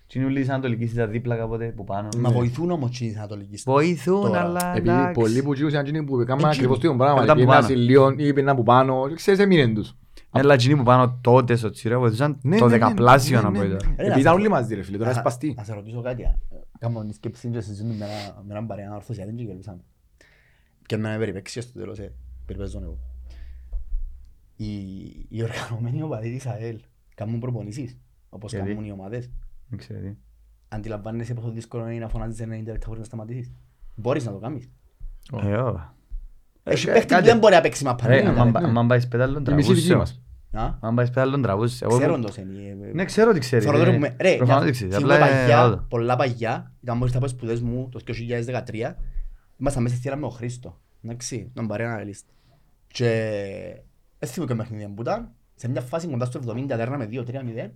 Τι 0.06 0.18
είναι 0.18 0.28
όλοι 0.28 0.40
της 0.40 0.48
Ανατολικής 0.48 0.92
ήταν 0.92 1.10
δίπλα 1.10 1.36
κάποτε 1.36 1.72
που 1.76 1.84
πάνω. 1.84 2.08
Μα 2.18 2.30
βοηθούν 2.30 2.70
όμως 2.70 3.00
οι 3.00 3.06
της 3.08 3.16
Ανατολικής. 3.16 3.62
Βοηθούν, 3.62 4.20
Τώρα. 4.22 4.40
αλλά 4.40 4.70
Επειδή 4.76 4.88
εντάξει. 4.88 5.12
πολλοί 5.20 5.42
που 5.42 5.54
τσίουσαν 5.54 5.80
εκείνοι 5.80 6.04
που 6.04 6.20
έκαναν 6.20 6.38
Εκείνοι. 6.38 6.52
ακριβώς 6.54 6.78
το 6.78 6.86
ίδιο 6.86 6.98
πράγμα, 6.98 7.22
Ήταν 7.24 7.28
που 7.28 7.34
πήγαιναν 7.42 7.62
πάνω. 7.62 7.66
σε 7.74 7.74
Λιόν 7.80 8.12
ή 8.12 8.16
πήγαιναν 8.16 8.56
που 8.56 8.62
πάνω, 8.62 9.10
ξέρεις, 9.14 9.40
έμειναν 9.40 9.74
τους. 9.74 9.96
Αλλά 10.30 10.54
εκείνοι 10.54 10.76
που 10.76 10.82
πάνω 10.82 11.18
τότε 11.20 11.56
στο 11.56 11.70
Τσίρια 11.70 11.98
βοηθούσαν 11.98 12.38
Ναι, 12.42 12.58
το 12.58 12.64
ναι, 12.66 12.70
ναι, 12.72 12.78
δεκαπλάσιο 12.78 13.36
ναι, 13.36 13.42
να 13.42 13.50
ναι, 13.50 13.58
πω 13.58 13.64
ναι. 13.64 13.68
τώρα. 13.70 13.86
Ρε, 13.86 13.92
Επειδή 13.92 14.08
να 14.08 14.18
ήταν 14.20 14.32
σε- 14.32 14.38
όλοι 14.40 14.48
μαζί 14.48 14.74
ρε 14.74 14.82
φίλε, 14.82 14.96
τώρα 14.98 15.10
Να- 15.10 15.16
σπαστεί. 15.18 15.54
Να 15.56 15.64
σε 15.64 15.74
ρωτήσω 15.74 16.00
κάτι. 16.02 16.22
α. 16.22 16.38
Κάμω 16.78 17.00
μια 17.02 17.12
σκέψη 17.12 17.48
και 17.48 17.60
συζητούμε 17.60 17.94
με 17.94 18.04
ένα- 18.04 18.42
με 18.46 18.52
έναν 18.54 18.66
παρέα 18.66 18.94
ορθωσιατή 18.94 19.32
και 19.32 19.42
γελούσαμε. 19.42 19.80
Και 20.86 20.96
με 20.96 21.16
περιπέξια 21.18 21.62
στο 21.62 21.78
τέλος, 21.78 21.98
ε, 21.98 22.12
περιπέζω 22.46 22.80
εγώ. 22.82 22.98
Οι- 24.56 25.26
Οι 25.28 25.42
οργανωμένοι 25.42 26.02
οπαδοί 26.02 26.30
της 26.30 26.46
ΑΕΛ 26.46 26.80
κάνουν 27.16 27.40
προπονήσεις, 27.40 27.98
όπως 28.28 28.52
Γιατί; 28.52 28.68
κάνουν 28.68 28.84
οι 28.84 28.90
ομάδες. 28.92 29.30
Δεν 29.68 29.78
ξέρω 29.78 30.00
τι. 30.00 30.14
Αντιλαμβάνεσαι 30.68 31.34
πόσο 31.34 31.50
δύσκολο 31.50 31.88
είναι 31.88 32.00
να 32.00 32.08
φωνάζεις 32.08 32.40
90 32.40 32.48
λεπτά 32.72 32.86
χωρίς 32.86 32.98
να 33.00 33.04
σταματήσεις. 33.04 33.52
Μπορείς 33.94 34.24
να 34.24 34.32
το 34.32 34.38
κάνεις. 34.38 34.70
Ε, 35.42 35.56
ω. 35.56 35.94
Έχει 36.62 36.88
Ε, 36.88 36.92
παίχτη 36.92 37.06
που 37.06 37.14
κάτι- 37.14 37.26
δεν 37.26 37.38
μπορεί 37.38 37.54
να 37.54 37.60
παίξει 37.60 37.84
μαπά. 37.84 38.06
Ρε, 38.06 38.14
δεν 38.22 38.30
είναι, 38.32 38.40
άμα- 38.40 38.60
ρε. 38.60 38.66
άμα 38.66 38.86
πάει 38.86 39.00
σπέταλον 39.00 39.44
Η 39.50 39.52
μισή 39.54 39.72
δική 39.74 39.86
τραβούσε. 39.88 40.14
μας. 40.52 40.62
Α, 40.64 40.74
Αν 40.80 40.94
πάει 40.94 41.06
σπέταλον 41.06 41.42
τραβούσε. 41.42 41.84
Εγώ- 41.84 41.98
Ξέρουν 41.98 42.20
το 42.22 42.32
σεν, 42.32 42.48
ε, 42.56 42.88
ε, 42.88 42.92
Ναι, 42.92 43.04
ξέρω 43.04 43.32
τι 43.32 43.38
ξέρει. 43.38 43.62
Θεωρώ 43.62 43.76
ρε. 43.78 43.82
ότι 43.82 43.90
έχουμε- 43.92 44.16
Ρε, 44.20 44.36
Προφανώς 44.36 44.62
μια- 44.62 44.72
τι 44.72 44.76
ξέρει. 44.76 44.92
θυμούμαι 44.92 45.14
Απλά 45.14 45.26
ε, 45.28 45.30
παγιά, 45.40 45.60
άλλο. 45.60 45.86
πολλά 45.88 46.16
παγιά, 46.16 46.72
ήταν 46.82 46.96
μόλις 46.96 47.14
από 47.16 47.28
σπουδές 47.28 47.60
μου 47.60 47.88
το 47.92 48.00
2013, 48.00 48.96
ήμασταν 49.56 49.82
μέσα 49.82 49.94
στη 49.94 50.04
θύρα 50.04 50.16
με 50.16 50.26
ο 50.26 50.30
Χρήστο, 50.30 50.80
εντάξει, 51.04 51.50
τον 51.54 51.66
παρέα 51.66 51.92
αναλύστη. 51.92 52.32
Και 52.86 53.10
δεν 54.18 54.28
θυμούμαι 54.28 54.52
και 54.52 54.58
παιχνίδι 54.58 54.88
που 54.94 55.02
ήταν, 55.02 55.32
σε 55.56 55.68
μια 55.68 55.80
φάση 55.80 56.06
κοντά 56.06 56.24
στο 56.24 56.40
70, 56.46 56.64
δέρναμε 56.66 57.08
2-3-0, 57.12 57.70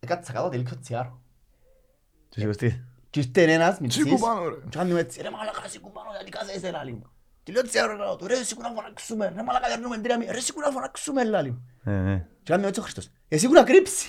έκατσα 0.00 0.32
κάτω 0.32 0.48
τελείως 0.48 0.78
τσιάρο. 0.80 1.20
Του 2.28 2.40
σηκωστεί. 2.40 2.84
Και 3.10 3.20
ήρθε 3.20 3.52
ένας 3.52 3.70
Σήκω 3.74 3.82
μητσής 3.82 4.20
πάνω, 4.20 4.48
ρε. 4.48 4.54
και 4.68 4.76
κάνει 4.78 4.90
μου 4.90 4.96
έτσι, 4.96 5.22
ρε 5.22 5.30
μαλάκα 5.30 5.68
σήκω 5.68 5.88
πάνω 5.88 6.08
γιατί 6.16 6.30
κάθεσαι 6.30 6.70
λάλη 6.70 6.92
μου. 6.92 7.02
Και 7.42 7.52
λέω 7.52 7.62
έτσι 7.64 7.78
ρε 7.86 7.96
λέω 7.96 8.16
του, 8.16 8.26
ρε 8.26 8.34
σήκω 8.34 8.62
να 8.62 8.68
φωνάξουμε, 8.68 9.32
ρε 9.36 9.42
μαλάκα 9.42 9.68
δέρνουμε 9.68 9.98
τρία 9.98 10.18
μία, 10.18 10.32
ρε 10.32 10.40
σήκω 10.40 10.60
να 10.60 10.70
φωνάξουμε 10.70 11.24
λάλη 11.24 11.50
μου. 11.50 11.62
Ε, 11.84 12.12
ε. 12.12 12.26
Και 12.42 12.50
κάνει 12.50 12.62
μου 12.62 12.68
έτσι 12.68 12.80
ο 12.80 12.82
Χριστός, 12.82 13.10
εσύ 13.28 13.46
που 13.46 13.52
να 13.52 13.62
κρύψει. 13.62 14.08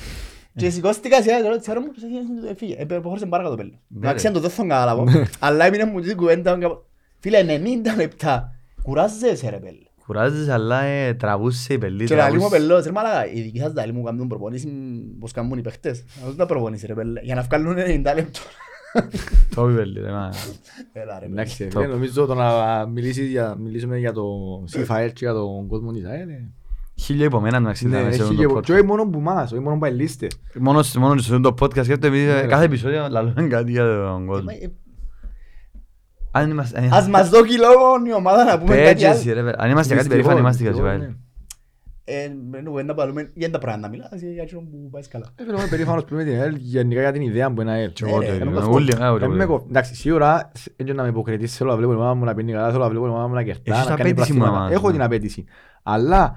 Και 0.55 0.70
σηκώστηκα 0.70 1.22
σε 1.22 1.34
άλλο, 1.34 1.53
έτσι, 1.53 1.74
ρε 1.74 1.80
μου, 1.80 1.91
και 1.91 2.53
φύγε. 2.57 2.76
Ε, 2.78 2.86
προχώρησε 2.86 3.26
πάρα 3.26 3.43
κάτω 3.43 3.55
πέλος. 3.55 3.80
Ναι, 3.88 3.97
Εντάξει, 3.97 4.22
ρε. 4.22 4.28
αν 4.28 4.34
το 4.34 4.39
δεν 4.39 4.49
θα 4.49 4.62
καταλάβω, 4.62 5.05
αλλά 5.39 5.66
έμεινε 5.66 5.86
μου 5.86 6.01
την 6.01 6.18
κουβέντα. 6.18 6.57
κάπου- 6.57 6.86
Φίλε, 7.20 7.43
90 7.43 7.95
λεπτά. 7.95 8.55
Κουράζεσαι 8.84 9.49
ρε 9.49 9.57
πέλε. 9.59 9.86
Κουράζεις 10.06 10.49
αλλά 10.49 10.82
ε, 10.82 11.14
τραβούσε 11.14 11.74
η 11.74 11.78
πελή. 11.78 12.06
Και 12.06 12.16
λαλί 12.16 12.34
μου 12.34 12.39
τραβούσε. 12.39 12.62
πελός, 12.62 12.86
ρε 12.86 12.91
μαλάκα, 12.91 13.32
οι 13.32 13.41
δικοί 13.41 13.60
σας 13.60 13.74
λαλί 13.74 13.91
μου 13.93 14.04
κάνουν 14.04 14.28
προπονήσει 14.28 14.68
πως 15.20 15.32
κάνουν 15.32 15.58
οι 15.58 15.62
παίχτες. 15.62 16.04
Αυτό 16.24 16.36
τα 16.36 16.45
προπονήσει 16.45 16.86
ρε 16.86 16.93
πέλε, 16.93 17.22
για 17.22 17.36
να 17.36 17.41
βγάλουν 17.41 17.76
90 17.78 18.14
λεπτό. 18.16 18.39
Το 19.56 19.70
είπε 19.70 19.78
πελή, 19.80 19.99
ρε, 19.99 20.12
μα. 20.12 20.30
Έλα 20.93 21.14
ρε 21.20 21.26
πέλε. 21.26 21.32
Εντάξει, 21.41 21.68
Top. 21.68 21.72
φίλε, 21.82 21.88
νομίζω 21.88 22.26
το 22.26 22.34
να 22.34 22.86
μιλήσεις 22.86 23.30
για- 23.30 23.56
μιλήσουμε 23.60 23.97
για 23.97 24.14
το 24.14 24.24
ΣΥΦΑΕΛ 24.66 25.08
και 25.08 25.26
για 25.26 25.34
τον 25.34 25.68
κόσμο 25.68 25.91
της 25.91 26.06
ΑΕΛ. 26.06 26.30
ε. 26.30 26.49
Χίλια 26.95 27.26
υπό 27.26 27.39
μένα 27.39 27.60
να 27.60 27.68
Ναι, 27.68 27.74
ξέρετε 27.74 28.02
σε 28.02 28.08
έχει 28.08 28.22
αυτό 28.22 28.34
και- 28.34 28.41
το 28.47 28.60
και 28.60 28.74
podcast. 28.74 28.76
όχι 28.78 28.86
μόνο 28.86 29.06
που 29.10 29.20
μας, 29.20 29.52
όχι 29.52 29.62
μόνο 29.62 29.78
που 29.78 29.86
ελίστε. 29.86 30.28
Μόνο 30.60 30.82
σε- 30.84 30.99
μόνος 30.99 31.26
σε 31.26 31.36
αυτό 31.36 31.54
το 31.54 31.66
podcast 31.66 31.84
σκέφτομαι 31.84 32.16
επειδή 32.18 32.32
Ναι, 32.32 32.41
ρε. 32.41 32.47
κάθε 32.47 32.64
επεισόδιο 32.66 33.08
λαλούμε 33.10 33.47
κάτι 33.47 33.72
για 33.72 33.84
τον 33.84 34.26
κόσμο. 34.26 34.45
Ε, 34.49 34.54
ε, 34.54 34.58
Αν 34.58 34.62
είμαστε... 34.62 34.76
Ας 36.92 37.08
μας 37.08 37.30
δώσει 37.30 37.58
λόγο 37.58 37.86
η 38.08 38.14
ομάδα 38.14 38.44
να 38.44 38.60
πούμε 38.60 38.76
κάτι 38.76 38.88
Πέτζες, 38.88 39.26
άλλο. 39.26 39.34
ρε, 39.34 39.42
παιδί. 39.44 39.56
αν 39.58 39.70
είμαστε 39.70 39.96
κάτι 39.96 40.08
περήφανοι 40.08 40.40
είμαστε 40.40 40.62
για 40.64 40.72
Δυστυχώς, 40.72 40.94
σιβάλ. 40.94 41.10
ναι. 41.10 41.16
Ε, 42.04 42.32
με 42.52 42.62
κουβέντα 42.70 42.94
που 42.94 43.02
λέμε, 43.02 43.32
για 43.34 43.50
τα 43.52 43.58
πράγματα 43.58 43.88
μιλάς, 43.90 44.10
για 44.22 44.44
εκείνο 44.44 44.62
που 44.62 44.90
πάει 44.92 45.08
καλά. 45.08 45.26
Ε, 45.36 45.44
φίλε, 45.44 45.58
είμαι 45.58 45.68
περήφανος 45.70 46.04
που 46.06 46.14
είμαι 46.14 46.24
την 46.24 46.40
ΑΕΛ 46.42 46.56
γενικά 46.56 47.02
για 47.02 47.12
την 47.12 47.22
ιδέα 47.22 47.52
που 47.54 47.62
είναι 47.62 47.72
ΑΕΛ. 47.72 47.92
Και 47.94 48.04
εγώ 48.08 48.18
Ναι, 48.20 48.26
το 48.26 48.32
ρε, 48.32 48.36
ίδιο. 48.38 48.50
να 48.52 48.60
μας 48.60 48.68
Όλοι, 48.76 48.96
πω. 48.98 49.04
α, 49.04 49.12
όλοι, 49.12 49.24
Ε, 49.24 49.28
με 49.28 49.34
όλοι. 49.34 49.46
κο- 49.46 49.66
Εντάξει, 49.70 49.96
σίγουρα 49.96 50.52
έτσι 50.76 50.94
να 50.94 51.04
με 51.04 51.10
υποκριτήσεις, 51.10 51.58
θέλω 51.58 51.70
να 51.70 51.76
βλέπω 51.78 51.92
η 51.92 51.96
ομάδα 51.96 52.14
μου 52.14 52.26
να 52.26 52.34
πίνει 52.34 52.52
καλά, 52.52 52.70
θέλω 52.72 52.84
να 52.84 52.90
βλέπω 52.90 53.06
η 53.06 53.10
ομάδα 53.10 53.28
μου 53.28 53.34
να 53.34 53.44
κερτά, 53.44 53.74
Έχεις 53.74 53.88
να 53.90 53.96
κάνει 53.96 54.10
απέτηση 54.10 54.32
μου, 54.34 54.38
πλαθήματα. 54.38 54.66
άμα, 54.66 54.74
Έχω 54.74 54.88
ναι. 54.88 54.94
την 54.94 55.02
απέτηση. 55.02 55.46
Αλλά 55.84 56.36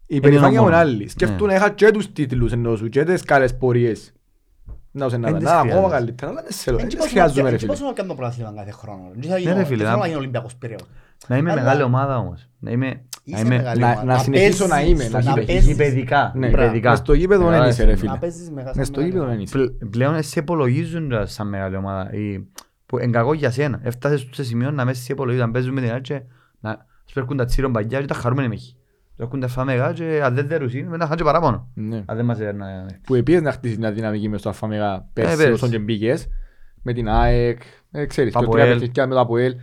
η 0.00 0.06
Είναι 0.06 0.20
περηφάνεια 0.20 0.60
μου 0.60 0.66
είναι 0.66 0.76
μόνο. 0.76 0.76
άλλη. 0.76 1.08
Σκέφτομαι 1.08 1.50
να 1.50 1.54
είχα 1.58 1.70
και 1.70 1.90
τους 1.90 2.12
τίτλους 2.12 2.52
ενώ 2.52 2.76
σου 2.76 2.88
και 2.88 3.04
τις 3.04 3.22
καλές 3.22 3.56
πορείες. 3.56 4.12
Να 4.96 5.08
σε 5.08 5.16
να 5.16 5.26
Εν 5.28 5.32
να 5.32 5.38
τις 5.38 5.48
ακόμα 5.48 5.70
χρειάζεσαι. 5.70 5.94
καλύτερα, 5.94 6.30
αλλά 6.30 6.42
δεν 6.42 6.52
θέλω, 6.52 6.76
Εν 6.76 6.82
δεν 6.82 6.88
και 6.90 6.96
τις 6.96 7.04
πώς 7.04 7.12
χρειάζομαι 7.12 7.42
να- 7.42 7.48
ρε 7.48 7.52
εν 7.54 7.58
και 7.60 7.64
φίλε. 7.66 7.76
πώς 7.78 7.86
να 7.88 7.92
κάνω 7.92 8.08
το 8.08 8.14
πρωτάθλημα 8.14 8.52
κάθε 8.56 8.70
χρόνο. 8.70 9.02
Δεν 9.14 9.22
θα 9.30 9.34
Ναι, 9.34 9.40
γίνω- 9.40 9.56
ρε 9.56 9.64
φίλε, 9.64 9.76
δεν 9.76 9.86
θέλω 9.86 9.96
να- 9.96 10.02
να 10.02 10.06
γίνω 10.06 10.18
Ολυμπιακός 10.18 10.54
Πειραιώς. 10.56 10.80
Να 11.26 11.36
είμαι 11.36 11.50
Αλλά- 11.52 11.62
μεγάλη 11.62 11.82
ομάδα 11.82 12.16
όμως. 12.18 12.48
Να 12.58 12.70
είμαι... 12.70 12.86
Να 12.86 12.92
Είσαι 13.24 13.40
είμαι... 13.46 13.56
μεγάλη 13.56 13.80
να- 13.80 13.86
ομάδα. 13.90 14.04
να 14.04 14.18
συνεχίσω 14.18 14.66
να 14.66 14.74
παίζεις, 14.74 14.90
είμαι, 14.92 15.04
να 15.04 15.10
να 15.10 15.20
συνεχίσω. 15.22 15.46
παίζεις. 15.52 15.70
Υπεδικά. 15.72 16.32
Ναι, 16.36 16.46
υπεδικά. 16.48 16.90
μες 16.90 16.98
στο 16.98 17.12
γήπεδο 17.12 17.42
δεν 17.42 17.50
Μεγάλη 17.50 17.70
είσαι 17.70 17.84
ρε 17.84 17.96
σημασία. 17.96 18.08
Να 18.10 18.16
φίλε. 18.18 18.30
παίζεις 18.30 18.50
μεγάλα 18.50 18.72
Μες 18.76 18.86
στο 18.86 18.96
σαν 19.00 19.04
γήπεδο 19.08 19.24
μεγάλη. 19.24 19.44
δεν 19.46 19.60
είσαι. 19.62 19.68
Πλε- 19.78 19.90
Πλέον 19.90 20.22
σε 20.22 20.40
υπολογίζουν 20.40 21.08
τώρα 21.08 21.26
σαν 21.26 21.48
μεγάλη 21.48 21.76
ομάδα. 21.76 22.12
Ή- 22.12 22.46
Που 22.86 22.98
εν 22.98 23.12
κακό 23.12 23.34
για 23.34 23.50
σένα. 23.50 23.80
Έφτασες 23.82 24.28
σε 24.32 24.44
σημείο 24.44 24.70
να 24.70 24.84
μέσα 24.84 25.02
σε 25.02 25.12
υπολογίζουν. 25.12 25.46
Αν 25.46 25.52
παίζουν 25.52 25.72
με 25.74 25.80
την 25.80 25.90
άλλη 25.90 26.00
και 26.00 26.22
να 26.60 26.86
σου 27.04 27.18
έρχονται 27.18 27.36
τα 27.36 27.44
τσίρον 27.44 27.72
παγιά 27.72 28.00
και 28.00 28.06
τα 28.06 28.14
χαρούμενοι 28.14 28.48
με 28.48 28.54
έχει. 28.54 28.76
Σου 29.16 29.22
έρχονται 29.22 29.46
φαμεγά 29.46 29.92
και 29.92 30.20
αν 30.24 30.34
δεν 30.34 30.46
δερουσούν 30.46 30.84
μετά 30.86 31.04
χάνε 31.04 31.16
και 31.16 31.22
παράπονο. 31.24 31.68
Ναι. 31.74 32.02
Αν 32.06 32.16
δεν 32.16 32.24
μας 32.24 32.40
έρνα. 32.40 32.86
Που 33.06 33.14
επίσης 33.14 33.42
να 33.42 33.52
χτίσει 33.52 33.78
μια 33.78 33.92
δυναμική 33.92 34.28
μες 34.28 34.40
στο 34.40 34.48
Αλφαμεγά 34.48 35.08
πέρσι 35.12 35.36
πέρσι. 35.36 35.52
όσον 35.52 35.70
και 35.70 35.78
μπήκες. 35.78 36.26
Με 36.82 36.92
την 36.92 37.08
ΑΕΚ, 37.08 37.60
ε, 37.90 38.04
ξέρεις, 38.06 38.32
Τα 38.32 38.40
και 38.40 38.46
τρία 38.46 38.62
ΑΠΟΕΛ. 38.62 38.72
παιχνίδια 38.78 39.06
με 39.06 39.14
το 39.14 39.20
ΑΠΟΕΛ. 39.20 39.54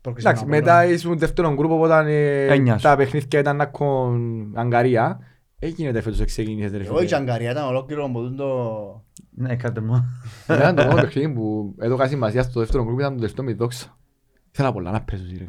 Πρόκριση 0.00 0.26
Εντάξει, 0.28 0.44
με 0.44 0.50
τον 0.50 0.60
μετά 0.60 0.74
Απόλλωνα. 0.74 0.94
ήσουν 0.96 1.18
δεύτερο 1.18 1.54
γκρουπ 1.54 1.70
όταν 1.72 2.06
ε, 2.06 2.46
Έννοιας. 2.46 2.82
τα 2.82 2.96
παιχνίδια 2.96 3.38
ήταν 3.38 3.56
να 3.56 3.66
κον 3.66 4.52
Αγκαρία. 4.54 5.18
Έγινε 5.58 5.92
τα 5.92 6.02
φέτος 6.02 6.24
ξεκίνησες 6.24 6.70
ρε 6.72 6.84
Εγώ 6.84 6.92
η 6.92 6.94
φίλε. 6.96 7.04
Τζαγκαρία 7.06 7.50
ήταν 7.50 7.66
ολόκληρο 7.66 8.04
από 8.04 8.20
τούτο... 8.20 9.04
Ναι, 9.30 9.56
κάτε 9.56 9.80
μου. 9.80 10.04
Ήταν 10.48 10.74
το 10.74 10.84
μόνο 10.84 11.00
παιχνίδι 11.00 11.28
που 11.32 11.74
έδωκα 11.78 12.06
σημασία 12.06 12.42
στο 12.42 12.60
δεύτερο 12.60 12.84
γκρουπ 12.84 12.98
ήταν 12.98 13.10
το 13.12 13.16
τελευταίο 13.16 13.44
με 13.44 13.50
η 13.50 13.54
δόξα. 13.54 13.98
Ήθελα 14.60 14.72
πολλά 14.74 14.90
να 14.90 15.00
παίζω 15.00 15.22
ρε 15.28 15.28
φίλε. 15.28 15.44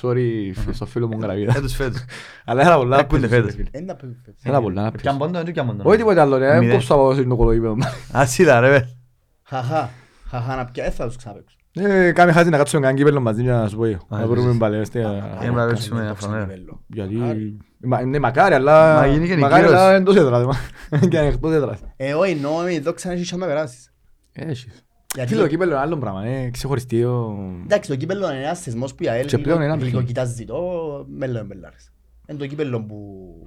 Sorry 0.00 0.52
φι- 0.54 0.74
στο 0.74 0.86
φίλο 0.86 1.06
μου 1.08 1.18
γραβίδα. 1.20 1.52
Φέτος 1.52 1.74
φέτος. 1.74 2.04
Αλλά 2.44 2.60
ήθελα 2.60 2.76
πολλά 2.76 2.96
να 2.96 3.02
Έκουνε 3.02 3.20
παίζω 3.20 3.34
ρε 3.34 3.40
φέτος; 3.40 3.54
φίλε. 3.54 3.68
Εν 3.72 3.86
τα 3.86 3.94
παίζει 3.96 4.16
φέτος. 4.24 4.40
Ήθελα 4.40 4.60
πολλά 4.60 4.82
να 4.82 4.90
Κι 4.90 5.08
αν 5.08 5.16
παίζω. 5.18 5.30
πόντο, 5.30 5.44
και 5.44 5.52
κι 5.52 5.60
αν 5.60 5.66
πόντο. 5.66 5.82
Όχι 5.88 5.96
τίποτε 5.96 6.20
άλλο 6.20 6.36
ρε, 6.36 6.46
δεν 6.48 6.58
Μηδέν. 6.58 6.74
κόψα 6.74 6.94
από 6.94 7.14
στο 7.14 7.36
κολοείπεδο. 7.36 7.76
Ασύλα 8.12 8.60
ρε. 8.60 8.68
βε. 8.70 8.88
Χαχά. 9.42 9.90
Χαχά 10.28 10.56
να 10.56 10.64
πια, 10.64 10.84
δεν 10.84 10.92
θα 10.92 11.06
τους 11.06 11.16
ξαναπαίξω. 11.16 11.56
Ε, 11.72 12.12
Κάμε 12.12 12.32
χάσει 12.32 12.48
να 12.48 12.56
κάτσουμε 12.56 12.86
καν 12.86 12.94
κύπελλο 12.94 13.20
μαζί 13.20 13.42
για 13.42 13.52
να 13.54 13.68
σου 13.68 13.76
πω 13.76 13.84
εγώ. 13.84 14.06
Α, 14.08 14.18
Να 14.18 14.26
βρούμε 14.26 14.40
επίσης. 14.42 14.58
πάλι. 14.58 14.78
ώστε, 14.80 15.00
Ε, 15.00 15.46
ε, 15.46 15.50
μα 15.50 15.66
παίξουμε 15.66 15.96
Κάνε 15.98 16.08
το 16.08 16.12
αφαμέρα. 16.18 16.44
ξαναπέλλω. 16.44 16.82
Γιατί... 16.86 17.14
Μακάρι. 17.14 17.56
Μα- 17.82 18.02
Ναι, 18.02 18.18
μακάρι, 18.18 18.54
αλλά... 18.54 18.94
Μα 18.94 19.06
γίνει 19.06 19.26
και 19.26 19.36
Μακάρι, 19.36 19.62
νοικίος. 19.62 19.80
αλλά 19.80 19.92
εντός 19.94 20.16
έδρας. 20.16 20.56
Και 21.10 21.18
αν 21.18 21.26
εκτός 21.26 21.52
έδρας. 21.52 21.78
Ε, 21.96 22.14
όχι, 22.14 22.34
νόμι, 22.34 22.74
εδώ 22.74 22.92
ξανά 22.92 23.14
έχει 23.14 23.32
να 23.32 23.38
με 23.38 23.46
περάσεις. 23.46 23.92
Έχεις. 24.32 24.84
Γιατί 25.14 25.30
Φίλε, 25.32 25.42
το 25.42 25.48
κύπελλο 25.48 25.70
είναι 25.70 25.80
άλλο 25.80 25.98
πράγμα, 25.98 26.26
είναι 26.28 26.50
ξεχωριστείο. 26.50 27.36
Εντάξει, 27.62 27.90
το 27.90 27.96
κύπελλο 27.96 28.30
είναι 28.30 28.42
ένας 28.42 28.60
θεσμός 28.60 28.94
που 28.94 29.02
η 29.02 29.08
ΑΕΛ 29.08 29.26
Και 29.26 29.38
πλέον 29.38 29.62
είναι 29.62 29.76
λίγο 29.76 29.98
άλλο. 29.98 30.06
κοιτάζει 30.06 30.44
το 30.44 30.60
μέλλον 31.08 31.46
μπελάρες. 31.46 31.92
Είναι 32.26 32.38
το 32.38 32.46
κύπελλο 32.46 32.82
που 32.84 33.42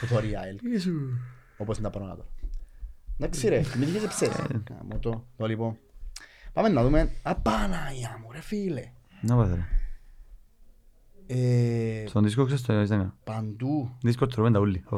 που 0.00 0.06
θωρεί 0.06 0.30
η 0.30 0.36
ΑΕΛ, 0.36 0.58
όπως 1.56 1.76
είναι 1.78 1.86
τα 1.88 1.90
πράγματα 1.98 2.16
τώρα. 2.16 2.28
Εντάξει 3.18 3.48
ρε, 3.48 3.62
μην 3.78 3.92
τυχες 3.92 4.08
ψες. 4.08 4.28
Κάμω 4.64 4.98
το, 5.00 5.26
το 5.36 5.46
λοιπόν. 5.46 5.76
Πάμε 6.52 6.68
να 6.68 6.82
δούμε. 6.82 7.10
Α, 7.22 7.36
Παναγιά 7.36 8.18
μου 8.22 8.32
ρε 8.32 8.40
φίλε. 8.40 8.90
Να 9.20 9.36
πάτε 9.36 9.54
ρε. 9.54 9.64
Ε, 11.26 12.06
Στον 12.06 12.22
δίσκο 12.22 12.44
ξέρεις 12.44 12.62
το 12.62 12.82
Instagram. 12.82 13.10
Παντού. 13.24 13.90
Δίσκο 14.02 14.26
τρώμε 14.26 14.50
τα 14.50 14.58
ούλοι. 14.58 14.84
Ω. 14.90 14.96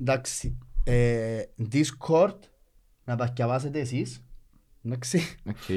Εντάξει. 0.00 0.58
Ε, 0.84 1.40
Discord, 1.72 2.38
να 3.04 3.16
τα 3.16 3.32
διαβάσετε 3.34 3.80
εσείς. 3.80 4.25
Εντάξει. 4.86 5.36
Οκ. 5.48 5.76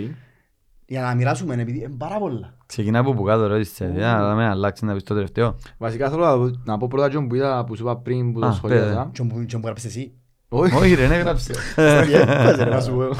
Για 0.85 1.01
να 1.01 1.15
μοιράσουμε, 1.15 1.55
επειδή 1.55 1.77
είναι 1.77 1.95
πάρα 1.97 2.17
πολλά. 2.19 2.53
Ξεκινά 2.65 2.99
από 2.99 3.13
που 3.13 3.23
κάτω 3.23 3.47
ρώτησε. 3.47 3.91
Για 3.95 4.13
να 4.13 4.29
δούμε 4.29 4.45
αλλάξει 4.47 4.85
να 4.85 4.93
πεις 4.93 5.03
το 5.03 5.13
τελευταίο. 5.13 5.55
Βασικά 5.77 6.09
θέλω 6.09 6.23
να- 6.25 6.51
να 6.73 6.77
πω 6.77 6.87
πρώτα 6.87 7.09
τον 7.09 7.27
που 7.27 7.35
είδα 7.35 7.63
που 7.63 7.75
σου 7.75 7.83
είπα 7.83 7.97
πριν 7.97 8.33
που 8.33 8.39
το 8.39 8.45
Α, 8.47 8.51
σχολίασα. 8.53 9.09
Και 9.13 9.23
μου 9.23 9.45
και 9.45 9.57
μου 9.57 9.61
γράψεις 9.65 9.89
εσύ. 9.89 10.11
Όχι, 10.49 10.75
Όχι 10.75 10.93
ρε, 10.93 11.07
ναι 11.07 11.15
γράψε. 11.15 11.53
Διέπασε, 12.05 12.63
ρε, 12.63 12.69
να 12.69 12.69
να 12.69 12.79
σου 12.81 12.89
σου 12.89 12.95
πω. 12.95 13.01
εγώ. 13.03 13.13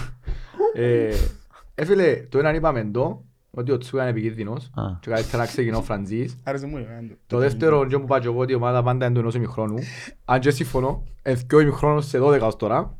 Ε, 0.73 1.09
ε, 1.75 1.85
φίλε, 1.85 2.15
το 2.29 2.39
έναν 2.39 2.55
είπαμε 2.55 2.79
εδώ, 2.79 3.23
ότι 3.51 3.71
ο 3.71 3.77
Τσούκα 3.77 4.01
είναι 4.01 4.09
επικίνδυνος 4.11 4.65
Α. 4.73 4.81
και 4.99 5.09
καλύτερα 5.09 5.45
ξεκινώ 5.45 5.77
ο 5.77 5.81
Φραντζής. 5.81 6.37
Άρεσε 6.43 6.65
μου. 6.65 6.77
ε, 6.77 6.83
Το 7.27 7.37
δεύτερο, 7.37 7.85
και 7.87 7.97
που 7.99 8.05
πάω 8.05 8.19
και 8.19 8.27
εγώ, 8.27 8.39
ότι 8.39 8.51
η 8.51 8.55
ομάδα 8.55 8.83
πάντα 8.83 9.05
είναι 9.05 9.13
του 9.13 9.19
ενός 9.19 9.35
ημιχρόνου. 9.35 9.77
Αν 10.25 10.39
και 10.39 10.51
συμφωνώ, 10.51 11.03
είναι 11.25 11.35
δυο 11.47 11.59
ημιχρόνους 11.59 12.05
σε 12.07 12.19
12 12.19 12.39
ως 12.41 12.55
τώρα. 12.55 12.97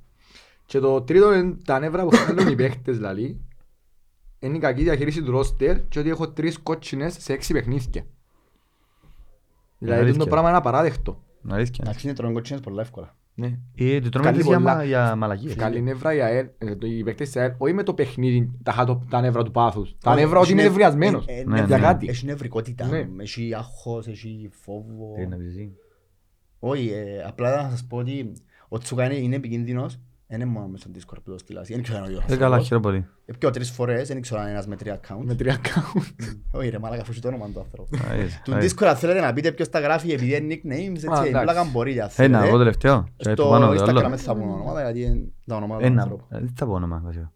Και 0.70 0.80
το 0.80 1.02
τρίτο 1.02 1.34
είναι 1.34 1.56
τα 1.66 1.80
νεύρα 1.80 2.04
που 2.04 2.16
θέλουν 2.16 2.48
οι 2.48 2.56
παίχτες, 2.56 2.98
δηλαδή. 2.98 3.40
Είναι 4.40 4.56
η 4.56 4.60
κακή 4.60 4.84
διαχείριση 4.84 5.24
του 5.24 5.32
ρόστερ 5.32 5.88
και 5.88 6.00
ότι 6.00 6.10
έχω 6.10 6.30
τρεις 6.30 6.60
κότσινες 6.60 7.16
σε 7.20 7.34
έξι 7.34 7.54
παιχνίδια. 7.54 8.06
Δηλαδή, 9.78 10.02
αλήθεια. 10.02 10.20
το 10.20 10.28
πράγμα 10.28 10.50
είναι 10.50 10.58
απαράδεκτο. 10.58 11.24
Αλήθεια. 11.50 11.84
Εντάξει, 11.88 12.08
είναι 12.08 12.16
τρώνε 12.16 12.34
κοτσίνες 12.34 12.62
πολλά 12.62 12.82
εύκολα. 12.82 13.16
Ναι. 13.34 13.60
Ε, 13.76 14.00
το 14.00 14.10
τρώμε 14.10 14.26
Καλή 14.26 14.38
τις 14.38 14.48
για 14.48 14.58
πολλά. 14.58 14.76
μα- 14.76 14.84
για 14.84 15.16
μαλακίες. 15.16 15.56
Καλή 15.56 15.82
νεύρα 15.82 16.14
η 16.14 16.22
ΑΕΛ, 16.22 16.48
ε, 16.58 16.76
το- 16.76 16.88
οι 16.88 17.04
παίκτες 17.04 17.28
της 17.30 17.42
ΑΕΛ, 17.42 17.52
όχι 17.58 17.74
με 17.74 17.84
το 17.84 17.94
παιχνίδι, 17.94 18.52
τα, 18.64 18.72
χάτω- 18.72 19.06
τα 19.10 19.22
νεύρα 19.22 19.44
του 19.44 19.52
πάθους. 19.52 19.96
Τα 20.04 20.12
Όχι, 20.12 20.20
νεύρα 20.20 20.36
ότι 20.40 20.44
έχει 20.46 20.54
είναι 20.54 20.62
νευ- 20.62 20.74
ευριασμένος. 20.74 21.26
ε, 21.28 21.34
ε, 21.40 21.44
Ναι, 21.44 21.56
Για 21.66 21.78
ναι. 21.78 21.84
κάτι. 21.84 22.08
Έχει 22.08 22.26
νευρικότητα, 22.26 22.88
Ναι. 22.88 23.08
έχει 23.18 23.54
άγχος, 23.56 24.08
έχει 24.08 24.50
φόβο. 24.52 25.14
Τι 25.16 25.26
να 25.28 25.36
πεις 25.38 25.48
εσύ; 25.48 25.72
Όχι, 26.60 26.90
ε, 26.90 27.24
απλά 27.28 27.64
να 27.64 27.70
σας 27.70 27.86
πω 27.88 27.98
ότι 27.98 28.32
ο 28.70 28.78
Τσούκα 28.78 29.06
είναι, 29.06 29.16
είναι 29.16 29.36
επικίνδυνος, 29.36 29.94
δεν 29.94 30.02
είναι 30.36 30.46
μόνο 30.46 30.68
μες 30.68 30.80
στο 30.80 30.90
Discord 30.96 31.18
που 31.24 31.32
το 31.32 31.38
στείλασαι. 31.38 31.74
Δεν 31.74 31.84
ξέρω 31.84 31.98
αν 32.04 32.06
είναι 32.10 32.18
ο 32.18 32.22
Ε, 32.28 32.36
καλά, 32.36 32.44
άνθρωπος. 32.46 32.68
χαίρομαι 32.68 32.86
πολύ. 32.88 33.06
Ε, 33.26 33.34
Πιο 33.40 33.50
τρεις 33.50 33.72
φορές, 33.72 34.08
δεν 34.08 34.22
ξέρω 34.22 34.40
αν 34.40 34.46
είναι 34.46 34.54
ένας 34.54 34.68
με 34.68 34.76
τρία 34.76 35.00
account. 35.00 35.22
Με 35.24 35.36
τρία 35.36 35.58
account. 35.62 36.02
Όχι 36.60 36.70
ρε 36.70 36.80
μάλακα, 36.80 37.02
αφού 37.02 37.12
έχει 37.12 37.22
το 37.22 37.28
όνομα 37.28 37.46
του 37.54 37.60
άνθρωπου. 37.60 37.98
Α, 38.10 38.14
έτσι, 38.14 38.42
Του 38.44 38.54
α, 38.54 38.58
έτσι. 38.58 38.76
Discord 38.80 38.86
αν 38.88 38.96
θέλετε 38.96 39.20
να 39.22 39.34
πείτε 39.34 39.52
ποιος 39.52 39.70
τα 39.70 39.80
γράφει 39.80 40.12
επειδή 40.12 40.36
είναι 40.36 40.54
nicknames, 40.54 40.94
έτσι, 40.94 41.06
εντάξει. 41.06 41.30
είναι 41.30 41.42
πλάκα 41.42 41.64
μπορεί 41.72 41.92
για 41.92 42.04
Ε, 42.04 42.06
να 42.06 42.12
θέλετε. 42.40 42.50
πω 42.52 42.58
τελευταίο. 42.58 43.04
Και 43.18 43.24
Στο 43.24 43.34
του 43.44 43.50
πάνω 43.50 43.68
το 43.68 43.74
Instagram 43.84 43.88
άλλο. 43.90 44.10
δεν 44.10 44.18
θα 44.18 44.34
πούμε 44.36 44.52
ονόματα 44.54 44.82
γιατί 44.82 45.02
είναι 45.02 45.22
τα 45.46 45.56
ονόματα 45.56 45.86
Ε, 45.86 45.88
του 45.90 45.94
να- 45.96 46.02
άνθρωπου. 46.02 46.24
ε, 46.30 46.40
Τι 46.40 46.52
θα 46.56 46.66
πω 46.66 46.72
όνομα 46.74 47.02
βασικά. 47.06 47.32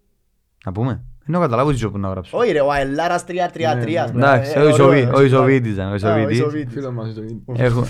Να 0.66 0.72
πούμε. 0.72 1.04
Είναι 1.28 1.38
ο 1.38 1.40
καταλάβω 1.40 1.72
τι 1.72 1.90
που 1.90 1.98
να 1.98 2.10
γράψω. 2.10 2.38
Όχι 2.38 2.52
ρε, 2.52 2.62
ο 2.62 2.72
Αελάρας 2.72 3.24
333. 3.26 4.12
Ναι, 4.14 4.26
Εντάξει, 4.26 4.52
Ε, 4.56 4.60
ο 4.60 4.62
ωραίο, 4.62 4.70
Ισοβί- 4.76 5.08
ε, 5.14 5.18
ο 5.18 5.22
Ισοβίτης 5.22 5.72
ήταν, 5.74 5.86
ο 5.86 5.90
Α, 5.90 5.92
ο 5.92 5.96
Ισοβίτης. 5.96 6.38
Ισοβίτης. 6.38 6.74
Φίλος 6.74 6.94
μας, 6.94 7.14
το 7.14 7.22
είναι. 7.24 7.42
Έχω... 7.56 7.86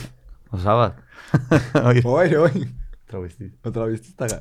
Ο 0.50 0.58
Σάββατ. 0.58 0.98
Όχι. 1.90 2.02
Όχι, 2.04 2.36
όχι. 2.36 2.76
Τραγουιστής. 3.06 3.54
Ο 3.66 3.72
τραβιστής 3.72 4.16
τα 4.16 4.26
κάνει. 4.26 4.40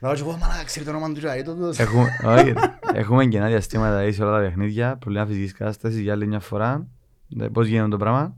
Να 0.00 0.08
ρωτήσω, 0.08 0.26
«Ω, 0.28 0.36
μαλάκα, 0.36 0.64
ξέρει 0.64 0.84
το 0.84 0.90
όνομα 0.90 1.06
του 1.08 1.12
Τζάι, 1.18 1.42
το 1.42 1.54
το- 1.54 1.74
Έχουμε, 1.76 2.08
όχι, 2.36 2.52
έχουμε 2.94 3.26
κενά 3.26 3.46
διαστήματα 3.46 3.90
δηλαδή, 3.96 4.12
σε 4.12 4.22
όλα 4.22 4.32
τα 4.36 4.38
παιχνίδια, 4.44 4.96
προβλήμα 4.96 5.26
φυσικής 5.26 5.52
κατάστασης 5.52 6.00
για 6.00 6.12
άλλη 6.12 6.26
μια 6.26 6.40
φορά, 6.40 6.86
δε- 7.28 7.48
πώς 7.48 7.66
γίνεται 7.66 7.88
το 7.88 7.96
πράγμα. 7.96 8.36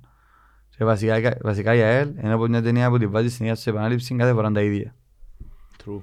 Και 0.76 0.84
βασικά, 0.84 1.36
βασικά 1.42 1.74
η 1.74 1.80
ΑΕΛ 1.80 2.08
είναι 2.22 2.32
από 2.32 2.46
μια 2.46 2.62
ταινία 2.62 2.88
που 2.90 2.98
τη 2.98 3.06
βάζει 3.06 3.28
συνέχεια 3.30 3.54
σε 3.56 3.70
επανάληψη 3.70 4.14
κάθε 4.14 4.32
φορά 4.32 4.50
τα 4.50 4.60
ίδια. 4.62 4.94
True. 5.84 6.00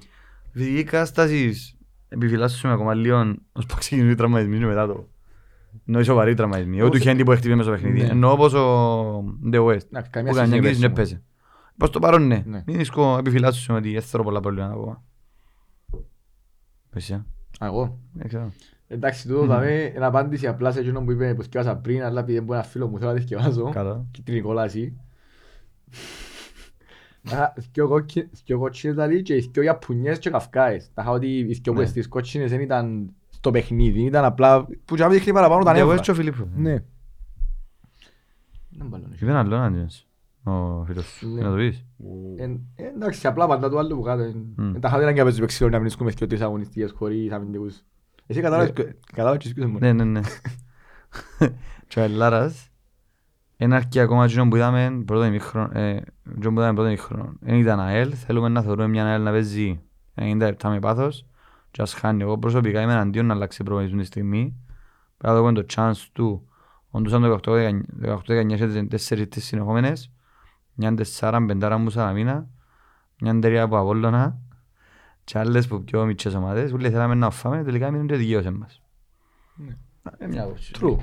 Φυσικής 0.52 0.84
κατάστασης 0.84 1.76
επιφυλάσσουμε 2.08 2.72
ακόμα 2.72 2.94
λίγο 2.94 3.34
ως 3.52 3.66
που 3.66 3.74
ξεκινούν 3.78 4.10
οι 4.10 4.14
τραυματισμοί 4.14 4.58
και 4.58 4.66
μετά 4.66 4.86
το. 4.86 5.08
Ενώ 5.86 6.00
οι 6.00 6.04
σοβαροί 6.04 6.34
τραυματισμοί. 6.34 6.80
Όχι 6.82 6.90
του 6.90 6.98
Χέντι 6.98 7.22
που 7.24 7.30
χτυπεί 7.30 7.54
μέσα 7.54 7.62
στο 7.62 7.70
παιχνίδι. 7.72 8.00
Ναι. 8.00 8.08
Ενώ 8.12 8.32
όπως 8.32 8.52
ο 8.54 9.18
The 9.52 9.56
West. 9.66 9.68
Εντάξει, 9.68 9.86
Που 9.90 10.08
καμία 10.10 10.32
κάνει 10.32 10.32
σχέση 10.32 10.48
μια 10.50 10.60
κρίση 10.60 10.80
και 10.80 10.88
με 10.88 10.94
πέσε. 10.94 11.22
Προς 11.76 11.90
το 11.90 11.98
παρόν 11.98 12.26
ναι. 12.26 12.42
Ναι. 12.46 12.62
Μην 12.66 12.80
ισκώ 12.80 13.16
επιφυλάσσουμε 13.18 13.78
ότι 13.78 13.96
έστω 13.96 14.22
πολλά 14.22 14.40
προβλήματα 14.40 14.72
ακόμα. 14.72 15.02
Πες, 16.98 17.10
ε. 17.10 17.14
Α, 17.58 17.66
εγώ. 17.66 17.98
Δεν 18.12 18.28
ξέρω. 18.28 18.52
Εντάξει, 18.88 19.28
τούτο 19.28 19.46
δαμε 19.46 19.92
είναι 19.96 20.06
απάντηση 20.06 20.46
απλά 20.46 20.72
σε 20.72 20.80
εκείνον 20.80 21.04
που 21.04 21.10
είπε 21.10 21.34
που 21.34 21.42
θυκιάσα 21.42 21.76
πριν, 21.76 22.02
αλλά 22.02 22.20
επειδή 22.20 22.38
είναι 22.38 22.54
ένα 22.54 22.62
φίλο 22.62 22.88
μου 22.88 22.98
θέλω 22.98 23.10
να 23.10 23.16
τη 23.16 23.20
θυκιάσω. 23.22 23.70
Καλό. 23.70 24.06
Κίτρινη 24.10 24.40
κόλαση. 24.40 24.96
Α, 27.30 27.52
θκυο 27.60 27.88
κόκκι- 27.88 28.28
θκυο 28.36 28.58
κότσινες 28.58 28.96
δηλαδή 28.96 29.22
και 29.22 29.40
θκυο 29.40 29.62
Ιαπωνιές 29.62 30.18
και 30.18 30.30
Καυκάες. 30.30 30.90
Τα 30.94 31.02
είχα 31.02 31.10
ότι 31.10 31.38
οι 31.38 31.54
θκυο 31.54 31.72
που 31.72 31.80
Ναι. 31.80 31.86
στις 31.86 32.08
κότσινες 32.08 32.50
δεν 32.50 32.60
ήταν 32.60 33.10
στο 33.30 33.50
παιχνίδι, 33.50 34.02
ήταν 34.02 34.24
απλά 34.24 34.64
που 34.84 34.94
και 34.94 35.02
να 35.02 35.08
μην 35.08 35.16
δείχνει 35.18 35.32
παραπάνω 35.32 35.64
τα 35.64 35.70
Εγώ 35.70 35.78
νεύρα. 35.78 35.92
έτσι 35.94 36.04
και 36.04 36.10
ο 36.10 36.14
Φιλίππου. 36.14 36.48
Ναι. 36.56 36.82
Δεν 38.68 38.86
μπαλώνει. 38.86 39.14
Είπε 39.20 39.30
ένα 39.30 39.38
άλλο 39.40 39.56
αντίος. 39.56 40.06
Ο 40.48 40.84
φίλος 40.86 41.04
σου. 41.06 41.28
Ναι. 41.34 41.40
Να 41.42 41.50
το 41.50 41.56
πεις; 41.56 41.84
Εν- 42.36 42.60
Εντάξει, 42.74 43.26
απλά 43.26 43.46
πάντα 43.46 43.70
του 43.70 43.78
άλλου 43.78 43.96
που 43.96 44.02
κάτω. 44.02 44.22
εν- 44.22 44.52
Μμ. 44.56 44.74
εν 44.74 44.80
Τα 44.80 44.88
χάδι 44.88 45.12
και 45.14 45.22
παίζουμε 45.22 45.46
ξύλο 45.46 45.68
να 45.68 45.80
βρίσκουμε 45.80 46.12
και 46.12 46.26
τρεις 46.26 46.40
αγωνιστικές 46.40 46.92
χωρίς 46.92 47.32
αμυντικούς. 47.32 47.82
Εσύ 48.26 48.40
κατάλαβες 48.40 48.72
ποιο- 48.72 48.94
κατάλαβες 49.06 49.38
ποιος 49.38 49.52
ποιος 49.52 49.66
μου. 49.66 49.78
Ναι, 49.80 49.92
ναι, 49.92 50.04
ναι. 50.20 50.20
Και 51.86 52.00
ο 52.00 52.02
Ελλάρας 52.02 52.70
ένα 53.56 53.76
αρκεί 53.76 54.00
ακόμα 54.00 54.24
εκείνο 54.24 54.48
που 54.48 54.56
είδαμε 54.56 55.02
πρώτο 55.06 55.24
ημίχρονο, 55.24 55.78
ε, 55.78 55.90
εκείνο 56.30 56.52
που 56.52 56.58
είδαμε 56.60 56.72
πρώτο 56.74 56.86
ημίχρονο. 56.88 57.32
Δεν 57.40 57.54
ήταν 57.58 57.80
ΑΕΛ, 57.80 58.12
θέλουμε 58.16 58.48
να 58.48 58.62
θεωρούμε 58.62 58.88
μια 58.88 59.04
ΑΕΛ 59.06 59.22
να 59.22 59.30
παίζει 59.30 59.80
90 60.14 60.36
λεπτά 60.38 60.68
με 60.70 60.78
πάθος 60.78 61.26
και 61.70 61.82
ας 61.82 61.94
χάνει. 61.94 62.22
Εγώ 62.22 62.38
προσωπικά 62.38 62.80
είμαι 62.80 62.92
εναντίον 62.92 63.26
να 63.26 63.34
αλλάξει 63.34 63.62
προπονητής 63.62 63.98
τη 63.98 64.04
στιγμή. 64.04 64.56
Πρέπει 65.16 65.34
να 65.34 65.40
δούμε 65.40 65.52
το 65.52 65.66
chance 65.74 66.06
του. 66.12 66.48
Όντως 66.90 67.12
αν 67.12 67.40
το 67.40 67.52
18-19 67.52 68.54
είχε 68.54 68.82
τέσσερις 68.84 69.28
τις 69.28 69.44
συνεχόμενες, 69.44 70.12
μια 70.78 70.94
τεσσάρα 70.94 71.40
μπεντάρα 71.40 71.78
μου 71.78 71.90
Σαλαμίνα, 71.90 72.48
μια 73.20 73.38
τερία 73.38 73.62
από 73.62 73.78
Απόλλωνα 73.78 74.38
και 75.24 75.38
άλλες 75.38 75.66
που 75.66 75.84
πιο 75.84 76.04
μικρές 76.04 76.34
ομάδες. 76.34 76.72
Όλοι 76.72 76.90
θέλαμε 76.90 77.14
να 77.14 77.30
φάμε, 77.30 77.64
τελικά 77.64 77.86
έμεινε 77.86 78.06
και 78.06 78.16
δικαίωσε 78.16 78.50
μας. 78.50 78.82
Ναι. 79.54 79.76
Ε, 80.18 80.26
μια 80.26 80.42
άποψη. 80.42 80.72
True. 80.80 80.96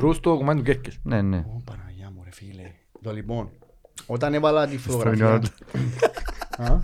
True 0.00 0.14
στο 0.14 0.36
κομμάτι 0.36 0.58
του 0.58 0.64
Κέρκες. 0.64 0.98
Ναι, 1.02 1.22
ναι. 1.22 1.36
Ω, 1.36 1.62
Παναγιά 1.64 2.10
μου 2.10 2.22
ρε 2.24 2.30
φίλε. 2.32 2.72
Το 3.02 3.12
λοιπόν, 3.12 3.50
όταν 4.06 4.34
έβαλα 4.34 4.66
τη 4.66 4.78
Στο 4.78 4.90
φωτογραφία... 4.90 5.24
μυαλό 5.24 5.38
του. 5.38 5.50
Α; 6.62 6.80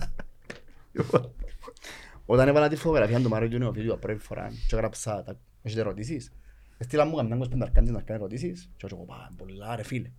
Όταν 2.26 2.48
έβαλα 2.48 2.68
τη 2.68 2.76
φωτογραφία 2.76 3.20
του 3.20 3.28
Μάριο 3.28 3.48
του 3.48 3.58
Νεοφίλιου 3.58 3.98
πρώτη 4.00 4.18
φορά 4.18 4.48
και 4.68 4.76
έγραψα 4.76 5.22
τα... 5.22 5.38
Έχετε 5.62 5.80
ερωτήσεις. 5.80 6.32
Έστειλα 6.78 7.04
μου 7.04 7.16
καμιά 7.16 7.36
25 7.36 7.60
αρκάντες 7.60 7.90
να 7.90 8.00
κάνει 8.00 8.20
ερωτήσεις 8.20 8.70
και 8.76 8.86
εγώ 8.92 9.04
πάω 9.04 9.18
πολλά 9.36 9.76
ρε 9.76 9.82
φίλε. 9.82 10.10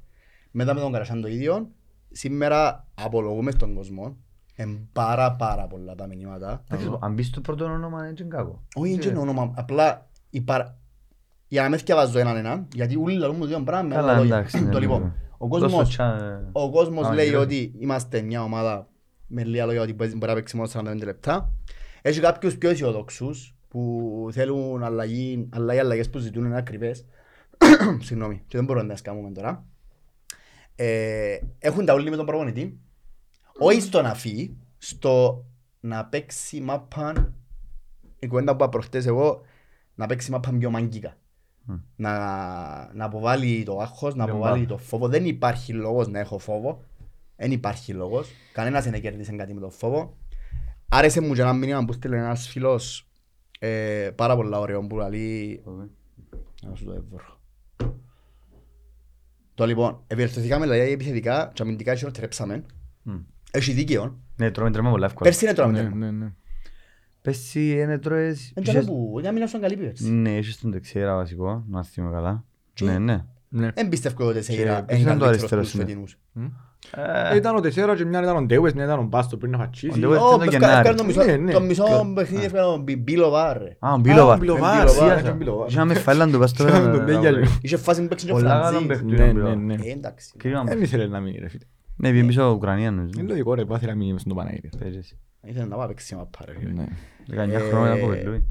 Μετά 0.51 0.73
με 0.73 0.79
τον 0.79 0.91
Καρασάν 0.91 1.21
το 1.21 1.27
ίδιο, 1.27 1.71
σήμερα 2.13 2.87
απολογούμε 2.93 3.51
στον 3.51 3.73
κόσμο. 3.75 4.17
Εν 4.55 4.89
πάρα 4.93 5.31
πάρα 5.35 5.67
πολλά 5.67 5.95
τα 5.95 6.07
μηνύματα. 6.07 6.63
Εντάξει, 6.69 6.97
Αν 6.99 7.13
μπεις 7.13 7.27
στο 7.27 7.41
πρώτο 7.41 7.65
όνομα 7.65 8.03
είναι 8.03 8.13
και 8.13 8.23
κακό. 8.23 8.63
Όχι, 8.75 8.91
είναι 9.09 9.17
όνομα, 9.19 9.51
απλά 9.55 10.09
η 10.29 10.41
παρα... 10.41 10.77
για 11.47 11.61
να 11.61 11.69
με 11.69 11.77
θυκευάζω 11.77 12.19
έναν 12.19 12.35
έναν, 12.37 12.67
γιατί 12.73 12.95
όλοι 12.97 13.17
λαλούν 13.17 13.35
μου 13.35 13.45
δύο 13.45 13.59
πράγμα 13.63 13.87
με 13.87 13.95
Καλά, 13.95 14.09
άλλα 14.11 14.19
λόγια. 14.19 14.35
εντάξει, 14.37 14.57
ναι, 14.63 14.69
Το 14.69 14.73
ναι, 14.73 14.79
λοιπόν, 14.79 15.01
ναι. 15.01 15.11
ο 15.37 15.47
Δώσ' 15.47 15.59
το 15.61 15.67
κόσμος, 15.67 15.89
τσα- 15.89 16.49
ο 16.51 16.71
κόσμος 16.71 17.07
Α, 17.07 17.13
λέει 17.13 17.25
γύρω. 17.25 17.39
ότι 17.41 17.73
είμαστε 17.79 18.21
μια 18.21 18.43
ομάδα 18.43 18.87
με 19.27 19.43
λίγα 19.43 19.65
λόγια 19.65 19.81
ότι 19.81 19.93
μπορεί 19.93 20.15
να 20.19 20.33
παίξει 20.33 20.55
μόνο 20.57 20.69
45 20.73 21.03
λεπτά. 21.03 21.51
Έχει 22.01 22.19
κάποιους 22.19 22.57
πιο 22.57 22.69
αισιοδοξούς 22.69 23.55
που 23.67 24.27
θέλουν 24.31 24.83
αλλαγή, 24.83 25.49
αλλά 25.53 25.73
οι 25.73 25.79
αλλαγές 25.79 26.09
που 26.09 26.17
ζητούν 26.17 26.45
είναι 26.45 26.57
ακριβές. 26.57 27.05
Συγγνώμη, 28.07 28.41
και 28.47 28.57
δεν 28.57 28.65
μπορούμε 28.65 28.85
να 28.85 28.93
τις 28.93 29.01
κάνουμε 29.01 29.31
τώρα. 29.31 29.65
Ε, 30.75 31.37
έχουν 31.59 31.85
τα 31.85 31.93
όλοι 31.93 32.09
με 32.09 32.15
τον 32.15 32.25
προπονητή. 32.25 32.79
Όχι 33.59 33.81
στο 33.81 34.01
να 34.01 34.13
φύγει, 34.13 34.57
στο 34.77 35.45
να 35.79 36.05
παίξει 36.05 36.61
μάπαν, 36.61 37.33
η 38.19 38.27
κουβέντα 38.27 38.51
που 38.51 38.57
είπα 38.63 38.69
προχτές 38.69 39.05
εγώ, 39.05 39.41
να 39.95 40.05
παίξει 40.05 40.31
μάπαν 40.31 40.57
πιο 40.57 40.69
μαγκίκα. 40.69 41.17
Μμ. 41.65 41.75
Να, 41.95 42.13
να 42.93 43.05
αποβάλει 43.05 43.63
το 43.63 43.79
άγχος, 43.79 44.15
να 44.15 44.25
Πιο 44.25 44.33
αποβάλει 44.33 44.61
μπα. 44.61 44.67
το 44.67 44.77
φόβο. 44.77 45.07
Δεν 45.07 45.25
υπάρχει 45.25 45.73
λόγος 45.73 46.07
να 46.07 46.19
έχω 46.19 46.37
φόβο. 46.37 46.83
Δεν 47.35 47.51
υπάρχει 47.51 47.93
λόγος. 47.93 48.29
Κανένας 48.53 48.83
δεν 48.83 49.01
κέρδισε 49.01 49.31
κάτι 49.35 49.53
με 49.53 49.59
το 49.59 49.69
φόβο. 49.69 50.17
Άρεσε 50.89 51.21
μου 51.21 51.33
και 51.33 51.41
ένα 51.41 51.53
μήνυμα 51.53 51.85
που 51.85 51.93
στείλε 51.93 52.17
ένας 52.17 52.47
φίλος 52.47 53.07
ε, 53.59 54.09
πάρα 54.15 54.35
πολλά 54.35 54.59
ωραίο 54.59 54.87
που 54.87 54.95
λέει 54.97 55.63
να 56.63 56.75
σου 56.75 56.85
το 56.85 56.91
έβρω. 56.91 57.39
Το 59.53 59.65
λοιπόν, 59.65 60.03
ευελτιωθήκαμε 60.07 60.65
δηλαδή 60.65 60.91
επιθετικά 60.91 61.51
και 61.53 61.61
αμυντικά 61.61 61.95
χειροτερέψαμε. 61.95 62.63
Μμ. 63.03 63.15
Έχεις 63.51 63.75
δίκαιο. 63.75 64.19
Ναι, 64.35 64.51
τρώμε 64.51 64.71
τρέμα 64.71 64.89
πολλά 64.89 65.05
εύκολα. 65.05 65.29
Πέρσι 65.29 65.45
είναι 65.45 65.53
τώρα 65.53 65.71
Ναι, 65.71 65.83
με 65.83 65.95
ναι, 65.95 66.11
ναι. 66.11 66.33
Πέρσι 67.21 67.69
είναι 67.69 67.97
τρώες... 67.97 68.51
Δεν 68.53 68.63
ξέρω 68.63 68.83
που, 68.85 69.17
μια 69.21 69.31
μήνα 69.31 69.47
σου 69.47 69.59
καλή 69.59 69.77
πέρσι. 69.77 70.11
Ναι, 70.11 70.35
έχεις 70.35 70.59
τον 70.59 70.71
δεξιέρα 70.71 71.15
βασικό, 71.15 71.63
να 71.69 71.83
θυμώ 71.83 72.11
καλά. 72.11 72.45
Και- 72.73 72.85
Ναι, 72.85 72.97
ναι. 72.97 73.25
Ναι. 73.49 73.71
Δεν 73.71 73.89
πιστεύω 73.89 74.25
ότι 74.27 74.41
σε 74.43 74.53
Και 74.53 74.61
είδα 74.61 74.83
ποιος 74.83 74.99
ήταν 74.99 75.17
το 75.17 75.25
αριστερό 75.25 75.61
τους 75.61 75.69
σημείο; 75.69 75.85
φετινούς. 75.85 76.19
Ε, 76.91 77.35
Ήταν 77.35 77.55
ο 77.55 77.59
Τεσσέρα 77.59 77.95
και 77.95 78.05
μια 78.05 78.21
ήταν 78.21 78.35
ο 78.35 78.41
Ντέουες, 78.41 78.73
μια 78.73 78.83
ήταν 78.83 78.99
ο 78.99 79.03
Μπάστο 79.03 79.37
πριν 79.37 79.51
να 79.51 79.57
Ο 79.57 79.59
φατσίσει. 79.59 79.99
Ντέουες. 79.99 80.19
Ω, 80.19 80.25
ήταν 80.25 80.37
το 80.37 80.43
έφκα- 80.43 80.57
Γενάρης. 80.57 80.77
έφκανε 80.77 80.95
το 80.97 81.03
μισό- 81.03 81.25
Ναι, 81.25 81.35
ναι. 81.37 81.51
Το 81.51 81.61
μισό 81.61 82.11
παιχνίδι 82.15 82.45
έφκανε 82.45 82.65
τον 82.65 82.81
Μπι- 82.81 82.97
Μπίλοβαρ, 82.97 83.57
ρε. 83.57 83.75
Α, 83.79 83.93
ο 83.93 83.97
Μπίλοβα. 83.97 84.31
Α, 84.31 84.35
ο 84.35 84.37
Μπίλοβα, 84.37 84.69
Μπίλοβα, 84.71 84.87
σίγουρα 84.89 85.13
ρε. 85.13 85.19
ήταν 85.19 85.35
Μπίλοβα. 85.37 85.65
Είχαμε 85.69 85.93
φαίλαν 85.93 86.31
του 86.31 86.39
πας 86.39 86.49
στο 86.49 86.67
Είχαμε 86.67 86.79
πέρα, 86.85 86.97
τον 86.97 87.05
ρε, 87.05 87.13
Ντέγιαλο. 87.13 87.37
ρε. 87.39 87.45
Είχε 87.61 87.77
φάση 87.77 88.01
που 88.01 88.07
παίξεις 88.07 88.27
και 88.27 88.33
ο 88.33 88.37
Πολλά 88.37 88.49
καλό 88.49 88.63
Φραντζής. 88.63 88.87
παίχτη. 88.87 89.05
Ναι, 89.05 89.25
Μπίλοβα. 89.31 89.55
ναι, 89.55 89.75
ναι. 89.75 89.83
Ε, 89.85 89.91
εντάξει. 89.91 90.33
Κρίμα 90.37 90.63
Δεν 90.63 90.77
μου. 90.77 90.83
ήθελε 90.83 91.07
να 91.07 91.19
μείνει 91.19 91.37
ρε 91.37 91.47
φίλε. 91.49 91.63
Ναι, 91.95 92.09
πήγε 92.11 92.23
πίσω 92.23 92.49
Ουκρανία 92.49 92.91
νομίζω. 92.91 93.19
Είναι 93.19 93.27
λογικό 93.29 93.53
ρε, 93.53 93.65
πάθει 93.65 93.85
να 93.85 93.95
μείνει 93.95 94.11
μες 94.11 94.21
στον 94.21 94.35
Παναγίδη. 94.35 94.69
Παίζεις. 94.79 95.17
Ήθελε 95.43 95.65
να 95.65 95.75
πάει 95.75 95.87
παίξεις 95.87 96.15
μαπά, 96.17 96.39
ρε, 96.45 96.53
φίλε. 96.59 96.71
Ναι. 96.71 96.85
19 97.27 97.53
Ε, 97.65 97.69
χρόνια 97.69 97.93
από 97.93 98.07
Βελούι. 98.07 98.45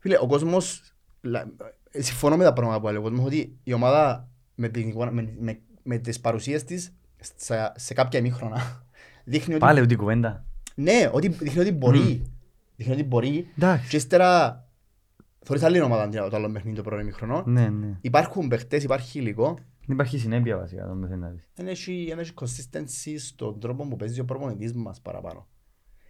Φίλε, 0.00 0.16
ο 0.20 0.26
κόσμος, 0.26 0.82
λα- 1.20 1.46
ε, 1.90 2.02
συμφωνώ 2.02 2.36
με 2.36 2.44
τα 2.44 2.52
πράγματα 2.52 2.80
που 2.80 2.86
λέει 2.86 2.96
ο 2.96 3.00
κόσμος, 3.02 3.24
ότι 3.26 3.58
η 3.62 3.72
ομάδα 3.72 4.28
με, 4.60 4.68
την 4.68 4.88
εικόνα- 4.88 5.10
με, 5.10 5.34
με, 5.38 5.60
με 5.82 5.98
τις 5.98 6.20
παρουσίες 6.20 6.64
της 6.64 6.92
σε, 7.36 7.72
σε 7.76 7.94
κάποια 7.94 8.18
ημίχρονα 8.18 8.86
δείχνει 9.24 9.54
ότι, 9.54 9.62
Πάλι 9.62 9.80
αυτή 9.80 9.92
η 9.92 9.96
κουβέντα. 9.96 10.44
ναι, 10.74 11.10
ότι, 11.12 11.28
δείχνει 11.28 11.60
ότι 11.60 11.72
μπορεί. 11.72 12.22
Δείχνει 12.76 12.92
ότι 12.92 13.04
μπορεί. 13.04 13.46
Εντάξει. 13.56 13.88
Και 13.88 13.96
ύστερα, 13.96 14.64
θωρείς 15.44 15.62
άλλη 15.62 15.80
ομάδα 15.80 16.02
αντί 16.02 16.16
το 16.16 16.36
άλλο 16.36 16.50
παιχνίδι 16.50 16.76
το 16.76 16.82
πρώτο 16.82 17.00
ημίχρονο. 17.02 17.42
Ναι, 17.46 17.68
ναι. 17.68 17.98
Υπάρχουν 18.00 18.48
παιχτές, 18.48 18.82
υπάρχει 18.82 19.18
υλικό. 19.18 19.54
Δεν 19.86 19.94
υπάρχει 19.98 20.18
συνέπεια 20.18 20.56
βασικά, 20.56 20.86
το 20.86 20.94
μεθαίνει 20.94 21.20
να 21.20 21.28
δεις. 21.28 21.48
Δεν 21.54 21.68
έχει, 21.68 22.04
δεν 22.08 22.18
έχει 22.18 22.32
consistency 22.40 23.14
στον 23.18 23.60
τρόπο 23.60 23.88
που 23.88 23.96
παίζει 23.96 24.20
ο 24.20 24.24
προπονητής 24.24 24.72
μας 24.72 25.00
παραπάνω. 25.00 25.48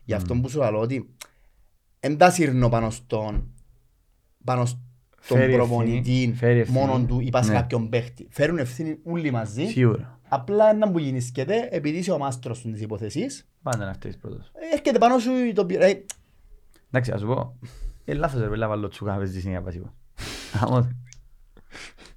Γι' 0.04 0.14
αυτό 0.14 0.34
που 0.40 0.48
σου 0.48 0.58
λέω 0.58 0.78
ότι 0.80 1.14
δεν 2.00 2.16
τα 2.16 2.30
σύρνω 2.30 2.68
πάνω 2.68 2.90
στον, 2.90 3.54
πάνω 4.44 4.66
στον 5.20 5.36
Φέρει 5.38 5.52
ευθύνη, 5.52 5.68
προπονητή 5.68 6.32
φέρει 6.36 6.58
ευθύνη. 6.58 6.78
μόνον 6.78 7.06
του 7.06 7.20
ή 7.20 7.28
πας 7.30 7.44
σε 7.46 7.52
Ναι. 7.52 7.58
κάποιον 7.58 7.88
παίχτη. 7.88 8.26
Φέρουν 8.30 8.58
ευθύνη 8.58 8.98
όλοι 9.04 9.30
μαζί. 9.30 9.64
Σίγουρα. 9.66 10.18
Απλά 10.28 10.70
ένα 10.70 10.90
που 10.90 10.98
γεννήσκεται, 10.98 11.68
επειδή 11.70 11.98
είσαι 11.98 12.12
ο 12.12 12.18
μάστρος 12.18 12.62
της 12.62 12.80
υπόθεσης, 12.80 13.48
Πάντα 13.62 13.84
να 13.84 13.92
φταίεις 13.92 14.16
πρώτος. 14.16 14.52
έρχεται 14.72 14.98
πάνω 14.98 15.18
σου 15.18 15.30
το 15.54 15.66
πι- 15.66 15.80
ε, 15.82 16.04
Εντάξει, 16.90 17.10
ας 17.12 17.20
σου 17.20 17.26
πω. 17.26 17.58
Είναι 18.04 18.18
λάθος 18.18 18.40
ρε 18.40 18.48
πέλα 18.48 18.68
βάλω 18.68 18.88
τσούκα 18.88 19.10
να 19.12 19.16
παίζεις 19.16 19.40
συνέχεια 19.40 19.62
βασικό. 19.62 19.94
Άμως. 20.60 20.86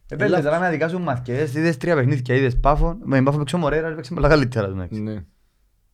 Ε, 0.09 0.15
πέλε, 0.15 0.29
λάθος. 0.29 0.45
τώρα 0.45 0.59
με 0.59 0.65
αδικά 0.67 0.87
σου 0.87 0.99
μαθηκές, 0.99 1.53
είδες 1.55 1.77
τρία 1.77 1.95
παιχνίδια, 1.95 2.35
είδες 2.35 2.59
πάφο, 2.59 2.97
με 3.03 3.15
την 3.15 3.25
πάφο 3.25 3.37
παίξε 3.37 3.55
ο 3.55 3.59
Μωρέρα, 3.59 3.95
παίξε 3.95 4.13
πολλά 4.13 4.27
καλύτερα 4.27 4.67
του 4.67 4.73
εντάξει. 4.73 5.01
Ναι. 5.01 5.23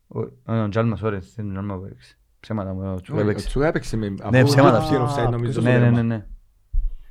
Ο- 0.08 0.20
Ο 0.46 0.54
ο 0.54 0.70
Τζάλμας, 0.70 1.02
ωραία, 1.02 1.20
δεν 1.36 1.46
είναι 1.46 1.60
ο 1.60 1.62
Τζάλμα 1.62 1.78
που 1.80 1.86
έπαιξε. 1.86 2.18
Ψέματα 2.40 2.74
μου, 2.74 2.94
ο 2.96 3.02
Τσούκα 3.02 3.18
Ο 3.20 3.22
έπαιξε. 3.22 3.48
Τσούκα 3.48 3.68
έπαιξε 3.68 3.98
με... 3.98 4.14
Ναι, 4.32 4.44
ψέματα. 4.44 4.78
αφού 4.78 4.90
πήγε 4.90 5.02
offside, 5.04 5.30
νομίζω, 5.32 5.46
Ναι, 5.46 5.52
στο 5.52 5.62
ναι, 5.62 5.72
τέρμα. 5.80 5.90
ναι, 5.92 6.02
ναι. 6.02 6.26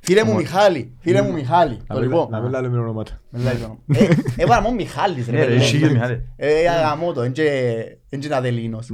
Φίλε 0.01 0.23
μου 0.23 0.35
Μιχάλη, 0.35 0.95
φίλε 0.99 1.21
μου 1.21 1.33
Μιχάλη, 1.33 1.77
Να 1.87 1.95
το 1.95 2.01
μην- 2.01 2.09
λοιπόν. 2.09 2.27
Να 2.29 2.41
μην 2.41 2.51
λέμε 2.51 2.77
ονόματα. 2.79 3.21
Μιλάει 3.29 3.55
το 3.55 3.63
όνομα. 3.63 3.79
Ε, 3.87 4.07
Έβαλα 4.43 4.61
μόνο 4.61 4.75
Μιχάλης 4.75 5.25
ρε 5.25 5.31
Ναι, 5.31 5.39
ρε, 5.39 5.45
παιδί. 5.45 5.57
εσύ 5.61 5.79
και 5.79 5.89
Μιχάλη. 5.89 6.27
Ε, 6.35 6.67
αγαμώ 6.69 7.13
το, 7.13 7.21
εν 7.21 7.31
και 7.31 7.73
είναι 8.09 8.35
Αδελίνος. 8.35 8.89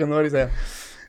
Γνώρισα. 0.00 0.48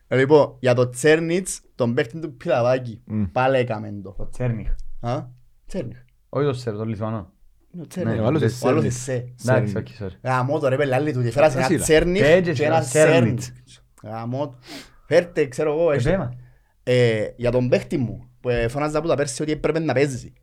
Λοιπόν, 0.08 0.56
για 0.60 0.74
το 0.74 0.90
Τσέρνιτς, 0.90 1.62
τον 1.76 1.94
παίχτη 1.94 2.20
του 2.20 2.36
Πιλαβάκη, 2.38 3.02
Μμ. 3.06 3.24
πάλι 3.32 3.58
έκαμε 3.58 3.94
το. 4.04 4.12
Το 4.18 4.30
Τσέρνιχ. 4.30 4.68
Α, 5.00 5.24
Τσέρνιτς. 5.68 6.04
Όχι 6.30 6.46
το 6.46 6.54
Σέρ, 6.54 6.76
το 6.76 6.86
Λιθουανό. 6.86 7.16
Είναι 7.74 7.74
ο 7.74 7.78
Ναι, 7.82 7.86
Τσέρνιτς. 7.88 8.20
ο 8.20 8.26
άλλος 8.26 8.40
δεν- 8.42 8.50
είναι 8.50 8.60
Ο 8.64 8.68
άλλος 8.70 8.84
είναι 8.84 8.92
Τσέρνιτς. 8.94 9.04
σε. 9.04 9.12
Εντάξει, 9.12 9.34
Τσέρνιχ. 9.74 9.76
όχι, 9.78 9.96
sorry. 10.04 10.20
Γαμώ 10.30 10.60
το 10.60 10.68
ρε 10.68 10.76
πέλε, 10.76 10.96
άλλη 10.96 11.14
του. 11.14 11.24
Και 11.24 11.32
φέρασε 11.32 11.58
ένα 11.58 11.66
Ασύλα. 11.66 11.84
Τσέρνιτς 11.84 12.28
Πέτζες, 12.28 12.58
και 12.58 12.66
ένα 12.66 12.80
Τσέρνιτς. 12.80 13.46
Σέρνιτς. 13.46 13.84
Γαμώ 14.04 14.48
το. 14.48 14.56
Φέρτε, 15.08 15.46
ξέρω 15.48 15.72
εγώ, 15.74 15.92
Ε, 15.92 15.96
έχει- 15.96 16.10
πέμα. 16.10 16.34
ε, 16.84 17.26
για 17.36 17.52
τον 17.52 17.70
παίχτη 17.70 17.98
μου, 17.98 18.30
που 18.42 18.50
ε, 18.50 18.68
φωνάζα 18.68 18.98
από 18.98 19.08
τα 19.08 19.16
πέρσι 19.16 19.42
ότι 19.42 19.52
έπρεπε 19.52 19.80
να 19.80 19.94
παίζει. 19.94 20.34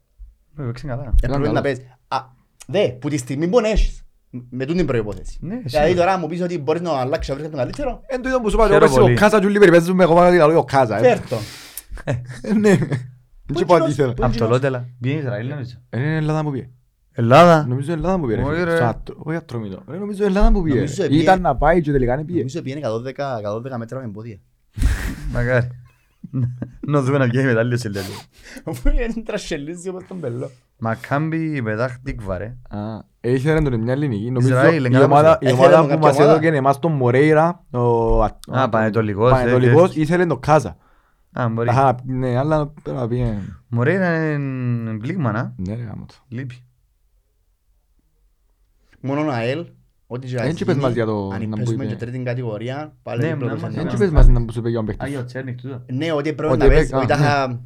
Ε, 0.58 0.62
Παίξε 0.62 0.86
καλά. 0.86 1.14
Έπρεπε 1.22 1.32
καλό. 1.42 1.52
να 1.52 1.60
παίζει. 1.60 1.82
Α, 2.08 2.18
δε, 2.66 2.88
που 2.88 3.08
τη 3.08 3.16
στιγμή 3.16 3.48
που 3.48 3.58
έχεις, 3.58 4.02
με 4.50 4.64
τούτη 4.64 4.76
την 4.78 4.86
προϋπόθεση. 4.86 5.38
Ναι, 5.40 5.56
Δηλαδή 5.64 5.88
σίγουρα. 5.88 6.04
τώρα 6.06 6.18
μου 6.18 6.26
πεις 6.26 6.40
ότι 6.42 6.58
μπορείς 6.58 6.80
να 6.82 6.90
αλλάξεις 6.90 7.28
να 7.28 7.34
βρεις 7.38 7.48
τον 7.50 7.58
καλύτερο, 7.58 8.00
Εν 8.06 8.22
το 8.22 8.28
είδα 8.28 8.40
που 8.40 8.48
σου 8.50 8.56
είπα, 8.56 8.66
Χαίρομαι 8.66 8.84
εγώ 8.84 8.94
πες, 8.94 9.02
πολύ. 9.02 9.14
ο 9.16 9.18
Κάζα 9.18 9.40
και 9.40 9.46
όλοι 9.46 9.58
περιπέζουμε 9.58 10.02
εγώ 10.02 10.14
πάνω 10.14 10.44
ότι 10.46 10.54
ο 10.56 10.64
Κάζα. 10.64 10.96
ε. 10.98 11.00
φέρ' 11.02 11.28
τον. 11.28 11.38
Ε, 12.04 12.52
Ναι. 12.54 12.76
Δεν 12.76 12.98
Πού 13.46 13.54
και 13.54 13.64
πω 13.64 13.74
είναι 13.76 13.84
αντίθετο. 13.84 14.12
Πού 14.12 14.24
Απ' 14.24 14.32
το 14.36 14.44
είναι 14.44 14.52
Λότελα. 14.54 14.88
Πήγαινε 15.00 15.20
Ισραήλ 15.20 15.48
νομίζω. 15.48 15.76
Ε, 15.90 15.98
Είναι 16.00 16.16
Ελλάδα 16.16 16.42
που 16.42 16.50
πήγε. 16.50 16.68
Ελλάδα. 17.12 17.66
Νομίζω 17.68 17.92
Ελλάδα 17.92 18.18
που 18.20 18.26
πήγε. 18.26 18.40
Όχι, 18.42 18.50
ρε 18.50 18.64
ρε. 18.64 18.64
φίλε. 18.64 18.76
Σαν 18.76 18.88
ατρο- 18.88 19.16
Όχι 19.26 19.36
ατρόμητο. 19.36 19.82
Ρε, 19.88 19.98
Νομίζω 19.98 20.24
Ελλάδα 20.24 20.52
που 20.52 20.62
πήγε. 20.62 20.74
Νομίζω 20.76 21.02
ρε. 21.02 21.08
πήγε- 21.08 21.22
Ήταν 21.22 21.40
να 21.40 21.56
πάει 21.56 21.80
και 21.80 21.92
τελικά 21.92 22.16
δεν 22.16 22.24
πήγε. 22.24 22.38
Νομίζω 22.38 22.62
πήγαινε 22.62 22.80
112 22.80 23.38
112 23.38 23.76
μέτρα 23.78 23.98
με 23.98 24.04
εμπόδια. 24.04 24.36
Μακάρι. 25.32 25.68
Να 26.80 27.02
δούμε 27.02 27.18
να 27.18 27.26
βγαίνει 27.26 27.46
μετάλλιος 27.46 27.80
σε 27.80 27.88
λίγο. 27.88 28.04
Αφού 28.64 28.88
είναι 28.88 29.22
τρασσελίζει 29.24 29.88
όπως 29.88 30.04
τον 30.08 30.20
πελό. 30.20 30.50
Μακάμπι 30.78 31.62
Πετάχ 31.62 31.98
Τίκβα 32.02 32.38
ρε. 32.38 32.44
Α, 32.68 32.78
Είχε 33.20 33.52
ρε 33.52 33.60
τον 33.62 33.80
μια 33.80 33.92
ελληνική. 33.92 34.30
Νομίζω 34.30 34.54
Ισραήλ, 34.56 34.82
η 34.82 34.86
εγκάτα 34.86 35.04
ομάδα, 35.04 35.38
πώς 35.38 35.48
η 35.50 35.52
είναι. 35.54 35.64
ομάδα 35.64 35.76
Έφερε 35.78 35.82
που 35.82 35.88
τον 35.88 35.98
μας 35.98 36.10
κάποια 36.10 36.24
ομάδα. 36.24 36.38
έδωκε 36.40 36.56
εμάς 36.56 36.78
τον 36.78 36.92
Μορέιρα, 36.92 37.64
ο 37.70 38.22
Α- 38.22 38.38
Α, 38.46 38.68
Πανετολικός, 38.68 39.30
Πανετολικός, 39.30 39.96
ε, 39.96 40.00
ήθελε 40.00 40.26
τον 40.26 40.40
Κάζα. 40.40 40.76
Α, 41.32 41.48
μπορεί. 41.48 41.68
Αχα, 41.68 41.96
ναι, 42.04 42.36
αλλά 42.38 42.66
πρέπει 42.82 42.98
να 42.98 43.08
πήγε. 43.08 43.38
Μωρέ 43.68 43.92
είναι 44.32 44.98
πλήγμα 44.98 45.32
να. 45.32 45.54
Ναι, 45.56 45.74
ρε 45.74 45.82
γάμος 45.82 46.06
το. 46.06 46.14
Λείπει. 46.28 46.64
Μόνο 49.00 49.20
ο 49.26 49.30
ΑΕΛ, 49.32 49.66
ό,τι 50.12 50.26
και 50.26 50.34
να 50.34 50.42
Δεν 50.42 50.50
είπες 50.50 50.66
γίνει, 50.66 50.80
μας 50.80 50.92
για 50.92 51.04
το- 51.06 51.30
αν 51.32 51.48
να 51.48 51.56
πέσουμε 51.56 51.76
μπει, 51.76 51.86
και 51.86 51.92
ναι. 51.92 51.98
τρίτη 51.98 52.18
κατηγορία, 52.22 52.96
πάλι 53.02 53.22
Ναι, 53.22 53.28
δίπλα 53.32 53.46
να 53.48 53.54
το 53.54 53.60
μας 53.60 53.72
σενάριο. 53.72 53.90
Δεν 53.98 53.98
Ναι. 53.98 54.04
είπες 54.20 54.32
μας 54.32 54.44
να 54.46 54.52
σου 54.52 54.60
πει 54.62 54.76
ο 54.76 54.84
παίχτης. 54.84 55.06
Άγιο 55.06 55.24
Τσέρνικ 55.24 55.60
τούτο. 55.60 55.82
Ναι, 55.92 56.12
ότι 56.12 56.32
πρέπει 56.32 56.52
Ότι 56.52 56.62
να 56.62 56.68
πες, 56.68 56.76
έπαιξε- 56.76 56.94
ότι 56.94 57.12
α, 57.12 57.16
ναι. 57.16 57.22
τα... 57.24 57.60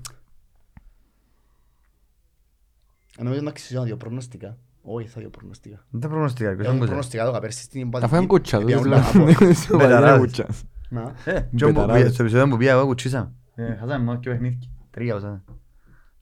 Νομίζω 3.23 3.41
να 3.43 3.49
αξιζώ 3.51 3.83
δύο 3.83 3.97
προγνωστικά. 3.97 4.59
Όχι, 4.83 5.09
θα 5.09 5.21
δύο 5.21 5.31
προγνωστικά. 5.31 5.85
Δεν 5.91 6.01
τα 6.01 6.09
προγνωστικά. 6.09 6.55
ποιος 6.55 6.67
Έχω 6.67 6.77
είναι 6.77 6.85
προγνωστικά 6.85 7.23
εδώ 7.23 7.39
πέρσι 7.39 7.63
στην 7.63 7.81
Αφού 7.81 7.99
είναι 7.99 8.09
Παδική. 8.09 8.27
κούτσα, 8.27 8.59
δεν 8.59 8.67
Επίαμε 8.69 8.83
βλέπω. 8.83 9.19
να 9.19 9.35
πω. 9.35 9.53
Στο 9.55 9.77
παλιά 9.77 9.87
Μπεταράδες. 9.97 10.19
κούτσα. 10.27 10.47
Να. 10.89 11.01
Ε, 11.25 11.41
τζον 11.57 11.73
που 11.73 11.81
Μπεταράδες. 11.81 11.97
πήγα- 12.03 12.13
Στο 12.15 12.23
επεισόδιο 12.23 12.49
που 12.49 12.57
πήγα 12.57 12.73
εγώ 12.73 12.85
κουτσίσαμε. 12.87 13.33
Ε, 13.55 13.75
Χάσαμε 13.75 14.05
μόνο 14.05 14.19
και 14.19 14.31
παιχνίδια. 14.31 14.59
Τρία 14.91 15.15
όσα. 15.15 15.45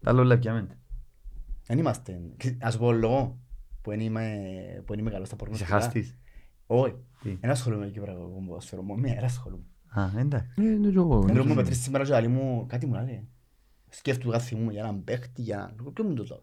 Τα 0.00 0.10
άλλο 0.10 0.20
όλα 0.20 0.38
πιάμε. 0.38 0.66
Δεν 1.66 1.78
είμαστε. 1.78 2.20
Ας 2.60 2.76
πω 2.78 2.92
λόγο 2.92 3.38
που 3.84 3.90
δεν 3.90 4.00
είμαι, 4.00 4.22
που 4.78 4.92
δεν 4.92 4.98
είμαι 4.98 5.10
καλός 5.10 5.26
στα 5.26 5.36
Είσαι 5.36 5.44
προγνωστικά. 5.44 5.80
χάστης. 5.80 6.18
Όχι. 6.66 6.94
Τι. 7.22 7.36
Δεν 7.40 7.50
ασχολούμαι 7.50 7.84
με 7.84 7.90
κυπριακό 7.90 8.42
ποδόσφαιρο, 8.46 8.82
μόνο 8.82 9.00
μία 9.00 9.14
μέρα 9.14 9.26
ασχολούμαι. 9.26 9.62
Α, 9.88 10.10
εντάξει. 10.18 10.48
Ε, 10.56 10.62
ναι, 10.62 10.88
και 10.90 10.96
εγώ. 10.96 11.26
Ενώ 11.28 11.44
μου 11.44 11.54
μετρήσει 11.54 11.80
σήμερα 11.82 12.04
και 12.04 12.10
λέει 12.12 12.28
μου, 12.28 12.66
κάτι 12.68 12.86
μου 12.86 12.94
λέει. 12.94 13.28
Σκέφτου 13.88 14.30
κάθε 14.30 14.56
μου 14.56 14.70
για 14.70 14.80
έναν 14.82 15.04
παίχτη, 15.04 15.42
για 15.42 15.56
έναν... 15.56 15.74
Λέω, 15.82 15.90
Ποιο 15.90 16.04
μου 16.04 16.14
το 16.14 16.24
λέω. 16.28 16.42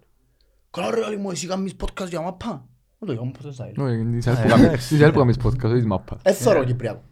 Καλά 0.72 0.92
ρε, 0.92 1.08
λέει 1.08 1.18
μου, 1.18 1.32
εσύ 1.32 1.48
κάνεις 1.48 1.76
podcast 1.82 2.08
για 2.10 2.22
μάπα. 2.22 2.68
Δεν 3.00 3.10
το 3.10 3.16
κάνω 3.22 3.32
ποτέ 3.32 3.52
στα 3.52 3.72
Όχι, 3.78 3.96
είναι 4.00 4.18
τις 4.18 4.28
Α, 4.28 4.32
άλλες 4.32 4.42
που 4.44 4.48
κάνεις- 4.50 4.66
εντάξει. 4.66 4.88
τις 4.88 4.98
άλλες 5.02 5.12
που 5.14 5.20
κάνεις 5.20 5.38
podcast, 5.44 5.64
όχι 5.64 5.74
τις 5.74 5.86
μάπα. 5.86 6.18
Ε, 6.24 6.34
θωρώ 6.34 6.64
Κυπριακό. 6.64 7.04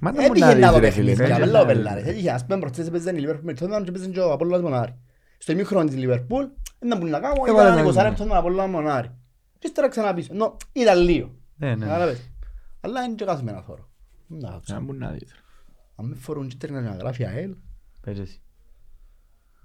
Μα 0.00 0.12
δεν 0.12 0.24
μου 0.26 0.30
Έτυχε 0.32 0.54
να 0.54 0.72
δω 0.72 0.78
δεις, 0.78 0.84
ρε 0.88 0.90
φίλε. 0.90 1.10
παιχνίδια, 1.10 1.36
δεν 1.38 1.44
δεν 1.44 1.50
λέω 1.52 1.62
είναι. 1.62 1.72
πελάρες. 1.72 2.04
Έτυχε, 2.06 2.30
ας 2.30 2.46
πούμε, 2.46 2.58
προχτές 2.58 2.86
έπαιζε 2.86 3.10
η 3.10 3.24
Liverpool 3.26 3.40
με 3.42 3.52
Tottenham 3.52 3.80
και 3.82 3.88
έπαιζε 3.88 4.08
και 4.08 4.20
ο 4.20 4.32
Απόλλωνας 4.32 4.60
Μονάρη. 4.62 4.94
Στο 5.38 5.52
ημίχρονο 5.52 5.88
της 5.88 5.96
Liverpool, 5.98 6.48
δεν 6.88 6.96
μπορούν 6.98 7.10
να 7.12 7.20
κάνω, 7.20 7.34
Ε, 7.38 7.42
ήταν 7.42 7.54
βάλε 7.54 7.68
ένα 7.68 7.76
να 7.82 7.88
20 7.88 7.92
δούμε. 7.92 8.02
λεπτό 8.08 8.24
τον 8.24 8.36
Απόλλωνα 8.36 8.66
Μονάρη. 8.66 9.10
Και 9.58 9.66
ύστερα 9.66 9.88
ξανά 9.88 10.14
πίσω. 10.14 10.34
Νο, 10.34 10.56
ήταν 10.72 10.98
λίγο. 10.98 11.34
Ναι, 11.56 11.74
ναι. 11.74 11.84
Κατάλαβες. 11.86 12.30
Αλλά 12.80 13.02
είναι 13.02 13.14
και 13.14 13.24
κάθε 13.24 13.42
μέρα 13.42 13.62
θωρώ. 13.62 13.88
Να 14.26 14.48
Α, 14.48 14.52
κάτσω. 14.52 14.80
μου 14.80 14.92
να 14.94 15.10
δεις. 15.10 15.34
Αν 15.96 16.06
με 16.06 16.14
φορούν 16.14 16.48
κίτρινα 16.48 16.80
να 16.80 16.90
γράφει 16.94 17.24
ΑΕΛ, 17.26 17.54
Πες 18.00 18.18
εσύ. 18.18 18.40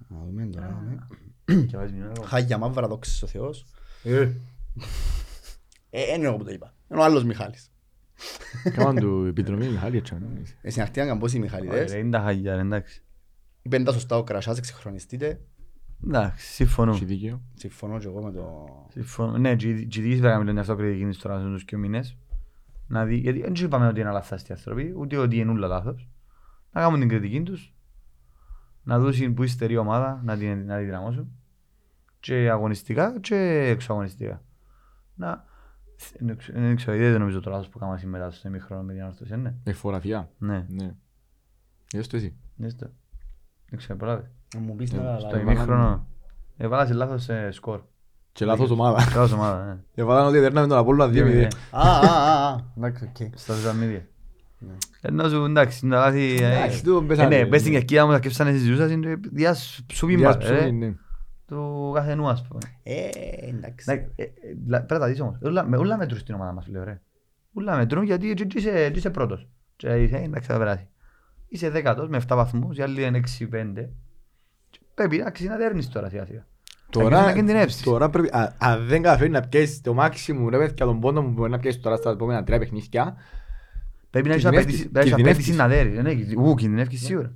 να 0.08 0.18
δούμε 0.24 0.46
τώρα. 0.46 0.66
να 0.68 0.78
δούμε. 0.80 1.06
Και 1.66 1.76
βάζεις 1.76 1.92
μηνό 1.92 2.10
εγώ. 2.16 2.22
Χάγια 2.26 2.58
μαύρα, 2.58 2.86
δόξης 2.88 3.22
ο 3.22 3.26
Θεός. 3.26 3.64
Ε, 4.02 4.30
Ε, 5.90 6.14
είναι 6.14 6.26
εγώ 6.26 6.36
που 6.36 6.44
το 6.44 6.50
είπα. 6.50 6.74
Είναι 6.90 7.00
ο 7.00 7.04
άλλος 7.04 7.24
Μιχάλης. 7.24 7.70
Κάμαν 8.74 8.96
του 8.96 9.24
επιδρομή 9.28 9.68
Μιχάλη, 9.68 9.96
έτσι. 9.96 10.14
Ε, 10.62 10.70
Στην 10.70 10.82
αρχή 10.82 11.00
ήταν 11.00 11.18
πόσοι 11.18 11.34
όχι, 11.34 11.42
Μιχαλιδές. 11.44 11.92
ρε, 11.92 11.98
είναι 11.98 12.10
τα 12.10 12.20
χαγιά, 12.20 12.54
ρε, 12.54 12.60
εντάξει. 12.60 13.02
Είπεν 13.62 13.84
τα 13.84 13.92
σωστά 13.92 14.16
ο 14.16 14.24
Κρασάς, 14.24 14.58
εξυγχρονιστείτε. 14.58 15.40
Εντάξει, 16.04 16.46
συμφωνώ. 16.46 16.92
Έχει 16.92 17.04
δίκαιο. 17.04 17.42
Συμφωνώ 17.54 17.98
και 17.98 18.06
εγώ 18.06 18.22
με 18.22 18.32
το... 18.32 18.66
Συμφωνώ. 18.90 19.38
Ναι, 19.38 19.56
και 19.56 19.68
η 19.68 19.88
GDS 19.90 19.98
πρέπει 20.04 20.20
να 20.20 20.38
μιλούν 20.38 20.58
αυτοκριτική 20.58 21.04
της 21.06 21.18
τώρα 21.18 21.40
στους 21.40 21.64
και 21.64 21.76
μήνες. 21.76 22.16
Να 22.88 23.04
δει, 23.04 23.16
γιατί 23.16 23.40
δεν 23.40 23.52
είπαμε 23.54 23.86
ότι 23.88 24.00
είναι 24.00 24.10
λαθάστοι 24.10 24.52
άνθρωποι, 24.52 24.94
ούτε 24.96 25.16
ότι 25.16 25.36
είναι 25.36 25.50
όλα 25.50 25.66
λάθος. 25.66 26.08
Να 26.72 26.80
κάνουν 26.80 26.98
την 27.00 27.08
κριτική 27.08 27.42
τους, 27.42 27.74
να 28.82 28.98
δούσουν 28.98 29.34
που 29.34 29.42
υστερεί 29.42 29.72
η 29.72 29.76
ομάδα, 29.76 30.20
να 30.24 30.36
την, 30.36 30.66
να 30.66 30.76
την 30.76 30.84
δυναμώσουν. 30.86 31.30
Και 32.20 32.50
αγωνιστικά 32.50 33.20
και 33.20 33.36
εξωαγωνιστικά. 33.68 34.42
Να... 35.14 35.44
Δεν 36.18 36.36
ξέρω- 36.36 36.58
δεν 36.60 36.76
ξέρω, 36.76 36.96
δεν 36.96 37.18
νομίζω 37.20 37.40
το 37.40 37.50
λάθος 37.50 37.68
που 37.68 37.78
κάναμε 37.78 37.98
σήμερα 37.98 38.30
στο 38.30 38.48
ημίχρονο 38.48 38.82
με 38.82 38.92
την 38.92 39.02
ανόρθωση, 39.02 39.36
ναι. 39.36 39.54
Εφοραθιά. 39.64 40.30
Ναι, 40.38 40.66
Ναι. 40.68 40.94
Είδες 41.92 42.06
το 42.06 42.16
εσύ. 42.16 42.36
δες 42.56 42.76
το. 42.76 42.90
Δεν 43.68 43.78
ξέρω, 43.78 43.98
προλάβες. 43.98 44.30
Να 44.58 44.66
μου 44.66 44.74
πεις 44.76 44.92
Ε, 44.92 44.96
να 44.96 45.18
Στο 45.18 45.28
λάβω. 45.36 45.50
ημίχρονο 45.50 46.06
έβαλα 46.56 46.86
σε 46.86 46.94
λάθος 46.94 47.28
ε, 47.28 47.48
σκορ. 47.52 47.80
Και 48.32 48.44
λάθος 48.44 48.70
ομάδα. 48.70 49.00
Σε 49.00 49.08
λάθος 49.14 49.32
ομάδα, 49.32 49.64
ναι. 49.64 49.76
Έβαλαν 50.02 50.26
ότι 50.26 50.38
δέρναμε 50.38 50.66
τον 50.66 50.78
Απόλλωνα 50.78 51.12
2-0. 51.14 51.48
Α, 51.70 51.80
α, 51.80 51.98
α, 52.00 52.48
α. 52.48 52.58
Εντάξει, 52.76 53.04
οκ. 53.04 53.28
Στα 53.34 53.54
social 53.54 53.82
media. 53.84 54.00
Ναι. 54.58 54.72
Ενώ 55.00 55.28
σου 55.28 55.44
εντάξει, 55.44 55.86
να 55.86 55.98
λάθει... 55.98 56.34
Εντάξει, 56.42 56.84
του 56.84 56.92
τον 56.94 57.04
Ε, 57.04 57.06
πέσανε. 57.06 57.36
Ναι, 57.38 57.46
πες 57.46 57.60
στην 57.60 57.72
κερκίδα 57.72 58.06
μου, 58.06 58.12
θα 58.12 58.18
κέψανε 58.18 58.50
στις 58.50 58.62
ζούσας, 58.62 58.90
είναι 58.90 59.20
διά 59.32 59.54
σου 59.54 60.06
πίμπα, 60.06 60.18
Διάσπιση, 60.20 60.52
ρε, 60.52 60.70
ναι. 60.70 60.94
του 61.46 61.90
καθενού, 61.94 62.28
ας 62.28 62.42
πούμε. 62.48 62.60
Ε, 62.82 63.08
εντάξει. 63.48 63.86
Εντάξει, 63.90 64.12
ε, 64.16 64.22
ε, 64.22 64.28
λα- 64.66 64.78
Πρέπει 64.82 64.92
να 64.92 64.98
τα 64.98 65.06
δεις 65.06 65.20
όμως, 65.20 65.36
Ούλα- 65.42 65.64
με- 65.68 65.76
ούλα 65.78 65.96
μετρούν 65.96 66.18
στην 66.18 66.34
ομάδα 66.34 66.52
μας, 66.52 66.66
λέω, 66.68 66.84
ρε. 66.84 67.00
Ούλα 67.52 67.76
μετρούν 67.76 68.04
γιατί 68.04 68.30
έτσι 68.30 68.46
είσαι- 68.54 68.70
έτσι 68.84 68.98
είσαι 68.98 69.10
πρώτος. 69.10 69.48
Και 69.76 69.88
είσαι, 69.88 70.16
εντάξει, 70.16 70.50
θα 70.52 70.58
περάσει. 70.58 70.88
Είσαι 71.48 71.70
δέκατος 71.70 72.08
με 72.08 72.16
7 72.16 72.36
βαθμούς, 72.36 72.76
οι 72.78 72.82
άλλοι 72.82 73.02
είναι 73.02 73.18
6-5. 73.18 73.88
Και 74.96 75.02
Πρέπει 75.02 75.16
να 75.16 75.26
αξίζει 75.26 75.48
να 75.48 75.56
δέρνεις 75.56 75.88
τώρα 75.88 76.08
σιγά 76.08 76.24
σιγά. 76.24 76.46
Τώρα, 76.90 77.24
να 77.24 77.32
κινδυνεύσεις. 77.32 77.82
τώρα 77.82 78.10
πρέπει, 78.10 78.28
α- 78.32 78.54
αν 78.58 78.86
δεν 78.86 79.02
καταφέρει 79.02 79.30
να 79.30 79.40
πιέσεις 79.40 79.80
το 79.80 79.96
maximum 79.98 80.48
ρε 80.48 80.58
παιδιά 80.58 80.86
τον 80.86 81.00
πόντο 81.00 81.22
που 81.22 81.28
μπορεί 81.28 81.50
να 81.50 81.58
πιέσεις 81.58 81.80
τώρα 81.80 81.96
στα 81.96 82.10
επόμενα 82.10 82.44
τρία 82.44 82.58
παιχνίδια 82.58 83.16
Πρέπει 84.10 84.28
να 84.28 84.34
έχεις 84.34 84.44
Κινδυνεύεις, 84.44 84.74
απέτηση- 84.74 84.92
πρέπει 84.92 85.10
να 85.22 85.28
έχεις 85.30 85.44
κινδυνεύεις. 85.46 85.48
απέτηση 85.48 85.56
να 85.56 85.68
δέρεις. 85.68 86.02
Ναι, 86.02 86.14
κινδυ- 86.14 86.38
ου, 86.38 86.54
κινδυνεύεις 86.54 87.04
σίγουρα. 87.04 87.26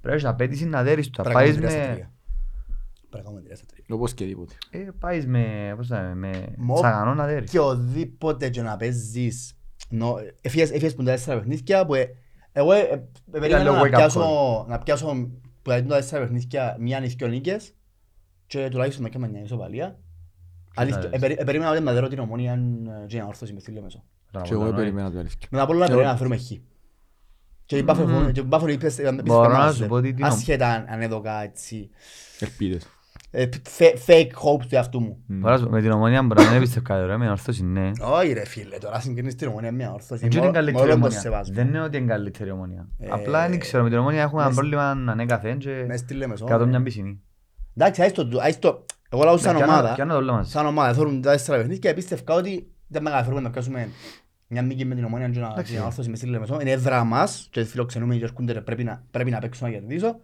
Πρέπει 0.00 0.06
να 0.06 0.12
έχεις 0.12 0.24
απέτηση 0.24 0.64
να 0.66 0.82
δέρεις 0.82 1.10
τώρα. 1.10 1.30
Πρέπει 1.30 1.44
να 1.50 1.60
Πάεις 1.60 1.70
κάνουμε 1.70 1.70
τρία 1.72 1.82
στα 1.84 1.88
με... 1.90 1.94
τρία. 1.94 2.10
Πρέπει 3.10 3.16
να 3.24 3.30
κάνουμε 3.30 3.42
τρία 3.42 3.56
στα 3.56 3.66
τρία. 3.70 3.84
όπως 3.88 4.14
και 4.14 4.24
τίποτε. 4.24 4.54
Ε, 4.70 4.78
πάεις 4.98 5.26
με... 5.26 5.72
Πώς 5.76 5.86
θα 5.86 6.02
λέμε, 6.02 6.14
με 6.28 6.54
Μο- 6.56 6.74
τσαγανό 6.74 7.14
να 7.14 7.26
δέρεις. 7.26 7.50
Και 7.50 7.58
οδήποτε 7.58 8.48
και 8.48 8.62
να 8.62 8.76
παίζεις 8.76 9.56
νο- 9.88 10.16
εφίες 10.40 10.70
εφίες 10.70 10.94
που 10.94 11.00
είναι 11.00 11.10
τα 11.10 11.16
τέσσερα 11.16 11.38
παιχνίδια 11.38 11.86
που 11.86 11.94
ε- 11.94 12.08
εγώ 12.52 12.72
ε, 12.72 12.78
ε, 12.80 13.02
περίμενα 13.30 13.62
λίγο 13.62 13.74
να 13.74 13.80
wake 13.82 13.86
up 13.86 13.90
πιάσω 13.90 14.66
να 14.68 14.78
πιάσω 14.78 15.28
που 15.66 15.72
είναι 15.72 15.82
τα 15.82 15.96
τέσσερα 15.96 16.22
παιχνίδια 16.22 16.76
μία 16.80 17.04
ή 17.04 17.06
δυο 17.06 17.26
νίκες 17.26 17.72
και 18.46 18.68
τουλάχιστον 18.68 19.02
να 19.04 19.08
κάνουμε 19.08 19.30
μια 19.30 19.42
ισοπαλία. 19.42 19.98
Αλήθεια, 20.74 21.00
λες. 21.02 21.10
ε, 21.12 21.18
περί- 21.18 21.40
ε, 21.40 21.44
περίμενα 21.44 21.70
ότι 21.70 21.80
μαδέρω 21.82 22.08
την 22.08 22.18
ομόνια 22.18 22.52
ε, 22.52 23.06
και 23.06 23.18
να 23.18 23.26
όρθωση 23.26 23.52
με 23.52 23.60
θύλιο 23.60 23.82
μέσο. 23.82 24.04
Τον 24.30 24.42
Και 24.42 24.52
εγώ 24.52 24.60
Απολλώνα, 24.62 24.80
ε. 24.80 24.84
περιμένα 24.84 25.10
το 25.12 25.18
αλήθεια. 25.18 25.48
Με 25.50 25.58
τα 25.58 25.66
πολλά 25.66 25.78
Εγώ- 25.78 25.86
περίμενα 25.88 26.10
να 26.12 26.16
φέρουμε 26.18 26.36
χ. 26.36 26.50
Και 27.64 27.76
η 27.76 27.82
Μπάφο 27.84 28.02
Μμμ. 28.06 28.30
και 28.32 28.40
η 28.40 28.44
Μπάφο 28.46 28.68
είπες 28.68 28.98
είπες 28.98 29.22
Μπορώ 29.24 29.42
θέμα 29.42 29.58
να 29.58 29.64
μας, 29.64 29.76
σου 29.76 29.84
ε, 29.84 29.86
πω 29.86 29.94
ότι 29.94 30.14
την- 30.14 30.24
Άσχετα 30.24 30.68
αν- 30.72 30.86
αν 30.88 31.00
έδωκα 31.02 31.42
έτσι 31.42 31.90
Ελπίδες. 32.40 32.86
Ε, 33.30 33.48
fake- 33.78 33.96
fake 34.06 34.30
hopes 34.44 34.60
του 34.68 34.74
εαυτού 34.74 35.00
μου. 35.00 35.22
Μμ. 35.26 35.38
Μπορώ 35.40 35.52
να 35.52 35.58
σου 35.58 35.64
πω, 35.64 35.70
Με 35.70 35.80
την 35.80 35.90
ομονία 35.90 36.22
μπορεί 36.22 36.44
να 36.44 36.50
μην 36.50 36.60
πιστεύω 36.60 37.06
ρε, 37.06 37.16
με 37.16 37.30
ορθώση 37.30 37.64
ναι. 37.64 37.90
Όχι 38.00 38.32
ρε 38.32 38.44
φίλε, 38.46 38.78
τώρα 38.78 39.00
συγκρίνεις 39.00 39.34
την 39.34 39.48
ομόνια 39.48 39.70
με 39.70 39.76
μια 39.76 39.92
όρθωση. 39.92 40.28
Δεν 40.28 40.30
είναι 40.38 40.46
Μο- 40.46 40.52
καλύτερη 40.52 40.76
μόνο 40.76 40.88
το 40.88 40.94
ομονία. 40.98 41.18
σεβασμό. 41.20 41.54
Δεν 41.54 41.66
είναι 41.68 41.80
ότι 41.82 41.96
είναι 41.96 42.06
καλύτερη 42.06 42.50
ομονία. 42.50 42.88
Ε, 42.98 43.06
Απλά 43.10 43.48
δεν 43.48 43.58
ξέρω, 43.58 43.82
με 43.82 43.88
την 43.88 43.98
ομονία 43.98 44.22
έχουμε 44.22 44.40
ένα 44.40 44.50
μες- 44.50 44.58
πρόβλημα 44.58 44.90
ανέκαθεν 44.90 45.58
και 45.58 45.84
Μες 45.86 46.00
στη 46.00 46.14
Λέμεσο. 46.14 46.44
κάτω 46.44 46.66
μια 46.66 46.82
πισινή. 46.82 47.20
Εντάξει, 47.76 48.02
άις 48.02 48.12
το- 48.12 48.28
άις 48.40 48.58
το- 48.58 48.84
εγώ 49.10 49.24
λαό 49.24 49.36
σαν 49.36 49.52
Ναι, 49.52 49.58
πιάνω- 49.58 49.72
ομάδα, 49.78 49.94
πιάνω 49.94 50.12
το 50.12 50.18
όλο 50.18 50.32
μαζί. 50.32 50.50
σαν 50.50 50.66
ομάδα, 50.66 50.94
θέλουν 50.94 51.20
τα 51.20 51.30
τέσσερα 51.30 51.56
παιχνίδια 51.58 51.88
και 51.90 51.94
πίστευκα 51.96 52.34
ότι 52.34 52.70
δεν 52.86 53.02
με 53.02 53.10
καταφέρουμε 53.10 53.40
να 53.40 53.50
πιάσουμε 53.50 53.88
μια 54.46 54.62
νίκη 54.62 54.84
με 54.84 54.94
την 54.94 55.04
ομόνια 55.04 55.28
και 55.28 55.38
να 55.40 55.46
Εντάξει. 55.46 55.72
και 55.72 55.78
να 55.78 55.84
όρθωση 55.84 56.08
μες 56.08 56.18
στη 56.18 56.26
Λέμεσο. 56.28 56.58
Είναι 56.60 56.70
έδρα 56.70 57.04
μας 57.04 57.48
και 57.50 57.64
φιλοξενούμε 57.64 58.16
και 58.16 58.24
έρχονται 58.24 58.52
ρε, 58.52 58.60
πρέπει 58.60 58.84
να- 58.84 59.02
πρέπει 59.10 59.30
να 59.30 59.38
παίξω 59.38 59.66
να 59.66 59.72
κερδίσω. 59.72 60.16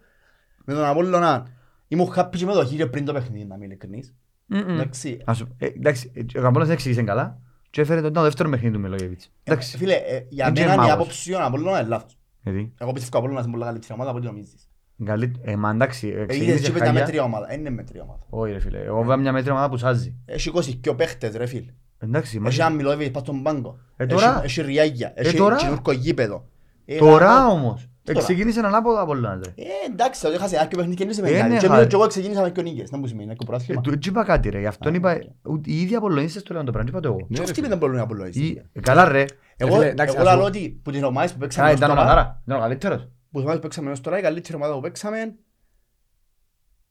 Με 0.64 0.74
τον 0.74 0.84
Απόλλωνα 0.84 1.46
ήμουν 1.92 2.12
happy 2.16 2.36
και 2.36 2.44
με 2.46 2.52
το 2.52 2.64
χείριο 2.64 2.88
πριν 2.90 3.04
το 3.04 3.12
παιχνίδι, 3.12 3.44
να 3.44 3.54
είμαι 3.54 3.64
ειλικρινής. 3.64 4.14
Μμμ. 4.46 4.68
Εντάξει, 4.68 5.18
Ας 5.24 5.36
σου- 5.36 5.54
ε, 5.58 5.66
Εντάξει, 5.66 6.10
ε, 6.14 6.38
ο 6.38 6.42
Καμπόλας 6.42 6.66
δεν 6.68 6.76
εξήγησε 6.76 7.02
καλά 7.02 7.38
και 7.70 7.80
έφερε 7.80 8.00
το 8.00 8.10
το 8.10 8.22
δεύτερο 8.22 8.48
παιχνίδι 8.50 8.74
του 8.74 8.80
Μιλόγεβιτς. 8.80 9.24
ε, 9.24 9.30
Εντάξει, 9.44 9.76
φίλε, 9.76 9.94
ε, 9.94 10.26
για 10.28 10.48
Είναι 10.48 10.60
μένα 10.60 10.72
η 10.74 10.76
μάγος. 10.76 10.92
άποψη 10.92 11.32
ο 11.34 11.38
Απόλλωνα 11.44 11.78
είναι 11.80 11.88
λάθος. 11.88 12.18
γιατί; 12.42 12.72
Εγώ 12.78 12.92
πιστεύω 12.92 13.16
ο 13.16 13.18
Απόλλωνας 13.18 13.44
είναι 13.44 13.52
πολύ 13.52 13.64
καλύτερη 13.64 13.92
ομάδα 13.94 14.10
από 14.10 14.18
ό,τι 14.18 14.26
νομίζεις. 14.26 14.66
Καλή- 15.04 15.36
Ε, 15.42 15.56
μα 15.56 15.70
εντάξει, 15.70 16.06
Ε, 16.08 16.10
είδες 16.10 16.26
ξεκίνησε 16.26 16.58
και 16.62 16.68
είπε 16.70 16.78
τα 16.78 16.84
χάλια. 16.84 17.00
μέτρια 17.00 17.22
ομάδα, 17.22 17.46
δεν 17.46 17.58
είναι 17.60 17.70
μέτρια 17.70 18.02
ομάδα. 18.02 18.26
Όχι 18.30 18.52
ρε 18.52 18.58
φίλε, 18.58 18.78
εγώ 18.78 18.98
βέβαια 18.98 19.16
μια 19.16 19.32
μέτρια 19.32 19.52
ομάδα 19.52 19.68
που 19.68 19.76
σάζει. 19.76 20.14
Έχει 20.24 20.48
20 20.48 20.74
και 20.74 20.88
ο 20.88 20.94
παίχτες 20.94 21.34
ρε 21.36 21.46
φίλε. 21.46 21.72
Εντάξει, 21.98 22.38
μα- 22.38 22.48
Έχει 22.48 22.60
ένα 22.60 22.70
Μιλόβιτς 22.70 23.10
πας 23.10 23.22
στον 23.22 23.42
πάγκο. 23.42 23.78
Ε, 23.96 24.04
Έχει- 24.04 24.12
τώρα. 24.14 24.40
Έχει 24.44 24.62
ριάγια. 24.62 25.12
Έχει 25.16 25.36
τώρα. 25.36 25.56
καινούργιο 25.56 25.92
γήπεδο. 25.92 26.48
Ε, 26.84 26.98
Τώρα 26.98 27.26
να- 27.26 27.46
όμως, 27.46 27.80
Τώρα. 27.80 27.91
Ξεκίνησε 28.18 28.60
ανάποδα 28.60 29.00
από 29.00 29.10
όλα. 29.10 29.40
ρε. 29.44 29.50
Ε, 29.62 29.64
εντάξει, 29.92 30.26
ότι 30.26 30.34
έχασε 30.34 30.58
άκιο 30.62 30.76
παιχνίδι 30.78 30.96
και 30.96 31.02
είναι 31.02 31.12
σε 31.12 31.20
Ε, 31.20 31.24
μεγάλη. 31.24 31.52
ναι, 31.52 31.58
Και 31.58 31.66
χάρη. 31.66 31.78
εμείς- 31.78 31.88
και 31.94 31.96
εγώ 31.96 32.06
ξεκίνησα 32.06 32.42
με 32.42 32.50
και 32.50 32.62
νίκες. 32.62 32.90
Να 32.90 32.98
μου 32.98 33.06
σημαίνει, 33.06 33.24
είναι 33.24 33.32
και 33.34 33.38
Ε, 33.42 33.46
πρωτάθλημα. 33.46 33.80
του- 33.80 33.92
έτσι 33.92 34.08
είπα 34.08 34.24
κάτι 34.24 34.48
ρε, 34.48 34.58
γι' 34.60 34.66
αυτό 34.66 34.88
Α, 34.88 34.92
είπα, 34.94 35.12
οκ. 35.42 35.52
ούτε 35.52 35.70
οι 35.70 35.80
ίδιοι 35.80 35.94
Απολλωνίστες 35.94 36.42
το 36.42 36.48
λέγανε 36.52 36.66
το 36.70 36.72
πράγμα, 36.72 36.90
τι 36.90 36.96
είπα 36.96 37.08
το 37.08 37.14
εγώ. 37.14 37.26
Ναι, 37.26 37.26
Και 37.28 37.36
ρε 37.36 37.42
αυτοί 37.42 37.54
φίλε. 37.54 37.68
δεν 37.68 37.78
μπορούν 37.78 37.96
να 37.96 38.02
απολύσουν. 38.02 38.42
Ή- 38.42 38.62
ε, 38.72 38.80
Καλά 38.80 39.08
ρε, 39.08 39.24
Εγώ 39.56 39.72
φίλε, 39.74 39.88
εντάξει, 39.88 40.14
εγώ 40.14 40.22
ας 40.24 40.28
λαλώ 40.30 40.40
πω- 40.40 40.46
ότι 40.46 40.80
που 40.82 40.90
τις 40.90 41.02
ομάδες 41.02 41.32
που 41.32 41.38
παίξαμε 41.38 41.66
Α, 41.68 41.70
ως 41.70 41.76
ήταν 41.76 41.90
ο 41.90 41.94
τώρα, 41.94 42.06
Μαδάρα, 42.06 42.42
ήταν 42.46 42.56
ο 42.58 42.60
καλύτερος. 42.60 43.00
που 43.02 43.08
τις 43.30 43.40
ομάδες 43.42 43.54
που 43.56 43.62
παίξαμε 43.62 43.90
ως 43.90 44.00
τώρα, 44.00 44.18
η 44.18 44.22
καλύτερη 44.22 44.56
ομάδα 44.56 44.74
που 44.74 44.80
παίξαμε 44.80 45.34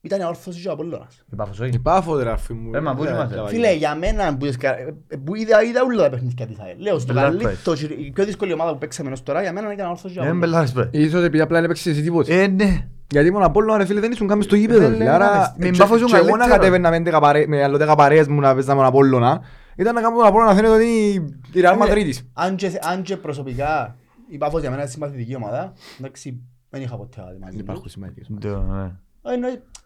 Ήταν 0.04 0.20
η 0.20 0.24
όρθωση 0.26 0.62
και 0.62 0.68
ο 0.68 0.72
Απόλλωνας. 0.72 1.24
Η 1.32 1.36
Πάφος 1.36 1.58
Η 1.60 1.62
όχι. 1.64 1.80
Πάφος 1.80 2.24
ρε 2.24 2.30
αρφή 2.30 2.54
μου. 2.54 2.72
Ε, 2.74 2.80
μα 2.80 2.96
πού 2.96 3.04
είμαστε. 3.04 3.36
Λαβαγή. 3.36 3.56
Φίλε, 3.56 3.74
για 3.74 3.96
μένα 3.96 4.38
που, 4.38 4.46
εσκα- 4.46 4.78
ε, 5.08 5.16
που 5.24 5.36
είδα, 5.36 5.64
είδα 5.64 5.82
όλα 5.84 6.04
τα 6.04 6.10
παιχνίδια 6.10 6.46
της 6.48 6.60
ΑΕΛ. 6.60 6.76
Λέω, 6.82 7.00
στο 7.00 7.14
Μπελάρ 7.14 7.30
καλύτερο, 7.38 7.76
η 7.98 8.12
πιο 8.12 8.26
δύσκολη 8.26 8.54
ομάδα 8.54 8.72
που 8.72 8.78
παίξαμε 8.78 9.12
ως 9.12 9.24
τώρα, 9.24 9.42
για 9.42 9.54
μένα 9.54 9.74
ήταν 9.74 9.90
όρθωση 9.90 10.14
και 10.14 10.20
ο 10.20 10.24
Ε, 10.24 10.28
Απόλλωνας. 10.28 10.72
μπελάρες 10.74 10.90
παι. 10.92 10.98
Ίσως 11.00 11.24
επειδή 11.24 11.44
απλά 11.44 11.56
δεν 11.56 11.64
έπαιξες 11.66 11.92
εσύ 11.94 12.02
τίποτε. 12.04 12.42
Ε, 12.42 12.48
ναι. 12.48 12.88
Γιατί 13.12 13.32
μόνο 13.32 13.46
Απόλλωνα 13.46 13.78
ρε 13.78 13.86
φίλε 13.86 14.00
δεν 14.00 14.12
ήσουν 14.12 14.28
καν 14.28 14.42
στο 14.42 14.56
γήπεδο. 14.56 14.80
Δεν 14.80 14.88
φίλε. 14.92 14.98
λέει 14.98 15.08
να 15.08 15.14
Άρα 15.14 15.40
πες. 15.40 15.54
Με 15.58 15.70
και- 15.70 15.78
Πάφος 15.78 15.98
ήσουν 15.98 16.08
και 16.10 16.16
εγώ 16.16 16.26
να 16.26 16.32
καλύτερο. 16.32 16.56
κατέβαινα 16.58 16.90
με 16.90 16.96
έντεκα 16.96 17.20
παρέ- 17.20 17.48
με 17.48 17.64
άλλο 17.64 17.78
δέκα 17.78 17.96
παρέες 17.96 18.28
μου 18.28 18.40
να 18.40 18.54
παίζαμε 18.54 18.78
τον 18.80 18.88
Απόλλωνα. 18.88 19.42
Ήταν 19.76 19.94
να 19.96 20.02
κάνω 20.02 20.16
τον 20.18 20.26
Απόλλωνα 20.26 20.50
να 20.50 20.56
φαίνεται 20.56 20.74
ότι 20.74 21.14
η 21.52 21.60
Ρεάλ 21.62 21.78
Μαδρίτης. 21.78 22.30
Αν 22.34 22.56
και, 22.56 22.72
αν 22.82 23.02
και 23.02 23.18
προσωπικά 23.18 23.96
η 24.30 24.38
Πάφος 24.38 24.62
για 24.62 24.70
μένα 24.70 24.82
είναι 24.82 24.92
συμπαθητική 24.92 25.36
ομάδα, 25.36 25.74
εντάξει, 26.00 26.42
δεν 26.70 26.82
είχα 26.82 26.96
ποτέ 26.98 27.22
κάτι 27.22 27.38
μαζί 27.40 27.52
Δεν 27.56 27.60
υπάρχουν 27.60 27.84
τους. 27.84 27.96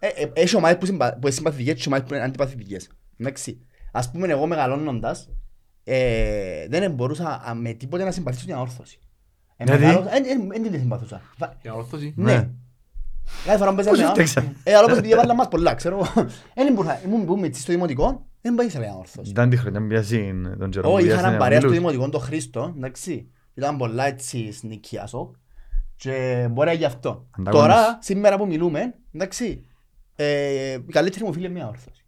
Σημαντικές. 0.05 0.21
Το, 0.21 0.21
ναι. 0.21 0.23
Ε, 0.23 0.23
εννοεί- 0.23 0.33
ε, 0.35 0.39
ε, 0.39 0.41
Έχει 0.43 0.55
ομάδες 0.55 0.77
που 0.77 0.85
συμπα- 0.85 1.13
που 1.13 1.19
είναι 1.21 1.31
συμπαθητικές 1.31 1.81
και 1.81 1.83
ομάδες 1.87 2.07
που 2.07 2.13
είναι 2.13 2.23
αντιπαθητικές. 2.23 2.89
Εντάξει. 3.17 3.59
Ας 3.91 4.11
πούμε 4.11 4.27
εγώ 4.27 4.47
μεγαλώνοντας, 4.47 5.29
ε, 5.83 6.67
δεν 6.69 6.91
μπορούσα 6.91 7.41
α, 7.49 7.53
με 7.55 7.73
τίποτε 7.73 8.03
να 8.03 8.11
συμπαθήσω 8.11 8.45
την 8.45 8.55
αόρθωση. 8.55 8.99
Ε, 9.57 9.63
Γιατί; 9.63 9.81
μεγάλωσα- 9.85 10.13
ε, 10.15 10.17
ε, 10.17 10.21
Δεν 10.61 10.71
την 10.71 10.79
συμπαθούσα. 10.79 11.21
Βα- 11.37 11.57
Η 11.61 11.69
ορθώση. 11.69 12.13
Ναι. 12.17 12.49
Κάθε 13.45 13.57
φορά 13.57 13.69
που 13.69 13.75
Πώς 13.75 13.85
παίζαμε, 13.85 14.09
φταίξα. 14.09 14.53
ε, 14.63 14.73
αλλά 14.75 14.83
όπως 14.85 14.97
επειδή 14.97 15.13
έβαλα 15.13 15.35
μας 15.35 15.47
πολλά, 15.47 15.73
ξέρω. 15.73 16.07
Δεν 16.55 16.73
μπορούσα, 16.73 17.01
ήμουν 17.05 17.25
που 17.25 17.39
μητσής 17.39 17.63
στο 17.63 17.71
δημοτικό, 17.71 18.25
δεν 18.41 18.55
πάει 18.55 18.69
σε 18.69 18.79
λέει 18.79 18.89
αόρθωση. 18.89 19.29
Ήταν 19.29 19.49
τη 19.49 19.57
χρονιά 19.57 19.79
που 19.81 19.87
πιάσει 19.87 20.33
τον 20.59 20.69
Τζερόμ. 20.69 20.93
Όχι, 20.93 21.01
είχα 21.03 21.11
πιάσει 21.13 21.27
έναν 21.27 21.39
παρέα 21.39 21.59
στο 21.59 21.67
Μιλούς. 21.69 21.81
δημοτικό, 21.83 22.09
τον 22.09 22.21
Χρήστο, 22.21 22.73
εντάξει. 22.77 23.29
Ήταν 23.53 23.77
πολλά 23.77 24.05
έτσι 24.05 24.51
σνικιάσο 24.51 25.31
και 25.95 26.47
μπορεί 26.51 26.67
να 26.67 26.73
γι' 26.73 26.85
αυτό. 26.85 27.27
Ανταγωνιστής. 27.39 27.75
Τώρα, 27.75 27.97
σήμερα 28.01 28.37
που 28.37 28.45
μιλούμε, 28.47 28.93
εντάξει, 29.13 29.65
ε, 30.15 30.71
η 30.73 30.91
καλύτερη 30.91 31.25
μου 31.25 31.33
φίλη 31.33 31.45
είναι 31.45 31.53
μια 31.53 31.67
όρθωση. 31.67 31.99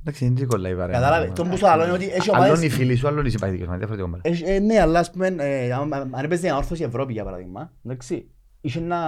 Εντάξει, 0.00 0.24
είναι 0.24 0.34
και 0.40 0.46
κολλάει 0.46 0.72
η 0.72 0.74
παρέα. 0.74 0.94
Κατάλαβε, 1.00 1.32
τον 1.34 1.48
που 1.48 1.56
σου 1.56 1.68
άλλο 1.68 1.82
είναι 1.84 1.92
ότι 1.92 2.04
έχει 2.04 2.30
Άλλον 2.30 2.46
οι 2.46 2.50
ομάδες... 2.50 2.74
φίλοι 2.74 2.96
σου, 2.96 3.06
άλλον 3.08 3.26
οι 3.26 3.30
συμπαθητικές 3.30 3.66
μας, 3.66 3.76
διαφορετικό 3.78 4.08
μάλλον. 4.08 4.22
έχει- 4.24 4.44
ε, 4.46 4.58
Ναι, 4.58 4.80
αλλά 4.80 4.98
ας 4.98 5.10
πούμε, 5.10 5.34
ε, 5.38 5.72
αν 5.72 5.92
αν 5.94 6.24
έπαιζε 6.24 6.42
μια 6.42 6.56
όρθωση 6.56 6.82
Ευρώπη 6.82 7.12
για 7.12 7.24
παράδειγμα, 7.24 7.72
εντάξει, 7.84 8.30
είχε 8.60 8.78
ένα 8.78 8.98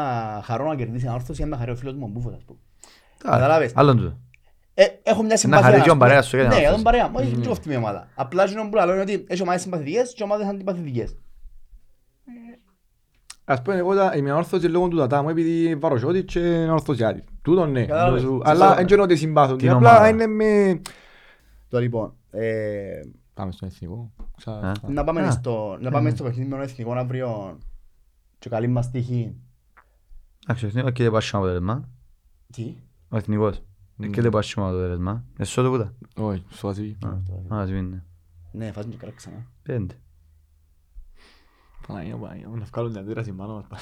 χαρό 0.45 0.69
να 0.69 0.75
κερδίσει 0.77 1.05
μια 1.05 1.15
όρθωση, 1.15 1.43
αν 1.43 1.49
με 1.49 1.57
χαρεί 1.57 1.71
ο 1.71 1.77
φίλος 1.77 1.95
μου 1.95 2.03
ο 2.05 2.09
Μπούφος, 2.09 2.35
ας 2.35 2.45
πούμε. 2.45 2.59
Κατάλαβες. 3.19 3.73
Άλλον 3.75 3.97
τούτο. 3.97 4.19
Ε, 4.75 4.85
έχω 5.03 5.23
μια 5.23 5.37
συμπάθεια. 5.37 5.65
χαρεί 5.65 5.77
ας 5.79 5.83
και 5.83 5.91
ο 5.91 5.93
πούμε. 5.93 6.07
παρέας 6.07 6.27
σου 6.27 6.37
για 6.37 6.45
την 6.45 6.55
Ναι, 6.55 6.61
για 6.61 6.71
όρθωση. 6.71 6.85
τον 6.85 6.93
παρέα 6.93 7.09
μου, 7.09 7.17
όχι 7.21 7.37
και 7.37 7.51
αυτή 7.51 7.73
η 7.73 7.77
ομάδα. 7.77 8.09
Απλά 8.15 8.43
εκείνο 8.43 8.69
που 8.69 8.75
λέω 8.75 8.93
είναι 8.93 9.01
ότι 9.01 9.25
έχει 9.29 9.43
ομάδες 9.43 9.63
συμπαθητικές 9.63 10.13
και 10.15 10.23
ομάδες 10.23 10.47
αντιπαθητικές. 10.47 11.17
Ας 13.51 13.63
πούμε 13.63 13.77
εγώ 13.77 13.95
τα- 13.95 14.17
είμαι 14.17 14.33
ορθώση 14.33 14.67
λόγω 14.67 14.89
του 14.89 14.97
τατά 14.97 15.23
μου 15.23 15.29
επειδή 15.29 15.77
βαροσιώτη 15.77 16.25
και 16.25 16.39
είναι 16.39 16.71
ορθωσιάτη. 16.71 17.25
Τούτον 17.43 17.71
ναι. 17.71 17.85
Κατάλαβες. 17.87 18.21
Σου- 18.21 18.29
Συμφωνώ. 18.29 18.51
Αλλά 18.51 18.75
δεν 18.75 18.87
ξέρω 18.87 19.03
ότι 19.03 19.17
συμπάθουν. 19.17 19.59
Την 19.59 19.71
Απλά 19.71 19.89
ομάδα. 19.91 20.09
είναι 20.09 20.27
με... 20.27 20.81
Το 21.69 21.79
λοιπόν, 21.81 22.15
ε, 22.31 23.01
Πάμε 23.35 23.53
στον 23.53 23.69
εθνικό. 23.69 24.13
Ξα- 24.37 24.53
Α. 24.61 24.73
να 24.89 25.05
πάμε 25.05 25.21
Α. 25.21 25.31
στο, 25.31 25.77
να 25.81 25.91
πάμε 25.91 26.11
στο 26.11 26.23
παιχνίδι 26.25 26.49
με 26.49 26.55
τον 26.55 26.65
εθνικό 26.65 26.93
αύριο 26.93 27.59
και 28.39 28.49
καλή 28.49 28.67
μας 28.67 28.91
τύχη. 28.91 29.35
Εντάξει, 30.45 30.65
ο 30.65 30.69
εθνικός 30.69 30.93
και 30.93 31.03
δεν 31.03 31.13
πάει 31.13 31.29
αποτέλεσμα. 31.33 31.89
Τι; 32.53 32.75
Ο 33.09 33.17
εθνικός. 33.17 33.63
Και 34.11 34.21
δεν 34.21 34.31
πάει 34.31 34.43
αποτέλεσμα. 34.57 35.25
Εσύ 35.39 35.55
το 35.55 35.71
κούτα. 35.71 35.95
Όχι, 36.17 36.45
στο 36.49 36.67
Βασίλη. 36.67 36.99
Α, 37.07 37.61
ας 37.61 37.71
μείνει. 37.71 38.03
Ναι, 38.53 38.73
φάζουν 38.73 38.91
και 38.91 38.97
καλά 38.97 39.13
ξανά. 39.17 39.47
Πέντε. 39.63 39.95
Παναγία, 41.89 42.17
Παναγία, 42.17 42.47
να 42.53 42.65
βγάλουν 42.73 42.93
την 42.93 43.01
αντίδραση 43.01 43.33
πάνω 43.33 43.65
μας. 43.71 43.81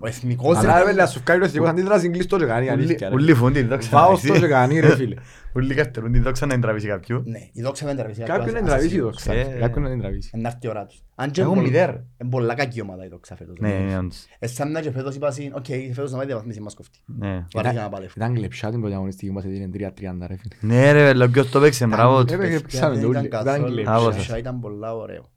Ο 0.00 0.06
εθνικός 0.06 0.56
Αλλά 0.56 0.78
ρε, 0.78 0.84
ρε, 0.84 0.92
να 0.92 1.06
σου 1.06 1.20
βγάλει 1.24 1.40
το 1.40 1.46
εθνικός 1.46 1.68
αντίδραση 1.68 2.08
κλειστό 2.10 2.38
και 2.38 2.44
κάνει 2.44 2.68
αλήθεια. 2.68 3.08
ρε. 3.08 3.14
Ούλοι 3.14 3.34
φούντι, 3.34 3.62
δόξα 3.72 3.88
να 3.92 3.98
Βάω 4.00 4.16
στο 4.16 4.26
τραβήσει. 4.26 4.46
και 4.46 4.52
κάνει 4.52 4.80
ρε 4.80 4.94
φίλε. 4.96 5.14
Ούλοι 5.54 5.74
καρτερούν 5.74 6.12
την 6.12 6.22
δόξα 6.22 6.46
να 6.46 6.52
την 6.52 6.60
τραβήσει 6.62 6.86
κάποιου. 6.86 7.22
Ναι, 7.26 7.38
η 7.52 7.62
δόξα 7.62 7.86
δεν 7.86 7.96
τραβήσει. 7.96 8.20
Κάποιον 8.22 8.46
να 8.52 8.58
την 8.58 8.66
τραβήσει 8.66 8.96
η 8.96 9.00
δόξα. 9.00 9.32
Ε. 9.32 9.44
Κάποιον 9.60 9.84
να 9.84 9.90
την 9.90 10.00
τραβήσει. 10.00 10.30
Είναι 10.34 10.48
αυτή 10.48 10.66
η 10.66 10.70
ώρα 10.70 10.86
τους. 10.86 11.02
Αν 11.14 11.30
και 11.30 11.40
Έχουν 11.40 11.52
είναι 11.54 11.62
μηδέν, 11.62 11.84
πολύ- 11.86 11.96
ρε. 11.96 12.04
είναι 12.20 12.30
πολλά 12.30 12.54
κακή 12.54 12.80
ομάδα 12.80 13.04
η 13.04 13.08
δόξα 13.08 13.36
φέτος. 13.36 13.56
Ναι, 13.60 13.68
ναι, 13.68 13.98
όντως. 13.98 14.24
Ε, 14.38 14.46
σαν 14.46 14.70
να 14.70 14.80
και 14.80 14.90
φέτος 14.90 15.14
είπα 15.14 15.30
συν, 15.30 15.52
οκ, 15.54 15.64
φέτος 15.94 16.10
να 16.10 16.16
πάει 16.16 16.26
διαβαθμίσει 16.26 16.60
μας 16.60 16.74
κοφτεί. 16.74 16.98
Ναι. 17.06 17.44
Βαρύχα 17.54 17.82
να 17.82 17.88
παλεύει. 17.88 18.12
Ήταν 18.16 18.34
κλεψιά 18.34 18.70
την 18.70 18.80
πρωταγωνιστική 18.80 19.32
μας 19.32 19.44
έδινε 19.44 19.68
3-30 19.74 20.26
ρε 20.26 20.36
φίλε. 20.36 20.74
Ναι 20.74 20.92
ρε, 20.92 21.12
λέω 21.12 21.28
ποιος 21.28 21.50
το 21.50 21.60
παίξε, 21.60 21.86
μπράβο 21.86 22.24
τους. 22.24 22.34
Έπαιξε, 22.34 22.60
παίξαμε 22.60 22.94
το 22.94 23.00
Ήταν 23.00 23.10
ούλοι. 23.16 23.26
Ήταν 23.26 23.44
καθόλου 23.44 23.64
κλεψιά. 23.72 23.92
Άβω 23.94 24.08
κλεψιά, 24.10 24.38
Ήταν 24.38 24.60
πολλά 24.60 24.94
ωραίο. 24.96 25.32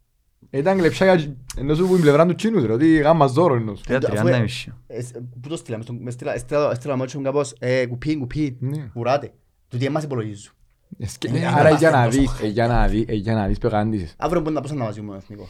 Ήταν 0.50 0.78
κλεψιά 0.78 1.14
για- 1.16 1.36
ενώ 1.58 1.76
σου 1.76 1.88
που 1.88 1.94
την 1.94 2.02
πλευρά 2.02 2.26
του 2.26 2.36
Τσίνου 2.36 2.66
ρε, 2.66 2.74
ότι 2.74 2.98
γάμας 2.98 3.32
δώρο 3.32 3.56
ενώ 3.56 3.76
σου. 3.76 3.84
Τρία 3.84 3.98
Αφού- 3.98 4.10
τριάντα 4.10 4.40
μισή. 4.40 4.74
Ε, 4.88 5.02
σ- 5.02 5.16
Πού 5.42 5.50
το 5.50 5.56
στείλαμε, 5.58 5.84
στο- 5.84 5.94
με 5.94 6.12
στείλα- 6.12 6.34
έστειλα- 6.34 6.72
έστειλα 6.72 6.96
μάτσο 6.96 7.18
μου 7.18 7.24
κάπως, 7.24 7.56
ε, 7.60 7.86
κουπί, 7.86 8.18
κουπί, 8.18 8.58
Ναι. 8.60 8.90
κουράτε. 8.94 9.32
Του 9.68 9.78
τι 9.78 9.86
εμάς 9.86 10.04
υπολογίζουν. 10.04 10.52
Εσκε- 11.00 11.34
Ε, 11.36 11.46
Άρα 11.48 11.70
για 11.70 11.90
να 11.90 11.98
είμαστε 12.02 12.20
δεις, 12.20 12.30
τόσο 12.30 12.46
ε, 12.46 12.48
για 12.50 12.68
να 12.68 12.88
δεις, 12.88 13.06
ε, 13.08 13.14
για 13.14 13.34
να 13.34 13.48
δεις 13.48 13.58
που 13.58 13.70
καντήσεις. 13.70 14.16
Αύριο 14.18 14.42
μπορεί 14.42 14.54
να 14.56 14.62
πω 14.62 14.68
σαν 14.68 14.78
να 14.78 14.84
μαζί 14.84 15.02
μου 15.02 15.14
εθνικό. 15.14 15.48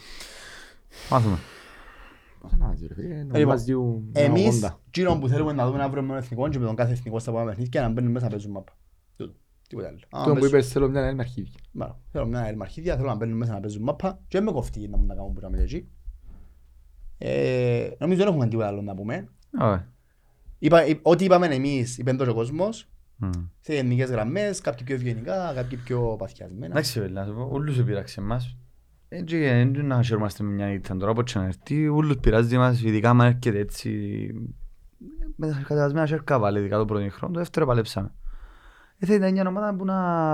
Μάθουμε. 1.09 1.37
Λοιπόν, 3.33 3.51
Εμείς, 3.51 4.03
Εμείς, 4.13 4.75
εκείνο 4.87 5.17
που 5.19 5.27
θέλουμε 5.27 5.53
να 5.53 5.65
δούμε 5.69 5.83
αύριο 5.83 6.01
με 6.01 6.07
τον 6.07 6.17
εθνικό 6.17 6.49
και 6.49 6.59
με 6.59 6.65
τον 6.65 6.75
κάθε 6.75 6.91
εθνικό 6.91 7.19
στα 7.19 7.31
πάμε 7.31 7.49
παιχνίδια 7.49 7.81
να 7.81 7.89
μπαίνουν 7.89 8.11
μέσα 8.11 8.25
να 8.25 8.31
παίζουν 8.31 8.51
μάπα. 8.51 8.75
Τούτο. 9.67 9.81
Τίποτα 9.83 9.87
άλλο. 9.87 9.97
Αν 10.09 10.23
το 10.23 10.27
που 10.29 10.33
παίζουν- 10.39 10.47
είπες 10.59 10.71
θέλω 10.71 10.89
μια 10.89 11.07
άλλη 11.07 11.19
αρχίδια. 11.19 11.59
Μπράβο. 11.71 11.99
Θέλω 12.11 12.25
μια 12.25 12.45
ερμαρχίδια, 12.47 12.95
θέλω 12.95 13.07
να 13.07 13.15
μπαίνουν 13.15 13.37
μέσα 13.37 13.53
να 13.53 13.59
παίζουν 13.59 13.83
μάπα 13.83 14.19
και 14.27 14.41
με 14.41 14.51
κοφτεί 14.51 14.87
να 14.87 14.97
μου 14.97 15.05
να 15.05 15.15
κάνουν 15.15 15.33
που 15.33 15.39
να 15.41 15.49
με 15.49 15.61
εκεί. 15.61 15.87
Ε, 17.17 17.89
Νομίζω 17.99 18.19
δεν 18.23 18.27
έχουμε 18.33 18.47
τίποτα 18.47 18.67
άλλο 18.67 18.81
να 18.81 18.95
πούμε. 18.95 19.27
Ωραία. 19.61 19.87
Είπα- 20.59 20.85
εί- 20.85 20.99
Ό,τι 21.01 21.23
είπαμε 21.25 21.45
εμείς, 21.47 21.97
είπε 21.97 22.13
το 22.13 22.33
κόσμος, 22.33 22.89
Μμ. 23.15 23.29
σε 23.59 23.73
γενικές 23.73 24.09
γραμμές, 24.09 24.61
κάποιοι 24.61 24.85
πιο 24.85 24.95
ευγενικά, 24.95 25.51
κάποιοι 25.55 25.77
πιο 25.77 26.15
παθιασμένα. 26.19 26.65
Εντάξει, 26.65 26.99
βέβαια, 26.99 27.21
να 27.21 27.27
σου 27.27 27.33
πω, 27.35 27.49
ούλους 27.53 27.79
επειράξε 27.79 28.19
εμάς. 28.19 28.57
Έτσι, 29.09 29.37
δεν 29.39 29.67
είναι 29.73 29.81
να 29.81 30.03
χαιρόμαστε 30.03 30.43
με 30.43 30.51
μια 30.51 30.73
ήττα 30.73 30.97
τώρα, 30.97 31.11
από 31.11 31.23
να 31.35 31.43
έρθει, 31.45 31.87
ούλους 31.87 32.17
πειράζει 32.17 32.57
μας, 32.57 32.81
ειδικά 32.81 33.09
αν 33.09 33.19
έρχεται 33.19 33.59
έτσι, 33.59 33.89
με 35.35 35.47
τα 35.47 35.61
κατεβασμένα 35.67 36.05
σέρκα 36.05 36.39
βάλε, 36.39 36.59
ειδικά 36.59 36.77
το 36.77 36.85
πρώτο 36.85 37.09
χρόνο, 37.09 37.33
το 37.33 37.39
δεύτερο 37.39 37.65
παλέψαμε. 37.65 38.11
Ε, 38.99 39.05
θα 39.05 39.13
ήταν 39.13 39.31
μια 39.31 39.45
ομάδα 39.47 39.75
που 39.75 39.85
να, 39.85 40.33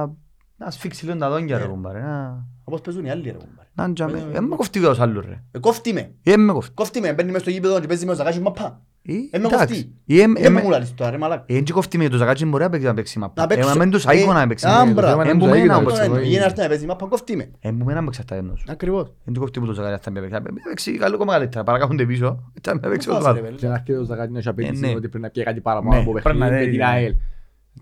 να 0.57 0.69
σφίξει 0.71 1.05
λίγο 1.05 1.17
τα 1.17 1.29
δόντια, 1.29 1.57
ρε 1.57 1.63
Ναι. 1.63 1.69
κουμπάρε, 1.69 1.99
να, 1.99 2.45
Όπως 2.63 2.81
παίζουν 2.81 3.05
οι 3.05 3.11
άλλοι 3.11 3.23
ρε 3.23 3.31
κουμπάρε. 3.37 3.67
να 3.73 3.93
τζαμε, 3.93 4.27
Ε, 4.33 4.37
ε, 4.37 4.41
με 4.41 4.55
κοφτεί 4.55 4.79
τους 4.79 4.99
άλλους, 4.99 5.25
ρε. 5.25 5.43
Ε, 5.51 5.59
Κόφτει 5.59 5.93
με. 5.93 6.11
Ε, 6.23 6.37
με 6.37 6.53
κοφτεί. 6.53 6.73
Κόφτει 6.73 7.01
με. 7.01 7.13
Μπαίνει 7.13 7.31
μες 7.31 7.41
στο 7.41 7.49
γήπεδο 7.49 7.79
και 7.79 7.87
παίζει 7.87 8.05
με 8.05 8.11
ο 8.11 8.15
Ζακάσης 8.15 8.41
μάπα. 8.41 8.81
Ε, 9.05 9.13
Ε, 9.13 9.15
με 9.39 9.47
εντάξει. 9.47 9.57
κοφτεί. 9.57 9.93
Ε, 10.07 10.15
ε, 10.19 10.45
Ε, 10.45 10.49
με- 10.49 10.61
μου 10.61 10.69
λαλείς 10.69 10.93
τώρα 10.93 11.11
ρε 11.11 11.17
μαλάκα. 11.17 11.43
ε, 11.47 11.57
έτσι 11.57 11.73
κοφτεί 11.73 11.97
με 11.97 12.07
το 12.09 12.17
Ζακάτσι 12.17 12.45
μπορεί 12.45 12.63
να 12.63 12.69
παίξει 12.69 12.85
να 12.85 12.93
παίξει 12.93 13.19
μάπα. 13.19 13.41
Να 13.41 13.47
παίξω. 13.47 13.67
Ε, 13.69 13.71
μα 13.71 13.77
μεν 13.77 13.89
τους 13.89 14.05
Ε, 14.05 14.11
αίκω 14.11 14.33
να 14.33 14.47
παίξει. 14.47 14.67
α, 14.67 14.81
Ε, 14.87 14.91
μπράβο. 14.91 15.21
ε, 15.21 15.29
Ε, 15.29 15.31
που 15.31 15.37
τους 15.37 15.47
μένα 15.47 15.57
αίκω 15.57 15.65
να 15.67 15.75
όμως, 15.75 15.85
παίξει. 15.93 16.01
Αυτό 16.01 16.15
ε, 16.15 16.17
είναι. 16.19 16.27
Γίνει 16.27 16.39
να 16.39 16.45
έρθει 16.45 16.61
να 16.61 16.67
παίζει 16.67 16.85
μάπα, 16.85 17.05
κόφτει 17.07 17.35
με. 17.35 17.51
ε, 17.59 17.69
που 17.71 17.83
μένα 17.85 18.01
μου 18.01 18.07
εξαρτάται 18.07 18.39
ενός. 18.41 18.65
Ακριβώς. 18.69 19.13
Δεν 19.23 19.33
του 19.33 19.39
κοφτεί 19.39 19.59
που 19.59 19.65
το 19.65 19.73
Ζακάτσι 19.73 20.09
θα 20.09 20.11
παίξει. 20.11 20.29
Θα 20.29 20.41
παίξει 20.69 20.97
καλό 20.97 21.17
κόμμα 21.17 21.33
καλύτερα, 21.33 21.63
παρακάχονται 21.63 22.05
πίσω. 22.05 22.51
Θα 22.61 22.79
παίξει 22.79 23.07
Πώς, 23.07 23.17
το 23.19 23.25
άλλο. 23.25 23.35
ρε, 23.35 23.41
παιδί. 23.41 23.55
Και 23.55 23.67
να 23.67 23.73
έρχεται 23.73 23.97
ο 23.97 24.03
Ζακάτινος 24.03 24.43
και 24.43 24.49
απαιτήσει 24.49 24.81
ναι. 24.81 24.87
ότι 24.91 24.99
πρέπει 24.99 25.19
να 25.19 25.29
πιέει 25.29 25.43
κάτι 25.45 25.61
παραπάνω 25.61 25.95
Ναι, 25.95 26.01
από 26.01 26.11
πρέπει 26.11 26.25
παιχνίδι 26.37 26.49
να 26.51 26.57
με 26.57 26.63
δει, 26.63 26.69
την 26.69 26.79
ναι. 26.79 26.85
ΑΕΛ. 26.85 27.13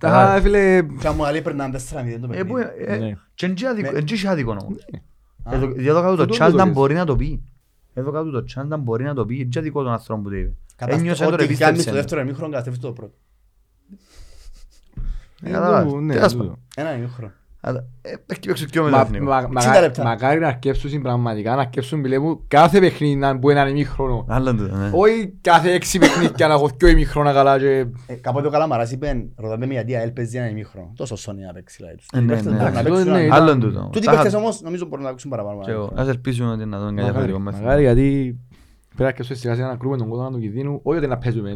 Τα- 0.02 0.10
Τα 0.36 0.42
φίλε, 0.42 0.82
Και 1.00 1.08
αν 1.08 1.16
μου 1.18 1.24
λέει 1.32 1.42
περνάνε 1.42 1.80
4-0 1.80 2.20
το 2.22 2.30
Ε, 2.34 2.44
που, 2.44 2.54
παιχνίδι. 2.54 2.70
ε, 2.92 2.98
Ναι. 2.98 3.14
και 3.34 3.46
εν 3.46 3.56
τζι 3.56 3.66
αδικο- 3.66 3.92
Με- 3.92 3.98
εν 3.98 4.06
τζι 4.06 4.14
είχε 4.16 4.28
άδικο 4.28 4.52
όμως. 4.52 4.86
Α. 5.44 5.54
Εδώ 5.56 5.74
εδώ 5.78 6.02
κάτω 6.02 6.16
το 6.16 6.26
το 6.26 6.32
Τσάλταν 6.32 6.66
λες. 6.66 6.76
μπορεί 6.76 6.94
να 6.94 7.06
το 7.06 7.16
πει. 7.16 7.44
Εδώ 7.94 8.12
κάτω 8.12 8.30
το 8.30 8.44
Τσάλταν 8.44 8.82
μπορεί 8.82 9.04
να 9.04 9.14
το 9.14 9.26
πει. 9.26 9.46
Και 9.48 9.60
αδικό 9.60 9.84
τον 9.84 9.92
άνθρωπο 9.92 10.22
που 10.22 10.30
το 10.30 10.36
είπε. 10.36 10.54
Κατά 10.76 10.94
Ένιωσε 10.94 11.24
αυτό, 11.24 11.36
το 11.38 11.44
Ό,τι 11.44 11.46
κάνει 11.46 11.58
στο 11.58 11.66
επίστεψε. 11.68 12.00
δεύτερο 12.00 12.22
ημίχρονο 12.22 12.50
καταστρέφει 12.50 12.80
το 12.80 12.92
πρώτο. 12.92 13.14
Ε, 15.44 15.50
ε, 15.50 15.52
κατάλαβες. 15.52 15.92
το- 15.92 16.00
ναι, 16.00 16.14
Τέλος 16.14 16.32
τούτο. 16.32 16.44
πάντων. 16.44 16.60
Ένα 16.76 16.96
ημίχρονο. 16.98 17.32
Αλλά, 17.64 17.86
ε, 18.02 18.10
Έχει 18.28 18.40
παίξει 18.48 18.66
πιο 18.66 18.84
με 18.84 18.90
το 18.90 18.96
Μα- 18.96 19.02
εθνικό. 19.02 19.24
μα- 19.26 19.38
60 19.38 19.50
μακάρι- 19.54 19.82
λεπτά. 19.82 20.04
Μακάρι 20.04 20.40
να 20.40 20.48
αρκέψουν 20.48 21.02
πραγματικά, 21.02 21.56
να 21.56 21.62
αρκέψουν 21.62 22.02
που 22.02 22.44
κάθε 22.48 22.80
παιχνίδι 22.80 23.16
να 23.16 23.34
μπορεί 23.34 23.56
να 23.56 23.62
είναι 23.62 23.70
ημίχρονο. 23.70 24.26
Άλλον 24.28 24.58
τούτο, 24.58 24.76
ναι. 24.76 24.90
Όχι 24.94 25.34
κάθε 25.42 25.72
έξι 25.74 26.00
παιχνίδια 26.00 26.48
να 26.48 26.54
έχω 26.54 26.70
δυο 26.78 26.88
ημίχρονα 26.90 27.34
καλά 27.34 27.60
και... 27.60 27.86
Ε, 28.08 28.14
Κάποτε 28.14 28.48
ο 28.48 28.50
Καλαμαράς 28.50 28.92
είπε, 28.92 29.28
ρωτάμε 29.36 29.66
με 29.66 29.74
γιατί 29.74 29.96
ΑΕΛ 29.96 30.12
παίζει 30.12 30.38
ένα 30.38 30.50
ημίχρονο. 30.50 30.94
Τόσο 30.96 31.16
σώνει 31.16 31.42
να 31.44 31.54
παίξει. 31.54 31.76
δηλαδή, 31.80 31.96
τους. 31.98 32.08
Ε, 32.14 32.20
ναι, 32.20 32.24
Οι 32.24 32.28
παίκτες 32.28 32.46
ναι. 32.46 32.52
μπορούν 32.52 32.64
να 32.74 32.80
Εντάξει, 32.80 32.90
παίξουν 32.94 33.12
ναι, 33.12 33.18
ένα- 33.20 33.26
ήταν- 33.26 33.42
Άλλον 33.42 33.60
τούτο. 33.60 33.90
Τούτοι 33.92 34.06
Τα 34.06 34.12
παίκτες 34.12 34.32
είχα- 34.32 34.42
όμως 34.42 34.62
νομίζω 34.62 34.86
μπορούν 34.86 35.04
να 35.06 35.10
παίξουν 35.12 35.30
παραπάνω. 35.30 35.62
και 35.62 35.72
εγώ. 35.72 35.92
Ας 35.96 36.08
ελπίσουμε 36.08 36.52
ότι 36.52 36.66
να 36.66 36.78
δουν 36.80 36.96
κάτι 36.96 37.02
Μακάρι, 37.08 37.12
διαφορετικό 37.12 37.40
με 37.40 37.52
μακάρι 37.52 37.82
γιατί 37.82 38.38
πρέπει 38.88 39.02
να 39.02 39.08
αρκέψουν 39.08 39.36
σιγά 39.36 39.54
σιγά 39.56 39.68
να 39.68 39.76
κρούμε 39.76 39.98
τον 39.98 40.10
κόσμο 40.10 40.30
του 40.30 40.40
κινδύνου, 40.40 40.80
όχι 40.84 40.98
ότι 40.98 41.08
να 41.08 41.18
παίζουμε. 41.18 41.56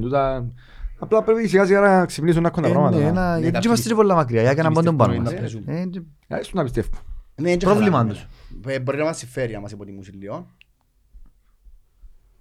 Τούτα- 1.00 1.18
Απλά 1.18 1.24
πρέπει 1.24 1.48
σιγά 1.48 1.66
σιγά 1.66 1.80
να 1.80 2.06
ξυπνήσουν 2.06 2.42
να 2.42 2.48
έχουν 2.48 2.64
τα 2.64 2.70
Ε, 2.70 2.72
πράγματα. 2.72 2.98
ναι, 2.98 3.04
να- 3.04 3.10
ένα- 3.10 3.28
Ναι, 3.34 3.38
Γιατί 3.40 3.52
κάποιοι- 3.52 3.62
είμαστε 3.70 3.90
και 3.90 3.96
πολλά 3.96 4.16
μακριά, 4.16 4.52
για 4.52 4.64
να 4.64 4.72
μπουν 4.72 4.84
τον 4.84 4.98
πάνω 4.98 5.12
πιστεύουν 5.12 5.24
μας. 5.24 5.34
να 5.34 5.40
παίζουν. 5.40 5.64
Ε, 5.68 5.86
και- 5.90 6.36
Ε, 6.36 6.40
ίσως 6.40 6.54
να 6.54 6.64
πιστεύω. 6.64 6.90
Ναι, 7.36 7.50
είναι 7.50 7.58
και 7.58 7.66
Πρόβλημα 7.66 7.98
χαρά, 7.98 8.10
τους. 8.10 8.28
ναι. 8.66 8.74
Ε, 8.74 8.80
Μπορεί 8.80 8.98
να 8.98 9.04
μας 9.04 9.18
συμφέρει 9.18 9.54
να 9.54 9.60
μας 9.60 9.72
υποτιμούσει 9.72 10.12
λίγο. 10.12 10.48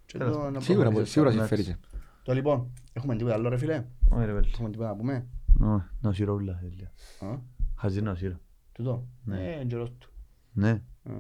Και 0.07 0.18
Τέλος 0.18 0.36
το 0.36 0.50
να 0.50 0.61
Σίγουρα, 0.61 0.84
προχωρήσει. 0.84 1.12
σίγουρα 1.12 1.30
εντάξει. 1.32 1.55
συμφέρει. 1.57 1.78
Το 2.22 2.32
λοιπόν, 2.34 2.72
έχουμε 2.92 3.16
τίποτα 3.16 3.34
άλλο 3.34 3.48
ρε 3.48 3.57
φίλε; 3.57 3.84
Όχι, 4.11 4.24
ρε, 4.26 4.32
βέλη. 4.32 4.48
Έχουμε 4.52 4.70
τίποτα 4.70 4.88
να 4.88 4.96
πούμε; 4.96 5.26
Ω, 5.61 5.82
Να 6.00 6.12
σύρω 6.12 6.34
ούλα, 6.34 6.59
τέλεια. 6.61 6.92
Α, 7.20 7.38
Χαζί 7.76 8.00
να 8.02 8.14
σύρω. 8.14 8.36
Τούτο; 8.72 9.07
Ναι. 9.24 9.36
Ε, 9.48 9.55
είναι 9.55 9.64
καιρός 9.64 9.92
του. 9.98 10.09
Ναι, 10.52 10.70
Α, 10.70 11.12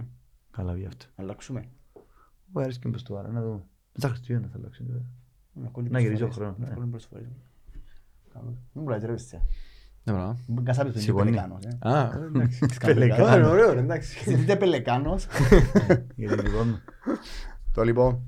καλά 0.50 0.72
βγει 0.72 0.86
αυτό. 0.86 1.04
Αλλάξουμε. 1.16 1.64
Μου 2.46 2.60
αρέσει 2.60 2.78
και 2.78 2.88
μπες 2.88 3.02
του 3.02 3.18
άρα, 3.18 3.28
να 3.28 3.42
δούμε. 3.42 3.62
Στα 3.92 4.08
Χριστούγεννα 4.08 4.48
θα 4.52 4.56
αλλάξουν. 4.58 4.86
Βέβαια. 5.54 5.64
Να 5.64 5.68
κόλλει 5.68 5.90
Να 5.90 6.00
γυρίσει 6.00 6.22
ο 6.22 6.26
προσφορές. 6.26 6.52
χρόνος, 6.54 6.58
Να 6.58 6.68
ναι. 6.68 6.74
κόλλει 6.74 6.90
προσφορές. 6.90 7.26
Δεν 8.72 8.82
μου 8.82 8.88
λέει 8.88 8.98
ρε 9.04 9.12
πιστεύω. 9.12 9.42
Ναι, 10.06 10.12
πράγμα. 10.12 10.38
Μην 10.46 10.64
κασάπεις 10.64 10.92
τον 10.92 11.02
Σηκώνει. 11.02 11.24
Πελεκάνος. 11.30 11.64
ε. 11.64 11.88
Α, 11.88 12.10
εντάξει. 12.26 12.66
Πελεκάνο. 12.84 13.24
Καλά, 13.24 13.48
ωραίο, 13.48 13.70
εντάξει. 13.78 14.30
Ζητείτε 14.30 14.56
Πελεκάνος. 14.56 15.26
Για 16.16 16.28
την 16.36 16.44
δικό 16.44 16.62
μου. 16.62 16.80
Το 17.72 17.82
λοιπόν, 17.82 18.20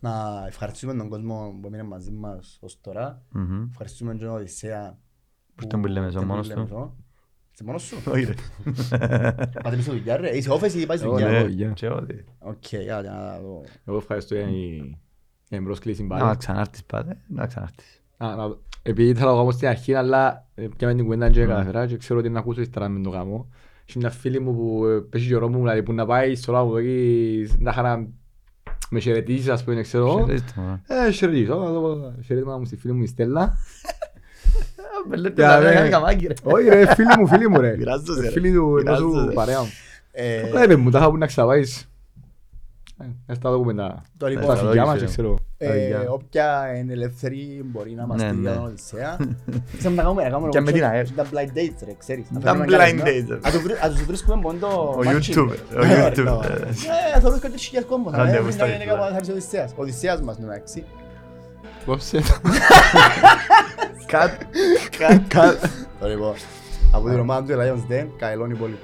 να 0.00 0.44
ευχαριστούμε 0.46 0.94
τον 0.94 1.08
κόσμο 1.08 1.58
που 1.60 1.66
έμεινε 1.66 1.82
μαζί 1.82 2.10
μας 2.10 2.58
ως 2.60 2.80
τώρα. 2.80 3.22
Μμμ. 3.30 3.66
Ευχαριστούμε 3.70 4.14
τον 4.14 4.28
Οδυσσέα 4.28 4.98
Που 5.54 5.64
ήταν 5.64 5.80
που 5.80 5.86
λέμε, 5.86 6.06
είσαι 6.06 6.16
ήταν 6.16 6.28
μόνος 6.28 6.48
που 6.48 6.54
λέμε, 6.54 6.66
του. 6.68 6.74
ζω. 6.74 6.96
Είσαι 7.52 7.64
μόνος 7.64 7.82
σου; 7.82 7.96
Όχι 8.10 8.24
ρε. 8.24 8.34
Πάτε 9.62 9.76
πίσω 9.76 9.92
δουλειά 9.92 10.16
ρε. 10.16 10.36
Είσαι 10.36 10.50
όφεση 10.50 10.80
ή 10.80 10.86
πάει 10.86 10.96
στη 10.96 11.06
Εγώ, 11.06 11.14
δουλειά; 11.14 11.30
ναι. 11.30 11.42
Ναι, 11.42 11.48
γεια. 11.48 11.70
και 11.70 11.88
ό,τι. 11.88 12.14
Οκ, 12.38 12.68
για 12.72 13.02
να 13.02 13.38
δω. 13.40 13.62
Εγώ 13.84 13.96
ευχαριστώ 13.96 14.34
για 14.34 14.46
η- 15.52 15.58
για 15.58 15.58
την 15.58 15.64
πρόσκληση 15.64 16.02
πάλι. 16.04 16.22
Να 16.22 16.34
ξανάρθεις 16.34 16.84
πάτε, 16.84 17.16
να 17.28 17.46
ξανάρθεις. 17.46 18.00
Α, 18.16 18.34
να- 18.36 18.56
Επειδή 18.82 19.08
ήθελα 19.08 19.24
να 19.26 19.32
το 19.32 19.38
κάνω 19.38 19.50
στην 19.50 19.68
αρχή, 19.68 19.94
αλλά 19.94 20.46
ε, 20.54 20.66
πιάμε 20.76 20.94
την 20.94 21.04
κουβέντα 21.04 21.30
και 21.30 21.44
καταφέρα 21.44 21.86
και 21.86 21.96
ξέρω 21.96 22.18
ότι 22.18 22.28
να 22.28 22.38
ακούσω 22.38 22.60
ύστερα 22.60 22.88
με 22.88 23.00
το 23.02 23.10
γάμο. 23.10 23.48
Έχει 23.88 23.98
μια 23.98 24.10
φίλη 24.10 24.40
μου 24.40 24.54
που 24.54 24.86
ε, 24.86 24.98
πέσει 25.10 25.26
καιρό 25.28 25.48
μου, 25.48 25.58
δηλαδή 25.58 25.82
που 25.82 25.92
να 25.92 26.06
πάει 26.06 26.34
στο 26.34 26.52
λάβο 26.52 26.76
εκεί, 26.76 27.48
να 27.58 27.70
είχα 27.70 27.82
να 27.82 28.06
με 28.90 29.00
χαιρετήσεις, 29.00 29.48
ας 29.48 29.64
πούμε, 29.64 29.82
ξέρω. 29.82 30.08
Χαιρετίστε 30.18 30.52
μου, 30.60 30.80
ε. 30.88 31.06
Ε, 31.06 31.10
χαιρετήσω, 31.10 31.54
να 31.58 31.72
το- 31.72 32.14
χαιρέτημα 32.24 32.58
μου 32.58 32.64
στη 32.64 32.76
φίλη 32.76 32.92
μου 32.92 33.02
η 33.02 33.06
Στέλλα. 33.06 33.52
Με 35.08 35.16
λέτε 35.16 35.42
Για, 35.42 35.50
τα 35.50 35.60
ναι. 35.60 35.70
νέα 35.70 35.88
καμάκι 35.88 36.26
ρε. 36.26 36.34
Όχι 36.42 36.68
ρε, 36.68 36.94
φίλη 36.94 37.08
μου, 37.18 37.26
φίλη 37.26 37.48
μου 37.48 37.60
ρε. 37.60 37.70
Πειράζω 37.78 38.14
σε, 38.14 38.20
ρε. 38.20 38.30
Φίλη 38.30 38.52
του 38.52 38.58
ενός 38.60 38.82
Πειράζω 38.82 39.10
σου 39.10 39.26
σε. 39.28 39.32
παρέα 39.34 39.60
μου. 39.60 39.68
Ε, 40.12 40.42
Απλά 40.42 40.64
είπε 40.64 40.76
μου, 40.76 40.90
τα 40.90 40.98
είχα 40.98 41.10
που 41.10 41.16
να 41.16 41.26
ξαπάεις. 41.26 41.91
Ε, 43.00 43.04
Ας 43.26 43.38
τα 43.38 43.50
δούμε 43.50 43.74
τα 43.74 44.02
Το 44.16 44.26
λοιπόν, 44.26 44.46
τα 44.46 44.56
φιλιά 44.56 44.84
μας, 44.84 44.94
φίλε. 44.94 45.06
ξέρω. 45.06 45.38
ε, 45.58 45.86
Γεια. 45.86 46.04
όποια 46.08 46.76
είναι 46.76 46.92
ελεύθερη 46.92 47.62
μπορεί 47.64 47.92
να 47.94 48.06
μας 48.06 48.20
Ναι, 48.22 48.26
στείλει 48.28 48.40
ναι. 48.42 48.48
για 48.50 48.58
τον 48.58 48.66
Οδυσσέα. 48.68 49.16
Ξέρουμε 49.78 49.96
να 49.96 50.02
κάνουμε, 50.02 50.22
να 50.22 50.28
κάνουμε 50.30 50.48
Και 50.48 50.60
με 50.60 50.72
την 50.72 50.84
ΑΕΠ. 50.84 51.06
τα 51.16 51.24
blind 51.24 51.56
dates 51.58 51.82
ρε, 51.86 51.92
ξέρεις. 51.98 52.26
Να 52.30 52.40
Τα 52.40 52.46
φέρουμε 52.46 52.64
blind 52.64 52.70
καλεσμένο. 52.70 53.04
dates, 53.10 53.26
ρε. 53.28 53.48
Α, 53.48 53.50
τους 53.52 53.62
βρει- 53.62 53.84
Α 53.84 53.88
τους 53.90 54.04
βρίσκουμε 54.04 54.36
μόνο 54.36 54.58
το 54.58 54.66
Ο 54.66 54.98
matching. 55.04 55.34
YouTube, 55.36 55.54
ο 55.76 55.84
Ναι, 55.84 56.06
YouTube. 56.08 56.24
ναι. 56.24 56.56
Ε, 57.16 57.20
θα 57.20 57.30
βρίσκω 57.30 57.48
τις 57.48 57.64
χιλιάδες 57.64 57.90
κόμπος. 57.90 58.12
Ραντεβού 58.14 58.44
Θα 58.46 58.50
στα 58.52 58.66
είναι 58.66 58.84
YouTube. 58.84 58.86
κάπου 58.88 59.02
θα 59.10 59.16
έρθει 59.16 59.30
ο 59.30 59.32
Οδυσσέας. 59.34 59.70
Ο 59.70 59.74
Οδυσσέας 59.82 60.20
μας, 60.20 60.38
ναι, 60.38 60.44
εντάξει. 60.44 60.84
Κόψε 61.86 62.20
Κατ. 64.06 64.30
Το 66.00 66.08
λοιπόν, 66.08 66.34
από 66.92 67.08
την 67.08 67.18
ομάδα 67.18 67.42
του 67.54 67.60
Lions 67.60 67.92
Den, 67.92 68.06
καελώνει 68.16 68.54
πολύ. 68.54 68.78